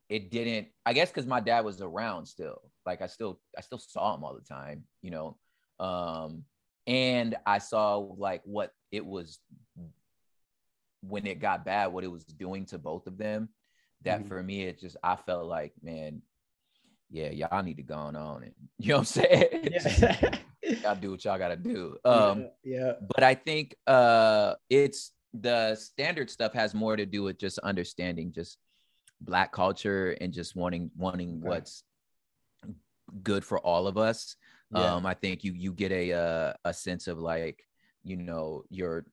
it 0.09 0.31
didn't 0.31 0.69
i 0.87 0.93
guess 0.93 1.11
because 1.11 1.27
my 1.27 1.41
dad 1.41 1.65
was 1.65 1.81
around 1.81 2.27
still 2.27 2.61
like 2.87 3.03
i 3.03 3.07
still 3.07 3.41
i 3.57 3.61
still 3.61 3.79
saw 3.79 4.15
him 4.15 4.25
all 4.25 4.35
the 4.35 4.41
time 4.41 4.85
you 5.03 5.11
know 5.11 5.37
um 5.81 6.45
and 6.87 7.37
i 7.47 7.59
saw 7.59 7.97
like 7.97 8.41
what 8.45 8.73
it 8.91 9.05
was 9.05 9.39
when 11.03 11.27
it 11.27 11.41
got 11.41 11.65
bad 11.65 11.87
what 11.87 12.05
it 12.05 12.11
was 12.11 12.25
doing 12.25 12.65
to 12.67 12.79
both 12.79 13.07
of 13.07 13.19
them 13.19 13.49
that 14.03 14.21
mm-hmm. 14.21 14.29
for 14.29 14.43
me 14.43 14.63
it 14.63 14.81
just 14.81 14.97
i 15.03 15.17
felt 15.17 15.47
like 15.47 15.73
man 15.83 16.23
yeah 17.11 17.31
y'all 17.31 17.63
need 17.63 17.77
to 17.77 17.83
go 17.83 17.95
on 17.95 18.15
and 18.15 18.53
you 18.79 18.89
know 18.89 18.97
what 18.97 19.01
i'm 19.01 19.05
saying 19.05 19.69
yeah. 19.71 20.39
y'all 20.83 20.97
do 20.97 21.11
what 21.13 21.25
y'all 21.25 21.39
gotta 21.39 21.57
do 21.57 21.97
um 22.05 22.49
yeah, 22.65 22.79
yeah 22.79 22.93
but 23.15 23.23
i 23.23 23.35
think 23.35 23.75
uh 23.87 24.55
it's 24.69 25.13
the 25.35 25.75
standard 25.75 26.31
stuff 26.31 26.53
has 26.53 26.75
more 26.75 26.97
to 26.97 27.07
do 27.07 27.23
with 27.23 27.39
just 27.39 27.59
understanding 27.61 28.33
just 28.33 28.59
black 29.21 29.53
culture 29.53 30.17
and 30.21 30.33
just 30.33 30.57
wanting 30.57 30.91
wanting 30.97 31.39
okay. 31.41 31.49
what's 31.49 31.83
good 33.23 33.45
for 33.45 33.59
all 33.61 33.87
of 33.87 33.97
us 33.99 34.37
yeah. 34.75 34.95
um 34.95 35.07
i 35.07 35.15
think 35.15 35.45
you 35.45 35.53
you 35.53 35.73
get 35.73 35.93
a 35.93 36.13
uh, 36.13 36.53
a 36.65 36.75
sense 36.75 37.09
of 37.09 37.19
like 37.19 37.65
you 38.05 38.17
know 38.17 38.65
your 38.71 39.05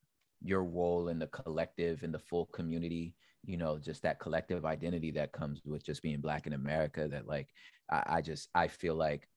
your 0.41 0.63
role 0.63 1.09
in 1.09 1.19
the 1.19 1.27
collective 1.27 2.03
in 2.03 2.11
the 2.11 2.19
full 2.19 2.45
community 2.47 3.15
you 3.45 3.57
know 3.57 3.77
just 3.77 4.01
that 4.01 4.19
collective 4.19 4.65
identity 4.65 5.11
that 5.11 5.31
comes 5.31 5.61
with 5.65 5.83
just 5.83 6.01
being 6.01 6.19
black 6.19 6.47
in 6.47 6.53
america 6.53 7.07
that 7.07 7.27
like 7.27 7.49
I, 7.89 8.03
I 8.07 8.21
just 8.21 8.49
i 8.55 8.67
feel 8.67 8.95
like 8.95 9.27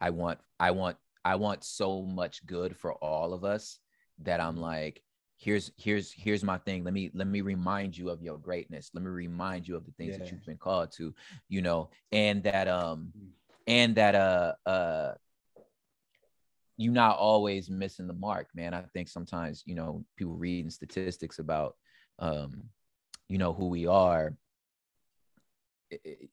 i 0.00 0.10
want 0.10 0.38
i 0.60 0.70
want 0.70 0.96
i 1.24 1.34
want 1.34 1.64
so 1.64 2.02
much 2.02 2.44
good 2.46 2.76
for 2.76 2.92
all 2.94 3.32
of 3.32 3.44
us 3.44 3.78
that 4.20 4.40
i'm 4.40 4.56
like 4.56 5.02
here's 5.38 5.70
here's 5.76 6.12
here's 6.12 6.42
my 6.42 6.58
thing 6.58 6.82
let 6.82 6.92
me 6.92 7.10
let 7.14 7.28
me 7.28 7.40
remind 7.40 7.96
you 7.96 8.10
of 8.10 8.22
your 8.22 8.38
greatness 8.38 8.90
let 8.92 9.04
me 9.04 9.10
remind 9.10 9.66
you 9.66 9.76
of 9.76 9.84
the 9.84 9.92
things 9.92 10.12
yeah. 10.12 10.18
that 10.18 10.32
you've 10.32 10.44
been 10.44 10.56
called 10.56 10.90
to 10.90 11.14
you 11.48 11.62
know 11.62 11.88
and 12.10 12.42
that 12.42 12.66
um 12.66 13.12
and 13.68 13.94
that 13.94 14.14
uh 14.14 14.54
uh 14.66 15.14
you 16.78 16.92
not 16.92 17.18
always 17.18 17.68
missing 17.68 18.06
the 18.06 18.14
mark 18.14 18.46
man 18.54 18.72
i 18.72 18.82
think 18.94 19.08
sometimes 19.08 19.62
you 19.66 19.74
know 19.74 20.02
people 20.16 20.34
reading 20.34 20.70
statistics 20.70 21.38
about 21.38 21.76
um 22.20 22.62
you 23.28 23.36
know 23.36 23.52
who 23.52 23.68
we 23.68 23.86
are 23.86 24.32
it, 25.90 26.00
it, 26.04 26.30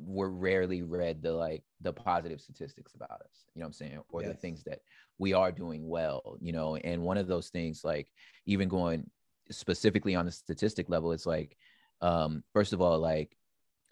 we're 0.00 0.28
rarely 0.28 0.82
read 0.82 1.22
the 1.22 1.32
like 1.32 1.62
the 1.80 1.92
positive 1.92 2.40
statistics 2.40 2.94
about 2.94 3.20
us 3.20 3.44
you 3.54 3.60
know 3.60 3.64
what 3.64 3.68
i'm 3.68 3.72
saying 3.72 4.00
or 4.08 4.22
yes. 4.22 4.30
the 4.30 4.36
things 4.36 4.64
that 4.64 4.80
we 5.18 5.32
are 5.32 5.52
doing 5.52 5.86
well 5.88 6.38
you 6.40 6.52
know 6.52 6.76
and 6.76 7.02
one 7.02 7.18
of 7.18 7.26
those 7.26 7.50
things 7.50 7.82
like 7.84 8.08
even 8.46 8.68
going 8.68 9.08
specifically 9.50 10.14
on 10.14 10.26
the 10.26 10.32
statistic 10.32 10.88
level 10.88 11.12
it's 11.12 11.26
like 11.26 11.56
um 12.00 12.42
first 12.52 12.72
of 12.72 12.80
all 12.80 12.98
like 12.98 13.36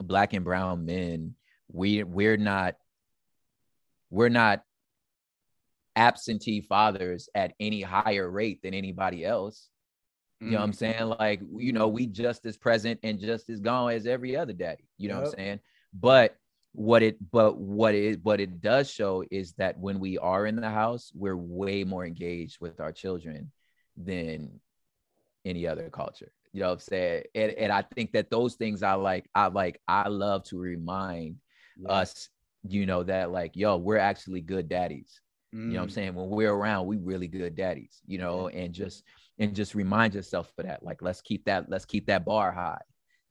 black 0.01 0.33
and 0.33 0.45
brown 0.45 0.85
men 0.85 1.35
we 1.71 2.03
we're 2.05 2.37
not 2.37 2.75
we're 4.11 4.29
not 4.29 4.63
absentee 5.99 6.61
fathers 6.61 7.29
at 7.35 7.53
any 7.61 7.83
higher 7.83 8.31
rate 8.31 8.63
than 8.63 8.73
anybody 8.73 9.25
else 9.25 9.69
you 10.41 10.51
know 10.53 10.59
what 10.59 10.65
I'm 10.65 10.71
mm-hmm. 10.71 10.79
saying? 10.79 11.17
Like, 11.19 11.41
you 11.57 11.73
know, 11.73 11.89
we 11.89 12.07
just 12.07 12.47
as 12.47 12.57
present 12.57 13.01
and 13.03 13.19
just 13.19 13.51
as 13.51 13.61
gone 13.61 13.93
as 13.93 14.07
every 14.07 14.37
other 14.37 14.53
daddy. 14.53 14.85
You 14.97 15.09
know 15.09 15.17
yep. 15.17 15.25
what 15.25 15.31
I'm 15.31 15.37
saying? 15.37 15.61
But 15.93 16.37
what 16.73 17.03
it 17.03 17.17
but 17.33 17.59
what 17.59 17.95
it 17.95 18.21
what 18.23 18.41
it 18.41 18.61
does 18.61 18.89
show 18.89 19.25
is 19.33 19.55
that 19.55 19.79
when 19.79 19.99
we 19.99 20.17
are 20.19 20.47
in 20.47 20.55
the 20.55 20.71
house, 20.71 21.11
we're 21.15 21.37
way 21.37 21.83
more 21.83 22.07
engaged 22.07 22.61
with 22.61 22.79
our 22.79 22.93
children 22.93 23.51
than 23.97 24.61
any 25.45 25.67
other 25.67 25.91
culture. 25.91 26.31
You 26.53 26.61
know 26.61 26.69
what 26.69 26.75
I'm 26.75 26.81
saying? 26.81 27.23
And 27.35 27.53
and 27.53 27.73
I 27.73 27.83
think 27.83 28.13
that 28.13 28.31
those 28.31 28.55
things 28.55 28.85
I 28.85 28.95
like, 28.95 29.29
I 29.35 29.49
like, 29.49 29.81
I 29.89 30.09
love 30.09 30.45
to 30.45 30.59
remind 30.59 31.39
yeah. 31.81 31.91
us, 31.91 32.29
you 32.63 32.87
know, 32.87 33.03
that 33.03 33.33
like, 33.33 33.57
yo, 33.57 33.77
we're 33.77 33.99
actually 33.99 34.41
good 34.41 34.69
daddies. 34.69 35.21
Mm. 35.55 35.59
You 35.59 35.67
know 35.69 35.77
what 35.77 35.83
I'm 35.83 35.89
mm. 35.89 35.93
saying? 35.93 36.15
When 36.15 36.29
we're 36.29 36.53
around, 36.53 36.87
we 36.87 36.99
really 36.99 37.29
good 37.29 37.57
daddies, 37.57 38.01
you 38.07 38.19
know, 38.19 38.49
and 38.49 38.73
just 38.73 39.05
and 39.39 39.55
just 39.55 39.75
remind 39.75 40.15
yourself 40.15 40.53
for 40.55 40.63
that. 40.65 40.83
Like, 40.83 41.01
let's 41.03 41.21
keep 41.21 41.45
that, 41.45 41.71
let's 41.71 41.85
keep 41.85 42.07
that 42.07 42.25
bar 42.25 42.53
high. 42.53 42.81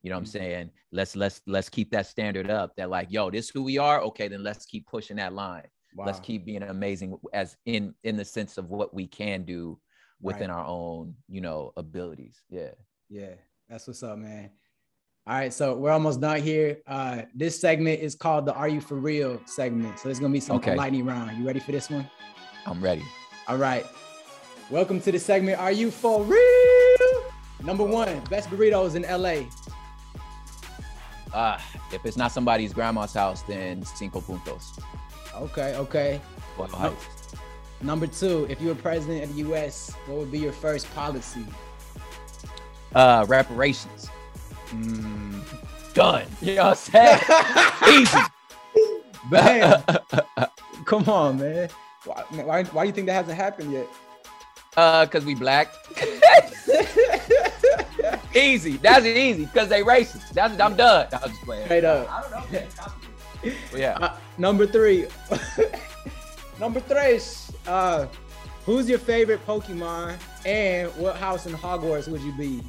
You 0.02 0.10
know 0.10 0.16
what 0.16 0.20
I'm 0.20 0.24
mm-hmm. 0.26 0.38
saying? 0.38 0.70
Let's 0.92 1.16
let's 1.16 1.40
let's 1.46 1.68
keep 1.68 1.90
that 1.90 2.06
standard 2.06 2.50
up. 2.50 2.74
That 2.76 2.90
like, 2.90 3.08
yo, 3.10 3.30
this 3.30 3.50
who 3.50 3.62
we 3.62 3.78
are. 3.78 4.00
Okay, 4.02 4.28
then 4.28 4.42
let's 4.42 4.64
keep 4.64 4.86
pushing 4.86 5.16
that 5.16 5.32
line. 5.32 5.66
Wow. 5.94 6.06
Let's 6.06 6.20
keep 6.20 6.44
being 6.44 6.62
amazing 6.62 7.18
as 7.32 7.56
in 7.66 7.94
in 8.04 8.16
the 8.16 8.24
sense 8.24 8.58
of 8.58 8.70
what 8.70 8.94
we 8.94 9.06
can 9.06 9.44
do 9.44 9.78
within 10.20 10.50
right. 10.50 10.58
our 10.58 10.66
own, 10.66 11.14
you 11.28 11.40
know, 11.40 11.72
abilities. 11.76 12.42
Yeah. 12.48 12.72
Yeah. 13.08 13.34
That's 13.68 13.86
what's 13.86 14.02
up, 14.02 14.18
man. 14.18 14.50
All 15.28 15.34
right, 15.34 15.52
so 15.52 15.74
we're 15.74 15.90
almost 15.90 16.22
done 16.22 16.40
here. 16.40 16.78
Uh, 16.86 17.20
this 17.34 17.60
segment 17.60 18.00
is 18.00 18.14
called 18.14 18.46
the 18.46 18.54
"Are 18.54 18.66
You 18.66 18.80
for 18.80 18.94
Real" 18.94 19.38
segment. 19.44 19.98
So 19.98 20.08
there's 20.08 20.18
gonna 20.18 20.32
be 20.32 20.40
some 20.40 20.56
okay. 20.56 20.74
lightning 20.74 21.04
round. 21.04 21.36
You 21.36 21.46
ready 21.46 21.60
for 21.60 21.70
this 21.70 21.90
one? 21.90 22.08
I'm 22.64 22.80
ready. 22.82 23.04
All 23.46 23.58
right. 23.58 23.84
Welcome 24.70 25.02
to 25.02 25.12
the 25.12 25.18
segment 25.18 25.58
Are 25.58 25.70
You 25.70 25.90
For 25.90 26.24
Real? 26.24 27.24
Number 27.62 27.84
one, 27.84 28.20
best 28.30 28.48
burritos 28.48 28.94
in 28.94 29.02
LA. 29.02 29.50
Uh, 31.34 31.60
if 31.92 32.06
it's 32.06 32.16
not 32.16 32.32
somebody's 32.32 32.72
grandma's 32.72 33.12
house, 33.12 33.42
then 33.42 33.84
Cinco 33.84 34.22
Puntos. 34.22 34.82
Okay, 35.34 35.76
okay. 35.76 36.22
No, 36.58 36.96
number 37.82 38.06
two, 38.06 38.46
if 38.48 38.62
you 38.62 38.68
were 38.68 38.74
president 38.74 39.24
of 39.24 39.36
the 39.36 39.42
US, 39.52 39.94
what 40.06 40.16
would 40.16 40.32
be 40.32 40.38
your 40.38 40.52
first 40.52 40.90
policy? 40.94 41.44
Uh, 42.94 43.26
reparations. 43.28 44.08
Mm, 44.70 45.42
done. 45.94 46.26
You 46.40 46.56
know 46.56 46.68
what 46.68 46.90
I'm 46.94 47.16
saying? 47.92 47.92
Easy. 48.02 48.18
Man, 49.30 49.82
come 50.84 51.08
on, 51.08 51.38
man. 51.38 51.68
Why, 52.04 52.22
why, 52.30 52.64
why 52.64 52.82
do 52.84 52.88
you 52.88 52.92
think 52.92 53.06
that 53.08 53.14
hasn't 53.14 53.36
happened 53.36 53.72
yet? 53.72 53.86
Uh, 54.76 55.06
cause 55.06 55.24
we 55.24 55.34
black. 55.34 55.72
easy. 58.34 58.76
That's 58.76 59.04
easy 59.04 59.46
because 59.46 59.68
they 59.68 59.82
racist. 59.82 60.30
That's 60.30 60.58
I'm 60.60 60.76
done. 60.76 61.08
I 61.12 61.18
was 61.18 61.30
just 61.30 61.42
playing. 61.42 61.64
Straight 61.64 61.84
up. 61.84 62.08
I 62.10 62.22
don't 62.22 62.52
know. 62.52 62.62
yeah. 63.76 63.98
Uh, 63.98 64.16
number 64.38 64.66
three. 64.66 65.06
number 66.60 66.80
three. 66.80 67.20
Uh, 67.66 68.06
who's 68.64 68.88
your 68.88 68.98
favorite 68.98 69.44
Pokemon, 69.46 70.16
and 70.46 70.90
what 70.96 71.16
house 71.16 71.46
in 71.46 71.52
Hogwarts 71.54 72.08
would 72.08 72.22
you 72.22 72.32
be? 72.32 72.62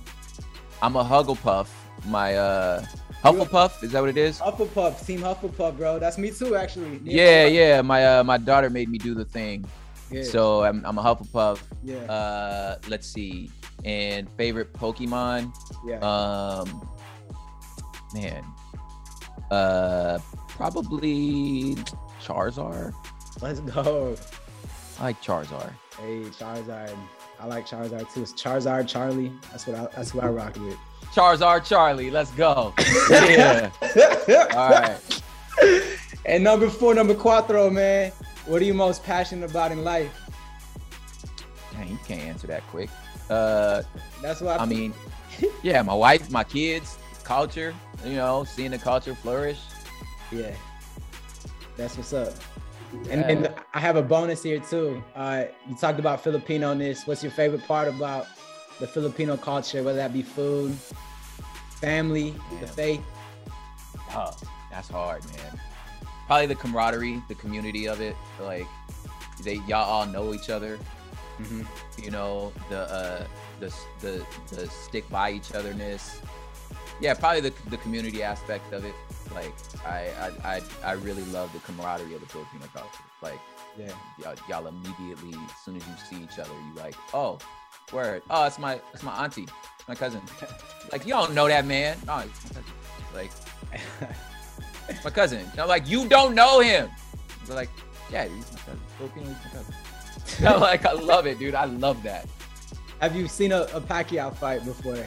I'm 0.81 0.95
a 0.95 1.03
Hugglepuff. 1.03 1.67
My 2.05 2.35
uh, 2.35 2.85
Hufflepuff, 3.23 3.83
is 3.83 3.91
that 3.91 3.99
what 3.99 4.09
it 4.09 4.17
is? 4.17 4.39
Hufflepuff, 4.39 5.05
Team 5.05 5.21
Hufflepuff, 5.21 5.77
bro. 5.77 5.99
That's 5.99 6.17
me 6.17 6.31
too, 6.31 6.55
actually. 6.55 6.99
Yeah, 7.03 7.45
yeah. 7.45 7.81
My 7.81 8.19
uh, 8.19 8.23
my 8.23 8.37
daughter 8.37 8.69
made 8.69 8.89
me 8.89 8.97
do 8.97 9.13
the 9.13 9.25
thing. 9.25 9.65
Yeah. 10.11 10.23
So 10.23 10.63
I'm, 10.63 10.85
I'm 10.85 10.97
a 10.97 11.03
Hufflepuff. 11.03 11.61
Yeah. 11.83 11.97
Uh, 12.11 12.79
let's 12.87 13.07
see. 13.07 13.51
And 13.85 14.29
favorite 14.31 14.73
Pokemon. 14.73 15.53
Yeah. 15.85 15.99
Um, 15.99 16.89
man. 18.13 18.43
Uh, 19.51 20.19
probably 20.47 21.75
Charizard. 22.21 22.93
Let's 23.41 23.59
go. 23.59 24.15
I 24.99 25.03
like 25.03 25.21
Charizard. 25.21 25.73
Hey, 25.97 26.21
Charizard. 26.23 26.97
I 27.39 27.45
like 27.45 27.67
Charizard 27.67 28.11
too. 28.13 28.23
It's 28.23 28.33
Charizard 28.33 28.87
Charlie. 28.87 29.31
That's 29.51 29.65
what 29.67 29.77
I 29.77 29.87
that's 29.95 30.13
what 30.13 30.25
I 30.25 30.29
rock 30.29 30.55
with. 30.55 30.77
Charizard 31.13 31.65
Charlie. 31.65 32.11
Let's 32.11 32.31
go. 32.31 32.73
yeah. 33.09 33.71
All 34.53 34.69
right. 34.69 35.21
And 36.25 36.43
number 36.43 36.69
four, 36.69 36.93
number 36.93 37.15
cuatro, 37.15 37.71
man. 37.71 38.11
What 38.45 38.61
are 38.61 38.65
you 38.65 38.73
most 38.73 39.03
passionate 39.03 39.49
about 39.49 39.71
in 39.71 39.83
life? 39.83 40.11
Dang, 41.73 41.89
you 41.89 41.99
can't 42.05 42.21
answer 42.21 42.47
that 42.47 42.63
quick. 42.67 42.89
Uh, 43.29 43.83
That's 44.21 44.41
what 44.41 44.59
I, 44.59 44.63
I 44.63 44.65
mean. 44.65 44.93
yeah, 45.63 45.81
my 45.81 45.93
wife, 45.93 46.29
my 46.31 46.43
kids, 46.43 46.97
culture. 47.23 47.73
You 48.05 48.15
know, 48.15 48.43
seeing 48.43 48.71
the 48.71 48.77
culture 48.77 49.13
flourish. 49.13 49.59
Yeah, 50.31 50.53
that's 51.75 51.97
what's 51.97 52.13
up. 52.13 52.33
And, 53.09 53.23
and 53.25 53.53
I 53.73 53.79
have 53.79 53.97
a 53.97 54.01
bonus 54.01 54.41
here 54.43 54.59
too. 54.59 55.03
Uh, 55.15 55.45
you 55.67 55.75
talked 55.75 55.99
about 55.99 56.23
Filipino-ness. 56.23 57.05
What's 57.05 57.21
your 57.23 57.31
favorite 57.31 57.63
part 57.67 57.87
about 57.87 58.27
the 58.79 58.87
Filipino 58.87 59.37
culture, 59.37 59.83
whether 59.83 59.97
that 59.97 60.13
be 60.13 60.21
food, 60.21 60.73
family, 61.81 62.33
the 62.59 62.67
faith? 62.67 63.01
Oh, 64.11 64.31
that's 64.71 64.89
hard, 64.89 65.23
man. 65.25 65.59
Probably 66.27 66.47
the 66.47 66.55
camaraderie, 66.55 67.21
the 67.27 67.35
community 67.35 67.87
of 67.87 68.01
it. 68.01 68.15
Like 68.41 68.67
they 69.43 69.55
y'all 69.67 69.89
all 69.89 70.05
know 70.05 70.33
each 70.33 70.49
other. 70.49 70.77
Mm-hmm. 71.39 71.63
You 72.01 72.11
know 72.11 72.53
the 72.69 72.81
uh, 72.91 73.23
the 73.59 73.73
the 74.01 74.25
the 74.51 74.67
stick 74.67 75.09
by 75.09 75.31
each 75.31 75.53
otherness. 75.53 76.21
Yeah, 77.01 77.13
probably 77.13 77.41
the 77.41 77.53
the 77.69 77.77
community 77.77 78.23
aspect 78.23 78.73
of 78.73 78.85
it. 78.85 78.93
Like 79.33 79.53
I 79.85 80.09
I 80.19 80.55
I, 80.55 80.61
I 80.83 80.91
really 80.93 81.23
love 81.25 81.51
the 81.53 81.59
camaraderie 81.59 82.13
of 82.13 82.21
the 82.21 82.27
Filipino 82.27 82.65
culture. 82.73 83.03
Like 83.21 83.39
yeah, 83.77 83.91
y'all, 84.21 84.35
y'all 84.47 84.67
immediately 84.67 85.33
as 85.33 85.63
soon 85.63 85.77
as 85.77 85.87
you 85.87 85.93
see 86.09 86.23
each 86.23 86.39
other, 86.39 86.51
you 86.51 86.81
like 86.81 86.95
oh 87.13 87.39
word 87.91 88.21
oh 88.29 88.45
it's 88.45 88.59
my 88.59 88.79
it's 88.93 89.03
my 89.03 89.23
auntie 89.23 89.47
my 89.89 89.95
cousin. 89.95 90.21
like 90.91 91.03
you 91.05 91.13
don't 91.13 91.33
know 91.33 91.47
that 91.47 91.65
man. 91.65 91.97
No, 92.05 92.19
it's 92.19 92.43
my 92.43 92.61
cousin. 92.61 92.73
Like 93.15 93.31
my 95.03 95.09
cousin. 95.09 95.51
Know, 95.57 95.65
like 95.65 95.89
you 95.89 96.07
don't 96.07 96.35
know 96.35 96.59
him. 96.59 96.89
They're 97.45 97.55
like, 97.55 97.71
yeah, 98.11 98.25
he's 98.25 98.51
my 98.53 98.59
cousin. 98.59 98.79
Filipino, 98.99 99.27
he's 99.27 99.37
my 99.45 99.51
cousin. 99.51 99.75
Know, 100.43 100.59
like 100.59 100.85
I 100.85 100.91
love 100.91 101.25
it, 101.25 101.39
dude. 101.39 101.55
I 101.55 101.65
love 101.65 102.03
that. 102.03 102.27
Have 103.01 103.15
you 103.15 103.27
seen 103.27 103.51
a, 103.51 103.61
a 103.73 103.81
Pacquiao 103.81 104.35
fight 104.35 104.63
before? 104.63 105.03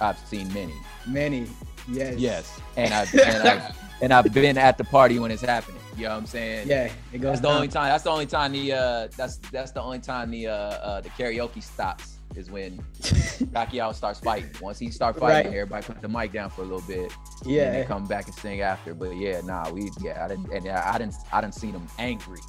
I've 0.00 0.18
seen 0.20 0.50
many. 0.54 0.72
Many. 1.06 1.46
Yes. 1.86 2.18
Yes. 2.18 2.60
And 2.76 2.94
I've 2.94 3.14
and 3.18 3.48
I've, 3.48 3.76
and 4.00 4.12
I've 4.14 4.32
been 4.32 4.56
at 4.56 4.78
the 4.78 4.84
party 4.84 5.18
when 5.18 5.30
it's 5.30 5.42
happening. 5.42 5.80
You 5.96 6.04
know 6.04 6.10
what 6.10 6.16
I'm 6.18 6.26
saying? 6.26 6.68
Yeah. 6.68 6.90
It 7.12 7.18
goes. 7.18 7.32
That's 7.32 7.40
the 7.40 7.48
only 7.48 7.68
time. 7.68 7.88
That's 7.88 8.04
the 8.04 8.10
only 8.10 8.26
time 8.26 8.52
the 8.52 8.72
uh 8.72 9.08
that's 9.16 9.38
that's 9.50 9.72
the 9.72 9.82
only 9.82 9.98
time 9.98 10.30
the 10.30 10.48
uh, 10.48 10.52
uh 10.52 11.00
the 11.00 11.08
karaoke 11.10 11.62
stops 11.62 12.18
is 12.34 12.50
when 12.50 12.78
Pacquiao 13.00 13.94
starts 13.94 14.20
fighting. 14.20 14.50
Once 14.60 14.78
he 14.78 14.90
start 14.90 15.18
fighting, 15.18 15.52
right. 15.52 15.58
everybody 15.58 15.86
put 15.86 16.02
the 16.02 16.08
mic 16.08 16.32
down 16.32 16.50
for 16.50 16.62
a 16.62 16.64
little 16.64 16.82
bit. 16.82 17.12
Yeah, 17.44 17.64
and 17.64 17.74
then 17.76 17.86
come 17.86 18.06
back 18.06 18.26
and 18.26 18.34
sing 18.34 18.60
after. 18.60 18.94
But 18.94 19.16
yeah, 19.16 19.40
nah, 19.40 19.70
we 19.70 19.90
yeah, 20.00 20.24
I 20.24 20.28
didn't 20.28 20.52
and 20.52 20.68
I 20.68 20.98
didn't 20.98 21.14
I 21.32 21.40
didn't 21.40 21.54
see 21.54 21.70
them 21.70 21.86
angry. 21.98 22.40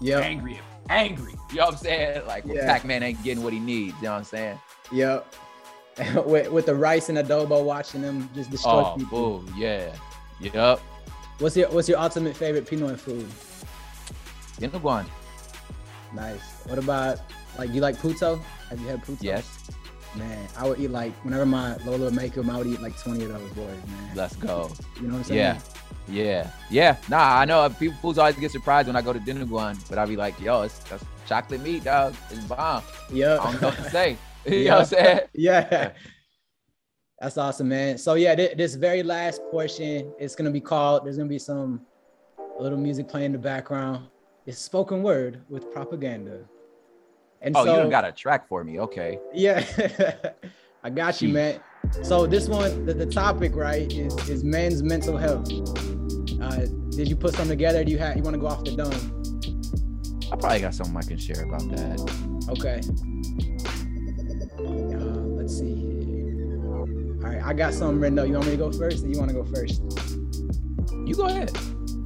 Yeah, 0.00 0.20
angry, 0.20 0.60
angry. 0.88 1.34
You 1.50 1.56
know 1.56 1.66
what 1.66 1.74
I'm 1.74 1.80
saying? 1.80 2.26
Like 2.26 2.44
yeah. 2.46 2.66
Pac-Man 2.66 3.02
ain't 3.02 3.22
getting 3.22 3.42
what 3.42 3.52
he 3.52 3.58
needs. 3.58 3.96
You 3.98 4.04
know 4.04 4.12
what 4.12 4.18
I'm 4.18 4.24
saying? 4.24 4.58
Yep. 4.92 5.34
with, 6.24 6.50
with 6.50 6.66
the 6.66 6.74
rice 6.74 7.08
and 7.08 7.18
adobo, 7.18 7.62
watching 7.64 8.02
them 8.02 8.30
just 8.34 8.50
destroy 8.50 8.84
oh, 8.84 8.96
people. 8.96 9.44
Oh, 9.46 9.52
yeah. 9.56 9.94
Yep. 10.40 10.80
What's 11.40 11.56
your 11.56 11.68
What's 11.70 11.88
your 11.88 11.98
ultimate 11.98 12.36
favorite 12.36 12.66
Pinoy 12.66 12.98
food? 12.98 13.26
Dinuguan. 14.60 15.06
Nice. 16.12 16.40
What 16.66 16.78
about 16.78 17.20
like 17.58 17.70
you 17.70 17.80
like 17.80 17.98
puto? 17.98 18.36
Have 18.68 18.78
you 18.80 18.86
had 18.88 19.02
puto? 19.02 19.24
Yes. 19.24 19.70
Man, 20.16 20.48
I 20.58 20.68
would 20.68 20.78
eat 20.78 20.90
like 20.90 21.12
whenever 21.24 21.46
my 21.46 21.76
Lola 21.78 22.06
would 22.06 22.14
make 22.14 22.34
them, 22.34 22.50
I 22.50 22.58
would 22.58 22.66
eat 22.66 22.82
like 22.82 22.98
20 22.98 23.24
of 23.24 23.32
those 23.32 23.50
boys, 23.52 23.66
man. 23.86 24.16
Let's 24.16 24.36
go. 24.36 24.70
You 24.96 25.08
know 25.08 25.14
what 25.14 25.18
I'm 25.18 25.24
saying? 25.24 25.38
Yeah. 25.38 25.60
Yeah. 26.08 26.50
Yeah. 26.68 26.96
Nah, 27.08 27.38
I 27.38 27.44
know 27.46 27.60
uh, 27.60 27.68
people 27.70 27.96
fools 28.02 28.18
always 28.18 28.36
get 28.36 28.50
surprised 28.50 28.88
when 28.88 28.96
I 28.96 29.02
go 29.02 29.12
to 29.12 29.20
Dinuguan, 29.20 29.78
but 29.88 29.98
I'll 29.98 30.08
be 30.08 30.16
like, 30.16 30.38
yo, 30.40 30.62
it's 30.62 30.78
that's 30.80 31.04
chocolate 31.26 31.62
meat, 31.62 31.84
dog. 31.84 32.14
It's 32.30 32.44
bomb. 32.44 32.82
Yeah. 33.10 33.38
I 33.40 33.52
don't 33.52 33.62
know 33.62 33.68
what 33.68 33.76
to 33.78 33.90
say. 33.90 34.18
you 34.46 34.64
know 34.64 34.70
what 34.70 34.80
I'm 34.80 34.86
saying? 34.86 35.20
Yeah. 35.32 35.92
That's 37.20 37.36
awesome, 37.36 37.68
man. 37.68 37.98
So 37.98 38.14
yeah, 38.14 38.34
th- 38.34 38.56
this 38.56 38.74
very 38.74 39.02
last 39.02 39.42
portion, 39.50 40.12
it's 40.18 40.34
gonna 40.34 40.50
be 40.50 40.60
called. 40.60 41.04
There's 41.04 41.18
gonna 41.18 41.28
be 41.28 41.38
some 41.38 41.82
little 42.58 42.78
music 42.78 43.08
playing 43.08 43.26
in 43.26 43.32
the 43.32 43.38
background. 43.38 44.08
It's 44.46 44.58
spoken 44.58 45.02
word 45.02 45.42
with 45.50 45.70
propaganda. 45.70 46.40
And 47.42 47.54
oh, 47.56 47.64
so, 47.64 47.84
you 47.84 47.90
got 47.90 48.06
a 48.06 48.12
track 48.12 48.48
for 48.48 48.64
me. 48.64 48.80
Okay. 48.80 49.18
Yeah, 49.34 49.64
I 50.82 50.88
got 50.88 51.20
you, 51.20 51.28
man. 51.28 51.60
So 52.02 52.26
this 52.26 52.48
one, 52.48 52.86
the, 52.86 52.94
the 52.94 53.06
topic, 53.06 53.54
right, 53.54 53.92
is 53.92 54.14
is 54.28 54.42
men's 54.42 54.82
mental 54.82 55.18
health. 55.18 55.46
Uh, 56.40 56.66
did 56.90 57.06
you 57.06 57.16
put 57.16 57.34
something 57.34 57.50
together? 57.50 57.84
Do 57.84 57.92
you 57.92 57.98
have 57.98 58.16
you 58.16 58.22
want 58.22 58.34
to 58.34 58.40
go 58.40 58.46
off 58.46 58.64
the 58.64 58.76
dome? 58.76 59.20
I 60.32 60.36
probably 60.36 60.60
got 60.60 60.74
something 60.74 60.96
I 60.96 61.02
can 61.02 61.18
share 61.18 61.42
about 61.44 61.68
that. 61.76 62.48
Okay. 62.48 62.80
I 67.50 67.52
got 67.52 67.74
something 67.74 67.98
written 67.98 68.18
up. 68.18 68.28
You 68.28 68.34
want 68.34 68.46
me 68.46 68.52
to 68.52 68.56
go 68.56 68.72
first, 68.72 69.04
or 69.04 69.08
you 69.08 69.18
want 69.18 69.30
to 69.30 69.34
go 69.34 69.44
first? 69.44 69.82
You 71.04 71.14
go 71.16 71.26
ahead. 71.26 71.50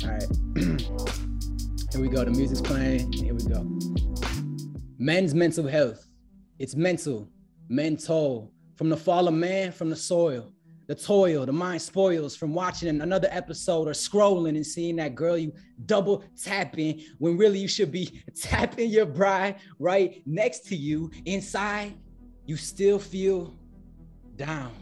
All 0.03 0.11
right. 0.11 0.25
here 1.93 2.01
we 2.01 2.09
go. 2.09 2.25
The 2.25 2.33
music's 2.35 2.63
playing. 2.63 3.13
Here 3.13 3.35
we 3.35 3.45
go 3.45 3.75
men's 5.05 5.35
mental 5.35 5.67
health. 5.67 6.09
It's 6.59 6.75
mental, 6.75 7.29
mental. 7.69 8.51
From 8.77 8.89
the 8.89 8.97
fall 8.97 9.29
of 9.29 9.35
man, 9.35 9.71
from 9.71 9.91
the 9.91 9.97
soil, 9.97 10.51
the 10.89 10.95
toil, 10.95 11.45
the 11.47 11.53
mind 11.53 11.83
spoils 11.83 12.35
from 12.35 12.55
watching 12.55 13.01
another 13.03 13.29
episode 13.31 13.87
or 13.87 13.93
scrolling 13.93 14.57
and 14.57 14.67
seeing 14.67 14.97
that 14.97 15.15
girl 15.15 15.37
you 15.37 15.53
double 15.85 16.25
tapping 16.43 17.03
when 17.19 17.37
really 17.37 17.59
you 17.59 17.69
should 17.69 17.93
be 17.93 18.23
tapping 18.35 18.91
your 18.91 19.07
bride 19.07 19.57
right 19.79 20.23
next 20.27 20.61
to 20.69 20.77
you. 20.77 21.11
Inside, 21.27 21.95
you 22.47 22.57
still 22.57 22.99
feel 22.99 23.59
down. 24.37 24.73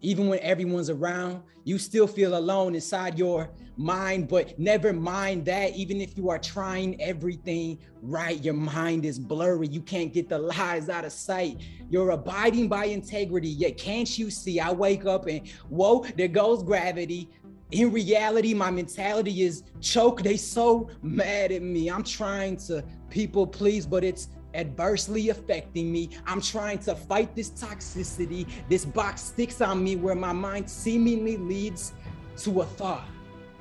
Even 0.00 0.28
when 0.28 0.38
everyone's 0.40 0.90
around, 0.90 1.42
you 1.64 1.78
still 1.78 2.06
feel 2.06 2.36
alone 2.36 2.74
inside 2.74 3.18
your 3.18 3.50
mind, 3.76 4.28
but 4.28 4.58
never 4.58 4.92
mind 4.92 5.44
that. 5.46 5.74
Even 5.74 6.00
if 6.00 6.16
you 6.16 6.30
are 6.30 6.38
trying 6.38 7.00
everything 7.00 7.78
right, 8.02 8.42
your 8.42 8.54
mind 8.54 9.04
is 9.04 9.18
blurry. 9.18 9.66
You 9.68 9.80
can't 9.80 10.12
get 10.12 10.28
the 10.28 10.38
lies 10.38 10.88
out 10.88 11.04
of 11.04 11.12
sight. 11.12 11.60
You're 11.90 12.10
abiding 12.10 12.68
by 12.68 12.86
integrity, 12.86 13.48
yet 13.48 13.76
can't 13.76 14.18
you 14.18 14.30
see? 14.30 14.60
I 14.60 14.70
wake 14.70 15.04
up 15.04 15.26
and 15.26 15.48
whoa, 15.68 16.04
there 16.16 16.28
goes 16.28 16.62
gravity. 16.62 17.30
In 17.70 17.92
reality, 17.92 18.54
my 18.54 18.70
mentality 18.70 19.42
is 19.42 19.62
choke. 19.80 20.22
They 20.22 20.38
so 20.38 20.88
mad 21.02 21.52
at 21.52 21.60
me. 21.60 21.90
I'm 21.90 22.02
trying 22.02 22.56
to 22.68 22.82
people 23.10 23.46
please, 23.46 23.84
but 23.84 24.04
it's 24.04 24.28
adversely 24.58 25.30
affecting 25.30 25.90
me. 25.90 26.10
I'm 26.26 26.40
trying 26.40 26.78
to 26.80 26.94
fight 26.94 27.34
this 27.34 27.50
toxicity. 27.50 28.46
This 28.68 28.84
box 28.84 29.22
sticks 29.22 29.60
on 29.60 29.82
me 29.82 29.96
where 29.96 30.16
my 30.16 30.32
mind 30.32 30.68
seemingly 30.68 31.36
leads 31.36 31.92
to 32.38 32.60
a 32.60 32.64
thought 32.66 33.06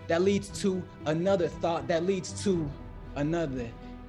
that 0.08 0.22
leads 0.22 0.50
to 0.62 0.82
another 1.06 1.48
thought 1.48 1.88
that 1.88 2.06
leads 2.06 2.44
to 2.44 2.70
another. 3.16 3.68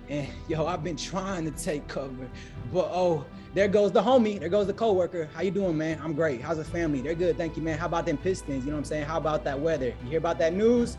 And 0.09 0.27
yo, 0.49 0.67
I've 0.67 0.83
been 0.83 0.97
trying 0.97 1.45
to 1.45 1.51
take 1.51 1.87
cover, 1.87 2.31
but 2.73 2.89
oh, 2.91 3.27
there 3.53 3.69
goes 3.69 3.93
the 3.93 4.01
homie, 4.01 4.41
there 4.41 4.49
goes 4.49 4.67
the 4.67 4.73
coworker. 4.73 5.29
How 5.35 5.43
you 5.43 5.51
doing, 5.51 5.77
man? 5.77 6.01
I'm 6.03 6.15
great. 6.15 6.41
How's 6.41 6.57
the 6.57 6.65
family? 6.65 7.03
They're 7.03 7.15
good, 7.15 7.37
thank 7.37 7.57
you, 7.57 7.63
man. 7.63 7.79
How 7.79 7.87
about 7.87 8.07
them 8.07 8.17
Pistons? 8.17 8.65
You 8.65 8.71
know 8.71 8.77
what 8.77 8.81
I'm 8.81 8.85
saying? 8.85 9.05
How 9.05 9.19
about 9.19 9.45
that 9.45 9.59
weather? 9.59 9.93
You 10.05 10.09
hear 10.09 10.19
about 10.19 10.39
that 10.39 10.55
news? 10.55 10.97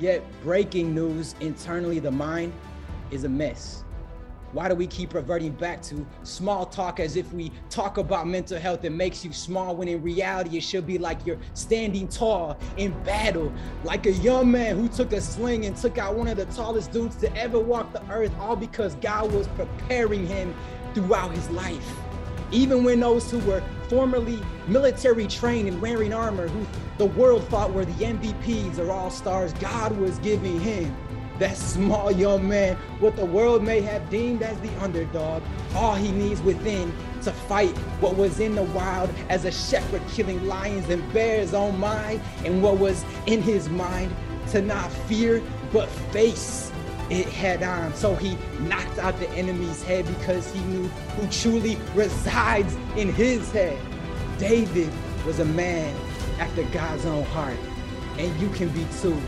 Yet 0.00 0.24
breaking 0.42 0.94
news 0.94 1.34
internally, 1.40 2.00
the 2.00 2.10
mind 2.10 2.52
is 3.10 3.24
a 3.24 3.28
mess. 3.28 3.84
Why 4.52 4.68
do 4.68 4.74
we 4.74 4.88
keep 4.88 5.14
reverting 5.14 5.52
back 5.52 5.80
to 5.82 6.04
small 6.24 6.66
talk 6.66 6.98
as 6.98 7.14
if 7.14 7.32
we 7.32 7.52
talk 7.68 7.98
about 7.98 8.26
mental 8.26 8.58
health 8.58 8.84
it 8.84 8.90
makes 8.90 9.24
you 9.24 9.32
small 9.32 9.76
when 9.76 9.86
in 9.86 10.02
reality 10.02 10.56
it 10.56 10.62
should 10.64 10.86
be 10.86 10.98
like 10.98 11.24
you're 11.24 11.38
standing 11.54 12.08
tall 12.08 12.58
in 12.76 12.90
battle, 13.04 13.52
like 13.84 14.06
a 14.06 14.12
young 14.12 14.50
man 14.50 14.76
who 14.76 14.88
took 14.88 15.12
a 15.12 15.20
sling 15.20 15.66
and 15.66 15.76
took 15.76 15.98
out 15.98 16.16
one 16.16 16.26
of 16.26 16.36
the 16.36 16.46
tallest 16.46 16.90
dudes 16.90 17.14
to 17.16 17.34
ever 17.36 17.60
walk 17.60 17.92
the 17.92 18.02
earth, 18.10 18.32
all 18.40 18.56
because 18.56 18.96
God 18.96 19.30
was 19.32 19.46
preparing 19.48 20.26
him 20.26 20.52
throughout 20.94 21.30
his 21.32 21.48
life. 21.50 21.94
Even 22.50 22.82
when 22.82 22.98
those 22.98 23.30
who 23.30 23.38
were 23.40 23.62
formerly 23.88 24.42
military 24.66 25.28
trained 25.28 25.68
and 25.68 25.80
wearing 25.80 26.12
armor, 26.12 26.48
who 26.48 26.66
the 26.98 27.06
world 27.06 27.44
thought 27.44 27.72
were 27.72 27.84
the 27.84 28.04
MVPs 28.04 28.78
or 28.78 28.90
all 28.90 29.10
stars, 29.10 29.52
God 29.54 29.96
was 29.96 30.18
giving 30.18 30.58
him 30.58 30.96
That 31.40 31.56
small 31.56 32.12
young 32.12 32.46
man, 32.46 32.76
what 32.98 33.16
the 33.16 33.24
world 33.24 33.64
may 33.64 33.80
have 33.80 34.10
deemed 34.10 34.42
as 34.42 34.60
the 34.60 34.68
underdog, 34.82 35.42
all 35.74 35.94
he 35.94 36.12
needs 36.12 36.42
within 36.42 36.92
to 37.22 37.32
fight 37.32 37.74
what 37.98 38.14
was 38.16 38.40
in 38.40 38.54
the 38.54 38.62
wild 38.62 39.08
as 39.30 39.46
a 39.46 39.50
shepherd 39.50 40.02
killing 40.10 40.46
lions 40.46 40.90
and 40.90 41.10
bears 41.14 41.54
on 41.54 41.80
mine, 41.80 42.20
and 42.44 42.62
what 42.62 42.76
was 42.76 43.06
in 43.26 43.40
his 43.40 43.70
mind 43.70 44.14
to 44.50 44.60
not 44.60 44.92
fear 45.08 45.42
but 45.72 45.88
face 46.12 46.70
it 47.08 47.26
head 47.26 47.62
on. 47.62 47.94
So 47.94 48.14
he 48.14 48.36
knocked 48.60 48.98
out 48.98 49.18
the 49.18 49.30
enemy's 49.30 49.82
head 49.82 50.06
because 50.18 50.52
he 50.52 50.60
knew 50.64 50.88
who 50.88 51.26
truly 51.28 51.78
resides 51.94 52.76
in 52.98 53.14
his 53.14 53.50
head. 53.50 53.78
David 54.38 54.92
was 55.24 55.38
a 55.38 55.46
man 55.46 55.96
after 56.38 56.64
God's 56.64 57.06
own 57.06 57.24
heart, 57.24 57.56
and 58.18 58.38
you 58.38 58.50
can 58.50 58.68
be 58.68 58.86
too. 59.00 59.18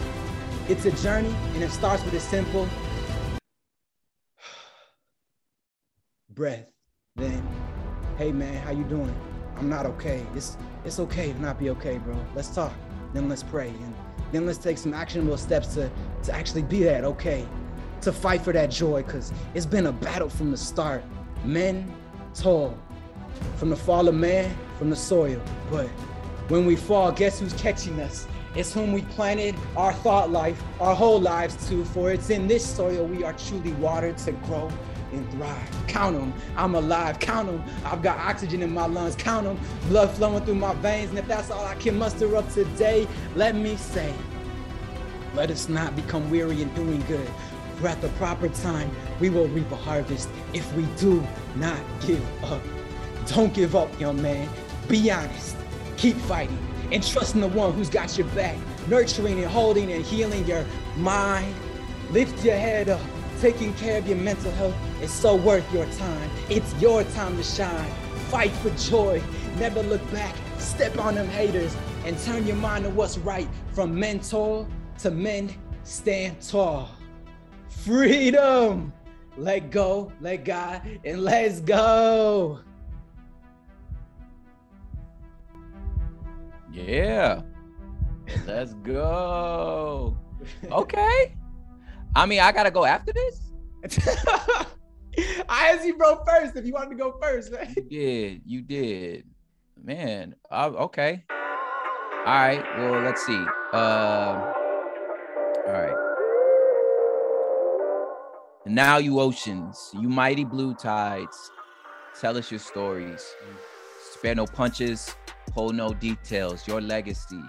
It's 0.69 0.85
a 0.85 0.93
journey, 0.93 1.35
and 1.55 1.63
it 1.65 1.71
starts 1.71 2.05
with 2.05 2.15
a 2.15 2.21
simple 2.21 2.69
breath. 6.31 6.67
Then, 7.17 7.47
hey 8.17 8.31
man, 8.31 8.55
how 8.63 8.71
you 8.71 8.85
doing? 8.85 9.15
I'm 9.57 9.69
not 9.69 9.87
okay. 9.87 10.25
It's 10.37 10.57
it's 10.85 11.01
okay 11.01 11.33
to 11.33 11.43
not 11.43 11.59
be 11.59 11.71
okay, 11.71 11.99
bro. 11.99 12.17
Let's 12.37 12.55
talk. 12.55 12.73
Then 13.13 13.29
let's 13.29 13.43
pray, 13.43 13.71
and 13.71 13.95
then 14.31 14.47
let's 14.47 14.59
take 14.59 14.79
some 14.79 14.95
actionable 14.95 15.37
steps 15.37 15.75
to 15.75 15.91
to 16.23 16.33
actually 16.33 16.63
be 16.63 16.85
that 16.85 17.03
okay, 17.05 17.45
to 18.03 18.13
fight 18.13 18.43
for 18.43 18.53
that 18.53 18.71
joy, 18.71 19.03
cause 19.03 19.33
it's 19.55 19.67
been 19.67 19.87
a 19.87 19.93
battle 19.93 20.29
from 20.29 20.53
the 20.53 20.57
start. 20.57 21.03
Men 21.45 21.93
tall, 22.35 22.79
from 23.57 23.69
the 23.69 23.77
fall 23.77 24.07
of 24.07 24.15
man, 24.15 24.55
from 24.79 24.91
the 24.91 24.97
soil, 24.97 25.43
but 25.71 25.89
when 26.49 26.67
we 26.67 26.77
fall, 26.77 27.11
guess 27.11 27.41
who's 27.41 27.53
catching 27.55 27.99
us? 28.01 28.29
It's 28.55 28.75
whom 28.75 28.93
we 28.93 29.03
planted 29.03 29.55
our 29.77 29.95
thought 29.95 30.31
life, 30.31 30.63
our 30.79 30.95
whole 30.95 31.19
lives 31.19 31.69
to, 31.69 31.85
for 31.87 32.13
it's 32.13 32.29
in 32.29 32.47
this 32.47 32.65
soil 32.65 33.07
we 33.07 33.25
are 33.25 33.33
truly 33.33 33.73
watered 33.73 34.19
to 34.19 34.33
grow 34.33 34.71
and 35.11 35.31
thrive. 35.33 35.87
Count 35.89 36.19
them, 36.19 36.35
I'm 36.57 36.75
alive. 36.75 37.19
Count 37.19 37.49
them, 37.49 37.65
I've 37.85 38.03
got 38.03 38.19
oxygen 38.19 38.63
in 38.63 38.73
my 38.73 38.87
lungs. 38.87 39.15
Count 39.17 39.45
them, 39.45 39.59
blood 39.89 40.11
flowing 40.11 40.45
through 40.45 40.57
my 40.57 40.75
veins. 40.75 41.11
And 41.11 41.19
if 41.19 41.27
that's 41.27 41.51
all 41.51 41.65
I 41.65 41.77
can 41.77 41.99
muster 41.99 42.37
up 42.37 42.51
today, 42.53 43.09
let 43.37 43.55
me 43.55 43.77
say, 43.77 44.13
let 45.35 45.51
us 45.51 45.71
not 45.71 45.97
become 45.97 46.31
weary 46.31 46.61
in 46.61 46.69
doing 46.75 47.03
good. 47.09 47.29
For 47.77 47.89
at 47.89 48.03
the 48.03 48.09
proper 48.11 48.51
time, 48.51 48.91
we 49.19 49.31
will 49.31 49.49
reap 49.49 49.71
a 49.73 49.77
harvest 49.77 50.29
if 50.53 50.71
we 50.75 50.85
do 50.99 51.27
not 51.57 51.81
give 52.07 52.23
up. 52.45 52.63
Don't 53.29 53.55
give 53.55 53.75
up, 53.75 53.99
young 53.99 54.21
man. 54.21 54.47
Be 54.89 55.11
honest. 55.11 55.57
Keep 55.97 56.17
fighting 56.17 56.59
and 56.93 57.03
trusting 57.07 57.41
the 57.41 57.49
one 57.49 57.73
who's 57.73 57.89
got 57.89 58.17
your 58.19 58.27
back, 58.29 58.57
nurturing 58.87 59.39
and 59.39 59.51
holding 59.51 59.93
and 59.93 60.05
healing 60.05 60.47
your 60.47 60.65
mind. 60.97 61.55
Lift 62.11 62.45
your 62.45 62.57
head 62.57 62.89
up. 62.89 63.01
Taking 63.41 63.75
care 63.75 63.99
of 63.99 64.07
your 64.07 64.19
mental 64.19 64.53
health 64.53 64.77
is 65.01 65.11
so 65.11 65.35
worth 65.35 65.71
your 65.73 65.87
time. 65.93 66.31
It's 66.49 66.73
your 66.81 67.03
time 67.05 67.37
to 67.37 67.43
shine. 67.43 67.91
Fight 68.29 68.53
for 68.53 68.71
joy. 68.71 69.23
Never 69.59 69.83
look 69.83 70.03
back. 70.13 70.37
Step 70.59 70.97
on 70.99 71.17
them 71.17 71.27
haters 71.29 71.75
and 72.05 72.17
turn 72.19 72.47
your 72.47 72.57
mind 72.57 72.85
to 72.85 72.91
what's 72.91 73.19
right. 73.19 73.49
From 73.73 73.99
mentor 73.99 74.69
to 74.99 75.11
men, 75.11 75.53
stand 75.83 76.41
tall. 76.41 76.91
Freedom. 77.69 78.93
Let 79.37 79.71
go, 79.71 80.13
let 80.21 80.45
God, 80.45 80.83
and 81.05 81.25
let's 81.25 81.61
go. 81.61 82.61
Yeah. 86.73 87.43
Let's 88.47 88.75
go. 88.75 90.17
Okay. 90.71 91.35
I 92.17 92.27
mean, 92.27 92.41
I 92.41 92.53
gotta 92.53 92.71
go 92.71 92.85
after 92.85 93.13
this. 93.13 93.53
I 95.49 95.71
asked 95.71 95.85
you, 95.85 95.97
bro, 95.97 96.25
first. 96.27 96.57
If 96.57 96.65
you 96.65 96.73
wanted 96.73 96.91
to 96.91 96.97
go 96.97 97.19
first, 97.21 97.53
man. 97.53 97.75
You 97.77 97.83
did. 97.85 98.43
You 98.47 98.63
did. 98.63 99.25
Man. 99.83 100.35
Uh, 100.51 100.71
okay. 100.79 101.25
All 101.31 102.25
right. 102.27 102.65
Well, 102.79 103.03
let's 103.03 103.25
see. 103.27 103.45
Uh, 103.73 104.53
all 105.67 105.73
right. 105.73 105.97
now, 108.67 108.99
you 108.99 109.21
oceans, 109.21 109.91
you 109.95 110.09
mighty 110.09 110.45
blue 110.45 110.75
tides, 110.75 111.51
tell 112.21 112.37
us 112.37 112.51
your 112.51 112.61
stories. 112.61 113.35
Spare 114.13 114.35
no 114.35 114.47
punches, 114.47 115.15
hold 115.55 115.75
no 115.75 115.93
details. 115.93 116.67
Your 116.67 116.81
legacy 116.81 117.43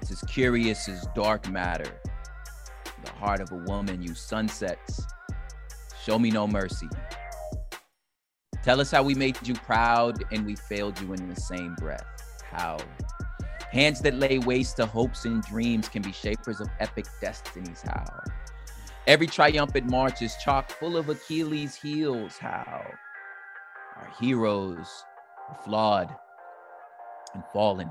is 0.00 0.10
as 0.10 0.20
curious 0.22 0.88
as 0.88 1.06
dark 1.14 1.48
matter. 1.48 2.00
The 3.04 3.10
heart 3.12 3.40
of 3.40 3.50
a 3.52 3.56
woman, 3.56 4.02
you 4.02 4.14
sunsets. 4.14 5.06
Show 6.04 6.18
me 6.18 6.30
no 6.30 6.46
mercy. 6.46 6.88
Tell 8.62 8.80
us 8.80 8.90
how 8.90 9.02
we 9.02 9.14
made 9.14 9.36
you 9.46 9.54
proud 9.54 10.24
and 10.32 10.46
we 10.46 10.56
failed 10.56 11.00
you 11.00 11.12
in 11.12 11.28
the 11.28 11.40
same 11.40 11.74
breath. 11.76 12.06
How 12.44 12.78
hands 13.72 14.00
that 14.02 14.14
lay 14.14 14.38
waste 14.38 14.76
to 14.76 14.86
hopes 14.86 15.24
and 15.24 15.42
dreams 15.42 15.88
can 15.88 16.02
be 16.02 16.12
shapers 16.12 16.60
of 16.60 16.68
epic 16.78 17.06
destinies. 17.20 17.82
How 17.82 18.04
every 19.06 19.26
triumphant 19.26 19.88
march 19.90 20.22
is 20.22 20.36
chock 20.44 20.70
full 20.70 20.96
of 20.96 21.08
Achilles' 21.08 21.74
heels. 21.74 22.36
How 22.38 22.84
our 23.96 24.12
heroes 24.20 25.04
are 25.48 25.58
flawed 25.64 26.14
and 27.34 27.42
fallen. 27.52 27.90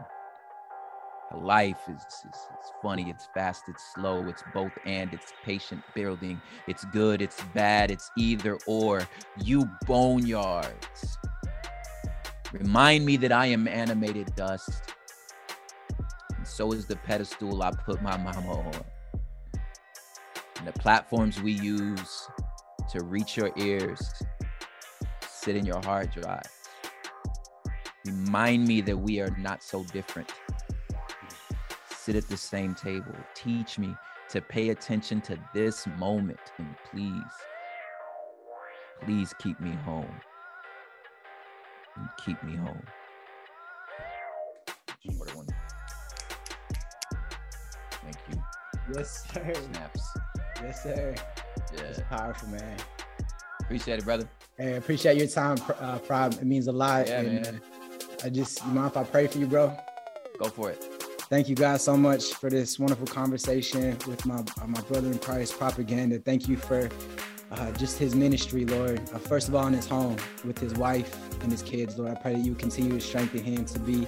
Life 1.33 1.79
is, 1.87 2.01
is, 2.01 2.25
is 2.25 2.71
funny, 2.81 3.09
it's 3.09 3.29
fast, 3.33 3.63
it's 3.69 3.93
slow, 3.95 4.27
it's 4.27 4.43
both 4.53 4.71
and, 4.85 5.13
it's 5.13 5.31
patient 5.45 5.81
building, 5.95 6.41
it's 6.67 6.83
good, 6.85 7.21
it's 7.21 7.41
bad, 7.53 7.89
it's 7.89 8.11
either 8.17 8.57
or. 8.67 9.07
You 9.41 9.69
boneyards. 9.85 11.17
Remind 12.51 13.05
me 13.05 13.15
that 13.17 13.31
I 13.31 13.45
am 13.45 13.67
animated 13.67 14.35
dust. 14.35 14.93
And 16.35 16.45
so 16.45 16.73
is 16.73 16.85
the 16.85 16.97
pedestal 16.97 17.63
I 17.63 17.71
put 17.71 18.01
my 18.01 18.17
mama 18.17 18.51
on. 18.51 18.73
And 20.57 20.67
the 20.67 20.73
platforms 20.73 21.41
we 21.41 21.53
use 21.53 22.27
to 22.91 23.03
reach 23.05 23.37
your 23.37 23.51
ears 23.57 24.21
sit 25.41 25.55
in 25.55 25.65
your 25.65 25.81
hard 25.83 26.11
drive. 26.11 26.60
Remind 28.31 28.65
me 28.65 28.79
that 28.79 28.95
we 28.95 29.19
are 29.19 29.35
not 29.37 29.61
so 29.61 29.83
different. 29.91 30.31
Sit 31.93 32.15
at 32.15 32.29
the 32.29 32.37
same 32.37 32.73
table. 32.73 33.13
Teach 33.35 33.77
me 33.77 33.93
to 34.29 34.39
pay 34.39 34.69
attention 34.69 35.19
to 35.23 35.37
this 35.53 35.85
moment. 35.97 36.39
And 36.57 36.73
please, 36.89 37.33
please 39.01 39.33
keep 39.37 39.59
me 39.59 39.71
home. 39.83 40.15
And 41.97 42.07
keep 42.23 42.41
me 42.41 42.55
home. 42.55 42.81
Thank 47.91 48.15
you. 48.29 48.43
Yes, 48.95 49.25
sir. 49.33 49.53
Snaps. 49.73 50.09
Yes, 50.61 50.83
sir. 50.83 51.15
Yeah. 51.75 51.81
It's 51.81 51.99
powerful, 52.09 52.47
man. 52.47 52.77
Appreciate 53.59 53.99
it, 53.99 54.05
brother. 54.05 54.29
Hey, 54.57 54.77
appreciate 54.77 55.17
your 55.17 55.27
time, 55.27 55.57
uh, 55.81 55.99
Prop. 55.99 56.31
It 56.35 56.45
means 56.45 56.67
a 56.67 56.71
lot. 56.71 57.09
Yeah, 57.09 57.19
and, 57.19 57.41
man. 57.43 57.61
I 58.23 58.29
just, 58.29 58.63
you 58.65 58.71
mind 58.71 58.91
if 58.91 58.97
I 58.97 59.03
pray 59.03 59.27
for 59.27 59.39
you, 59.39 59.47
bro? 59.47 59.75
Go 60.37 60.49
for 60.49 60.69
it. 60.69 60.83
Thank 61.31 61.49
you 61.49 61.55
guys 61.55 61.83
so 61.83 61.97
much 61.97 62.33
for 62.33 62.49
this 62.49 62.77
wonderful 62.77 63.07
conversation 63.07 63.97
with 64.05 64.25
my 64.25 64.35
uh, 64.35 64.67
my 64.67 64.81
brother 64.81 65.07
in 65.07 65.17
Christ, 65.17 65.57
Propaganda. 65.57 66.19
Thank 66.19 66.49
you 66.49 66.57
for 66.57 66.89
uh, 67.51 67.71
just 67.71 67.97
his 67.97 68.15
ministry, 68.15 68.65
Lord. 68.65 68.99
Uh, 69.13 69.17
first 69.17 69.47
of 69.47 69.55
all, 69.55 69.65
in 69.67 69.73
his 69.73 69.87
home 69.87 70.17
with 70.43 70.59
his 70.59 70.73
wife 70.73 71.15
and 71.41 71.51
his 71.51 71.61
kids, 71.61 71.97
Lord. 71.97 72.11
I 72.11 72.15
pray 72.15 72.33
that 72.33 72.45
you 72.45 72.53
continue 72.53 72.91
to 72.91 72.99
strengthen 72.99 73.43
him 73.43 73.63
to 73.65 73.79
be 73.79 74.05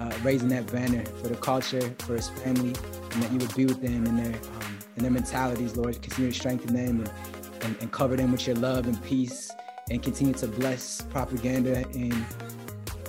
uh, 0.00 0.12
raising 0.24 0.48
that 0.48 0.70
banner 0.72 1.04
for 1.22 1.28
the 1.28 1.36
culture, 1.36 1.94
for 2.00 2.16
his 2.16 2.28
family, 2.28 2.74
and 3.12 3.22
that 3.22 3.30
you 3.30 3.38
would 3.38 3.54
be 3.54 3.66
with 3.66 3.80
them 3.80 4.04
in 4.04 4.16
their 4.16 4.34
um, 4.34 4.78
in 4.96 5.04
their 5.04 5.12
mentalities, 5.12 5.76
Lord. 5.76 6.02
Continue 6.02 6.32
to 6.32 6.36
strengthen 6.36 6.74
them 6.74 7.00
and, 7.00 7.12
and, 7.62 7.76
and 7.82 7.92
cover 7.92 8.16
them 8.16 8.32
with 8.32 8.46
your 8.48 8.56
love 8.56 8.88
and 8.88 9.00
peace, 9.04 9.50
and 9.90 10.02
continue 10.02 10.34
to 10.34 10.48
bless 10.48 11.02
propaganda 11.02 11.84
and 11.94 12.26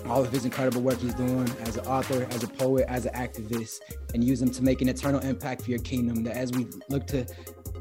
all 0.08 0.24
of 0.24 0.32
his 0.32 0.46
incredible 0.46 0.82
work 0.82 0.98
he's 1.00 1.14
doing 1.14 1.50
as 1.62 1.78
an 1.78 1.86
author, 1.86 2.28
as 2.32 2.44
a 2.44 2.48
poet, 2.48 2.86
as 2.88 3.06
an 3.06 3.14
activist, 3.14 3.80
and 4.14 4.24
use 4.24 4.40
them 4.40 4.52
to 4.52 4.64
make 4.64 4.82
an 4.82 4.90
eternal 4.90 5.20
impact 5.22 5.62
for 5.64 5.70
your 5.70 5.80
kingdom. 5.80 6.24
That 6.24 6.36
as 6.36 6.52
we 6.52 6.68
look 6.90 7.08
to 7.08 7.26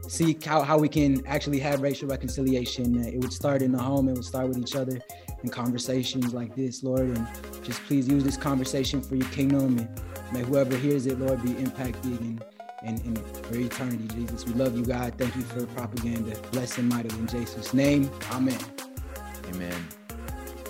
see 0.09 0.39
how, 0.45 0.63
how 0.63 0.79
we 0.79 0.89
can 0.89 1.25
actually 1.27 1.59
have 1.61 1.81
racial 1.83 2.09
reconciliation, 2.09 3.05
it 3.05 3.19
would 3.19 3.33
start 3.33 3.63
in 3.63 3.73
the 3.73 3.79
home, 3.83 4.09
it 4.09 4.13
would 4.13 4.25
start 4.25 4.49
with 4.49 4.59
each 4.59 4.77
other 4.77 5.01
in 5.43 5.49
conversations 5.49 6.33
like 6.35 6.55
this, 6.55 6.83
Lord. 6.83 7.09
And 7.09 7.27
just 7.63 7.83
please 7.85 8.09
use 8.09 8.25
this 8.25 8.37
conversation 8.37 9.03
for 9.03 9.17
your 9.17 9.29
kingdom 9.29 9.79
and 9.79 10.33
may 10.33 10.43
whoever 10.43 10.77
hears 10.77 11.07
it, 11.07 11.19
Lord, 11.19 11.43
be 11.43 11.57
impacted 11.59 12.21
and 12.21 12.45
and, 12.85 13.01
and 13.05 13.37
for 13.47 13.57
eternity, 13.57 14.07
Jesus. 14.15 14.47
We 14.47 14.55
love 14.55 14.77
you, 14.77 14.85
God. 14.85 15.15
Thank 15.17 15.35
you 15.37 15.43
for 15.43 15.61
the 15.61 15.67
propaganda. 15.69 16.37
Bless 16.53 16.79
and 16.79 16.89
mighty 16.89 17.09
in 17.17 17.27
Jesus' 17.27 17.73
name. 17.73 18.11
Amen. 18.31 18.59
Amen. 19.49 19.89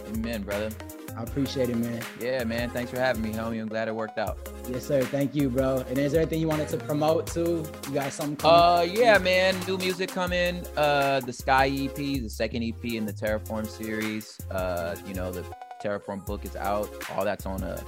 Amen, 0.09 0.43
brother. 0.43 0.71
I 1.17 1.23
appreciate 1.23 1.71
it, 1.71 1.77
man. 1.77 2.03
Yeah, 2.21 2.45
man. 2.45 2.71
Thanks 2.71 2.91
for 2.91 2.99
having 2.99 3.23
me, 3.23 3.33
homie. 3.33 3.61
I'm 3.61 3.69
glad 3.69 3.89
it 3.89 3.95
worked 3.95 4.19
out. 4.19 4.39
Yes, 4.69 4.87
sir. 4.87 5.03
Thank 5.03 5.35
you, 5.35 5.49
bro. 5.49 5.85
And 5.89 5.99
is 5.99 6.13
there 6.13 6.21
anything 6.21 6.41
you 6.41 6.49
wanted 6.49 6.69
to 6.69 6.77
promote 6.77 7.27
too? 7.27 7.65
You 7.89 7.95
got 7.95 8.13
something 8.13 8.37
coming? 8.37 8.57
Uh, 8.57 9.01
yeah, 9.01 9.19
man. 9.19 9.55
New 9.67 9.79
music 9.79 10.11
coming. 10.11 10.65
Uh, 10.77 11.21
the 11.21 11.33
Sky 11.33 11.69
EP, 11.69 11.95
the 11.95 12.29
second 12.29 12.63
EP 12.65 12.85
in 12.85 13.07
the 13.07 13.13
Terraform 13.13 13.67
series. 13.67 14.41
Uh, 14.51 14.97
you 15.07 15.15
know, 15.15 15.31
the 15.31 15.45
Terraform 15.83 16.25
book 16.27 16.45
is 16.45 16.57
out. 16.57 16.91
All 17.13 17.25
that's 17.25 17.47
on 17.47 17.63
uh, 17.63 17.81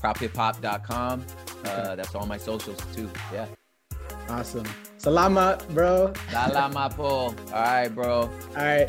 prophiphop.com. 0.00 1.24
Uh, 1.64 1.68
okay. 1.68 1.96
that's 1.96 2.14
all 2.14 2.26
my 2.26 2.38
socials 2.38 2.78
too. 2.94 3.10
Yeah. 3.32 3.46
Awesome. 4.28 4.66
Salama, 4.98 5.58
bro. 5.70 6.12
Salama, 6.30 6.90
po. 6.94 7.04
All 7.06 7.34
right, 7.52 7.88
bro. 7.88 8.20
All 8.20 8.30
right. 8.56 8.88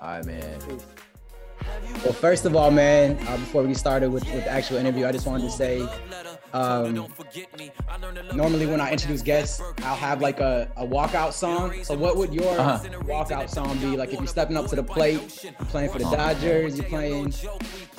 All 0.00 0.08
right, 0.08 0.24
man. 0.24 0.60
Peace. 0.60 0.99
Well, 2.04 2.14
first 2.14 2.46
of 2.46 2.56
all, 2.56 2.70
man, 2.70 3.18
uh, 3.28 3.36
before 3.36 3.62
we 3.62 3.68
get 3.68 3.76
started 3.76 4.10
with, 4.10 4.24
with 4.32 4.44
the 4.44 4.50
actual 4.50 4.78
interview, 4.78 5.06
I 5.06 5.12
just 5.12 5.26
wanted 5.26 5.44
to 5.44 5.50
say 5.50 5.86
um, 6.52 7.06
normally 8.34 8.66
when 8.66 8.80
I 8.80 8.90
introduce 8.90 9.22
guests, 9.22 9.60
I'll 9.82 9.96
have 9.96 10.20
like 10.22 10.40
a, 10.40 10.70
a 10.76 10.86
walkout 10.86 11.32
song. 11.32 11.84
So 11.84 11.94
what 11.96 12.16
would 12.16 12.32
your 12.32 12.58
uh-huh. 12.58 12.88
walkout 13.02 13.50
song 13.50 13.78
be? 13.78 13.96
Like 13.96 14.12
if 14.12 14.18
you're 14.18 14.26
stepping 14.26 14.56
up 14.56 14.66
to 14.68 14.76
the 14.76 14.82
plate, 14.82 15.44
you're 15.44 15.52
playing 15.66 15.90
for 15.90 15.98
the 15.98 16.04
Dodgers, 16.04 16.78
you're 16.78 16.86
playing 16.88 17.32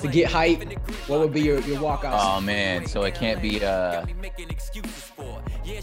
to 0.00 0.08
get 0.08 0.30
hype, 0.30 0.62
what 1.06 1.20
would 1.20 1.32
be 1.32 1.42
your, 1.42 1.60
your 1.60 1.80
walkout 1.80 2.12
Oh 2.14 2.40
man, 2.40 2.86
so 2.86 3.04
it 3.04 3.14
can't 3.14 3.40
be 3.40 3.64
uh 3.64 4.04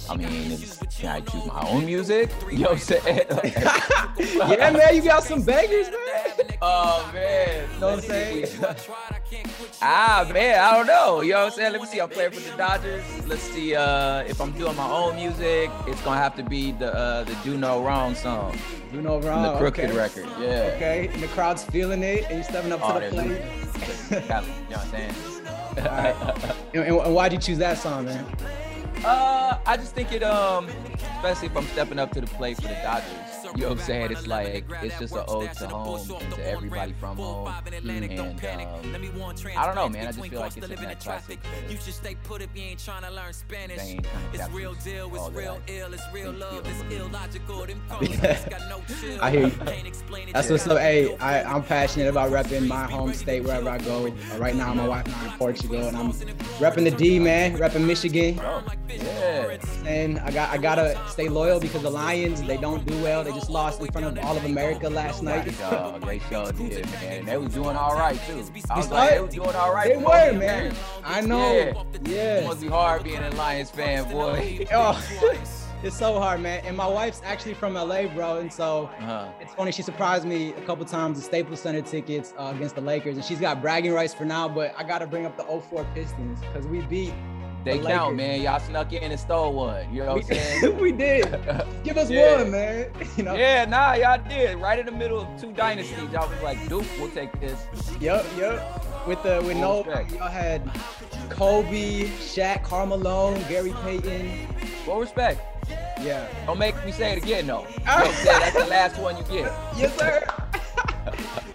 I 0.10 0.18
mean, 0.18 0.57
can 0.97 1.10
I 1.10 1.22
choose 1.22 1.45
my 1.45 1.69
own 1.69 1.85
music? 1.85 2.30
You 2.51 2.60
know 2.60 2.64
what 2.64 2.72
I'm 2.72 2.77
saying? 2.80 3.22
yeah, 4.19 4.72
man, 4.72 4.95
you 4.95 5.01
got 5.01 5.23
some 5.23 5.41
bangers, 5.41 5.89
man. 5.89 6.57
Oh 6.61 7.10
man, 7.14 7.69
you 7.73 7.80
know 7.80 7.88
what 7.88 7.95
I'm 7.95 8.01
saying? 8.01 8.47
ah 9.81 10.30
man, 10.34 10.60
I 10.60 10.76
don't 10.76 10.88
know. 10.88 11.22
You 11.22 11.31
know 11.31 11.39
what 11.39 11.45
I'm 11.45 11.51
saying? 11.51 11.72
Let 11.72 11.81
me 11.81 11.88
see. 11.88 11.99
I'm 12.01 12.10
playing 12.10 12.31
for 12.31 12.41
the 12.41 12.57
Dodgers. 12.57 13.03
Let's 13.26 13.41
see. 13.41 13.73
Uh, 13.73 14.23
if 14.23 14.41
I'm 14.41 14.51
doing 14.51 14.76
my 14.76 14.89
own 14.89 15.15
music, 15.15 15.72
it's 15.88 16.01
gonna 16.01 16.19
have 16.19 16.35
to 16.35 16.43
be 16.43 16.73
the 16.73 16.93
uh, 16.93 17.23
the 17.23 17.35
Do 17.43 17.57
No 17.57 17.81
Wrong 17.81 18.15
song. 18.15 18.57
Do 18.91 19.01
No 19.01 19.22
Wrong. 19.22 19.43
the 19.43 19.57
Crooked 19.60 19.85
okay. 19.85 19.97
record. 19.97 20.26
Yeah. 20.39 20.73
Okay, 20.76 21.10
and 21.14 21.23
the 21.23 21.27
crowd's 21.30 21.64
feeling 21.64 22.03
it, 22.03 22.26
and 22.26 22.35
you're 22.35 22.43
stepping 22.43 22.73
up 22.73 22.81
oh, 22.84 22.99
to 22.99 23.06
the 23.06 23.11
plate. 23.11 23.27
you 24.11 24.27
know 24.27 24.41
what 24.41 24.77
I'm 24.77 24.89
saying? 24.89 25.14
right. 25.77 26.15
and, 26.73 26.84
and 26.84 27.15
why'd 27.15 27.31
you 27.31 27.39
choose 27.39 27.60
that 27.60 27.77
song, 27.77 28.06
man? 28.06 28.26
Uh, 29.04 29.58
I 29.66 29.78
just 29.78 29.96
think 29.96 30.12
it 30.12 30.24
um, 30.24 30.68
especially 31.18 31.48
if 31.48 31.58
I'm 31.58 31.66
stepping 31.68 32.00
up 32.00 32.12
to 32.12 32.22
the 32.22 32.28
plate 32.28 32.58
for 32.58 32.64
the 32.64 32.78
Dodgers. 32.84 33.28
You 33.56 33.62
know 33.62 33.70
what 33.70 33.80
I'm 33.80 33.84
saying? 33.86 34.12
It's 34.12 34.28
like 34.28 34.66
it's 34.84 35.00
just 35.00 35.16
an 35.16 35.24
ode 35.28 35.54
to 35.54 35.68
home 35.68 36.12
and 36.22 36.34
to 36.34 36.48
everybody 36.48 36.94
from 36.94 37.18
home. 37.18 37.54
And 37.74 38.20
um, 38.20 38.36
I 39.58 39.66
don't 39.66 39.76
know, 39.76 39.90
man. 39.90 40.08
I 40.08 40.12
just 40.12 40.30
feel 40.30 40.40
like 40.40 40.58
it's 40.58 40.70
in 40.70 40.76
that 40.76 41.00
classic. 41.00 41.40
You 41.70 41.78
should 41.78 41.94
stay 41.94 42.16
put 42.24 42.42
if 42.42 42.50
you 42.56 42.64
ain't 42.64 42.80
trying 42.80 43.04
to 43.04 43.12
learn 43.12 43.34
Spanish. 43.34 43.98
It's 44.34 44.50
real 44.50 44.74
deal. 44.76 45.12
It's 45.14 45.30
real 45.36 45.60
ill. 45.68 45.94
It's 45.94 46.04
real 46.14 46.32
love. 46.32 46.66
It's 46.68 46.94
illogical. 46.94 47.66
I 49.22 49.32
hear 49.32 49.48
you. 49.48 50.32
That's 50.34 50.50
what's 50.50 50.68
up. 50.68 50.78
Hey, 50.78 51.16
I, 51.18 51.44
I'm 51.44 51.64
passionate 51.64 52.10
about 52.10 52.32
repping 52.32 52.68
my 52.68 52.84
home 52.84 53.14
state 53.14 53.44
wherever 53.44 53.70
I 53.70 53.78
go. 53.80 54.10
Right 54.38 54.56
now, 54.56 54.74
my 54.74 54.88
wife 54.88 55.06
and 55.06 55.16
I 55.16 55.26
in 55.26 55.32
Portugal, 55.32 55.88
and 55.88 55.98
I'm 55.98 56.12
repping 56.14 56.84
the 56.84 56.92
D, 56.92 57.20
man. 57.20 57.58
Repping 57.58 57.86
Michigan. 57.86 58.40
Oh. 58.42 58.64
Yeah. 58.90 59.58
And 59.86 60.20
I 60.20 60.32
got 60.32 60.50
I 60.50 60.58
gotta 60.58 61.00
stay 61.08 61.30
loyal 61.30 61.60
because 61.60 61.84
the 61.84 61.90
Lions 61.90 62.42
they 62.44 62.58
don't 62.58 62.86
do 62.86 63.02
well. 63.04 63.24
They 63.24 63.32
just 63.40 63.49
lost 63.49 63.80
in 63.82 63.88
front 63.91 64.06
of 64.06 64.26
all 64.26 64.36
of 64.36 64.44
America 64.45 64.90
last 64.90 65.24
night. 65.24 65.57
Dog, 65.60 66.06
they 66.06 66.20
sure 66.20 66.52
did, 66.52 66.86
man. 66.91 67.26
They 67.26 67.38
was 67.38 67.53
doing 67.53 67.76
all 67.76 67.95
right 67.95 68.20
too. 68.28 68.44
I 68.70 68.78
was 68.78 68.91
like, 68.91 69.11
they 69.11 69.22
was 69.22 69.34
doing 69.34 69.56
all 69.56 69.74
right. 69.74 69.90
They 69.90 69.98
were, 69.98 70.38
man. 70.38 70.76
I 71.03 71.22
know. 71.22 71.53
Yeah. 71.53 71.84
yeah. 72.03 72.40
It 72.40 72.48
must 72.48 72.61
be 72.61 72.68
hard 72.68 73.03
being 73.03 73.24
a 73.24 73.30
Lions 73.32 73.72
fan, 73.72 74.11
boy. 74.11 74.66
oh. 74.74 75.02
It's 75.82 75.98
so 75.98 76.20
hard, 76.20 76.41
man. 76.41 76.61
And 76.66 76.76
my 76.76 76.86
wife's 76.86 77.22
actually 77.24 77.53
from 77.53 77.76
LA, 77.76 78.07
bro. 78.07 78.40
And 78.40 78.52
so 78.52 78.90
uh-huh. 78.99 79.30
it's 79.40 79.53
funny. 79.53 79.72
She 79.72 79.82
surprised 79.82 80.26
me 80.26 80.52
a 80.52 80.61
couple 80.64 80.84
times 80.84 81.18
the 81.18 81.24
Staples 81.24 81.61
Center 81.61 81.82
tickets 81.82 82.34
uh, 82.38 82.52
against 82.53 82.76
the 82.76 82.82
Lakers. 82.82 83.16
And 83.16 83.24
she's 83.24 83.40
got 83.40 83.61
bragging 83.61 83.94
rights 83.94 84.14
for 84.14 84.26
now. 84.26 84.49
But 84.49 84.74
I 84.78 84.84
got 84.84 84.99
to 84.99 85.07
bring 85.07 85.26
up 85.26 85.38
the 85.38 85.44
04 85.45 85.88
Pistons 85.95 86.41
because 86.41 86.68
we 86.68 86.82
beat 86.82 87.14
they 87.64 87.77
the 87.77 87.88
count, 87.88 88.18
Lakers. 88.18 88.27
man. 88.27 88.41
Y'all 88.41 88.60
snuck 88.60 88.94
in 88.94 89.11
and 89.11 89.19
stole 89.19 89.53
one. 89.53 89.94
You 89.94 90.03
know 90.03 90.15
what 90.15 90.26
I'm 90.26 90.36
saying? 90.36 90.77
we 90.80 90.91
did. 90.91 91.26
Give 91.84 91.98
us 91.98 92.10
yeah. 92.10 92.41
one, 92.41 92.52
man. 92.52 92.91
You 93.18 93.23
know? 93.23 93.36
Yeah, 93.36 93.65
nah, 93.65 93.94
y'all 93.94 94.22
did. 94.30 94.57
Right 94.60 94.80
in 94.80 94.86
the 94.86 94.94
middle 94.94 95.19
of 95.19 95.41
two 95.41 95.52
dynasties. 95.52 95.98
Y'all 96.14 96.30
was 96.30 96.41
like, 96.41 96.69
Duke, 96.69 96.86
we'll 96.99 97.10
take 97.11 97.38
this. 97.41 97.65
Yep, 97.99 98.26
yep. 98.38 99.07
With 99.07 99.22
the 99.23 99.41
with 99.45 99.57
no 99.57 99.84
y'all 99.86 100.30
had 100.30 100.69
Kobe, 101.30 102.06
Shaq, 102.06 102.64
Karl 102.64 102.86
Malone, 102.86 103.41
Gary 103.49 103.73
Payton. 103.84 104.48
Full 104.86 105.02
respect. 105.02 105.41
Yeah. 106.02 106.27
Don't 106.45 106.60
make 106.60 106.76
me 106.86 106.91
say 106.94 107.14
it 107.14 107.23
again, 107.23 107.48
though. 107.48 107.68
You 107.68 107.86
know 107.86 108.11
That's 108.23 108.53
the 108.53 108.68
last 108.69 108.98
one 108.99 109.18
you 109.18 109.23
get. 109.23 109.52
Yes, 109.76 109.98
sir 109.98 110.23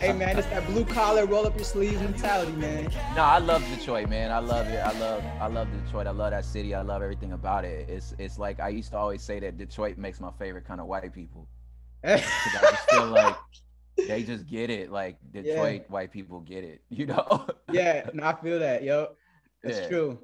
hey 0.05 0.13
man, 0.13 0.39
it's 0.39 0.47
that 0.49 0.67
blue 0.67 0.85
collar, 0.85 1.25
roll 1.25 1.47
up 1.47 1.57
your 1.57 1.65
sleeves 1.65 2.01
mentality, 2.01 2.53
man. 2.53 2.91
No, 3.17 3.23
I 3.23 3.39
love 3.39 3.65
Detroit, 3.75 4.11
man. 4.11 4.31
I 4.31 4.39
love 4.39 4.67
it. 4.69 4.79
I 4.79 4.93
love 4.99 5.25
I 5.41 5.47
love 5.47 5.69
Detroit. 5.85 6.07
I 6.07 6.11
love 6.11 6.33
that 6.33 6.45
city. 6.45 6.75
I 6.75 6.83
love 6.83 7.03
everything 7.03 7.33
about 7.33 7.65
it. 7.65 7.89
It's 7.89 8.15
it's 8.19 8.39
like 8.39 8.61
I 8.61 8.69
used 8.69 8.91
to 8.91 8.99
always 8.99 9.23
say 9.23 9.41
that 9.41 9.57
Detroit 9.57 9.97
makes 9.97 10.21
my 10.21 10.31
favorite 10.39 10.67
kind 10.67 10.81
of 10.81 10.87
white 10.87 11.13
people. 11.13 11.49
I 12.05 12.19
just 12.19 12.91
feel 12.91 13.07
like 13.07 13.37
they 13.97 14.23
just 14.23 14.47
get 14.47 14.69
it. 14.69 14.93
Like 14.93 15.17
Detroit 15.33 15.83
yeah. 15.87 15.93
white 15.93 16.13
people 16.13 16.41
get 16.41 16.65
it, 16.65 16.83
you 16.91 17.07
know? 17.07 17.47
yeah, 17.73 18.11
no, 18.13 18.27
I 18.27 18.35
feel 18.35 18.59
that, 18.59 18.83
yo. 18.83 19.09
That's 19.63 19.81
yeah. 19.81 19.89
true. 19.89 20.19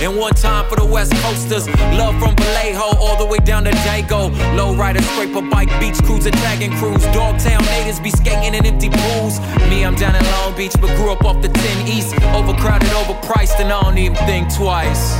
And 0.00 0.16
one 0.16 0.32
time 0.32 0.68
for 0.68 0.76
the 0.76 0.84
West 0.84 1.12
Coasters. 1.16 1.66
Love 1.98 2.16
from 2.20 2.36
Vallejo 2.36 2.96
all 2.98 3.18
the 3.18 3.26
way 3.26 3.38
down 3.38 3.64
to 3.64 3.72
Dago. 3.82 4.30
Low 4.56 4.72
rider, 4.76 5.02
scraper 5.02 5.42
bike, 5.42 5.68
beach 5.80 5.96
cruiser, 6.04 6.30
tagging 6.30 6.70
crews. 6.78 7.02
Dogtown 7.06 7.64
natives 7.64 7.98
be 7.98 8.10
skating 8.10 8.54
in 8.54 8.64
empty 8.64 8.90
pools. 8.90 9.40
Me, 9.68 9.84
I'm 9.84 9.96
down 9.96 10.14
in 10.14 10.24
Long 10.30 10.56
Beach, 10.56 10.72
but 10.80 10.94
grew 10.94 11.10
up 11.10 11.24
off 11.24 11.42
the 11.42 11.48
10 11.48 11.88
East. 11.88 12.14
Overcrowded, 12.32 12.88
overpriced, 12.90 13.58
and 13.58 13.72
I 13.72 13.82
don't 13.82 13.98
even 13.98 14.16
think 14.18 14.54
twice. 14.54 15.14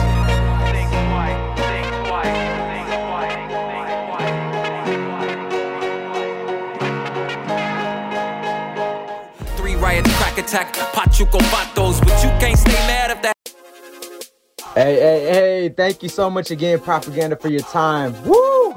Three 9.57 9.75
riots, 9.75 10.17
crack 10.19 10.39
attack, 10.39 10.73
Pachuco 10.95 11.41
Vatos, 11.51 11.99
but 11.99 12.23
you 12.23 12.31
can't 12.39 12.57
stay 12.57 12.71
mad 12.87 13.11
if 13.11 13.23
that. 13.23 13.38
Hey, 14.79 14.95
hey, 14.95 15.21
hey, 15.25 15.69
thank 15.71 16.05
you 16.05 16.09
so 16.09 16.31
much 16.31 16.53
again, 16.53 16.79
Propaganda, 16.79 17.35
for 17.35 17.49
your 17.49 17.63
time. 17.63 18.15
Woo! 18.23 18.77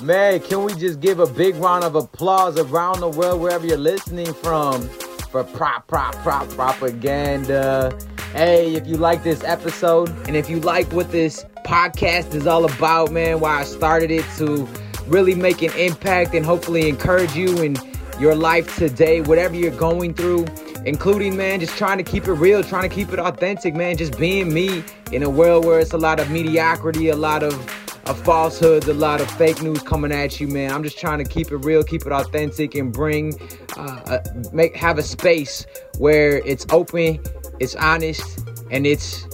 Man, 0.00 0.38
can 0.38 0.62
we 0.62 0.72
just 0.74 1.00
give 1.00 1.18
a 1.18 1.26
big 1.26 1.56
round 1.56 1.82
of 1.82 1.96
applause 1.96 2.56
around 2.56 3.00
the 3.00 3.08
world, 3.08 3.40
wherever 3.40 3.66
you're 3.66 3.76
listening 3.76 4.32
from, 4.32 4.88
for 5.32 5.42
Prop, 5.42 5.88
Prop, 5.88 6.14
Prop, 6.18 6.48
Propaganda. 6.50 7.98
Hey, 8.34 8.76
if 8.76 8.86
you 8.86 8.98
like 8.98 9.24
this 9.24 9.42
episode 9.42 10.10
and 10.28 10.36
if 10.36 10.48
you 10.48 10.60
like 10.60 10.92
what 10.92 11.10
this 11.10 11.44
podcast 11.64 12.32
is 12.32 12.46
all 12.46 12.64
about, 12.64 13.10
man, 13.10 13.40
why 13.40 13.62
I 13.62 13.64
started 13.64 14.12
it 14.12 14.24
to 14.36 14.68
really 15.08 15.34
make 15.34 15.60
an 15.60 15.72
impact 15.72 16.34
and 16.34 16.46
hopefully 16.46 16.88
encourage 16.88 17.34
you 17.34 17.60
in 17.62 17.74
your 18.20 18.36
life 18.36 18.76
today, 18.76 19.22
whatever 19.22 19.56
you're 19.56 19.76
going 19.76 20.14
through 20.14 20.46
including 20.86 21.36
man 21.36 21.58
just 21.58 21.76
trying 21.76 21.98
to 21.98 22.04
keep 22.04 22.26
it 22.28 22.32
real 22.32 22.62
trying 22.62 22.88
to 22.88 22.94
keep 22.94 23.12
it 23.12 23.18
authentic 23.18 23.74
man 23.74 23.96
just 23.96 24.16
being 24.18 24.54
me 24.54 24.82
in 25.12 25.24
a 25.24 25.28
world 25.28 25.64
where 25.64 25.80
it's 25.80 25.92
a 25.92 25.98
lot 25.98 26.20
of 26.20 26.30
mediocrity 26.30 27.08
a 27.08 27.16
lot 27.16 27.42
of, 27.42 27.54
falsehoods 28.22 28.86
a 28.86 28.94
lot 28.94 29.20
of 29.20 29.28
fake 29.32 29.60
news 29.62 29.82
coming 29.82 30.12
at 30.12 30.40
you 30.40 30.46
man. 30.46 30.70
I'm 30.70 30.84
just 30.84 30.96
trying 30.96 31.18
to 31.18 31.24
keep 31.24 31.50
it 31.50 31.56
real 31.56 31.82
keep 31.82 32.06
it 32.06 32.12
authentic 32.12 32.76
and 32.76 32.92
bring 32.92 33.34
uh, 33.76 34.20
make 34.52 34.76
have 34.76 34.96
a 34.96 35.02
space 35.02 35.66
where 35.98 36.38
it's 36.46 36.64
open 36.70 37.20
it's 37.58 37.74
honest 37.74 38.46
and 38.70 38.86
it's 38.86 39.26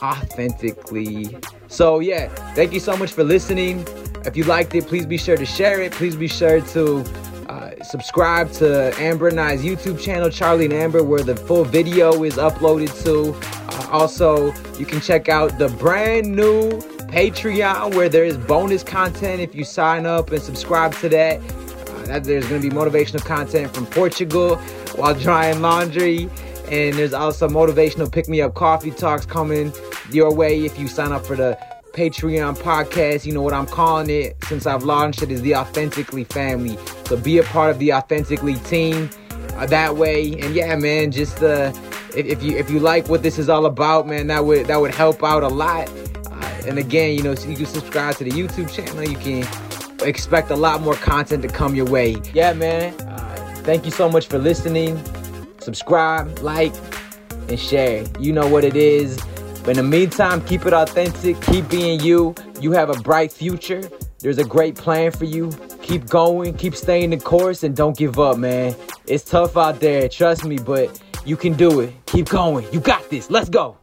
authentically. 0.00 1.36
So 1.66 1.98
yeah 1.98 2.28
thank 2.54 2.72
you 2.72 2.78
so 2.78 2.96
much 2.96 3.10
for 3.12 3.24
listening. 3.24 3.84
If 4.24 4.36
you 4.36 4.44
liked 4.44 4.76
it 4.76 4.86
please 4.86 5.06
be 5.06 5.18
sure 5.18 5.36
to 5.36 5.46
share 5.46 5.80
it. 5.80 5.90
Please 5.90 6.14
be 6.14 6.28
sure 6.28 6.60
to 6.60 7.04
subscribe 7.82 8.52
to 8.52 8.94
Amber 9.00 9.28
and 9.28 9.40
I's 9.40 9.62
YouTube 9.62 10.00
channel, 10.00 10.30
Charlie 10.30 10.66
and 10.66 10.74
Amber, 10.74 11.02
where 11.02 11.22
the 11.22 11.36
full 11.36 11.64
video 11.64 12.22
is 12.24 12.34
uploaded 12.36 12.90
to. 13.04 13.34
Uh, 13.68 13.88
also, 13.90 14.52
you 14.78 14.86
can 14.86 15.00
check 15.00 15.28
out 15.28 15.58
the 15.58 15.68
brand 15.68 16.34
new 16.34 16.70
Patreon 17.10 17.94
where 17.94 18.08
there 18.08 18.24
is 18.24 18.36
bonus 18.36 18.82
content 18.82 19.40
if 19.40 19.54
you 19.54 19.64
sign 19.64 20.06
up 20.06 20.30
and 20.30 20.42
subscribe 20.42 20.94
to 20.96 21.08
that. 21.08 21.40
Uh, 21.40 22.06
that 22.06 22.24
there's 22.24 22.46
going 22.46 22.62
to 22.62 22.70
be 22.70 22.74
motivational 22.74 23.24
content 23.24 23.74
from 23.74 23.86
Portugal 23.86 24.56
while 24.96 25.14
drying 25.14 25.60
laundry. 25.60 26.30
And 26.70 26.94
there's 26.94 27.12
also 27.12 27.48
motivational 27.48 28.10
pick 28.10 28.28
me 28.28 28.40
up 28.40 28.54
coffee 28.54 28.92
talks 28.92 29.26
coming 29.26 29.72
your 30.12 30.32
way 30.32 30.64
if 30.64 30.78
you 30.78 30.86
sign 30.86 31.10
up 31.10 31.26
for 31.26 31.34
the 31.34 31.58
Patreon 31.92 32.56
podcast. 32.56 33.26
You 33.26 33.32
know 33.32 33.42
what 33.42 33.52
I'm 33.52 33.66
calling 33.66 34.10
it 34.10 34.36
since 34.44 34.66
I've 34.66 34.84
launched 34.84 35.22
it 35.22 35.30
is 35.30 35.42
the 35.42 35.56
Authentically 35.56 36.24
family. 36.24 36.78
So 37.06 37.16
be 37.16 37.38
a 37.38 37.42
part 37.44 37.70
of 37.70 37.78
the 37.78 37.92
Authentically 37.92 38.56
team 38.56 39.10
uh, 39.56 39.66
that 39.66 39.96
way. 39.96 40.32
And 40.40 40.54
yeah, 40.54 40.74
man, 40.76 41.12
just 41.12 41.42
uh, 41.42 41.72
if, 42.16 42.26
if 42.26 42.42
you 42.42 42.56
if 42.56 42.70
you 42.70 42.80
like 42.80 43.08
what 43.08 43.22
this 43.22 43.38
is 43.38 43.48
all 43.48 43.66
about, 43.66 44.06
man, 44.06 44.28
that 44.28 44.44
would 44.44 44.66
that 44.66 44.80
would 44.80 44.94
help 44.94 45.22
out 45.22 45.42
a 45.42 45.48
lot. 45.48 45.88
Uh, 46.26 46.62
and 46.66 46.78
again, 46.78 47.16
you 47.16 47.22
know, 47.22 47.34
so 47.34 47.48
you 47.48 47.56
can 47.56 47.66
subscribe 47.66 48.16
to 48.16 48.24
the 48.24 48.30
YouTube 48.30 48.72
channel. 48.72 49.04
You 49.04 49.16
can 49.16 49.46
expect 50.06 50.50
a 50.50 50.56
lot 50.56 50.80
more 50.80 50.94
content 50.94 51.42
to 51.42 51.48
come 51.48 51.74
your 51.74 51.86
way. 51.86 52.16
Yeah, 52.32 52.52
man. 52.52 52.94
Uh, 53.00 53.54
thank 53.64 53.84
you 53.84 53.90
so 53.90 54.08
much 54.08 54.26
for 54.26 54.38
listening. 54.38 55.02
Subscribe, 55.58 56.38
like, 56.38 56.72
and 57.48 57.60
share. 57.60 58.04
You 58.18 58.32
know 58.32 58.48
what 58.48 58.64
it 58.64 58.76
is. 58.76 59.18
But 59.62 59.70
in 59.70 59.76
the 59.76 59.82
meantime, 59.82 60.44
keep 60.46 60.66
it 60.66 60.72
authentic. 60.72 61.40
Keep 61.42 61.68
being 61.68 62.00
you. 62.00 62.34
You 62.60 62.72
have 62.72 62.90
a 62.90 63.00
bright 63.00 63.32
future. 63.32 63.82
There's 64.20 64.38
a 64.38 64.44
great 64.44 64.74
plan 64.74 65.12
for 65.12 65.24
you. 65.24 65.50
Keep 65.82 66.08
going. 66.08 66.54
Keep 66.54 66.76
staying 66.76 67.10
the 67.10 67.18
course 67.18 67.62
and 67.62 67.74
don't 67.74 67.96
give 67.96 68.18
up, 68.18 68.38
man. 68.38 68.74
It's 69.06 69.24
tough 69.24 69.56
out 69.56 69.80
there. 69.80 70.08
Trust 70.08 70.44
me, 70.44 70.58
but 70.58 71.00
you 71.24 71.36
can 71.36 71.54
do 71.54 71.80
it. 71.80 71.92
Keep 72.06 72.28
going. 72.28 72.66
You 72.72 72.80
got 72.80 73.08
this. 73.10 73.30
Let's 73.30 73.48
go. 73.48 73.79